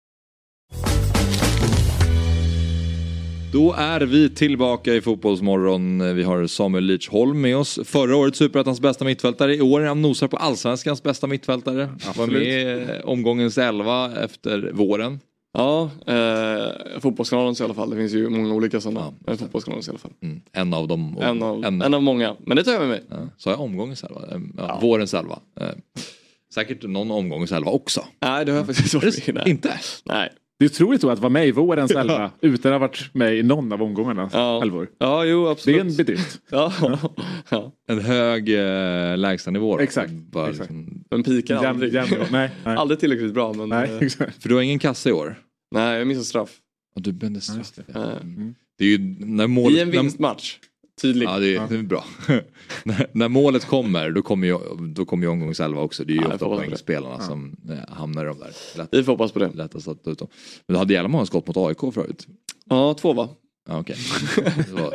Då 3.53 3.73
är 3.77 4.01
vi 4.01 4.29
tillbaka 4.29 4.93
i 4.93 5.01
Fotbollsmorgon. 5.01 6.15
Vi 6.15 6.23
har 6.23 6.47
Samuel 6.47 6.83
Lidsholm 6.83 7.41
med 7.41 7.57
oss. 7.57 7.79
Förra 7.85 8.15
året 8.15 8.35
Superettans 8.35 8.79
bästa 8.81 9.05
mittfältare. 9.05 9.55
I 9.55 9.61
år 9.61 9.81
är 9.81 9.85
han 9.85 10.01
nosar 10.01 10.27
på 10.27 10.37
Allsvenskans 10.37 11.03
bästa 11.03 11.27
mittfältare. 11.27 11.89
Han 12.03 12.13
var 12.17 12.27
med 12.27 12.41
i 12.41 13.01
omgångens 13.03 13.57
elva 13.57 14.23
efter 14.23 14.71
våren. 14.73 15.19
Ja, 15.53 15.89
eh, 16.07 16.99
Fotbollskanalens 16.99 17.61
i 17.61 17.63
alla 17.63 17.73
fall. 17.73 17.89
Det 17.89 17.95
finns 17.95 18.13
ju 18.13 18.29
många 18.29 18.53
olika 18.53 18.81
sådana. 18.81 19.13
Ja, 19.25 19.37
fotbollskanalens 19.37 19.87
i 19.87 19.91
alla 19.91 19.99
fall. 19.99 20.11
Mm, 20.21 20.41
en 20.51 20.73
av 20.73 20.87
dem. 20.87 21.17
En 21.21 21.43
av, 21.43 21.65
en, 21.65 21.81
en 21.81 21.93
av 21.93 22.03
många. 22.03 22.35
Men 22.39 22.57
det 22.57 22.63
tar 22.63 22.71
jag 22.71 22.79
med 22.79 22.89
mig. 22.89 23.03
Ja, 23.09 23.17
sa 23.37 23.49
jag 23.49 23.59
omgångens 23.59 24.03
elva? 24.03 24.21
Ja, 24.31 24.39
ja. 24.57 24.79
Vårens 24.81 25.13
elva. 25.13 25.39
Eh. 25.61 25.67
Säkert 26.53 26.83
någon 26.83 27.11
omgångselva 27.11 27.71
också. 27.71 28.03
Nej 28.21 28.45
det 28.45 28.51
har 28.51 28.59
jag 28.59 28.67
faktiskt 28.67 28.93
inte 28.93 29.05
varit 29.05 29.33
med. 29.33 29.47
Inte? 29.47 29.79
Nej. 30.05 30.29
Det 30.61 30.65
är 30.65 30.69
otroligt 30.69 31.03
att 31.03 31.19
vara 31.19 31.29
med 31.29 31.47
i 31.47 31.51
vårens 31.51 31.91
elva 31.91 32.31
utan 32.41 32.73
att 32.73 32.81
ha 32.81 32.87
varit 32.87 33.13
med 33.13 33.37
i 33.37 33.43
någon 33.43 33.71
av 33.73 33.83
omgångarnas 33.83 34.33
Ja. 34.33 34.61
elvor. 34.61 34.89
Ja, 34.97 35.25
jo 35.25 35.43
Det 35.43 35.47
är 35.47 35.51
absolut. 35.51 35.81
en 35.81 35.95
bedrift. 35.95 36.41
Ja. 36.51 36.73
ja. 37.49 37.71
En 37.87 37.99
hög 37.99 38.49
eh, 38.49 39.17
lägstanivå. 39.17 39.79
Exakt, 39.79 40.11
Bara 40.11 40.49
exakt. 40.49 40.69
Liksom, 40.71 41.03
Men 41.11 41.23
pikar 41.23 41.55
Jämn- 41.55 41.67
aldrig. 41.69 41.93
jämn- 41.93 42.25
nej, 42.31 42.51
nej. 42.65 42.75
aldrig 42.77 42.99
tillräckligt 42.99 43.33
bra 43.33 43.53
men 43.53 43.69
Nej, 43.69 43.89
eh, 43.89 43.97
exakt. 44.01 44.41
för 44.41 44.49
du 44.49 44.55
har 44.55 44.61
ingen 44.61 44.79
kassa 44.79 45.09
i 45.09 45.11
år? 45.11 45.35
nej 45.75 45.97
jag 45.97 46.07
missar 46.07 46.23
straff. 46.23 46.49
Och 46.95 47.01
du 47.01 47.11
bände 47.11 47.41
straff. 47.41 47.71
Ja. 47.93 47.99
Eh, 48.01 48.15
Det 48.77 48.85
är 48.85 48.89
ju 48.89 48.97
när 49.19 49.47
målet... 49.47 49.77
I 49.77 49.81
en 49.81 49.91
vinstmatch. 49.91 50.55
Tydlig. 51.01 51.25
Ja, 51.27 51.39
det 51.39 51.55
är, 51.55 51.67
det 51.69 51.75
är 51.75 51.81
bra. 51.83 52.05
när, 52.83 53.07
när 53.11 53.27
målet 53.27 53.65
kommer, 53.65 54.11
då 54.11 54.21
kommer 54.21 54.47
ju, 54.47 54.57
då 54.93 55.05
kommer 55.05 55.25
ju 55.25 55.31
omgångselva 55.31 55.81
också. 55.81 56.03
Det 56.03 56.13
är 56.13 56.15
ju 56.15 56.21
Ja, 56.21 56.33
ofta 56.33 56.49
det. 56.49 56.55
poängspelarna 56.55 57.19
som 57.19 57.55
eh, 57.69 57.93
hamnar 57.95 58.23
i 58.23 58.27
de 58.27 58.39
där. 58.39 58.51
Lätt, 58.77 58.87
Vi 58.91 59.03
får 59.03 59.11
hoppas 59.11 59.31
på 59.31 59.39
det. 59.39 59.49
lättast 59.53 59.87
att 59.87 60.07
ut 60.07 60.19
dem. 60.19 60.27
Men 60.67 60.73
du 60.73 60.77
hade 60.77 60.93
jävla 60.93 61.09
många 61.09 61.25
skott 61.25 61.47
mot 61.47 61.57
AIK 61.57 61.93
förut. 61.93 62.27
Ja, 62.69 62.93
två 62.93 63.13
va? 63.13 63.29
Ja, 63.69 63.79
okej. 63.79 63.95
Det 64.67 64.71
var- 64.81 64.93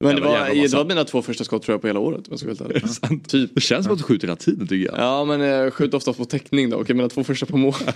Men 0.00 0.14
det 0.16 0.20
var, 0.22 0.54
det 0.68 0.74
var 0.74 0.84
mina 0.84 1.04
två 1.04 1.22
första 1.22 1.44
skott 1.44 1.62
tror 1.62 1.74
jag 1.74 1.80
på 1.80 1.86
hela 1.86 2.00
året 2.00 2.24
jag 2.30 2.38
ska 2.38 2.50
ärlig. 2.50 2.88
sant. 2.88 3.28
Typ. 3.28 3.50
Det 3.54 3.60
känns 3.60 3.84
som 3.84 3.92
att 3.92 3.98
du 3.98 4.04
skjuter 4.04 4.26
hela 4.28 4.36
tiden 4.36 4.66
tycker 4.66 4.86
jag. 4.92 4.98
Ja 4.98 5.24
men 5.24 5.40
jag 5.40 5.74
skjuter 5.74 5.96
ofta 5.96 6.12
på 6.12 6.24
täckning 6.24 6.70
då. 6.70 6.76
Okej 6.76 6.96
mina 6.96 7.08
två 7.08 7.24
första 7.24 7.46
på 7.46 7.56
mål. 7.56 7.74
ja, 7.86 7.90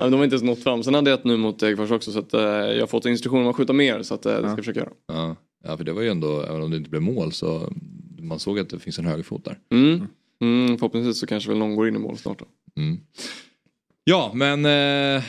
men 0.00 0.10
de 0.10 0.16
har 0.16 0.24
inte 0.24 0.34
ens 0.34 0.42
nått 0.42 0.62
fram. 0.62 0.82
Sen 0.82 0.94
hade 0.94 1.10
jag 1.10 1.18
ett 1.18 1.24
nu 1.24 1.36
mot 1.36 1.58
Degerfors 1.58 1.90
också 1.90 2.12
så 2.12 2.18
att 2.18 2.34
eh, 2.34 2.40
jag 2.42 2.80
har 2.80 2.86
fått 2.86 3.06
instruktioner 3.06 3.42
om 3.42 3.50
att 3.50 3.56
skjuta 3.56 3.72
mer 3.72 4.02
så 4.02 4.14
att 4.14 4.26
eh, 4.26 4.32
det 4.32 4.38
ska 4.38 4.48
jag 4.48 4.56
försöka 4.58 4.80
göra. 4.80 4.90
Ja. 5.08 5.36
Ja, 5.64 5.76
för 5.76 5.84
det 5.84 5.92
var 5.92 6.02
ju 6.02 6.08
ändå, 6.08 6.42
även 6.42 6.62
om 6.62 6.70
det 6.70 6.76
inte 6.76 6.90
blev 6.90 7.02
mål 7.02 7.32
så 7.32 7.72
man 8.18 8.38
såg 8.38 8.58
att 8.58 8.68
det 8.68 8.78
finns 8.78 8.98
en 8.98 9.04
högerfot 9.06 9.44
där. 9.44 9.58
Mm. 9.72 10.06
Mm, 10.40 10.78
förhoppningsvis 10.78 11.18
så 11.18 11.26
kanske 11.26 11.48
väl 11.50 11.58
någon 11.58 11.76
går 11.76 11.88
in 11.88 11.96
i 11.96 11.98
mål 11.98 12.16
snart 12.18 12.38
då. 12.38 12.46
Mm. 12.82 13.00
Ja, 14.04 14.32
men 14.34 14.64
eh, 14.64 15.22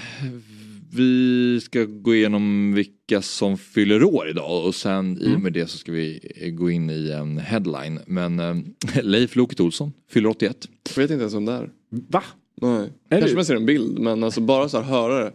vi 0.94 1.60
ska 1.62 1.84
gå 1.86 2.16
igenom 2.16 2.74
vilka 2.74 3.22
som 3.22 3.58
fyller 3.58 4.04
år 4.04 4.30
idag 4.30 4.66
och 4.66 4.76
sen 4.76 5.18
i 5.22 5.36
och 5.36 5.40
med 5.42 5.54
det 5.54 5.68
så 5.68 5.78
ska 5.78 5.92
vi 5.92 6.20
gå 6.58 6.70
in 6.72 6.90
i 6.90 7.12
en 7.12 7.38
headline. 7.38 8.00
Men 8.08 8.40
eh, 8.40 8.56
Leif 9.04 9.36
Loket 9.36 9.60
Olsson 9.60 9.92
fyller 10.10 10.30
81. 10.30 10.68
Jag 10.96 11.04
vet 11.04 11.12
inte 11.12 11.22
ens 11.22 11.34
om 11.34 11.46
det 11.46 11.52
är. 11.52 11.70
Va? 11.90 12.24
Nej. 12.62 12.72
Är 12.80 12.90
Kanske 13.10 13.30
det- 13.30 13.36
man 13.36 13.46
ser 13.46 13.56
en 13.56 13.66
bild 13.66 14.00
men 14.00 14.24
alltså 14.24 14.42
bara 14.42 14.70
så 14.70 14.78
här 14.82 14.84
höra 14.92 15.24
det. 15.24 15.34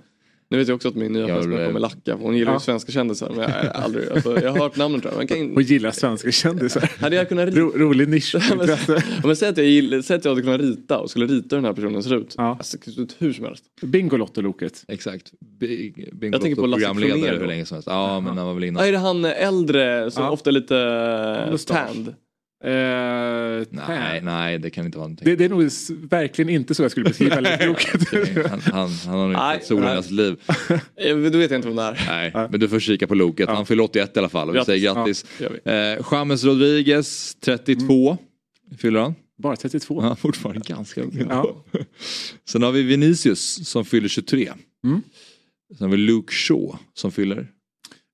Nu 0.52 0.58
vet 0.58 0.68
jag 0.68 0.74
också 0.74 0.88
att 0.88 0.94
min 0.94 1.12
nya 1.12 1.28
Ja, 1.28 1.36
fästmö 1.36 1.66
kommer 1.66 1.80
lacka. 1.80 1.96
för 2.04 2.12
Hon 2.24 2.36
gillar 2.36 2.52
ju 2.52 2.56
Ja. 2.56 2.60
svenska 2.60 2.92
kändisar 2.92 3.30
men 3.30 3.38
jag, 3.38 3.66
aldrig, 3.74 4.08
alltså, 4.12 4.40
jag 4.42 4.50
har 4.52 4.58
hört 4.58 4.76
namnet 4.76 5.02
tror 5.02 5.12
jag. 5.14 5.18
Men 5.18 5.26
kan, 5.26 5.56
Och 5.56 5.62
gillar 5.62 5.90
svenska 5.90 6.30
kändisar. 6.32 6.90
hade 7.00 7.16
jag 7.16 7.28
kunnat 7.28 7.46
rita 7.48 7.60
Ro, 7.60 7.72
rolig. 7.76 8.06
Om 8.08 9.28
jag 9.28 9.36
säger 9.38 9.52
att 9.52 9.58
jag, 9.58 9.66
gillar, 9.66 10.02
säger 10.02 10.18
att 10.18 10.24
jag 10.24 10.32
hade 10.32 10.42
kunnat 10.42 10.60
rita 10.60 10.98
och 10.98 11.10
skulle 11.10 11.26
rita 11.26 11.56
hur 11.56 11.62
den 11.62 11.64
här 11.64 11.72
personen 11.72 12.02
ser 12.02 12.14
ut. 12.16 12.34
Ja. 12.38 12.56
Alltså, 12.58 12.76
hur 13.18 13.32
som 13.32 13.44
helst. 13.44 13.64
Bingolotto-loket. 13.82 14.84
Exakt. 14.88 15.32
Bing- 15.60 16.14
Bingo 16.14 16.34
Jag 16.36 16.42
tänker 16.42 16.60
på 16.60 16.66
Lasse 16.66 16.80
programledare 16.86 17.20
Kronér 17.30 17.40
hur 17.40 17.46
länge 17.46 17.66
som 17.66 17.74
helst. 17.74 17.88
Ja, 17.88 18.20
men 18.20 18.38
han 18.38 18.46
var 18.46 18.54
väl 18.54 18.62
Ja, 18.62 18.68
innan. 18.68 18.84
är 18.84 18.92
det 18.92 18.98
han 18.98 19.24
äldre 19.24 20.10
som 20.10 20.24
Ja. 20.24 20.30
ofta 20.30 20.50
är 20.50 20.52
lite 20.52 20.76
eh, 21.46 21.50
Mustasch. 21.50 21.76
tanned? 21.94 22.14
Eh, 22.64 23.66
Nej, 23.70 24.20
nej, 24.22 24.58
det 24.58 24.70
kan 24.70 24.86
inte 24.86 24.98
vara 24.98 25.06
någonting. 25.08 25.24
det, 25.24 25.36
det 25.36 25.44
är 25.44 25.48
nog 25.48 25.62
verkligen 26.10 26.48
inte 26.48 26.74
så 26.74 26.82
jag 26.82 26.90
skulle 26.90 27.04
beskriva 27.04 27.40
Leif-loket. 27.40 28.08
Han, 28.50 28.60
han, 28.60 28.90
han 28.90 29.18
har 29.18 29.18
nog 29.18 29.30
inte 29.30 29.40
Nej, 29.42 29.58
sett 29.58 29.66
solen 29.66 29.82
i 29.82 29.86
nej. 29.86 29.94
hans 29.94 30.10
liv. 30.10 30.36
Då 31.32 31.38
vet 31.38 31.50
jag 31.50 31.58
inte 31.58 31.68
vem 31.68 31.76
det 31.76 31.82
är. 31.82 31.96
Nej, 32.06 32.48
men 32.50 32.60
du 32.60 32.68
får 32.68 32.80
kika 32.80 33.06
på 33.06 33.14
Loket. 33.14 33.48
Han 33.48 33.66
fyller 33.66 33.82
81 33.84 34.16
i 34.16 34.18
alla 34.18 34.28
fall 34.28 34.48
och 34.48 34.54
vi 34.56 34.64
säger 34.64 34.94
grattis. 34.94 35.24
Ja. 35.64 35.72
Eh, 35.72 35.98
James 36.12 36.44
Rodriguez, 36.44 37.34
32. 37.40 38.18
Fyller 38.78 39.00
han? 39.00 39.14
Bara 39.42 39.56
32. 39.56 40.02
Ja, 40.02 40.16
fortfarande 40.16 40.60
ganska 40.68 41.02
ung. 41.02 41.26
Ja. 41.30 41.64
Sen 42.48 42.62
har 42.62 42.72
vi 42.72 42.82
Vinicius 42.82 43.68
som 43.68 43.84
fyller 43.84 44.08
23. 44.08 44.52
Mm. 44.84 45.02
Sen 45.78 45.84
har 45.84 45.88
vi 45.88 45.96
Luke 45.96 46.32
Shaw 46.34 46.78
som 46.94 47.12
fyller. 47.12 47.46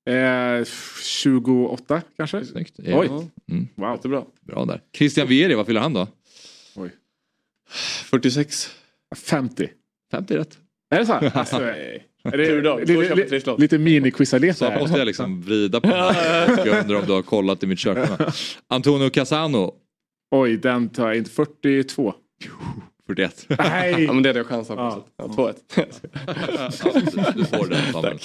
Eh, 0.07 0.65
28 1.03 2.03
kanske? 2.17 2.45
Snyggt. 2.45 2.75
Oj. 2.79 3.07
Mm, 3.51 3.69
Wow. 3.75 3.91
jättebra. 3.97 4.25
bra 4.41 4.65
där. 4.65 4.81
Christian 4.97 5.29
Vieri, 5.29 5.55
vad 5.55 5.67
fyller 5.67 5.81
han 5.81 5.93
då? 5.93 6.09
46. 8.11 8.71
50. 9.17 9.69
50 10.11 10.37
rätt. 10.37 10.59
Är 10.91 10.99
det 10.99 11.07
så? 11.07 11.13
Alltså, 11.35 11.57
är 11.63 12.37
det, 12.39 12.61
då. 12.61 12.79
lite, 12.79 13.15
lite, 13.15 13.57
lite 13.59 13.79
miniquizalek 13.79 14.57
Så 14.57 14.65
här. 14.65 14.81
måste 14.81 14.99
jag 14.99 15.07
liksom 15.07 15.43
vrida 15.43 15.81
på. 15.81 15.89
Jag 15.89 16.69
undrar 16.83 16.95
om 17.01 17.07
du 17.07 17.13
har 17.13 17.23
kollat 17.23 17.63
i 17.63 17.67
mitt 17.67 17.79
kök. 17.79 18.09
Antonio 18.69 19.11
Casano, 19.11 19.75
Oj, 20.31 20.57
den 20.57 20.89
tar 20.89 21.07
jag 21.09 21.17
inte. 21.17 21.31
42. 21.31 22.15
41. 23.07 23.47
Nej! 23.59 24.05
Ja 24.05 24.13
men 24.13 24.23
det 24.23 24.29
hade 24.29 24.39
jag 24.39 24.47
chansen 24.47 24.77
på. 24.77 24.83
Ja. 24.83 25.07
Ja. 25.17 25.25
2-1. 25.25 25.55
Ja, 27.17 27.33
du 27.37 27.45
får 27.45 27.67
den 27.69 27.93
Samuel. 27.93 28.19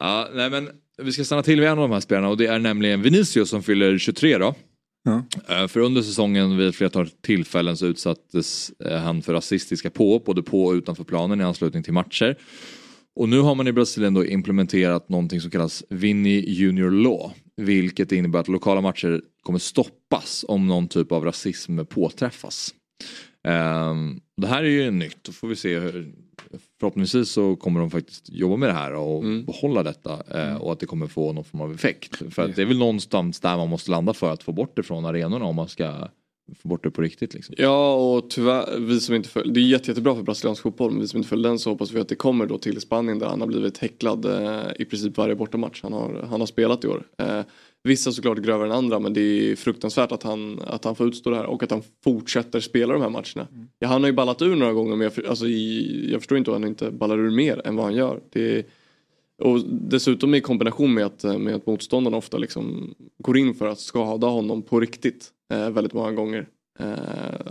Ja, 0.00 0.28
nej, 0.34 0.50
men 0.50 0.68
vi 1.02 1.12
ska 1.12 1.24
stanna 1.24 1.42
till 1.42 1.60
vid 1.60 1.68
en 1.68 1.78
av 1.78 1.88
de 1.88 1.92
här 1.92 2.00
spelarna 2.00 2.28
och 2.28 2.36
det 2.36 2.46
är 2.46 2.58
nämligen 2.58 3.02
Vinicius 3.02 3.48
som 3.50 3.62
fyller 3.62 3.98
23 3.98 4.38
då. 4.38 4.54
Ja. 5.04 5.24
Eh, 5.48 5.66
För 5.68 5.80
under 5.80 6.02
säsongen 6.02 6.56
vid 6.56 6.68
ett 6.68 6.76
flertal 6.76 7.08
tillfällen 7.08 7.76
så 7.76 7.86
utsattes 7.86 8.72
eh, 8.84 8.98
han 8.98 9.22
för 9.22 9.32
rasistiska 9.32 9.90
påhopp 9.90 10.24
både 10.24 10.42
på 10.42 10.64
och 10.64 10.72
utanför 10.72 11.04
planen 11.04 11.40
i 11.40 11.44
anslutning 11.44 11.82
till 11.82 11.92
matcher. 11.92 12.36
Och 13.16 13.28
nu 13.28 13.40
har 13.40 13.54
man 13.54 13.68
i 13.68 13.72
Brasilien 13.72 14.14
då 14.14 14.24
implementerat 14.26 15.08
någonting 15.08 15.40
som 15.40 15.50
kallas 15.50 15.84
Vinny 15.90 16.40
Junior 16.40 16.90
Law. 16.90 17.32
Vilket 17.56 18.12
innebär 18.12 18.38
att 18.40 18.48
lokala 18.48 18.80
matcher 18.80 19.20
kommer 19.42 19.58
stoppas 19.58 20.44
om 20.48 20.66
någon 20.66 20.88
typ 20.88 21.12
av 21.12 21.24
rasism 21.24 21.78
påträffas. 21.86 22.74
Ehm, 23.48 24.20
det 24.36 24.46
här 24.46 24.62
är 24.64 24.68
ju 24.68 24.90
nytt, 24.90 25.18
då 25.24 25.32
får 25.32 25.48
vi 25.48 25.56
se 25.56 25.78
hur, 25.78 26.12
förhoppningsvis 26.80 27.30
så 27.30 27.56
kommer 27.56 27.80
de 27.80 27.90
faktiskt 27.90 28.30
jobba 28.30 28.56
med 28.56 28.68
det 28.68 28.72
här 28.72 28.94
och 28.94 29.24
Mm. 29.24 29.44
behålla 29.44 29.82
detta 29.82 30.22
eh, 30.40 30.56
och 30.56 30.72
att 30.72 30.80
det 30.80 30.86
kommer 30.86 31.06
få 31.06 31.32
någon 31.32 31.44
form 31.44 31.60
av 31.60 31.74
effekt. 31.74 32.16
För 32.34 32.42
att 32.42 32.56
det 32.56 32.62
är 32.62 32.66
väl 32.66 32.78
någonstans 32.78 33.40
där 33.40 33.56
man 33.56 33.68
måste 33.68 33.90
landa 33.90 34.12
för 34.14 34.32
att 34.32 34.42
få 34.42 34.52
bort 34.52 34.76
det 34.76 34.82
från 34.82 35.04
arenorna 35.04 35.44
om 35.44 35.56
man 35.56 35.68
ska 35.68 36.08
få 36.62 36.68
bort 36.68 36.84
det 36.84 36.90
på 36.90 37.02
riktigt. 37.02 37.34
Liksom. 37.34 37.54
Ja 37.58 37.94
och 37.94 38.30
tyvärr, 38.30 38.78
vi 38.78 39.00
som 39.00 39.14
inte 39.14 39.28
följer, 39.28 39.54
det 39.54 39.60
är 39.60 39.64
jätte, 39.64 39.90
jättebra 39.90 40.14
för 40.14 40.22
brasiliansk 40.22 40.62
fotboll 40.62 40.90
men 40.90 41.00
vi 41.00 41.08
som 41.08 41.16
inte 41.16 41.28
följer 41.28 41.48
den 41.48 41.58
så 41.58 41.70
hoppas 41.70 41.92
vi 41.92 42.00
att 42.00 42.08
det 42.08 42.14
kommer 42.14 42.46
då 42.46 42.58
till 42.58 42.80
Spanien 42.80 43.18
där 43.18 43.26
han 43.26 43.40
har 43.40 43.48
blivit 43.48 43.78
häcklad 43.78 44.24
eh, 44.24 44.62
i 44.78 44.84
princip 44.84 45.16
varje 45.16 45.34
bortamatch 45.34 45.82
han 45.82 45.92
har, 45.92 46.26
han 46.30 46.40
har 46.40 46.46
spelat 46.46 46.84
i 46.84 46.88
år. 46.88 47.02
Eh, 47.18 47.40
vissa 47.82 48.12
såklart 48.12 48.38
grövre 48.38 48.66
än 48.66 48.72
andra 48.72 48.98
men 48.98 49.14
det 49.14 49.20
är 49.20 49.56
fruktansvärt 49.56 50.12
att 50.12 50.22
han, 50.22 50.60
att 50.66 50.84
han 50.84 50.94
får 50.96 51.08
utstå 51.08 51.30
det 51.30 51.36
här 51.36 51.46
och 51.46 51.62
att 51.62 51.70
han 51.70 51.82
fortsätter 52.04 52.60
spela 52.60 52.92
de 52.92 53.02
här 53.02 53.08
matcherna. 53.10 53.48
Ja, 53.78 53.88
han 53.88 54.02
har 54.02 54.08
ju 54.08 54.14
ballat 54.14 54.42
ur 54.42 54.56
några 54.56 54.72
gånger 54.72 54.96
men 54.96 55.10
jag, 55.16 55.26
alltså, 55.26 55.48
jag 55.48 56.20
förstår 56.20 56.38
inte 56.38 56.50
hur 56.50 56.58
han 56.58 56.68
inte 56.68 56.90
ballar 56.90 57.18
ur 57.18 57.30
mer 57.30 57.66
än 57.66 57.76
vad 57.76 57.84
han 57.84 57.94
gör. 57.94 58.20
Det, 58.30 58.66
och 59.42 59.60
dessutom 59.70 60.34
i 60.34 60.40
kombination 60.40 60.94
med 60.94 61.06
att, 61.06 61.24
med 61.40 61.54
att 61.54 61.66
motståndarna 61.66 62.16
ofta 62.16 62.38
liksom 62.38 62.94
går 63.18 63.38
in 63.38 63.54
för 63.54 63.66
att 63.66 63.80
skada 63.80 64.26
honom 64.26 64.62
på 64.62 64.80
riktigt 64.80 65.28
eh, 65.52 65.70
väldigt 65.70 65.92
många 65.92 66.12
gånger. 66.12 66.46
Eh, 66.78 66.86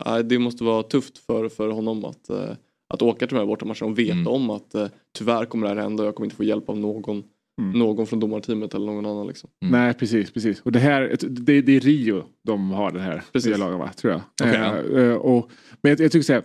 nej, 0.05 0.23
det 0.23 0.39
måste 0.39 0.63
vara 0.63 0.83
tufft 0.83 1.17
för, 1.17 1.49
för 1.49 1.69
honom 1.69 2.05
att, 2.05 2.29
eh, 2.29 2.51
att 2.93 3.01
åka 3.01 3.27
till 3.27 3.35
de 3.35 3.39
här 3.39 3.45
bortamatcherna 3.45 3.85
och 3.91 3.99
veta 3.99 4.13
Mm. 4.13 4.27
om 4.27 4.49
att 4.49 4.75
eh, 4.75 4.87
tyvärr 5.17 5.45
kommer 5.45 5.67
det 5.67 5.73
här 5.73 5.81
hända 5.81 6.03
och 6.03 6.07
jag 6.07 6.15
kommer 6.15 6.25
inte 6.25 6.35
få 6.35 6.43
hjälp 6.43 6.69
av 6.69 6.77
någon, 6.77 7.23
Mm. 7.59 7.79
någon 7.79 8.07
från 8.07 8.19
domarteamet 8.19 8.73
eller 8.73 8.85
någon 8.85 9.05
annan. 9.05 9.27
Liksom. 9.27 9.49
Mm. 9.61 9.81
Nej, 9.81 9.93
precis. 9.93 10.31
precis. 10.31 10.61
Och 10.61 10.71
det 10.71 10.79
här, 10.79 11.15
det, 11.29 11.61
det 11.61 11.75
är 11.75 11.79
Rio 11.79 12.23
de 12.45 12.71
har 12.71 12.91
det 12.91 12.99
här 13.01 13.23
Precis. 13.33 13.47
nya 13.47 13.57
lagen, 13.57 13.79
va? 13.79 13.89
tror 13.95 14.13
jag. 14.13 14.21
Okej, 14.43 14.59
Eh, 14.95 15.03
eh, 15.09 15.15
och, 15.15 15.49
men 15.81 15.89
jag, 15.89 15.99
jag 15.99 16.11
tycker 16.11 16.23
så 16.23 16.33
här. 16.33 16.43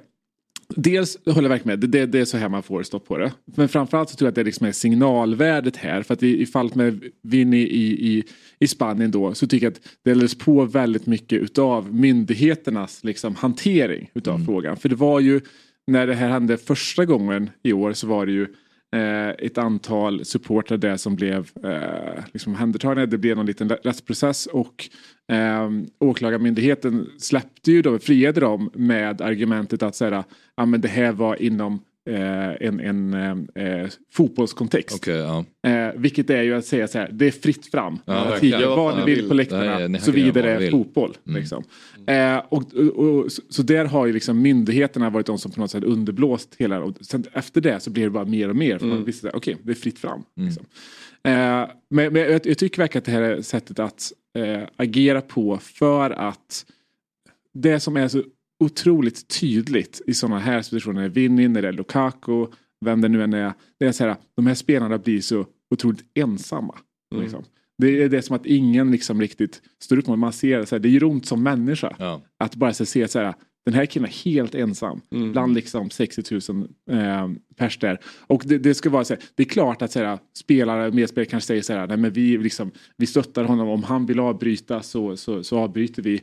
Dels 0.77 1.19
håller 1.27 1.43
jag 1.43 1.49
verkligen 1.49 1.81
med, 1.81 1.91
det, 1.91 2.07
det, 2.07 2.21
är 2.21 2.25
så 2.25 2.37
här 2.37 2.49
man 2.49 2.63
får 2.63 2.83
stopp 2.83 3.09
på 3.09 3.19
det. 3.19 3.33
Men 3.45 3.69
framförallt 3.69 4.11
så 4.11 4.17
tror 4.17 4.27
jag 4.27 4.31
att 4.31 4.35
det 4.35 4.45
liksom 4.45 4.67
är 4.67 4.73
signalvärdet 4.73 5.77
här. 5.77 6.03
För 6.03 6.15
att 6.15 6.23
i, 6.23 6.43
i 6.43 6.47
fallet 6.47 6.75
med 6.75 7.05
Vinny 7.23 7.63
i, 7.63 8.17
i, 8.17 8.25
i 8.59 8.67
Spanien 8.67 9.11
då 9.11 9.35
så 9.35 9.47
tycker 9.47 9.67
jag 9.67 9.73
att 9.73 9.81
det 10.05 10.15
läggs 10.15 10.39
på 10.39 10.65
väldigt 10.65 11.07
mycket 11.07 11.43
utav 11.43 11.95
myndigheternas 11.95 13.05
liksom, 13.05 13.35
hantering 13.35 14.11
utav 14.15 14.35
Mm. 14.35 14.47
frågan. 14.47 14.77
För 14.77 14.89
det 14.89 14.95
var 14.95 15.21
ju 15.21 15.41
när 15.87 16.07
det 16.07 16.15
här 16.15 16.29
hände 16.29 16.57
första 16.57 17.05
gången 17.05 17.51
i 17.63 17.73
år 17.73 17.93
så 17.93 18.07
var 18.07 18.27
det 18.27 18.33
ju 18.33 18.47
Eh, 18.95 19.29
ett 19.29 19.59
antal 19.59 20.25
supportrar 20.25 20.79
där 20.79 20.97
som 20.97 21.17
blev 21.17 21.51
eh, 21.65 22.25
liksom 22.33 22.53
omhändertagna. 22.53 23.07
Det 23.07 23.19
blev 23.19 23.37
någon 23.37 23.47
liten 23.47 23.69
rättsprocess 23.69 24.47
och 24.47 24.89
eh, 25.33 25.71
åklagarmyndigheten 25.99 27.11
släppte 27.19 27.73
ju 27.73 27.83
då, 27.83 27.99
friade 27.99 28.41
dem 28.41 28.71
med 28.75 29.21
argumentet 29.21 29.83
att 29.83 29.95
säga, 29.95 30.25
ah, 30.55 30.67
men 30.67 30.81
det 30.81 30.89
här 30.89 31.13
var 31.13 31.43
inom 31.43 31.81
eh, 32.11 32.67
en, 32.69 32.81
en 32.81 33.15
eh, 33.55 33.65
eh, 33.65 33.89
fotbollskontext. 34.13 34.97
Okej, 34.97 35.17
ja. 35.17 35.45
Vilket 35.97 36.31
är 36.31 36.43
ju 36.43 36.55
att 36.55 36.65
säga 36.65 36.89
så 36.89 36.99
här, 36.99 37.11
det 37.13 37.27
är 37.27 37.31
fritt 37.31 37.67
fram. 37.67 37.99
Ja, 38.05 38.37
tidigare, 38.41 38.67
vad 38.67 38.99
ni 38.99 39.15
vill 39.15 39.29
på 39.29 39.35
läktarna, 39.35 39.99
så 39.99 40.13
vidare 40.13 40.51
är 40.51 40.71
fotboll. 40.71 41.17
Mm. 41.27 41.41
Liksom. 41.41 41.65
Eh, 42.07 42.37
och, 42.49 42.75
och, 42.75 42.99
och, 42.99 43.33
så, 43.49 43.63
där 43.63 43.85
har 43.85 44.07
ju 44.07 44.13
liksom 44.13 44.43
myndigheterna 44.43 45.11
varit 45.11 45.27
de 45.27 45.39
som 45.39 45.51
på 45.51 45.61
något 45.61 45.71
sätt 45.71 45.85
underblåst 45.85 46.55
hela 46.59 46.81
och 46.81 46.95
sen 47.01 47.25
efter 47.33 47.61
det 47.61 47.81
så 47.81 47.91
blir 47.91 48.05
det 48.05 48.11
bara 48.11 48.25
mer 48.25 48.49
och 48.49 48.57
mer. 48.57 48.79
För 48.79 48.87
man 48.87 49.05
visste, 49.05 49.31
okej, 49.35 49.57
det 49.63 49.73
är 49.73 49.75
fritt 49.75 49.99
fram. 49.99 50.23
Mm. 50.37 50.49
Liksom. 50.49 50.67
Eh, 51.25 51.69
men 51.91 52.13
men 52.13 52.17
jag, 52.17 52.47
jag 52.47 52.59
tycker 52.59 52.83
verkligen 52.83 53.01
att 53.01 53.05
det 53.05 53.13
här 53.13 53.23
är 53.23 53.43
sättet 53.43 53.79
att 53.79 54.13
eh, 54.39 54.63
agera 54.77 55.21
på 55.21 55.59
för 55.59 56.11
att 56.11 56.67
det 57.55 57.81
som 57.81 57.97
är 57.97 58.09
så 58.09 58.23
otroligt 58.59 59.29
tydligt 59.41 60.01
i 60.07 60.15
sådana 60.15 60.39
här 60.39 60.63
situationer. 60.63 61.09
Vinny, 61.09 61.49
när 61.49 61.63
det 61.63 61.69
är 61.69 61.73
Lukaku, 61.73 62.47
vem 62.85 63.01
det 63.01 63.09
nu 63.09 63.23
än 63.23 63.33
är. 63.33 63.53
Det 63.79 63.87
är 63.87 63.93
så 63.93 64.05
här, 64.05 64.17
de 64.37 64.47
här 64.47 64.55
spelarna 64.55 64.99
blir 64.99 65.21
så 65.21 65.47
otroligt 65.71 66.05
ensamma. 66.15 66.79
Mm. 67.13 67.25
Liksom. 67.25 67.45
Det 67.79 68.03
är 68.03 68.09
det 68.09 68.17
är 68.17 68.21
som 68.21 68.37
att 68.37 68.47
ingen 68.47 68.91
liksom 68.91 69.21
riktigt 69.21 69.63
står 69.81 69.99
upp 69.99 70.07
mot 70.07 70.19
Man 70.19 70.33
ser 70.33 70.59
det, 70.59 70.67
så 70.67 70.75
här, 70.75 70.81
det 70.81 70.89
gör 70.89 71.05
ont 71.05 71.27
som 71.27 71.43
människa. 71.43 71.97
Ja. 71.99 72.23
Att 72.39 72.57
bara 72.57 72.75
så 72.75 72.87
se 72.87 73.09
så 73.09 73.19
här, 73.19 73.35
den 73.65 73.75
här 73.75 73.87
killen 73.87 74.09
är 74.09 74.25
helt 74.25 74.55
ensam. 74.55 75.01
Mm. 75.11 75.33
Bland 75.33 75.55
liksom 75.55 75.91
60 75.91 76.53
000 76.53 76.69
eh, 76.91 77.31
pers 77.57 77.79
där. 77.79 77.99
Och 78.27 78.43
det, 78.47 78.59
det 78.59 78.75
ska 78.75 78.91
vara 78.91 79.05
så 79.05 79.15
här, 79.15 79.23
det 79.35 79.43
är 79.43 79.49
klart 79.49 79.83
att 79.83 79.93
så 79.93 79.99
här, 79.99 80.19
spelare, 80.39 80.93
medspelare 80.93 81.31
kanske 81.31 81.47
säger 81.47 81.63
så 81.63 81.73
här, 81.73 81.87
nej 81.87 81.97
men 81.97 82.13
vi, 82.13 82.39
liksom, 82.39 82.71
vi 82.97 83.07
stöttar 83.07 83.45
honom, 83.45 83.69
om 83.69 83.83
han 83.83 84.07
vill 84.07 84.21
avbryta 84.21 84.83
så, 84.83 85.17
så, 85.17 85.43
så 85.43 85.59
avbryter 85.59 86.03
vi. 86.03 86.21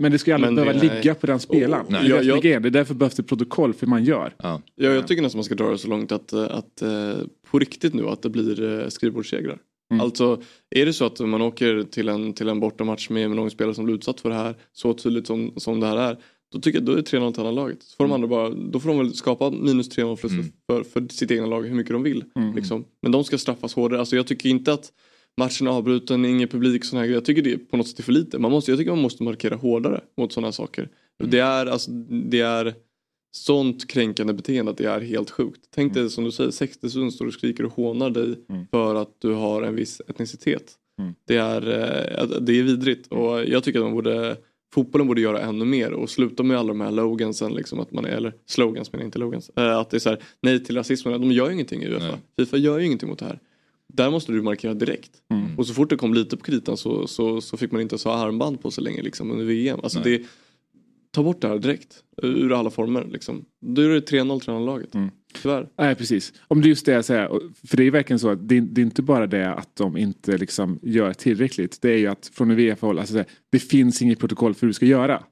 Men 0.00 0.12
det 0.12 0.18
ska 0.18 0.30
ju 0.30 0.34
aldrig 0.34 0.54
behöva 0.54 0.72
det 0.72 0.94
ligga 0.94 1.14
på 1.14 1.26
den 1.26 1.40
spelaren. 1.40 1.86
Nej. 1.88 2.00
Det, 2.02 2.06
är 2.06 2.10
Jag- 2.10 2.18
det, 2.18 2.24
som 2.24 2.30
är 2.48 2.50
jag- 2.52 2.62
det 2.62 2.68
är 2.68 2.70
därför 2.70 2.94
behövs 2.94 3.14
det 3.14 3.22
protokoll 3.22 3.74
för 3.74 3.86
man 3.86 4.04
gör. 4.04 4.34
Ja. 4.38 4.62
Ja, 4.74 4.88
jag 4.90 5.06
tycker 5.08 5.22
nästan 5.22 5.38
man 5.38 5.44
ska 5.44 5.54
dra 5.54 5.70
det 5.70 5.78
så 5.78 5.88
långt 5.88 6.12
att, 6.12 6.32
att 6.32 6.82
eh, 6.82 7.12
på 7.50 7.58
riktigt 7.58 7.94
nu 7.94 8.06
att 8.08 8.22
det 8.22 8.30
blir 8.30 8.80
eh, 8.82 8.88
skrivbordssegrar. 8.88 9.58
Mm. 9.90 10.00
Alltså 10.00 10.42
är 10.70 10.86
det 10.86 10.92
så 10.92 11.04
att 11.04 11.20
man 11.20 11.42
åker 11.42 11.82
till 11.82 12.08
en, 12.08 12.32
till 12.32 12.48
en 12.48 12.60
bortamatch 12.60 13.10
med 13.10 13.30
någon 13.30 13.50
spelare 13.50 13.74
som 13.74 13.84
blir 13.84 13.94
utsatt 13.94 14.20
för 14.20 14.28
det 14.28 14.34
här 14.34 14.54
så 14.72 14.94
tydligt 14.94 15.26
som, 15.26 15.52
som 15.56 15.80
det 15.80 15.86
här 15.86 15.96
är. 15.96 16.16
Då 16.52 16.60
tycker 16.60 16.78
jag 16.78 16.86
då 16.86 16.92
är 16.92 16.96
det 16.96 17.02
3-0 17.02 17.06
till 17.32 17.40
andra 17.40 17.50
laget. 17.50 17.82
Så 17.82 17.96
får 17.96 18.04
de 18.04 18.12
andra 18.12 18.28
bara, 18.28 18.50
då 18.50 18.80
får 18.80 18.88
de 18.88 18.98
väl 18.98 19.14
skapa 19.14 19.50
minus 19.50 19.90
3-0 19.98 20.16
för, 20.16 20.28
Mm. 20.28 20.44
för, 20.70 20.82
för 20.82 21.06
sitt 21.10 21.30
egna 21.30 21.46
lag 21.46 21.62
hur 21.62 21.74
mycket 21.74 21.92
de 21.92 22.02
vill. 22.02 22.24
Mm. 22.36 22.54
Liksom. 22.56 22.84
Men 23.02 23.12
de 23.12 23.24
ska 23.24 23.38
straffas 23.38 23.74
hårdare. 23.74 23.98
Alltså 24.00 24.16
jag 24.16 24.26
tycker 24.26 24.48
inte 24.48 24.72
att 24.72 24.92
matchen 25.38 25.66
är 25.66 25.70
avbruten, 25.70 26.24
ingen 26.24 26.48
publik 26.48 26.84
sån 26.84 26.98
här. 26.98 27.06
Jag 27.06 27.24
tycker 27.24 27.42
det 27.42 27.52
är 27.52 27.56
på 27.58 27.76
något 27.76 27.88
sätt 27.88 28.04
för 28.04 28.12
lite. 28.12 28.38
Man 28.38 28.50
måste, 28.50 28.70
jag 28.70 28.78
tycker 28.78 28.90
man 28.92 29.02
måste 29.02 29.22
markera 29.22 29.54
hårdare 29.56 30.00
mot 30.16 30.32
sådana 30.32 30.52
saker. 30.52 30.88
Mm. 31.20 31.30
Det 31.30 31.38
är 31.38 31.66
alltså, 31.66 31.90
det 32.30 32.40
är 32.40 32.74
sånt 33.32 33.88
kränkande 33.90 34.32
beteende 34.32 34.70
att 34.70 34.78
det 34.78 34.84
är 34.84 35.00
helt 35.00 35.30
sjukt. 35.30 35.60
Tänk 35.74 35.94
dig 35.94 36.10
som 36.10 36.24
du 36.24 36.30
säger, 36.32 36.50
60 36.50 36.98
000 36.98 37.12
står 37.12 37.26
och 37.26 37.32
skriker 37.32 37.64
och 37.64 37.72
hånar 37.72 38.10
dig 38.10 38.34
Mm. 38.48 38.66
för 38.70 38.94
att 38.94 39.16
du 39.18 39.32
har 39.32 39.62
en 39.62 39.74
viss 39.74 40.00
etnicitet. 40.08 40.72
Mm. 41.00 41.14
Det, 41.26 41.36
är, 41.36 41.62
eh, 41.68 42.26
det 42.40 42.58
är 42.58 42.62
vidrigt 42.62 43.06
och 43.06 43.44
jag 43.44 43.64
tycker 43.64 43.78
att 43.78 43.84
man 43.84 43.92
borde 43.94 44.36
Fotbollen 44.74 45.06
borde 45.06 45.20
göra 45.20 45.40
ännu 45.40 45.64
mer 45.64 45.92
och 45.92 46.10
sluta 46.10 46.42
med 46.42 46.58
alla 46.58 46.68
de 46.68 46.80
här 46.80 46.90
logansen, 46.90 47.54
liksom 47.54 47.80
att 47.80 47.92
man 47.92 48.04
är, 48.04 48.08
eller 48.10 48.32
slogans 48.46 48.92
men 48.92 49.02
inte 49.02 49.18
logans. 49.18 49.50
Eh, 49.56 49.78
Att 49.78 49.90
det 49.90 49.96
är 49.96 49.98
så 49.98 50.08
här, 50.08 50.18
nej 50.42 50.64
till 50.64 50.76
rasismen, 50.76 51.20
de 51.20 51.32
gör 51.32 51.46
ju 51.46 51.52
ingenting 51.54 51.82
i 51.82 51.86
Uefa. 51.88 52.18
Fifa 52.38 52.56
gör 52.56 52.78
ju 52.78 52.86
ingenting 52.86 53.08
mot 53.08 53.18
det 53.18 53.24
här. 53.24 53.38
Där 53.94 54.10
måste 54.10 54.32
du 54.32 54.42
markera 54.42 54.74
direkt. 54.74 55.10
Mm. 55.30 55.58
Och 55.58 55.66
så 55.66 55.74
fort 55.74 55.90
det 55.90 55.96
kom 55.96 56.14
lite 56.14 56.36
på 56.36 56.42
kritan 56.42 56.76
så, 56.76 57.06
så, 57.06 57.40
så 57.40 57.56
fick 57.56 57.72
man 57.72 57.80
inte 57.80 57.92
ens 57.92 58.04
ha 58.04 58.14
armband 58.14 58.62
på 58.62 58.70
sig 58.70 58.84
längre 58.84 59.02
liksom, 59.02 59.30
under 59.30 59.44
VM. 59.44 59.80
Alltså 59.82 60.00
Nej. 60.00 60.18
det, 60.18 60.26
ta 61.10 61.22
bort 61.22 61.40
det 61.40 61.48
här 61.48 61.58
direkt. 61.58 62.04
Ur 62.22 62.52
alla 62.52 62.70
former. 62.70 63.04
Liksom. 63.04 63.44
Då 63.60 63.82
är 63.82 63.88
det 63.88 64.10
3-0 64.10 64.40
till 64.40 64.50
andra 64.50 64.72
laget. 64.72 64.94
Mm. 64.94 65.10
Tyvärr. 65.42 65.68
Nej, 65.78 65.94
precis. 65.94 66.32
Om 66.48 66.60
det 66.60 66.66
är 66.66 66.68
just 66.68 66.86
det 66.86 66.92
jag 66.92 67.04
säger. 67.04 67.28
För 67.66 67.76
det 67.76 67.84
är 67.84 67.90
verkligen 67.90 68.18
så 68.18 68.28
att 68.28 68.48
det, 68.48 68.60
det 68.60 68.80
är 68.80 68.84
inte 68.84 69.02
bara 69.02 69.26
det 69.26 69.54
att 69.54 69.76
de 69.76 69.96
inte 69.96 70.38
liksom 70.38 70.78
gör 70.82 71.12
tillräckligt. 71.12 71.78
Det 71.82 71.90
är 71.90 71.98
ju 71.98 72.06
att 72.06 72.30
från 72.34 72.50
Uefa-håll, 72.50 72.98
alltså, 72.98 73.12
så 73.12 73.18
här, 73.18 73.26
det 73.50 73.58
finns 73.58 74.02
inget 74.02 74.18
protokoll 74.18 74.54
för 74.54 74.60
hur 74.60 74.68
du 74.68 74.74
ska 74.74 74.86
göra. 74.86 75.22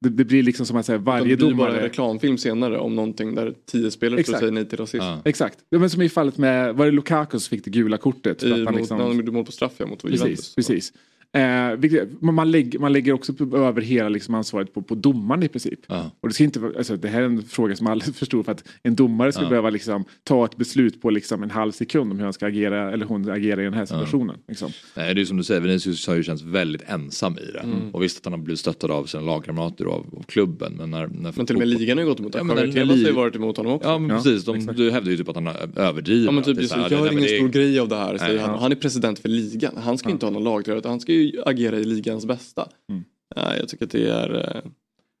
Det, 0.00 0.08
det 0.08 0.24
blir 0.24 0.42
liksom 0.42 0.66
som 0.66 0.76
att 0.76 0.86
säga, 0.86 0.98
Det 0.98 1.04
varje 1.04 1.24
blir 1.24 1.36
bara 1.36 1.46
en 1.50 1.56
domare... 1.56 1.82
reklamfilm 1.82 2.38
senare 2.38 2.78
om 2.78 2.94
någonting 2.94 3.34
där 3.34 3.54
tio 3.66 3.90
spelare 3.90 4.12
skulle 4.12 4.20
Exakt. 4.20 4.38
säga 4.38 4.50
nej 4.50 4.68
till 4.68 4.78
rasism. 4.78 5.04
Ja. 5.04 5.22
Exakt. 5.24 5.58
Ja, 5.70 5.78
men 5.78 5.90
som 5.90 6.02
i 6.02 6.08
fallet 6.08 6.38
med, 6.38 6.74
var 6.74 6.86
det 6.86 6.92
Lukaku 6.92 7.38
som 7.38 7.50
fick 7.50 7.64
det 7.64 7.70
gula 7.70 7.96
kortet? 7.96 8.40
För 8.40 8.48
I, 8.48 8.52
att 8.52 8.56
han 8.58 8.64
mot, 8.64 8.74
liksom- 8.76 8.98
när 8.98 9.04
de 9.04 9.16
gjorde 9.16 9.32
mål 9.32 9.44
på 9.44 9.52
straff 9.52 9.72
ja, 9.76 9.86
mot 9.86 10.04
Juventus. 10.04 10.20
Precis, 10.20 10.54
precis. 10.54 10.92
Eh, 11.34 11.76
vilket, 11.78 12.22
man, 12.22 12.34
man, 12.34 12.50
lägger, 12.50 12.78
man 12.78 12.92
lägger 12.92 13.12
också 13.12 13.32
över 13.56 13.80
hela 13.82 14.08
liksom 14.08 14.34
ansvaret 14.34 14.74
på, 14.74 14.82
på 14.82 14.94
domaren 14.94 15.42
i 15.42 15.48
princip. 15.48 15.80
Ja. 15.86 16.10
Och 16.20 16.28
det, 16.28 16.34
ska 16.34 16.44
inte, 16.44 16.60
alltså, 16.78 16.96
det 16.96 17.08
här 17.08 17.20
är 17.20 17.24
en 17.26 17.42
fråga 17.42 17.76
som 17.76 17.86
alla 17.86 18.00
förstår 18.14 18.42
för 18.42 18.52
att 18.52 18.64
en 18.82 18.94
domare 18.94 19.32
ska 19.32 19.42
Ja. 19.42 19.48
behöva 19.48 19.70
liksom, 19.70 20.04
ta 20.24 20.44
ett 20.44 20.56
beslut 20.56 21.02
på 21.02 21.10
liksom, 21.10 21.42
en 21.42 21.50
halv 21.50 21.72
sekund 21.72 22.10
om 22.12 22.16
hur 22.18 22.24
han 22.24 22.32
ska 22.32 22.46
agera 22.46 22.92
eller 22.92 23.06
hon 23.06 23.30
agerar 23.30 23.60
i 23.60 23.64
den 23.64 23.74
här 23.74 23.86
situationen. 23.86 24.36
Liksom. 24.48 24.70
Nej, 24.96 25.14
det 25.14 25.20
är 25.20 25.24
som 25.24 25.36
du 25.36 25.44
säger, 25.44 25.60
Vinicius 25.60 26.06
har 26.06 26.14
ju 26.14 26.22
känts 26.22 26.42
väldigt 26.42 26.82
ensam 26.86 27.38
i 27.38 27.52
det. 27.52 27.58
Mm. 27.60 27.90
Och 27.94 28.02
visst 28.02 28.18
att 28.18 28.24
han 28.24 28.32
har 28.32 28.40
blivit 28.40 28.60
stöttad 28.60 28.90
av 28.90 29.04
sina 29.04 29.22
lagkamrater 29.22 29.86
och 29.86 29.94
av, 29.94 30.06
av 30.18 30.22
klubben. 30.22 30.72
Men, 30.78 30.90
när, 30.90 31.06
när 31.06 31.32
Men 31.36 31.46
till 31.46 31.56
och 31.56 31.58
med 31.58 31.68
ligan 31.68 31.98
har 31.98 32.04
ju 32.04 32.08
gått 32.10 32.20
emot 32.20 32.34
honom. 32.34 32.46
men 32.46 32.56
Ja, 32.56 32.62
när- 32.62 32.66
när 32.74 32.80
Tebas 32.82 33.00
har 33.02 33.08
ju 33.08 33.12
varit 33.12 33.36
emot 33.36 33.56
honom 33.56 33.72
också. 33.72 33.88
Ja 33.88 33.98
men 33.98 34.10
Ja, 34.10 34.16
precis, 34.16 34.44
de, 34.44 34.66
du 34.76 34.90
hävdar 34.90 35.10
ju 35.10 35.16
typ 35.16 35.28
att 35.28 35.34
han 35.34 35.46
har 35.46 35.56
överdrivet. 35.76 36.24
Ja 36.24 36.30
men 36.30 36.42
typ 36.44 36.58
jag 36.70 36.76
har 36.98 37.04
men 37.04 37.12
ingen 37.12 37.28
stor 37.28 37.48
grej 37.48 37.80
av 37.80 37.88
det 37.88 37.96
här 37.96 38.38
han. 38.38 38.72
är 38.72 38.76
president 38.76 39.18
för 39.18 39.28
ligan. 39.28 39.72
Han 39.76 39.98
ska 39.98 40.10
inte 40.10 40.26
ha 40.26 40.30
någon 40.30 40.44
lagtröja 40.44 40.80
han 40.84 41.00
ska 41.00 41.12
ju 41.12 41.23
agera 41.46 41.78
i 41.78 41.84
ligans 41.84 42.26
bästa. 42.26 42.68
Mm. 42.90 43.04
Ja, 43.34 43.56
jag 43.56 43.68
tycker 43.68 43.84
att 43.84 43.90
det 43.90 44.08
är 44.08 44.56
eh, 44.56 44.70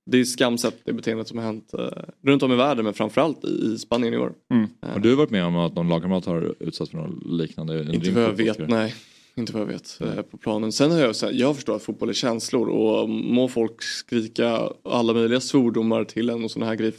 det 0.06 0.18
är 0.18 0.24
skamset 0.24 0.74
det 0.84 0.92
beteendet 0.92 1.28
som 1.28 1.38
har 1.38 1.44
hänt 1.44 1.74
eh, 1.74 1.88
runt 2.22 2.42
om 2.42 2.52
i 2.52 2.56
världen 2.56 2.84
men 2.84 2.94
framförallt 2.94 3.44
i, 3.44 3.72
i 3.74 3.78
Spanien 3.78 4.14
i 4.14 4.16
år. 4.16 4.32
Mm. 4.50 4.68
Eh, 4.82 4.88
Har 4.88 5.00
du 5.00 5.14
varit 5.14 5.30
med 5.30 5.44
om 5.44 5.56
att 5.56 5.74
någon 5.74 5.88
lagkamrat 5.88 6.26
har 6.26 6.54
utsatts 6.60 6.90
för 6.90 6.98
något 6.98 7.26
liknande? 7.26 7.94
Inte 7.94 8.10
vad 8.10 8.22
jag 8.22 8.32
vet, 8.32 8.68
nej. 8.68 8.94
Inte 9.36 9.52
vad 9.52 9.62
jag 9.62 9.66
vet 9.66 10.00
eh, 10.00 10.22
på 10.22 10.36
planen. 10.36 10.72
Sen 10.72 10.90
har 10.90 10.98
jag 10.98 11.16
så 11.16 11.26
här, 11.26 11.32
jag 11.32 11.54
förstår 11.54 11.76
att 11.76 11.82
fotboll 11.82 12.08
är 12.08 12.12
känslor 12.12 12.68
och 12.68 13.08
må 13.10 13.48
folk 13.48 13.82
skrika 13.82 14.72
alla 14.84 15.12
möjliga 15.12 15.40
svordomar 15.40 16.04
till 16.04 16.30
en 16.30 16.44
och 16.44 16.50
sådana 16.50 16.66
här 16.66 16.76
grejer. 16.76 16.94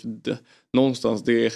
Någonstans 0.73 1.23
det, 1.23 1.53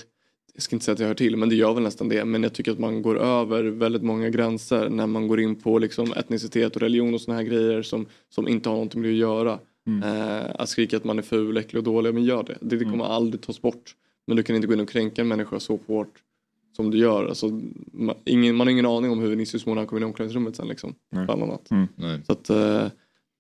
jag 0.59 0.63
ska 0.63 0.75
inte 0.75 0.85
säga 0.85 0.93
att 0.93 0.99
jag 0.99 1.07
hör 1.07 1.13
till 1.15 1.37
men 1.37 1.49
det 1.49 1.55
gör 1.55 1.73
väl 1.73 1.83
nästan 1.83 2.09
det. 2.09 2.25
Men 2.25 2.43
jag 2.43 2.53
tycker 2.53 2.71
att 2.71 2.79
man 2.79 3.01
går 3.01 3.19
över 3.19 3.63
väldigt 3.63 4.03
många 4.03 4.29
gränser 4.29 4.89
när 4.89 5.07
man 5.07 5.27
går 5.27 5.39
in 5.39 5.55
på 5.55 5.79
liksom 5.79 6.13
etnicitet 6.13 6.75
och 6.75 6.81
religion 6.81 7.13
och 7.13 7.21
sådana 7.21 7.41
här 7.41 7.47
grejer 7.49 7.81
som, 7.81 8.05
som 8.29 8.47
inte 8.47 8.69
har 8.69 8.75
någonting 8.75 9.01
med 9.01 9.09
det 9.09 9.13
att 9.13 9.19
göra. 9.19 9.59
Eh, 10.03 10.45
att 10.55 10.69
skrika 10.69 10.97
att 10.97 11.03
man 11.03 11.17
är 11.17 11.21
ful, 11.21 11.57
äcklig 11.57 11.77
och 11.79 11.83
dålig, 11.83 12.13
men 12.13 12.23
gör 12.23 12.43
det. 12.43 12.57
Det, 12.61 12.77
det 12.77 12.85
kommer 12.85 13.05
aldrig 13.05 13.41
tas 13.41 13.61
bort. 13.61 13.95
Men 14.27 14.37
du 14.37 14.43
kan 14.43 14.55
inte 14.55 14.67
gå 14.67 14.73
in 14.73 14.79
och 14.79 14.89
kränka 14.89 15.21
en 15.21 15.27
människa 15.27 15.59
så 15.59 15.79
hårt 15.87 16.13
som 16.75 16.91
du 16.91 16.97
gör. 16.97 17.25
Alltså, 17.25 17.61
man, 17.91 18.15
ingen, 18.25 18.55
man 18.55 18.67
har 18.67 18.71
ingen 18.71 18.85
aning 18.85 19.11
om 19.11 19.19
hur 19.19 19.29
Vinicius 19.29 19.65
han 19.65 19.87
kommer 19.87 19.99
in 20.01 20.03
i 20.03 20.05
omklädningsrummet 20.05 20.55
sen 20.55 20.67
liksom. 20.67 20.95
Nej. 21.11 21.25
Bland 21.25 21.43
annat. 21.43 21.67
Nej. 21.95 22.19
Så 22.25 22.31
att 22.31 22.49
eh, 22.49 22.87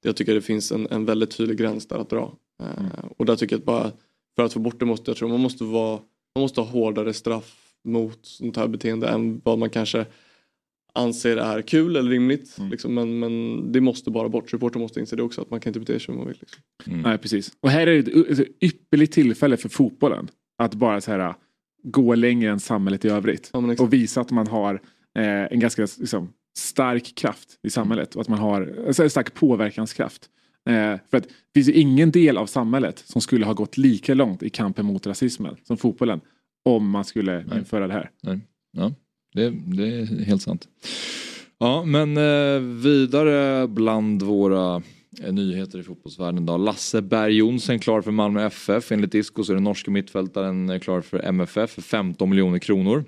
jag 0.03 0.15
tycker 0.15 0.33
det 0.33 0.41
finns 0.41 0.71
en, 0.71 0.87
en 0.91 1.05
väldigt 1.05 1.37
tydlig 1.37 1.57
gräns 1.57 1.87
där 1.87 1.97
att 1.97 2.09
dra. 2.09 2.33
Eh, 2.63 3.05
Och 3.17 3.25
där 3.25 3.35
tycker 3.35 3.55
jag 3.55 3.59
att 3.59 3.65
bara 3.65 3.91
för 4.35 4.43
att 4.43 4.53
få 4.53 4.59
bort 4.59 4.79
det 4.79 4.85
måste 4.85 5.11
jag 5.11 5.17
tror 5.17 5.29
man 5.29 5.39
måste 5.39 5.63
vara 5.63 5.99
man 6.39 6.43
måste 6.43 6.61
ha 6.61 6.67
hårdare 6.67 7.13
straff 7.13 7.55
mot 7.83 8.19
sånt 8.21 8.57
här 8.57 8.67
beteende 8.67 9.07
än 9.07 9.41
vad 9.43 9.59
man 9.59 9.69
kanske 9.69 10.05
anser 10.93 11.37
är 11.37 11.61
kul 11.61 11.95
eller 11.95 12.11
rimligt. 12.11 12.57
Liksom, 12.71 12.93
men, 12.93 13.19
men 13.19 13.71
det 13.71 13.81
måste 13.81 14.11
bara 14.11 14.29
bort. 14.29 14.49
Supporter 14.49 14.79
måste 14.79 14.99
inse 14.99 15.15
det 15.15 15.23
också 15.23 15.41
att 15.41 15.49
man 15.49 15.59
kan 15.59 15.69
inte 15.69 15.79
bete 15.79 15.93
sig 15.93 15.99
som 15.99 16.15
man 16.15 16.27
vill. 16.27 16.37
Liksom. 16.39 17.01
Nej, 17.01 17.17
precis. 17.17 17.51
Och 17.59 17.69
här 17.69 17.87
är 17.87 18.01
det 18.01 18.41
ett 18.41 18.63
ypperligt 18.63 19.13
tillfälle 19.13 19.57
för 19.57 19.69
fotbollen. 19.69 20.27
Att 20.57 20.73
bara 20.73 21.01
så 21.01 21.11
här, 21.11 21.33
gå 21.83 22.15
längre 22.15 22.51
än 22.51 22.59
samhället 22.59 23.05
i 23.05 23.09
övrigt. 23.09 23.49
Ja, 23.53 23.75
och 23.79 23.93
visa 23.93 24.21
att 24.21 24.31
man 24.31 24.47
har 24.47 24.73
eh, 25.17 25.23
en 25.23 25.59
ganska 25.59 25.81
liksom, 25.81 26.33
stark 26.57 27.15
kraft 27.15 27.59
i 27.63 27.69
samhället. 27.69 28.15
Och 28.15 28.21
att 28.21 28.27
man 28.27 28.39
har 28.39 28.75
alltså, 28.87 29.03
en 29.03 29.09
stark 29.09 29.33
påverkanskraft. 29.33 30.29
Eh, 30.69 30.99
för 31.09 31.17
att 31.17 31.23
det 31.23 31.53
finns 31.53 31.69
ju 31.69 31.73
ingen 31.73 32.11
del 32.11 32.37
av 32.37 32.45
samhället 32.45 33.03
som 33.05 33.21
skulle 33.21 33.45
ha 33.45 33.53
gått 33.53 33.77
lika 33.77 34.13
långt 34.13 34.43
i 34.43 34.49
kampen 34.49 34.85
mot 34.85 35.07
rasismen 35.07 35.55
som 35.63 35.77
fotbollen. 35.77 36.21
Om 36.65 36.89
man 36.89 37.05
skulle 37.05 37.43
Nej. 37.43 37.57
införa 37.57 37.87
det 37.87 37.93
här. 37.93 38.09
Ja, 38.71 38.91
det, 39.33 39.49
det 39.49 39.87
är 39.87 40.25
helt 40.25 40.41
sant. 40.41 40.67
Ja, 41.57 41.83
men 41.85 42.17
eh, 42.17 42.59
vidare 42.83 43.67
bland 43.67 44.23
våra 44.23 44.81
eh, 45.23 45.33
nyheter 45.33 45.79
i 45.79 45.83
fotbollsvärlden 45.83 46.45
då. 46.45 46.57
Lasse 46.57 47.01
Berg 47.01 47.33
Jonsson 47.33 47.79
klar 47.79 48.01
för 48.01 48.11
Malmö 48.11 48.45
FF. 48.45 48.91
Enligt 48.91 49.11
Disco 49.11 49.43
så 49.43 49.51
är 49.51 49.55
den 49.55 49.63
norske 49.63 49.91
mittfältaren 49.91 50.79
klar 50.79 51.01
för 51.01 51.19
MFF 51.19 51.71
för 51.71 51.81
15 51.81 52.29
miljoner 52.29 52.59
kronor. 52.59 53.05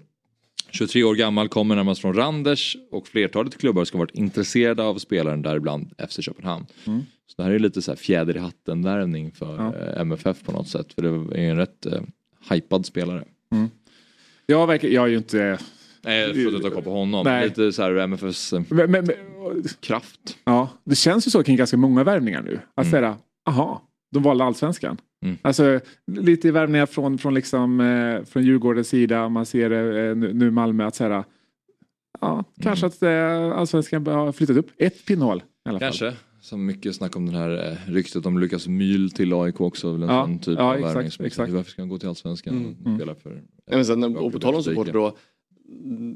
23 0.72 1.04
år 1.04 1.16
gammal, 1.16 1.50
kommer 1.50 1.76
närmast 1.76 2.02
från 2.02 2.14
Randers 2.14 2.78
och 2.92 3.08
flertalet 3.08 3.58
klubbar 3.58 3.86
ska 3.86 3.98
ha 3.98 4.02
varit 4.04 4.16
intresserade 4.16 4.84
av 4.84 4.98
spelaren 4.98 5.42
däribland 5.42 5.92
FC 6.10 6.20
Köpenhamn. 6.22 6.66
Mm. 6.88 7.02
Så 7.28 7.34
det 7.38 7.44
här 7.44 7.52
är 7.52 7.60
lite 7.60 7.82
så 7.82 7.92
här 7.92 7.96
fjäder 7.96 8.36
i 8.36 8.40
hatten-värvning 8.40 9.32
för 9.32 9.56
Ja. 9.58 9.76
eh, 9.76 10.02
MFF 10.02 10.44
på 10.44 10.52
något 10.52 10.68
sätt. 10.68 10.94
För 10.94 11.02
det 11.02 11.10
är 11.40 11.50
en 11.50 11.58
rätt 11.58 11.86
eh, 11.86 12.02
hypad 12.50 12.86
spelare. 12.86 13.24
Jag, 14.46 14.68
verkar, 14.68 14.88
jag 14.88 15.04
är 15.04 15.08
ju 15.08 15.18
inte... 15.18 15.60
Nej, 16.04 16.24
för 16.34 16.48
att 16.48 16.54
inte 16.54 16.68
ha 16.68 16.74
koll 16.74 16.84
på 16.84 16.92
honom. 16.92 17.24
Nej. 17.26 17.44
Lite 17.48 17.72
så 17.72 17.82
här 17.82 17.96
MFFs 17.96 18.54
eh, 18.54 18.62
Men, 18.70 18.92
men, 18.92 19.06
men, 19.06 19.16
kraft. 19.80 20.38
ja, 20.44 20.70
det 20.84 20.96
känns 20.96 21.28
ju 21.28 21.32
så 21.32 21.44
kring 21.44 21.56
ganska 21.58 21.78
många 21.78 22.04
värvningar 22.04 22.42
nu. 22.42 22.60
Att 22.76 22.86
Mm. 22.88 22.92
säga, 22.92 23.18
aha, 23.46 23.82
de 24.12 24.24
valde 24.24 24.44
allsvenskan. 24.44 24.98
Mm. 25.26 25.38
Alltså 25.42 25.80
lite 26.12 26.52
värvningar 26.52 26.86
från, 26.86 27.18
från, 27.18 27.34
liksom, 27.34 27.80
eh, 27.80 28.24
från 28.24 28.44
Djurgårdens 28.44 28.88
sida. 28.88 29.30
Man 29.30 29.46
ser 29.46 29.70
det 29.70 30.10
eh, 30.10 30.16
nu 30.16 30.34
nu 30.34 30.52
Malmö 30.52 30.86
att 30.86 30.96
säga, 30.96 31.26
ja, 32.22 32.44
kanske 32.62 32.86
att 32.86 33.04
eh, 33.04 33.52
allsvenskan 33.52 34.08
har 34.08 34.32
flyttat 34.32 34.58
upp 34.58 34.72
ett 34.78 35.06
pinnhål. 35.06 35.44
Kanske. 35.80 36.14
Så 36.42 36.58
mycket 36.58 36.96
snack 36.96 37.16
om 37.16 37.26
den 37.26 37.36
här 37.36 37.72
eh, 37.72 37.92
ryktet 37.94 38.26
om 38.26 38.40
Lukas 38.40 38.68
Myhl 38.68 39.12
till 39.12 39.34
AIK 39.34 39.62
också. 39.62 39.92
Väl 39.92 40.04
en 40.04 40.10
Ja, 40.10 40.26
sån 40.26 40.40
typ 40.40 40.60
ja, 40.60 40.64
av 40.64 40.76
exakt, 40.76 41.22
värvning. 41.40 41.56
Varför 41.56 41.72
ska 41.72 41.82
han 41.82 41.90
gå 41.90 41.98
till 41.98 42.10
Allsvenskan 42.10 42.58
Mm, 42.58 42.72
och 42.72 42.86
mm. 42.86 42.98
spela 42.98 43.16
för... 43.16 43.44
Ja, 43.66 43.76
men 43.76 43.86
sen, 43.86 44.18
och 44.18 44.32
på 44.32 44.40
tal 44.40 44.56
om 44.56 44.64
supporter 44.64 44.94
då. 44.94 45.18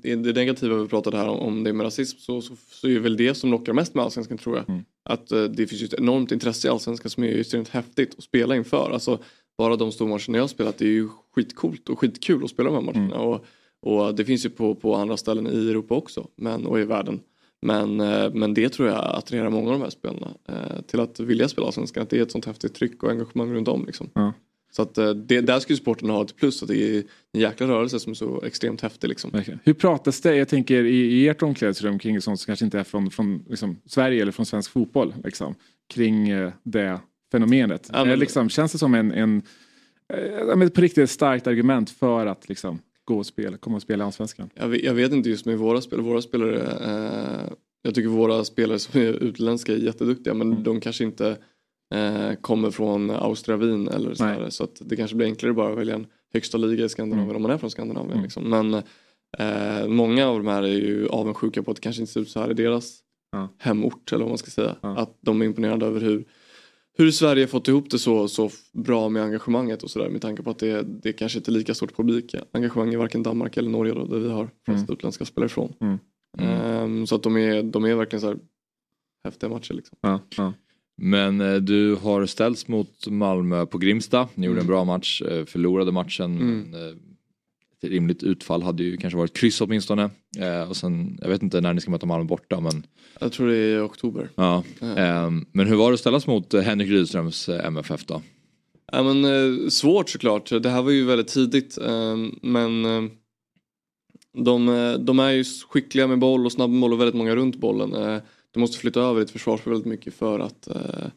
Det 0.01 0.15
det 0.15 0.33
negativa 0.33 0.75
vi 0.75 0.87
pratade 0.87 1.17
här 1.17 1.27
om, 1.27 1.39
om 1.39 1.63
det 1.63 1.73
med 1.73 1.85
rasism 1.85 2.17
så, 2.17 2.41
så, 2.41 2.55
så 2.71 2.87
är 2.87 2.99
väl 2.99 3.17
det 3.17 3.35
som 3.35 3.51
lockar 3.51 3.73
mest 3.73 3.95
med 3.95 4.05
allsvenskan 4.05 4.37
tror 4.37 4.57
jag. 4.57 4.69
Mm. 4.69 4.83
Att 5.03 5.31
eh, 5.31 5.43
det 5.43 5.67
finns 5.67 5.81
ju 5.81 5.85
ett 5.85 5.93
enormt 5.93 6.31
intresse 6.31 6.67
i 6.67 6.71
allsvenskan 6.71 7.09
som 7.09 7.23
är 7.23 7.39
extremt 7.39 7.69
häftigt 7.69 8.15
att 8.17 8.23
spela 8.23 8.55
inför. 8.55 8.91
Alltså, 8.93 9.19
bara 9.57 9.75
de 9.75 9.91
stormatcherna 9.91 10.37
jag 10.37 10.43
har 10.43 10.47
spelat, 10.47 10.77
det 10.77 10.85
är 10.85 10.89
ju 10.89 11.09
skitcoolt 11.35 11.89
och 11.89 11.99
skitkul 11.99 12.43
att 12.43 12.49
spela 12.49 12.69
de 12.69 12.75
här 12.75 12.93
matcherna. 12.93 13.15
Mm. 13.15 13.27
Och, 13.27 13.45
och 13.81 14.15
det 14.15 14.25
finns 14.25 14.45
ju 14.45 14.49
på, 14.49 14.75
på 14.75 14.95
andra 14.95 15.17
ställen 15.17 15.47
i 15.47 15.69
Europa 15.69 15.95
också 15.95 16.27
men, 16.35 16.65
och 16.65 16.79
i 16.79 16.83
världen. 16.83 17.19
Men, 17.61 17.99
eh, 17.99 18.33
men 18.33 18.53
det 18.53 18.69
tror 18.69 18.89
jag 18.89 18.97
attraherar 18.97 19.49
många 19.49 19.67
av 19.67 19.73
de 19.73 19.81
här 19.81 19.89
spelarna 19.89 20.27
eh, 20.47 20.81
till 20.87 20.99
att 20.99 21.19
vilja 21.19 21.47
spela 21.47 21.67
Allsvenskan. 21.67 22.03
Att 22.03 22.09
det 22.09 22.17
är 22.17 22.21
ett 22.21 22.31
sånt 22.31 22.45
häftigt 22.45 22.73
tryck 22.73 23.03
och 23.03 23.09
engagemang 23.09 23.53
runt 23.53 23.67
om. 23.67 23.85
Liksom. 23.85 24.09
Ja. 24.13 24.33
Så 24.75 24.81
att 24.81 24.97
eh, 24.97 25.09
det, 25.09 25.41
där 25.41 25.59
skulle 25.59 25.77
sporten 25.77 26.09
ha 26.09 26.21
ett 26.23 26.35
plus. 26.35 26.61
Att 26.63 26.67
det 26.69 26.77
är 26.97 27.03
en 27.33 27.41
jäkla 27.41 27.67
rörelse 27.67 27.99
som 27.99 28.11
är 28.11 28.15
så 28.15 28.43
extremt 28.43 28.81
häftig. 28.81 29.07
Liksom. 29.07 29.31
Verkligen. 29.31 29.59
Hur 29.63 29.73
pratas 29.73 30.21
det, 30.21 30.35
jag 30.35 30.47
tänker 30.47 30.83
i, 30.83 30.97
i 30.97 31.27
ert 31.27 31.41
omklädningsrum 31.41 31.99
kring 31.99 32.21
sånt 32.21 32.39
som 32.39 32.45
kanske 32.45 32.65
inte 32.65 32.79
är 32.79 32.83
från, 32.83 33.09
från 33.11 33.45
liksom, 33.49 33.77
Sverige 33.85 34.21
eller 34.21 34.31
från 34.31 34.45
svensk 34.45 34.71
fotboll. 34.71 35.13
Liksom, 35.23 35.55
kring 35.93 36.29
eh, 36.29 36.51
det 36.63 36.99
fenomenet. 37.31 37.89
Ja, 37.93 38.05
men- 38.05 38.19
liksom, 38.19 38.49
känns 38.49 38.71
det 38.71 38.77
som 38.77 38.93
en, 38.95 39.11
en 39.11 39.41
eh, 40.13 40.55
men 40.55 40.69
på 40.69 40.81
riktigt 40.81 41.09
starkt 41.09 41.47
argument 41.47 41.89
för 41.89 42.25
att 42.25 42.49
liksom, 42.49 42.79
gå 43.05 43.17
och 43.17 43.25
spela, 43.25 43.57
komma 43.57 43.75
och 43.75 43.81
spela 43.81 44.03
i 44.03 44.05
Allsvenskan? 44.05 44.49
Jag 44.55 44.67
vet, 44.67 44.83
jag 44.83 44.93
vet 44.93 45.11
inte 45.11 45.29
just 45.29 45.45
med 45.45 45.57
våra 45.57 45.81
spelare. 45.81 46.05
Våra 46.05 46.21
spelare 46.21 46.61
eh, 46.85 47.53
jag 47.81 47.95
tycker 47.95 48.09
våra 48.09 48.43
spelare 48.43 48.79
som 48.79 49.01
är 49.01 49.05
utländska 49.23 49.73
är 49.73 49.77
jätteduktiga 49.77 50.33
men 50.33 50.51
Mm. 50.51 50.63
de 50.63 50.79
kanske 50.81 51.03
inte 51.03 51.37
eh, 51.93 52.33
kommer 52.41 52.71
från 52.71 53.09
Austria 53.09 53.57
Wien 53.57 53.87
eller 53.87 54.13
så, 54.13 54.23
här, 54.23 54.49
så 54.49 54.63
att 54.63 54.81
det 54.85 54.95
kanske 54.95 55.15
blir 55.15 55.27
enklare 55.27 55.53
bara 55.53 55.71
att 55.71 55.77
välja 55.77 55.95
en 55.95 56.07
högsta 56.33 56.57
liga 56.57 56.85
i 56.85 56.89
Skandinavien 56.89 57.25
Mm. 57.29 57.35
om 57.35 57.41
man 57.41 57.51
är 57.51 57.57
från 57.57 57.69
Skandinavien. 57.71 58.11
Mm. 58.11 58.23
Liksom. 58.23 58.49
Men 58.49 58.73
eh, 59.37 59.87
många 59.87 60.27
av 60.27 60.37
de 60.43 60.47
här 60.47 60.63
är 60.63 60.67
ju 60.67 61.07
avundsjuka 61.07 61.63
på 61.63 61.71
att 61.71 61.77
det 61.77 61.81
kanske 61.81 62.01
inte 62.01 62.13
ser 62.13 62.19
ut 62.21 62.29
så 62.29 62.39
här 62.39 62.51
i 62.51 62.53
deras 62.53 62.99
Ja. 63.31 63.49
hemort 63.59 64.11
eller 64.13 64.23
vad 64.23 64.31
man 64.31 64.37
ska 64.37 64.51
säga. 64.51 64.75
Ja. 64.81 64.97
Att 64.97 65.17
de 65.21 65.41
är 65.41 65.45
imponerade 65.45 65.85
över 65.85 66.01
hur 66.01 66.25
hur 66.97 67.11
Sverige 67.11 67.47
fått 67.47 67.67
ihop 67.67 67.89
det 67.89 67.99
så, 67.99 68.27
så 68.27 68.49
bra 68.73 69.09
med 69.09 69.23
engagemanget 69.23 69.83
och 69.83 69.89
sådär 69.89 70.09
med 70.09 70.21
tanke 70.21 70.43
på 70.43 70.49
att 70.49 70.59
det, 70.59 70.81
det 70.81 71.13
kanske 71.13 71.37
inte 71.37 71.51
är 71.51 71.53
lika 71.53 71.73
stort 71.73 71.95
publik 71.97 72.35
engagemang 72.51 72.93
i 72.93 72.95
varken 72.95 73.23
Danmark 73.23 73.57
eller 73.57 73.69
Norge 73.69 73.93
då, 73.93 74.05
där 74.05 74.19
vi 74.19 74.29
har 74.29 74.49
flest 74.65 74.89
utländska 74.89 75.25
spelare 75.25 75.45
ifrån. 75.45 75.73
Mm. 75.81 75.97
Ehm, 76.39 77.07
så 77.07 77.15
att 77.15 77.23
de 77.23 77.37
är, 77.37 77.63
de 77.63 77.85
är 77.85 77.95
verkligen 77.95 78.21
så 78.21 78.27
här 78.27 78.37
häftiga 79.23 79.49
matcher 79.49 79.73
liksom. 79.73 79.97
Ja. 80.01 80.19
Men 80.97 81.41
eh, 81.41 81.55
du 81.55 81.95
har 81.95 82.25
ställts 82.25 82.67
mot 82.67 83.07
Malmö 83.07 83.65
på 83.65 83.77
Grimsta. 83.77 84.27
Ni 84.35 84.45
gjorde 84.45 84.61
en 84.61 84.67
bra 84.67 84.83
match, 84.83 85.21
eh, 85.21 85.45
förlorade 85.45 85.91
matchen. 85.91 86.37
Mm. 86.37 86.59
Men, 86.59 86.87
eh, 86.87 86.95
ett 87.81 87.89
rimligt 87.89 88.23
utfall 88.23 88.63
hade 88.63 88.83
ju 88.83 88.97
kanske 88.97 89.17
varit 89.17 89.37
kryss 89.37 89.61
åtminstone. 89.61 90.09
Eh, 90.37 90.69
och 90.69 90.75
sen, 90.77 91.19
jag 91.21 91.29
vet 91.29 91.43
inte 91.43 91.61
när 91.61 91.73
ni 91.73 91.81
ska 91.81 91.91
möta 91.91 92.05
Malmö 92.05 92.25
borta 92.25 92.59
men 92.59 92.85
Jag 93.19 93.31
tror 93.31 93.47
det 93.47 93.55
är 93.57 93.77
i 93.77 93.79
oktober. 93.79 94.29
ja. 94.35 94.63
Eh, 94.81 95.31
men 95.51 95.67
hur 95.67 95.75
var 95.75 95.89
det 95.89 95.93
att 95.93 95.99
ställas 95.99 96.27
mot 96.27 96.53
Henrik 96.53 96.89
Rydströms 96.89 97.49
MFF 97.49 98.05
då? 98.05 98.21
Ja, 98.91 99.03
men, 99.03 99.25
eh, 99.25 99.67
svårt 99.69 100.09
såklart. 100.09 100.49
Det 100.63 100.69
här 100.69 100.81
var 100.81 100.91
ju 100.91 101.05
väldigt 101.05 101.27
tidigt. 101.27 101.77
Men 102.41 102.83
de, 104.45 104.95
de 104.99 105.19
är 105.19 105.31
ju 105.31 105.43
skickliga 105.69 106.07
med 106.07 106.19
boll 106.19 106.45
och 106.45 106.51
snabba 106.51 106.79
boll 106.79 106.93
och 106.93 106.99
väldigt 106.99 107.15
många 107.15 107.35
runt 107.35 107.55
bollen. 107.55 108.21
Eh, 108.55 108.59
de 108.59 108.59
måste 108.59 108.77
flytta 108.77 109.01
över 109.01 109.21
ett 109.21 109.31
försvarsspel 109.31 109.73
väldigt 109.73 109.89
mycket 109.89 110.13
för 110.13 110.39
att 110.39 110.67
eh, 110.67 111.07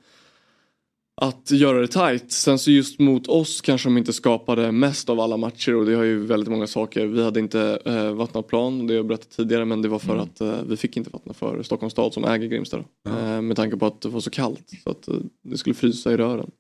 att 1.21 1.51
göra 1.51 1.81
det 1.81 1.89
tight. 1.89 2.33
Sen 2.33 2.59
så 2.59 2.71
just 2.71 3.01
mot 3.01 3.27
oss 3.27 3.61
kanske 3.61 3.89
de 3.89 3.99
inte 3.99 4.13
skapade 4.13 4.73
mest 4.73 5.11
av 5.11 5.21
alla 5.21 5.37
matcher 5.37 5.75
och 5.75 5.87
det 5.87 5.95
har 5.95 6.05
ju 6.05 6.27
väldigt 6.27 6.49
många 6.51 6.67
saker. 6.67 7.07
Vi 7.07 7.25
hade 7.25 7.41
inte 7.41 7.79
eh, 7.85 8.13
vattnat 8.13 8.47
plan, 8.47 8.87
det 8.87 8.93
har 8.93 8.97
jag 8.97 9.07
berättat 9.07 9.31
tidigare 9.31 9.65
men 9.65 9.83
det 9.83 9.89
var 9.89 9.99
för 9.99 10.17
att 10.23 10.41
eh, 10.41 10.63
vi 10.69 10.77
fick 10.77 10.97
inte 10.97 11.11
vattna 11.11 11.35
för 11.35 11.63
Stockholms 11.63 11.93
stad 11.93 12.15
som 12.15 12.25
äger 12.25 12.49
Grimsta. 12.49 12.77
då. 12.77 13.11
Eh, 13.11 13.41
med 13.41 13.57
tanke 13.57 13.77
på 13.77 13.87
att 13.87 14.01
det 14.01 14.09
var 14.09 14.21
så 14.21 14.31
kallt 14.31 14.71
så 14.85 14.91
att 14.91 15.09
eh, 15.09 15.15
det 15.43 15.59
skulle 15.59 15.75
frysa 15.75 16.13
i 16.13 16.17
rören. 16.17 16.51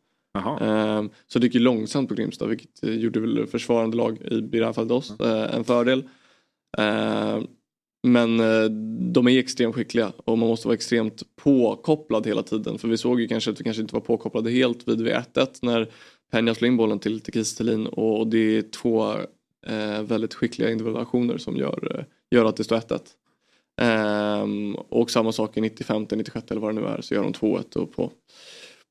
Ehm, 0.60 1.10
Så 1.26 1.38
det 1.38 1.46
gick 1.46 1.54
ju 1.54 1.60
långsamt 1.60 2.08
på 2.08 2.14
Grimsta 2.14 2.46
vilket 2.46 2.84
eh, 2.84 2.94
gjorde 2.94 3.20
väl 3.20 3.46
försvarande 3.46 3.96
lag 3.96 4.18
i 4.22 4.40
det 4.40 4.64
här 4.64 4.72
fallet 4.72 4.92
oss 4.92 5.20
eh, 5.20 5.54
en 5.54 5.64
fördel. 5.64 6.02
Men 8.12 8.40
eh, 8.40 8.64
de 9.12 9.28
är 9.28 9.38
extremt 9.38 9.74
skickliga 9.74 10.12
och 10.24 10.38
man 10.38 10.48
måste 10.48 10.68
vara 10.68 10.74
extremt 10.74 11.22
påkopplad 11.36 12.26
hela 12.26 12.42
tiden. 12.42 12.78
För 12.78 12.88
vi 12.88 12.96
såg 12.96 13.20
ju 13.20 13.28
kanske 13.28 13.50
att 13.50 13.60
vi 13.60 13.64
kanske 13.64 13.82
inte 13.82 13.94
var 13.94 14.00
påkopplade 14.00 14.50
helt 14.50 14.88
vid 14.88 15.00
1-1 15.06 15.58
när 15.62 15.90
Peña 16.32 16.54
slår 16.54 16.68
in 16.68 16.76
bollen 16.76 16.98
till, 16.98 17.20
till 17.20 17.32
Kiese 17.32 17.56
Thelin 17.56 17.86
och 17.86 18.26
det 18.26 18.38
är 18.38 18.62
två 18.62 19.12
eh, 19.66 20.02
väldigt 20.02 20.34
skickliga 20.34 20.70
individuationer 20.70 21.38
som 21.38 21.56
gör, 21.56 21.96
eh, 21.98 22.04
gör 22.30 22.44
att 22.44 22.56
det 22.56 22.64
står 22.64 22.76
1-1. 22.76 23.00
Ehm, 23.80 24.74
och 24.74 25.10
samma 25.10 25.32
sak 25.32 25.56
i 25.56 25.60
95, 25.60 26.06
96 26.10 26.50
eller 26.50 26.60
vad 26.60 26.74
det 26.74 26.80
nu 26.80 26.86
är 26.86 27.00
så 27.00 27.14
gör 27.14 27.22
de 27.22 27.32
2-1 27.32 27.76
och 27.76 27.92
på 27.92 28.12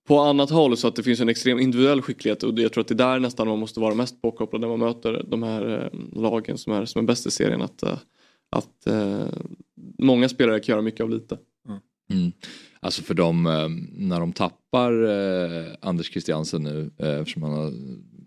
på 0.07 0.19
annat 0.19 0.49
håll 0.49 0.77
så 0.77 0.87
att 0.87 0.95
det 0.95 1.03
finns 1.03 1.19
en 1.19 1.29
extrem 1.29 1.59
individuell 1.59 2.01
skicklighet 2.01 2.43
och 2.43 2.59
jag 2.59 2.73
tror 2.73 2.81
att 2.81 2.87
det 2.87 2.93
är 2.93 2.95
där 2.95 3.19
nästan 3.19 3.47
man 3.47 3.59
måste 3.59 3.79
vara 3.79 3.95
mest 3.95 4.21
påkopplad 4.21 4.61
när 4.61 4.67
man 4.67 4.79
möter 4.79 5.25
de 5.27 5.43
här 5.43 5.91
eh, 5.93 6.21
lagen 6.21 6.57
som 6.57 6.73
är, 6.73 6.85
som 6.85 7.03
är 7.03 7.07
bäst 7.07 7.27
i 7.27 7.31
serien. 7.31 7.61
Att, 7.61 7.83
eh, 7.83 7.97
att 8.49 8.87
eh, 8.87 9.27
många 9.97 10.29
spelare 10.29 10.59
kan 10.59 10.73
göra 10.73 10.81
mycket 10.81 11.01
av 11.01 11.09
lite. 11.09 11.37
Mm. 12.09 12.31
Alltså 12.79 13.01
för 13.03 13.13
dem, 13.13 13.45
eh, 13.45 13.67
när 13.91 14.19
de 14.19 14.33
tappar 14.33 15.03
eh, 15.03 15.65
Anders 15.81 16.11
Christiansen 16.11 16.63
nu 16.63 16.91
eh, 16.97 17.09
eftersom 17.19 17.43
han 17.43 17.51
har 17.51 17.73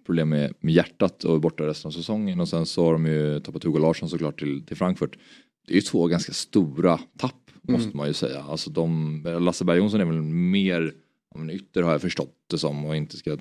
problem 0.06 0.28
med, 0.28 0.52
med 0.60 0.74
hjärtat 0.74 1.24
och 1.24 1.34
är 1.34 1.38
borta 1.38 1.66
resten 1.66 1.88
av 1.88 1.92
säsongen 1.92 2.40
och 2.40 2.48
sen 2.48 2.66
så 2.66 2.84
har 2.84 2.92
de 2.92 3.06
ju 3.06 3.40
tappat 3.40 3.64
Hugo 3.64 3.78
Larsson 3.78 4.08
såklart 4.08 4.38
till, 4.38 4.66
till 4.66 4.76
Frankfurt. 4.76 5.18
Det 5.66 5.72
är 5.72 5.76
ju 5.76 5.80
två 5.80 6.06
ganska 6.06 6.32
stora 6.32 6.98
tapp 7.18 7.34
måste 7.62 7.84
Mm. 7.86 7.96
man 7.96 8.06
ju 8.08 8.14
säga. 8.14 8.42
Alltså 8.42 8.70
de, 8.70 9.22
Lasse 9.40 9.64
Berg 9.64 9.78
Jonsson 9.78 10.00
är 10.00 10.04
väl 10.04 10.22
mer 10.22 10.92
men 11.35 11.51
ytter 11.51 11.83
har 11.83 11.93
jag 11.93 12.01
förstått 12.01 12.35
det 12.51 12.59
som 12.59 12.85
och 12.85 12.97
inte 12.97 13.16
ska 13.16 13.37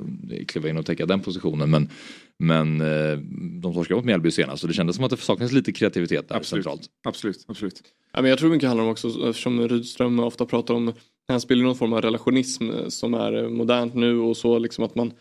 kliva 0.48 0.70
in 0.70 0.78
och 0.78 0.86
täcka 0.86 1.06
den 1.06 1.20
positionen 1.20 1.70
men 1.70 1.90
men 2.38 2.82
eh, 2.82 3.18
de 3.62 3.74
torskade 3.74 3.96
mot 3.96 4.06
Mjällby 4.06 4.32
senast 4.32 4.64
och 4.64 4.68
det 4.68 4.74
kändes 4.74 4.96
som 4.96 5.06
att 5.06 5.12
det 5.12 5.18
saknades 5.18 5.54
lite 5.54 5.72
kreativitet 5.72 6.30
där 6.30 6.36
Absolut. 6.36 6.64
centralt. 6.64 6.90
Absolut, 7.04 7.46
absolut. 7.48 7.82
Ja, 8.14 8.22
men 8.22 8.30
jag 8.30 8.40
tror 8.40 8.50
mycket 8.50 8.68
handlar 8.68 8.86
om 8.86 8.92
också, 8.92 9.08
eftersom 9.30 9.68
Rydström 9.68 10.20
ofta 10.20 10.46
pratar 10.46 10.74
om, 10.74 10.94
han 11.28 11.42
spelar 11.42 11.64
någon 11.64 11.76
form 11.76 11.94
av 11.94 12.02
relationism 12.02 12.70
eh, 12.70 12.88
som 12.88 13.14
är 13.14 13.44
eh, 13.44 13.50
modernt 13.50 13.96
nu 13.96 14.20
och 14.20 14.38
så 14.38 14.60
liksom 14.60 14.84
att 14.84 14.96
man 14.96 15.14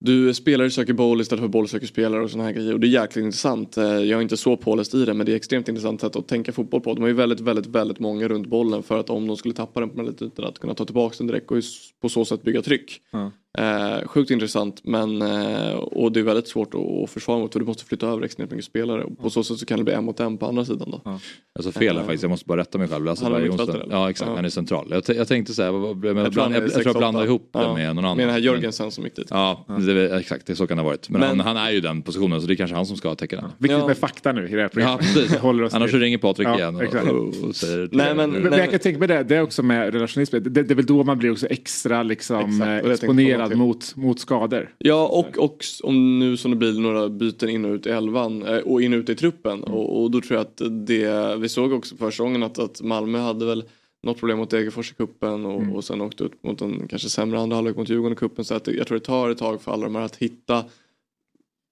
du 0.00 0.34
spelare 0.34 0.70
söker 0.70 0.92
boll 0.92 1.20
istället 1.20 1.42
för 1.42 1.48
boll 1.48 1.68
söker 1.68 1.86
spelare 1.86 2.22
och 2.22 2.30
sådana 2.30 2.44
här 2.48 2.54
grejer 2.54 2.72
och 2.72 2.80
det 2.80 2.86
är 2.86 3.02
jäkligt 3.02 3.24
intressant. 3.24 3.76
Eh, 3.76 3.84
jag 3.84 4.18
är 4.18 4.20
inte 4.20 4.36
så 4.36 4.56
påläst 4.56 4.94
i 4.94 5.04
det 5.04 5.14
men 5.14 5.26
det 5.26 5.32
är 5.32 5.36
extremt 5.36 5.68
intressant 5.68 6.00
sätt 6.00 6.16
att 6.16 6.28
tänka 6.28 6.52
fotboll 6.52 6.80
på. 6.80 6.94
De 6.94 7.00
har 7.00 7.08
ju 7.08 7.14
väldigt, 7.14 7.40
väldigt, 7.40 7.66
väldigt 7.66 7.98
många 7.98 8.28
runt 8.28 8.46
bollen 8.46 8.82
för 8.82 8.98
att 8.98 9.10
om 9.10 9.26
de 9.26 9.36
skulle 9.36 9.54
tappa 9.54 9.80
den 9.80 9.90
på 9.90 9.96
den 9.96 10.06
lite 10.06 10.24
ytan 10.24 10.44
att 10.44 10.58
kunna 10.58 10.74
ta 10.74 10.84
tillbaka 10.84 11.14
den 11.18 11.26
direkt 11.26 11.50
och 11.50 11.62
på 12.02 12.08
så 12.08 12.24
sätt 12.24 12.42
bygga 12.42 12.62
tryck. 12.62 13.00
Mm. 13.12 13.30
Eh, 13.58 14.06
sjukt 14.08 14.30
intressant 14.30 14.80
men 14.84 15.22
eh, 15.22 15.72
och 15.74 16.12
det 16.12 16.20
är 16.20 16.24
väldigt 16.24 16.48
svårt 16.48 16.74
att, 16.74 16.80
att 17.04 17.10
försvara 17.10 17.38
mot 17.38 17.52
för 17.52 17.60
du 17.60 17.66
måste 17.66 17.84
flytta 17.84 18.06
över 18.08 18.22
extremt 18.24 18.50
mycket 18.50 18.64
spelare 18.64 19.04
och 19.04 19.18
på 19.18 19.30
så 19.30 19.44
sätt 19.44 19.58
så 19.58 19.66
kan 19.66 19.78
det 19.78 19.84
bli 19.84 19.92
en 19.94 20.04
mot 20.04 20.20
en 20.20 20.38
på 20.38 20.46
andra 20.46 20.64
sidan 20.64 20.90
då. 20.90 21.18
Alltså 21.58 21.72
fel 21.72 21.94
här 21.96 22.02
Eh, 22.02 22.06
faktiskt, 22.06 22.22
jag 22.22 22.30
måste 22.30 22.46
bara 22.46 22.60
rätta 22.60 22.78
mig 22.78 22.88
själv. 22.88 23.04
Lasse 23.04 23.24
han 23.24 23.34
är? 23.34 23.86
Ja 23.90 24.10
exakt, 24.10 24.28
Ja. 24.28 24.36
han 24.36 24.44
är 24.44 24.48
central. 24.48 24.86
Jag, 24.90 25.16
jag 25.16 25.28
tänkte 25.28 25.54
säga, 25.54 25.66
jag, 25.68 25.74
jag, 26.04 26.04
jag, 26.04 26.16
Jag 26.16 26.18
är 26.18 26.52
jag, 26.54 26.62
jag 26.62 26.72
tror 26.72 26.84
jag 26.86 26.94
6-8. 26.94 26.98
blandade 26.98 27.26
ihop 27.26 27.48
det 27.52 27.58
Ja. 27.58 27.74
med 27.74 27.94
någon 27.96 28.04
annan. 28.04 28.16
Med 28.16 28.26
den 28.26 28.32
här 28.34 28.40
Jörgensen 28.40 28.90
som 28.90 29.04
gick 29.04 29.16
dit. 29.16 29.26
Ja, 29.30 29.64
Det, 29.86 30.16
exakt, 30.20 30.46
det 30.46 30.56
så 30.56 30.66
kan 30.66 30.76
det 30.76 30.82
ha 30.82 30.88
varit. 30.88 31.08
Men, 31.10 31.20
Men- 31.20 31.40
han, 31.40 31.56
han 31.56 31.66
är 31.66 31.70
ju 31.72 31.80
den 31.80 32.02
positionen 32.02 32.40
så 32.40 32.46
det 32.46 32.52
är 32.52 32.56
kanske 32.56 32.76
han 32.76 32.86
som 32.86 32.96
ska 32.96 33.14
täcka 33.14 33.36
den. 33.36 33.44
Viktigt 33.58 33.78
Ja. 33.80 33.86
med 33.86 33.96
fakta 33.98 34.32
nu 34.32 34.48
i 34.48 34.50
det 34.50 34.56
här 34.56 34.62
Ja, 34.62 34.68
programmet. 34.68 35.00
precis. 35.14 35.36
Håller 35.40 35.64
oss 35.64 35.74
Annars 35.74 35.90
så 35.90 35.96
ringer 35.96 36.18
Patrik 36.18 36.48
Ja, 36.48 36.56
igen 36.58 36.76
och, 36.76 36.82
och, 37.10 37.48
och 37.48 37.56
säger 37.56 37.88
Nej, 37.92 38.14
men- 38.14 38.30
men 38.30 38.52
jag 38.58 38.70
kan 38.70 38.78
tänka 38.80 38.98
mig 38.98 39.08
det, 39.08 39.22
det 39.22 39.36
är 39.36 39.42
också 39.42 39.62
med 39.62 39.94
relationism. 39.94 40.36
Det, 40.42 40.50
det 40.62 40.70
är 40.70 40.74
väl 40.74 40.86
då 40.86 41.04
man 41.04 41.18
blir 41.18 41.30
också 41.32 41.46
extra 41.46 42.02
liksom, 42.02 42.58
det 42.58 42.80
eh, 42.80 42.90
exponerad 42.92 43.45
komma 43.48 43.48
till. 43.48 43.58
mot, 43.58 43.96
mot 43.96 44.20
skador. 44.20 44.74
Ja 44.78 45.08
och, 45.08 45.38
och 45.38 45.64
om 45.82 46.18
nu 46.18 46.36
som 46.36 46.50
det 46.50 46.56
blir 46.56 46.80
några 46.80 47.08
byten 47.08 47.48
in 47.48 47.64
och 47.64 47.74
ut 47.74 47.86
i 47.86 47.90
elvan 47.90 48.42
eh, 48.42 48.58
och 48.58 48.82
in 48.82 48.92
och 48.92 48.98
ut 48.98 49.08
i 49.08 49.14
truppen 49.14 49.62
och, 49.62 50.02
och 50.02 50.10
då 50.10 50.20
tror 50.20 50.36
jag 50.36 50.40
att 50.40 50.86
det, 50.86 51.36
vi 51.36 51.48
såg 51.48 51.72
också 51.72 51.96
första 51.96 52.22
gången 52.22 52.42
att, 52.42 52.58
att 52.58 52.82
Malmö 52.82 53.18
hade 53.18 53.46
väl 53.46 53.64
något 54.02 54.18
problem 54.18 54.38
mot 54.38 54.50
Degerfors 54.50 54.92
i 54.92 54.94
kuppen 54.94 55.46
och, 55.46 55.76
och 55.76 55.84
sen 55.84 56.00
åkte 56.00 56.24
ut 56.24 56.42
mot 56.42 56.60
en 56.60 56.88
kanske 56.88 57.08
sämre 57.08 57.40
andra 57.40 57.56
halvlek 57.56 57.76
mot 57.76 57.88
Djurgården 57.88 58.12
i 58.12 58.16
kuppen 58.16 58.44
så 58.44 58.54
att 58.54 58.66
jag 58.66 58.86
tror 58.86 58.98
det 58.98 59.04
tar 59.04 59.30
ett 59.30 59.38
tag 59.38 59.62
för 59.62 59.72
alla 59.72 59.84
de 59.84 59.94
här 59.94 60.02
att 60.02 60.16
hitta 60.16 60.64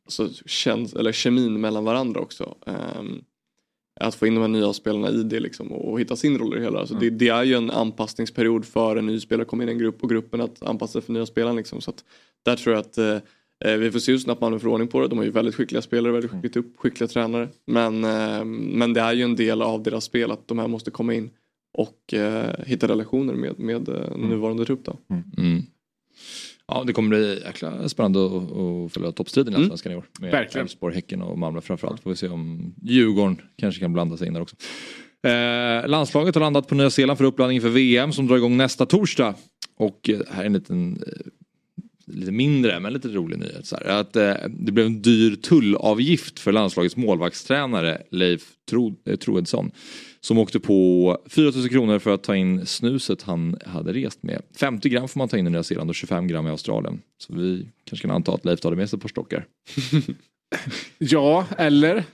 alltså, 0.05 0.29
käns- 0.47 0.95
eller 0.95 1.13
kemin 1.13 1.61
mellan 1.61 1.85
varandra 1.85 2.21
också. 2.21 2.55
Ehm, 2.67 3.25
att 4.07 4.15
få 4.15 4.27
in 4.27 4.35
de 4.35 4.41
här 4.41 4.49
nya 4.49 4.73
spelarna 4.73 5.11
i 5.11 5.23
det 5.23 5.41
liksom 5.41 5.73
och, 5.73 5.93
och 5.93 6.01
hitta 6.01 6.17
sin 6.17 6.39
roll 6.39 6.55
i 6.55 6.59
det 6.59 6.65
hela. 6.65 6.79
Alltså 6.79 6.95
det, 6.95 7.11
det 7.11 7.29
är 7.29 7.43
ju 7.43 7.55
en 7.55 7.71
anpassningsperiod 7.71 8.65
för 8.65 8.97
en 8.97 9.07
ny 9.07 9.21
spelare 9.21 9.43
att 9.43 9.49
komma 9.49 9.63
in 9.63 9.69
i 9.69 9.73
en 9.73 9.79
grupp 9.79 10.03
och 10.03 10.11
gruppen 10.11 10.41
att 10.41 10.63
anpassa 10.63 10.93
sig 10.93 11.03
för 11.03 11.13
nya 11.13 11.27
spelare. 11.27 11.55
Liksom. 11.55 11.81
Så 11.81 11.91
att 11.91 12.05
där 12.43 12.57
tror 12.57 12.75
jag 12.75 12.81
att 12.81 12.99
eh, 12.99 13.19
eh, 13.65 13.77
vi 13.79 13.91
får 13.91 13.99
se 13.99 14.13
hur 14.13 14.19
snabbt 14.19 14.41
Malmö 14.41 14.59
får 14.59 14.69
ordning 14.69 14.89
på 14.89 15.01
det. 15.01 15.09
De 15.09 15.19
har 15.19 15.25
ju 15.25 15.31
väldigt 15.31 15.55
skickliga 15.55 15.83
spelare, 15.83 16.13
väldigt 16.13 16.31
skickligt 16.31 16.57
upp, 16.57 16.79
skickliga 16.79 17.09
tränare. 17.09 17.49
Men, 17.67 18.05
eh, 18.05 18.45
men 18.45 18.93
det 18.93 19.01
är 19.01 19.13
ju 19.13 19.23
en 19.23 19.37
del 19.37 19.63
av 19.63 19.83
deras 19.83 20.05
spel 20.05 20.31
att 20.31 20.49
de 20.49 20.59
här 20.59 20.69
måste 20.69 20.91
komma 20.91 21.15
in 21.15 21.31
och 21.79 22.15
eh, 22.15 22.55
hitta 22.67 22.89
relationer 22.89 23.35
med, 23.35 23.59
med 23.59 23.89
eh, 23.89 24.17
nuvarande 24.17 24.65
trupp. 24.65 24.85
Då. 24.85 24.97
Mm. 25.39 25.63
Ja, 26.67 26.85
det 26.87 26.93
kommer 26.93 27.09
bli 27.09 27.43
jäkla 27.47 27.89
spännande 27.89 28.27
att, 28.27 28.93
följa 28.93 29.13
toppstriden 29.13 29.53
i 29.53 29.57
Mm. 29.57 29.63
Allsvenskan 29.63 29.93
i 29.93 29.97
år. 29.97 30.05
Med 30.21 30.31
Verkligen. 30.31 30.65
Elfsborg, 30.65 30.95
Häcken 30.95 31.23
och 31.23 31.39
Malmö 31.39 31.61
framförallt. 31.61 32.03
Får 32.03 32.11
vi 32.11 32.17
se 32.17 32.29
om 32.29 32.75
Djurgården 32.83 33.41
kanske 33.57 33.81
kan 33.81 33.93
blanda 33.93 34.17
sig 34.17 34.27
in 34.27 34.35
där 34.35 34.41
också. 34.41 34.57
Eh, 35.27 35.89
landslaget 35.89 36.35
har 36.35 36.43
landat 36.43 36.69
på 36.69 36.75
Nya 36.75 36.91
Zeeland 36.91 37.19
för 37.19 37.25
uppladdning 37.25 37.61
för 37.61 37.69
VM 37.69 38.13
som 38.13 38.27
drar 38.27 38.37
igång 38.37 38.57
nästa 38.57 38.87
torsdag. 38.87 39.35
Och 39.77 40.11
eh, 40.11 40.21
här 40.31 40.43
är 40.43 40.47
en 40.47 40.53
liten 40.53 41.03
eh, 41.07 41.13
lite 42.07 42.33
mindre 42.33 42.81
men 42.81 42.93
lite 42.93 43.09
rolig 43.09 43.39
nyhet. 43.39 43.67
Så 43.67 43.77
här, 43.77 44.01
att 44.01 44.17
eh, 44.17 44.35
det 44.49 44.73
blev 44.73 44.87
en 44.87 45.03
dyr 45.03 45.37
tullavgift 45.37 46.39
för 46.39 46.53
landslagets 46.53 46.97
målvaktstränare 46.97 48.03
Leif 48.11 48.43
Tro, 48.71 48.95
eh, 49.05 49.17
Troedsson. 49.17 49.71
Som 50.21 50.39
åkte 50.39 50.61
på 50.61 51.19
4000 51.29 51.71
kronor 51.71 51.99
för 51.99 52.15
att 52.15 52.23
ta 52.23 52.37
in 52.37 52.67
snuset 52.67 53.23
han 53.23 53.57
hade 53.67 53.93
rest 53.93 54.23
med. 54.23 54.43
50 54.57 54.89
gram 54.89 55.09
får 55.09 55.19
man 55.19 55.29
ta 55.29 55.39
in 55.39 55.47
i 55.47 55.51
Nya 55.51 55.63
Zeeland 55.63 55.91
och 55.91 55.95
25 55.95 56.29
gram 56.29 56.47
i 56.47 56.51
Australien. 56.51 57.01
Så 57.19 57.35
vi 57.35 57.69
kanske 57.85 58.07
kan 58.09 58.17
anta 58.17 58.35
att 58.35 58.45
Leif 58.45 58.61
tar 58.61 58.75
med 58.75 58.91
sig 58.91 58.97
ett 58.97 59.03
par 59.03 59.09
stockar. 59.09 59.47
Ja, 60.99 61.47
eller? 61.59 62.05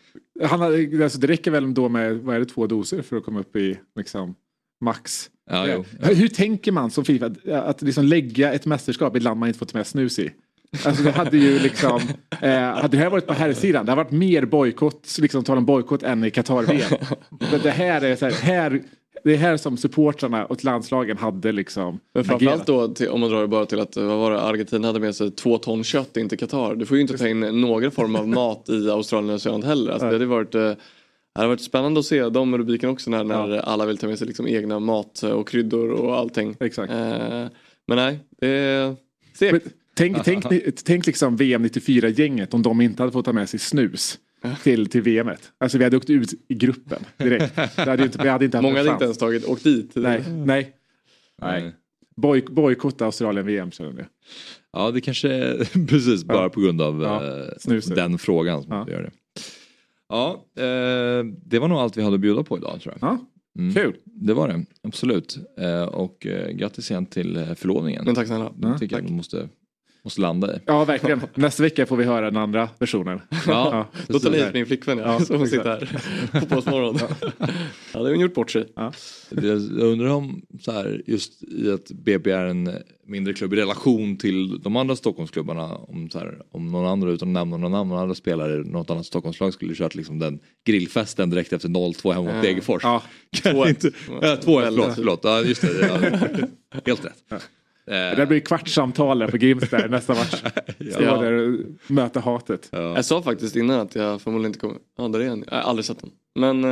Han 0.43 0.61
hade, 0.61 1.05
alltså 1.05 1.19
det 1.19 1.27
räcker 1.27 1.51
väl 1.51 1.75
då 1.75 1.89
med 1.89 2.19
vad 2.19 2.37
är 2.37 2.41
det, 2.41 2.47
två 2.47 2.67
doser 2.67 3.03
för 3.03 3.17
att 3.17 3.25
komma 3.25 3.41
upp 3.41 3.57
i 3.57 3.79
liksom, 3.97 4.35
max. 4.81 5.31
Ja, 5.51 5.69
Ja. 5.69 5.85
jo. 6.03 6.09
Hur, 6.15 6.29
tänker 6.29 6.73
man 6.73 6.91
som 6.91 7.05
Fifa 7.05 7.27
att, 7.27 7.49
att 7.49 7.83
liksom 7.83 8.05
lägga 8.05 8.53
ett 8.53 8.67
mästerskap 8.67 9.15
i 9.15 9.19
ett 9.19 9.23
land 9.23 9.41
man 9.41 9.49
inte 9.49 9.59
fått 9.59 9.75
med 9.75 9.87
snus 9.87 10.19
i? 10.19 10.31
Alltså 10.85 11.03
det 11.03 11.11
hade 11.11 11.37
ju 11.37 11.59
liksom, 11.59 12.01
eh, 12.41 12.51
hade 12.61 12.89
det 12.89 12.97
här 12.97 13.11
varit 13.11 13.27
på 13.27 13.33
här 13.33 13.53
sidan, 13.53 13.87
det 13.87 13.93
hade 13.93 14.03
varit 14.03 14.13
mer 14.13 14.45
bojkott, 14.45 15.17
liksom 15.21 15.45
tal 15.45 15.59
om 15.59 15.65
bojkott 15.65 16.03
än 16.03 16.25
i 16.25 16.31
Qatar-VM. 16.31 16.99
Men 17.51 17.61
det 17.63 17.71
här 17.71 18.01
är 18.05 18.17
så 18.17 18.25
här, 18.25 18.33
här, 18.33 18.83
det 19.25 19.33
är 19.33 19.37
här 19.37 19.57
som 19.57 19.77
supportrarna 19.77 20.45
och 20.47 20.65
landslagen 20.65 21.17
hade 21.19 21.53
liksom 21.53 22.01
Men 22.15 22.25
framförallt 22.25 22.69
agerat. 22.69 22.89
då 22.89 22.95
till, 22.95 23.09
om 23.09 23.21
man 23.21 23.31
drar 23.31 23.41
det 23.41 23.49
bara 23.49 23.67
till 23.67 23.81
att 23.81 23.97
vad 23.97 24.07
var 24.19 24.31
det, 24.31 24.41
Argentina 24.41 24.87
hade 24.87 25.01
med 25.01 25.15
sig 25.15 25.31
två 25.31 25.59
ton 25.59 25.85
kött 25.85 26.17
in 26.17 26.29
till 26.29 26.39
Qatar. 26.39 26.75
Du 26.75 26.87
får 26.87 26.97
ju 26.97 27.01
inte 27.01 27.19
ta 27.19 27.29
in 27.29 27.41
några 27.41 27.91
form 27.91 28.17
av 28.17 28.29
mat 28.39 28.69
i 28.69 28.91
Australien 28.91 29.25
och 29.29 29.33
Nya 29.33 29.39
Zeeland 29.39 29.65
heller. 29.65 29.93
Alltså, 29.93 30.07
det 30.07 30.13
hade 30.13 30.27
varit 30.27 30.55
eh, 30.55 30.73
det 31.35 31.41
hade 31.41 31.49
varit 31.49 31.61
spännande 31.61 32.01
att 32.01 32.07
se 32.07 32.29
de 32.29 32.59
rubrikerna 32.59 32.93
också 32.93 33.11
när, 33.11 33.25
när 33.25 33.57
alla 33.59 33.87
vill 33.87 33.99
ta 33.99 34.07
med 34.07 34.19
sig 34.19 34.27
liksom 34.27 34.47
egna 34.49 34.79
mat 34.79 35.23
och 35.23 35.49
kryddor 35.49 35.91
och 35.91 36.17
allting. 36.17 36.57
Exakt. 36.61 36.93
Eh, 36.93 36.99
men 37.87 37.97
nej, 37.97 38.21
det 38.41 38.49
är 38.49 38.97
segt. 39.35 39.53
Men 39.53 39.61
Tänk, 39.95 40.25
tänk, 40.25 40.45
tänk 40.85 41.07
liksom 41.07 41.37
VM 41.37 41.65
94-gänget 41.65 42.55
om 42.55 42.63
de 42.63 42.81
inte 42.81 43.03
hade 43.03 43.13
fått 43.13 43.25
ta 43.25 43.33
med 43.33 43.49
sig 43.49 43.61
snus 43.61 44.19
till, 44.63 44.87
till 44.87 45.03
VMet. 45.03 45.53
Alltså 45.59 45.79
vi 45.79 45.85
hade 45.85 45.97
åkt 45.97 46.11
ut 46.11 46.33
i 46.49 46.55
gruppen 46.55 47.03
direkt. 47.17 47.57
Det 47.57 47.91
hade 47.91 48.03
inte, 48.03 48.19
vi 48.23 48.29
hade 48.29 48.45
inte 48.45 48.57
haft 48.57 48.63
Många 48.63 48.79
hade 48.79 48.91
inte 48.91 49.05
ens 49.05 49.19
tagit, 49.19 49.45
åkt 49.45 49.65
dit. 49.65 49.91
Nej, 49.95 50.25
nej. 50.29 50.77
Nej. 51.43 51.73
Boj, 52.17 52.45
bojkotta 52.51 53.05
Australien-VM 53.05 53.71
känner 53.71 53.95
jag. 53.97 54.07
Ja 54.73 54.91
det 54.91 55.01
kanske 55.01 55.29
är 55.33 55.87
precis 55.87 56.25
bara 56.25 56.49
på 56.51 56.61
grund 56.61 56.83
av 56.83 57.03
Ja, 57.03 57.75
eh, 57.75 57.81
den 57.95 58.19
frågan 58.19 58.63
som 58.63 58.73
Ja. 58.73 58.87
gör 58.91 59.03
det. 59.03 59.11
Ja, 60.11 60.45
eh, 60.57 61.25
det 61.45 61.59
var 61.59 61.69
nog 61.69 61.79
allt 61.79 61.97
vi 61.97 62.03
hade 62.03 62.15
att 62.15 62.21
bjuda 62.21 62.43
på 62.43 62.57
idag 62.59 62.81
tror 62.81 62.95
jag. 63.01 63.11
Ja, 63.11 63.19
Mm. 63.59 63.75
kul. 63.75 63.97
Det 64.05 64.35
var 64.35 64.49
det, 64.49 64.65
absolut. 64.83 65.39
Eh, 65.59 65.83
och 65.83 66.27
eh, 66.27 66.51
grattis 66.53 66.91
igen 66.91 67.07
till 67.07 67.37
eh, 67.37 67.55
förlovningen. 67.55 68.05
Men 68.05 68.15
tack 68.15 68.27
snälla. 68.27 68.53
Det 68.57 68.79
tycker 68.79 68.97
jag 68.97 69.03
vi 69.03 69.13
måste, 69.13 69.49
måste 70.05 70.21
landa 70.21 70.57
i. 70.57 70.59
Ja, 70.67 70.85
verkligen. 70.85 71.21
Nästa 71.35 71.63
vecka 71.63 71.87
får 71.87 71.97
vi 71.97 72.05
höra 72.05 72.25
den 72.31 72.37
andra 72.37 72.69
versionen. 72.79 73.21
Ja, 73.47 73.87
Då 74.09 74.19
tar 74.19 74.31
ni 74.31 74.39
hit 74.39 74.55
min 74.55 74.67
flickvän 74.67 74.99
ja, 74.99 75.05
Ja, 75.19 75.21
så 75.25 75.37
hon 75.37 75.49
sitter 75.49 75.65
här 75.65 76.41
på 76.41 76.47
Påsmorgon. 76.47 76.99
Ja. 77.01 77.29
det 77.93 77.99
har 77.99 78.11
hon 78.11 78.21
gjort 78.21 78.35
bort 78.35 78.51
sig. 78.51 78.65
Det- 79.31 79.47
Jag 79.47 79.61
undrar 79.81 80.09
om 80.09 80.43
så 80.61 80.73
här, 80.73 81.03
just 81.07 81.43
i 81.43 81.71
att 81.73 81.91
BP 81.91 82.31
är 82.31 82.45
en 82.47 82.71
mindre 83.07 83.35
klubb 83.35 83.53
i 83.53 83.57
relation 83.57 84.17
till 84.17 84.61
de 84.63 84.77
andra 84.77 84.97
Stockholmsklubbarna. 84.97 85.63
Om, 85.75 86.11
så 86.11 86.19
här, 86.19 86.39
om 86.53 86.67
någon 86.73 86.87
andra 86.87 87.11
utan 87.11 87.29
att 87.29 87.33
nämna 87.33 87.57
några 87.57 87.77
namn, 87.77 87.89
någon 87.91 87.99
andra 87.99 88.15
spelare, 88.15 88.57
något 88.57 88.91
annat 88.91 89.07
Stockholmslag 89.07 89.53
skulle 89.53 89.75
kört 89.75 89.95
liksom 89.95 90.19
den 90.19 90.39
grillfesten 90.67 91.31
direkt 91.31 91.53
efter 91.53 91.69
0-2 91.69 92.13
hemma 92.13 92.25
mot 92.25 92.35
Ja. 92.35 92.43
Degerfors. 92.43 92.83
Ja, 92.83 93.03
Kan 93.31 93.53
Två- 93.55 93.69
inte- 93.69 93.91
Ja, 94.21 94.37
2-1, 94.37 94.61
Väldigt. 94.61 94.85
förlåt. 94.85 94.95
förlåt. 94.95 95.21
Ja, 95.23 95.43
just 95.43 95.61
det. 95.63 95.87
Ja. 96.73 96.81
Helt 96.87 97.05
rätt. 97.05 97.25
Eh, 97.91 98.17
det 98.17 98.27
blir 98.27 98.41
kvartssamtal 98.41 99.19
där 99.19 99.29
på 99.29 99.37
Grimsta 99.37 99.85
i 99.87 99.89
nästa 99.89 100.15
match. 100.15 100.35
Stå 100.91 101.03
Ja. 101.03 101.17
där 101.23 101.33
och 101.33 101.61
möta 101.91 102.21
hatet. 102.21 102.69
ja. 102.73 102.79
Jag 102.95 103.05
sa 103.05 103.23
faktiskt 103.23 103.57
innan 103.57 103.81
att 103.81 103.95
jag 103.95 104.21
förmodligen 104.23 104.49
inte 104.49 104.59
kommer... 104.59 104.77
Ja, 104.99 105.09
där 105.09 105.21
är 105.21 105.29
han. 105.29 105.45
Jag 105.51 105.57
har 105.57 105.63
aldrig 105.63 105.85
sett 105.85 105.99
den. 106.01 106.11
Men... 106.35 106.65
Eh, 106.65 106.71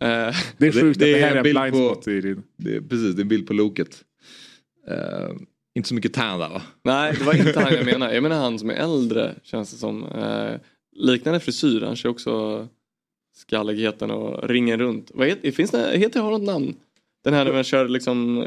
eh, 0.08 0.34
Det 0.58 0.66
är 0.66 0.72
sjukt 0.72 0.82
det 0.82 0.88
att 0.88 0.98
det 0.98 1.14
är 1.14 1.20
här 1.20 1.26
är 1.26 1.30
en 1.30 1.36
en 1.36 1.42
bild 1.42 1.58
blind 1.60 1.72
på- 1.72 1.92
spot 1.94 2.08
i 2.08 2.20
din... 2.20 2.42
Det 2.56 2.76
är, 2.76 2.80
precis, 2.80 3.14
det 3.14 3.20
är 3.20 3.22
en 3.22 3.28
bild 3.28 3.46
på 3.46 3.52
loket. 3.52 4.04
Eh, 4.88 5.30
inte 5.74 5.88
så 5.88 5.94
mycket 5.94 6.14
tan 6.14 6.38
där 6.40 6.48
va? 6.48 6.62
nej, 6.84 7.14
det 7.18 7.24
var 7.24 7.34
inte 7.48 7.60
han 7.60 7.74
jag 7.74 7.84
menar. 7.92 8.12
Jag 8.12 8.22
menar 8.22 8.36
han 8.36 8.58
som 8.58 8.70
är 8.70 8.74
äldre 8.74 9.34
känns 9.42 9.70
det 9.72 9.76
som. 9.76 10.04
Eh, 10.06 10.54
liknande 10.96 11.40
frisyr. 11.40 11.80
Han 11.80 11.96
kör 11.96 12.08
också 12.10 12.68
skalligheten 13.36 14.10
och 14.10 14.48
ringen 14.48 14.78
runt. 14.80 15.10
Vad 15.14 15.28
heter, 15.28 15.50
finns 15.50 15.70
det, 15.70 15.98
heter 15.98 16.20
det, 16.20 16.24
har 16.24 16.30
något 16.30 16.42
namn? 16.42 16.74
Den 17.24 17.34
här 17.34 17.44
när 17.44 17.52
man 17.52 17.64
kör 17.64 17.88
liksom... 17.88 18.46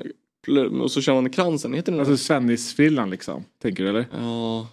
Och 0.82 0.92
så 0.92 1.02
kör 1.02 1.14
man 1.14 1.30
kransen. 1.30 1.74
Heter 1.74 1.92
den? 1.92 2.00
Alltså 2.02 2.18
Svennis-frillan 2.18 3.10
liksom. 3.10 3.44
Tänker 3.62 3.84
du 3.84 3.90
eller? 3.90 4.06
Ja, 4.20 4.68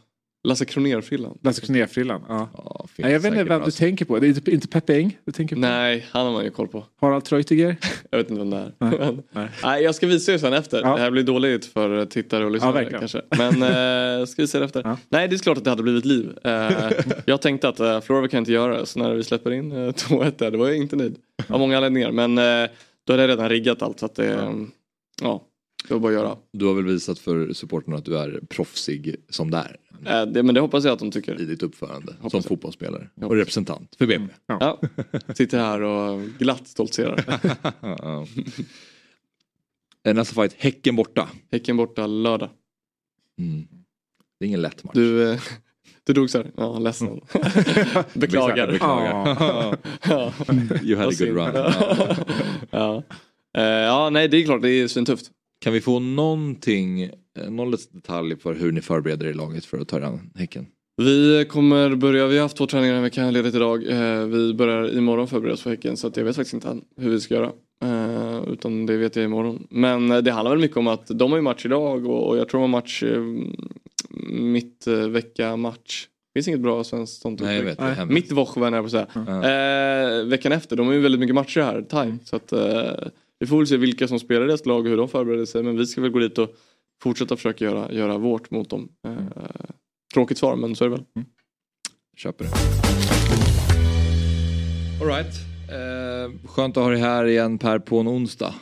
Lasse 0.48 0.64
Kronér-frillan. 0.64 1.38
Lasse 1.42 1.60
Kronér-frillan. 1.66 2.22
Ja. 2.28 2.48
Ja, 2.56 2.86
Nej, 2.96 3.12
jag 3.12 3.20
vet 3.20 3.26
inte 3.32 3.44
vem 3.44 3.58
bra. 3.58 3.64
du 3.66 3.70
tänker 3.70 4.04
på. 4.04 4.18
Det 4.18 4.26
är 4.26 4.50
inte, 4.50 4.68
Peppe 4.68 4.94
Eng 4.96 5.18
du 5.24 5.32
tänker 5.32 5.56
på? 5.56 5.60
Nej, 5.60 6.06
han 6.10 6.26
har 6.26 6.32
man 6.32 6.44
ju 6.44 6.50
koll 6.50 6.68
på. 6.68 6.84
Harald 7.00 7.24
Treutiger? 7.24 7.76
Jag 8.10 8.18
vet 8.18 8.30
inte 8.30 8.38
vem 8.40 8.50
det 8.50 8.56
är. 8.56 8.72
Nej. 8.78 8.98
Men- 8.98 9.22
Nej. 9.32 9.48
Nej, 9.62 9.82
jag 9.82 9.94
ska 9.94 10.06
visa 10.06 10.32
er 10.32 10.38
sen 10.38 10.52
efter. 10.52 10.82
Ja. 10.82 10.94
Det 10.96 11.00
här 11.02 11.10
blir 11.10 11.22
dåligt 11.22 11.64
för 11.66 12.04
tittare 12.06 12.44
och 12.44 12.50
lyssnare 12.50 12.88
Ja, 12.92 12.98
kanske. 12.98 13.22
Men 13.38 13.62
eh, 14.20 14.26
ska 14.26 14.42
visa 14.42 14.58
er 14.58 14.62
efter. 14.62 14.82
Ja. 14.84 14.96
Nej, 15.08 15.28
det 15.28 15.36
är 15.36 15.38
klart 15.38 15.58
att 15.58 15.64
det 15.64 15.70
hade 15.70 15.82
blivit 15.82 16.04
liv. 16.04 16.32
Eh, 16.44 16.90
jag 17.24 17.40
tänkte 17.42 17.68
att 17.68 17.80
eh, 17.80 18.00
Florida 18.00 18.28
kan 18.28 18.38
inte 18.38 18.52
göra 18.52 18.78
det. 18.80 18.86
Så 18.86 18.98
när 18.98 19.14
vi 19.14 19.22
släpper 19.24 19.50
in 19.50 19.72
eh, 19.72 19.76
2-1 19.76 20.32
där, 20.38 20.50
då 20.50 20.58
var 20.58 20.66
jag 20.68 20.76
inte 20.76 20.96
nöjd. 20.96 21.16
Av 21.48 21.60
många 21.60 21.76
anledningar. 21.76 22.12
Men 22.12 22.38
eh, 22.38 22.70
då 23.06 23.12
hade 23.12 23.22
jag 23.22 23.28
redan 23.30 23.48
riggat 23.48 23.82
allt. 23.82 24.00
Så 24.00 24.06
att 24.06 24.14
det, 24.14 24.24
ja. 24.26 24.54
ja, 25.22 25.42
det 25.88 25.94
var 25.94 26.00
bara 26.00 26.08
att 26.08 26.18
göra. 26.18 26.36
Du 26.52 26.66
har 26.66 26.74
väl 26.74 26.84
visat 26.84 27.18
för 27.18 27.52
supporterna 27.52 27.96
att 27.96 28.04
du 28.04 28.18
är 28.18 28.40
proffsig 28.48 29.16
som 29.28 29.50
där 29.50 29.76
Eh, 30.06 30.26
det, 30.26 30.42
men 30.42 30.54
det 30.54 30.60
hoppas 30.60 30.84
jag 30.84 30.92
att 30.92 30.98
de 30.98 31.10
tycker. 31.10 31.40
i 31.40 31.44
ditt 31.44 31.62
uppförande 31.62 32.12
Hoppas 32.12 32.30
som 32.30 32.38
jag. 32.38 32.44
fotbollsspelare 32.44 33.08
och 33.22 33.36
representant 33.36 33.94
för 33.98 34.06
BP. 34.06 34.24
Ja. 34.46 34.80
Sitter 35.34 35.58
här 35.58 35.80
och 35.82 36.20
glatt 36.38 36.68
stoltserar. 36.68 37.24
Ja. 40.04 40.12
Nästa 40.14 40.34
fight, 40.42 40.54
Häcken 40.58 40.96
borta. 40.96 41.28
Häcken 41.52 41.76
borta 41.76 42.06
lördag. 42.06 42.48
Mm. 43.38 43.68
Det 44.38 44.44
är 44.44 44.46
ingen 44.46 44.62
lätt 44.62 44.84
match. 44.84 44.94
Du, 44.94 45.30
eh, 45.32 45.40
du 46.04 46.12
dog 46.12 46.30
så 46.30 46.38
här. 46.38 46.50
Ja, 46.56 46.78
ledsen. 46.78 47.08
Beklagar. 48.14 48.66
Beklagar. 48.72 49.76
Ja. 50.08 50.32
You 50.82 50.96
had 50.98 51.08
a 51.08 51.12
good 51.18 51.28
run. 51.28 51.54
Ja. 51.54 51.72
ja. 52.70 53.02
Eh, 53.58 53.62
ja, 53.64 54.10
nej 54.10 54.28
det 54.28 54.36
är 54.36 54.44
klart 54.44 54.62
det 54.62 54.70
är 54.70 54.88
svintufft. 54.88 55.30
Kan 55.60 55.72
vi 55.72 55.80
få 55.80 55.98
någonting, 55.98 57.02
eh, 57.02 57.10
någon 57.50 57.70
liten 57.70 58.00
detalj 58.00 58.36
för 58.36 58.54
hur 58.54 58.72
ni 58.72 58.80
förbereder 58.80 59.26
er 59.26 59.34
laget 59.34 59.64
för 59.64 59.78
att 59.78 59.88
ta 59.88 59.96
er 59.96 60.02
an 60.02 60.30
Häcken? 60.34 60.66
Vi 60.96 61.46
kommer 61.48 61.94
börja, 61.94 62.26
vi 62.26 62.36
har 62.36 62.42
haft 62.42 62.56
två 62.56 62.66
träningar 62.66 62.94
den 62.94 63.02
veckan, 63.02 63.32
ledigt 63.32 63.54
idag. 63.54 63.90
Eh, 63.90 64.26
vi 64.26 64.54
börjar 64.54 64.96
imorgon 64.96 65.28
förbereda 65.28 65.54
oss 65.54 65.62
för 65.62 65.70
Häcken 65.70 65.96
så 65.96 66.06
att 66.06 66.16
jag 66.16 66.24
vet 66.24 66.36
faktiskt 66.36 66.54
inte 66.54 66.68
än 66.68 66.84
hur 66.96 67.10
vi 67.10 67.20
ska 67.20 67.34
göra. 67.34 67.52
Eh, 67.82 68.52
utan 68.52 68.86
det 68.86 68.96
vet 68.96 69.16
jag 69.16 69.24
imorgon. 69.24 69.66
Men 69.70 70.08
det 70.08 70.30
handlar 70.30 70.50
väl 70.50 70.60
mycket 70.60 70.76
om 70.76 70.86
att 70.86 71.06
de 71.06 71.30
har 71.30 71.38
ju 71.38 71.42
match 71.42 71.64
idag 71.66 72.06
och, 72.06 72.36
jag 72.36 72.48
tror 72.48 72.60
de 72.60 72.72
har 72.72 72.80
match 72.80 73.04
mitt 74.30 74.86
vecka 74.86 75.56
match. 75.56 76.06
Finns 76.34 76.48
inget 76.48 76.60
bra 76.60 76.84
svenskt 76.84 77.22
sånt 77.22 77.40
Nej 77.40 77.48
jag 77.56 77.62
uttryck. 77.62 77.70
vet, 77.70 77.78
det 77.78 77.84
är 77.84 77.94
hemskt. 77.94 78.14
Mitt 78.14 78.32
Wochven 78.32 78.74
är 78.74 78.78
på 78.78 78.84
att 78.84 78.90
säga. 78.90 79.06
Ja. 79.14 80.20
Eh, 80.20 80.24
veckan 80.24 80.52
efter, 80.52 80.76
de 80.76 80.86
har 80.86 80.94
ju 80.94 81.00
väldigt 81.00 81.20
mycket 81.20 81.34
matcher 81.34 81.60
här, 81.60 81.82
time. 81.82 82.02
Mm. 82.02 82.18
Så 82.24 82.36
att 82.36 82.52
eh, 82.52 83.08
vi 83.40 83.46
får 83.46 83.56
väl 83.56 83.66
se 83.66 83.76
vilka 83.76 84.08
som 84.08 84.18
spelar 84.18 84.44
i 84.44 84.46
deras 84.46 84.66
lag 84.66 84.80
och 84.80 84.86
hur 84.90 84.96
de 84.96 85.08
förbereder 85.08 85.44
sig. 85.44 85.62
Men 85.62 85.76
vi 85.76 85.86
ska 85.86 86.00
väl 86.00 86.10
gå 86.10 86.18
dit 86.18 86.38
och 86.38 86.50
fortsätta 87.02 87.36
försöka 87.36 87.64
göra, 87.64 87.92
göra 87.92 88.18
vårt 88.18 88.50
mot 88.50 88.70
dem. 88.70 88.88
Eh, 89.06 89.16
tråkigt 90.14 90.38
svar 90.38 90.56
men 90.56 90.76
så 90.76 90.84
är 90.84 90.88
det 90.88 90.96
väl. 90.96 91.04
Köper 92.16 92.44
det. 92.44 92.50
Alright. 95.00 95.34
Eh, 95.68 96.48
skönt 96.48 96.76
att 96.76 96.82
ha 96.82 96.90
dig 96.90 97.00
här 97.00 97.24
igen 97.24 97.58
Per 97.58 97.78
på 97.78 97.98
en 98.00 98.08
onsdag. 98.08 98.54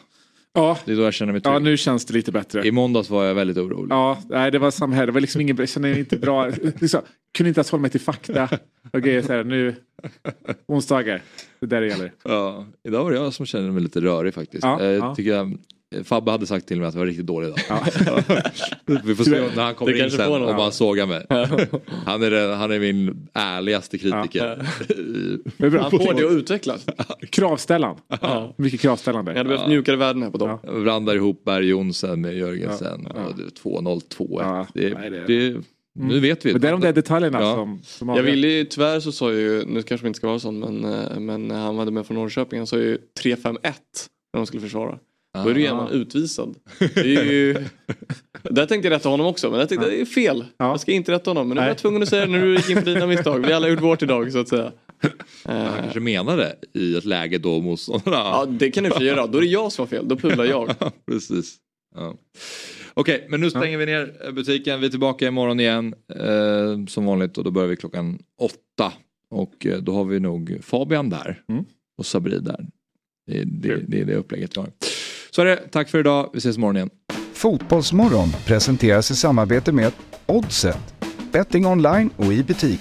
Ja, 0.53 0.79
Det 0.85 0.93
är 0.93 0.97
då 0.97 1.03
jag 1.03 1.15
känner 1.15 1.33
mig 1.33 1.43
trygg. 1.43 1.55
ja, 1.55 1.59
nu 1.59 1.77
känns 1.77 2.05
det 2.07 2.15
lite 2.15 2.33
bättre. 2.33 2.67
I 2.67 2.73
måndags 2.73 3.11
var 3.11 3.25
jag 3.25 3.35
väldigt 3.35 3.57
orolig. 3.59 3.93
Ja, 3.93 4.19
nej, 4.29 4.51
det 4.51 4.59
var 4.59 4.71
samma 4.71 4.95
här. 4.95 5.07
Det 5.07 5.13
var 5.13 5.21
liksom 5.21 5.41
ingen, 5.41 5.57
jag 5.57 5.69
kände 5.69 5.89
mig 5.91 5.99
inte 5.99 6.17
bra. 6.19 6.47
Liksom, 6.81 7.01
kunde 7.39 7.49
inte 7.49 7.59
ens 7.59 7.71
hålla 7.71 7.81
mig 7.83 7.91
till 7.91 8.01
fakta 8.01 8.49
och 8.93 9.03
grejer 9.03 9.23
så 9.23 9.33
här. 9.33 9.45
Nu, 9.45 9.75
onsdagar, 10.67 11.23
det 11.61 11.67
där 11.67 11.81
det 11.81 11.87
gäller. 11.87 12.13
Ja, 12.25 12.67
idag 12.85 13.05
var 13.05 13.11
det 13.13 13.17
jag 13.19 13.33
som 13.33 13.47
kände 13.47 13.73
mig 13.73 13.83
lite 13.83 14.01
rörig 14.01 14.35
faktiskt. 14.35 14.65
Ja, 14.65 14.81
Eh, 14.81 14.87
ja. 14.91 15.15
Tycker 15.15 15.31
jag, 15.31 15.59
Fabbe 16.05 16.31
hade 16.31 16.47
sagt 16.47 16.67
till 16.69 16.79
mig 16.79 16.89
att 16.89 16.95
jag 16.95 16.99
var 16.99 17.07
riktigt 17.07 17.27
dålig 17.27 17.49
idag. 17.49 17.59
Ja. 17.69 17.81
Vi 19.05 19.15
får 19.15 19.25
se 19.25 19.31
när 19.57 19.63
han 19.65 19.75
kommer 19.75 19.93
Det 19.93 20.05
in 20.05 20.11
sen 20.11 20.33
om 20.33 20.55
han 20.55 20.73
sågar 20.73 21.07
mig. 21.07 21.27
Han 22.07 22.23
är, 22.23 22.31
den- 22.31 22.59
han 22.59 22.73
är 22.73 22.79
min 22.81 23.29
ärligaste 23.33 23.99
kritiker. 23.99 24.67
Det 25.57 25.67
är 25.67 25.71
bra. 25.71 25.81
Han 25.83 25.91
får 25.91 26.15
det 26.15 26.27
att 26.27 26.33
utvecklas. 26.33 26.87
Kravställan. 27.31 27.97
Ja. 28.21 28.55
Mycket 28.57 28.81
kravställande. 28.81 29.31
Jag 29.33 29.39
hade 29.39 29.49
behövt 29.49 29.69
mjukare 29.69 29.97
värden 29.97 30.23
här 30.23 30.31
på 30.31 30.39
dem. 30.39 30.59
Jag 30.63 30.83
blandar 30.83 31.15
ihop 31.15 31.45
Berg 31.45 31.67
Jonsson 31.69 32.21
med 32.21 32.37
Jörgensen. 32.37 33.01
Ja, 33.05 33.13
ja. 33.15 33.25
Och 33.27 33.37
det 33.37 33.43
är 33.43 33.81
2-0-2. 33.81 34.27
Ja, 34.43 34.67
Det, 34.75 34.95
nej, 34.95 35.11
det- 35.27 35.63
det, 35.99 36.05
nu 36.05 36.21
vet 36.21 36.47
vi. 36.47 36.53
Men 36.53 36.61
det 36.61 36.69
är 36.69 36.73
de 36.73 36.81
där 36.81 36.93
detaljerna 36.93 37.41
Ja. 37.41 37.55
som, 37.55 37.81
som 37.85 38.09
Jag 38.09 38.19
avgör. 38.19 38.31
ville 38.31 38.47
ju, 38.49 38.65
tyvärr 38.65 39.01
så 39.01 39.13
sa 39.13 39.33
jag 39.33 39.41
ju, 39.41 39.65
nu 39.67 39.83
kanske 39.83 40.05
vi 40.05 40.09
inte 40.09 40.17
ska 40.19 40.27
vara 40.27 40.39
sån 40.39 40.59
men, 40.59 40.85
eh, 40.85 41.21
men 41.21 41.51
han 41.51 41.77
var 41.77 41.85
med 41.91 42.07
från 42.07 42.17
Norrköping, 42.17 42.59
han 42.61 42.67
sa 42.67 42.77
ju 42.77 42.99
3-5-1 43.21 43.59
när 43.63 43.73
de 44.33 44.47
skulle 44.47 44.63
försvara. 44.63 44.99
Då 45.45 45.51
är 45.51 45.55
du 45.55 45.63
gärna 45.63 45.91
utvisad. 45.91 46.55
Det 46.79 47.17
är 47.17 47.25
ju... 47.25 47.57
Där 48.43 48.67
tänkte 48.67 48.89
jag 48.89 48.95
rätta 48.97 49.09
honom 49.09 49.27
också 49.27 49.51
men 49.51 49.59
jag 49.61 49.69
tänkte 49.69 49.89
det 49.91 50.01
är 50.01 50.05
fel. 50.05 50.45
Jag 50.59 50.81
ska 50.81 50.93
inte 50.93 51.13
rätta 51.13 51.31
honom 51.31 51.49
men 51.49 51.55
nu 51.55 51.61
var 51.61 51.69
jag 51.69 51.79
tvungen 51.79 52.03
att 52.03 52.09
säga 52.09 52.27
det 52.27 52.33
när 52.33 52.43
du 52.43 52.57
gick 52.57 52.71
in 52.71 52.77
på 52.79 52.85
dina 52.85 53.07
misstag. 53.07 53.39
Vi 53.39 53.47
har 53.47 53.53
alla 53.53 53.69
gjort 53.69 53.81
vårt 53.83 54.03
idag 54.03 54.33
så 54.33 54.39
att 54.39 54.49
säga. 54.49 54.73
Han 55.45 55.83
kanske 55.83 56.01
menade 56.01 56.57
i 56.75 56.97
ett 56.97 57.05
läge 57.05 57.39
då 57.39 57.61
motståndarna. 57.61 58.17
Ja 58.17 58.47
det 58.49 58.71
kan 58.71 58.85
du 58.85 58.91
få 58.91 59.03
göra. 59.03 59.27
Då 59.27 59.39
är 59.39 59.43
det 59.43 59.49
jag 59.49 59.73
som 59.73 59.83
har 59.83 59.87
fel. 59.89 60.09
Då 60.09 60.17
pular 60.17 60.45
jag. 60.45 60.75
Precis. 61.11 61.57
Ja. 61.95 62.15
Okej, 63.01 63.27
men 63.31 63.41
nu 63.41 63.51
stänger 63.51 63.79
vi 63.79 63.87
ner 63.87 64.33
butiken. 64.33 64.81
Vi 64.81 64.87
är 64.87 64.91
tillbaka 64.91 65.27
imorgon 65.29 65.61
igen 65.61 65.95
eh, 66.15 66.87
som 66.89 67.05
vanligt 67.05 67.39
och 67.39 67.45
då 67.45 67.51
börjar 67.51 67.69
vi 67.69 67.77
klockan 67.77 68.19
åtta. 68.41 68.93
Och 69.31 69.67
eh, 69.67 69.79
då 69.79 69.95
har 69.95 70.05
vi 70.05 70.21
nog 70.21 70.59
Fabian 70.63 71.11
där 71.11 71.43
och 71.99 72.07
Sabri 72.07 72.39
där. 72.39 72.67
Det, 73.27 73.39
är- 73.39 73.45
det, 73.45 73.77
det 73.89 74.01
är 74.01 74.05
det 74.05 74.15
upplägget 74.15 74.57
vi 74.57 74.61
har. 74.61 74.71
Så 75.31 75.43
är 75.43 75.47
det, 75.47 75.57
tack 75.57 75.89
för 75.89 75.99
idag. 76.01 76.31
Vi 76.33 76.39
ses 76.39 76.57
imorgon 76.57 76.77
igen. 76.77 76.91
Fotbollsmorgon 77.33 78.29
presenteras 78.47 79.11
i 79.11 79.17
samarbete 79.17 79.73
med 79.73 79.93
Oddset. 80.27 80.95
Betting 81.33 81.67
online 81.67 82.11
och 82.17 82.33
i 82.33 82.43
butik. 82.43 82.81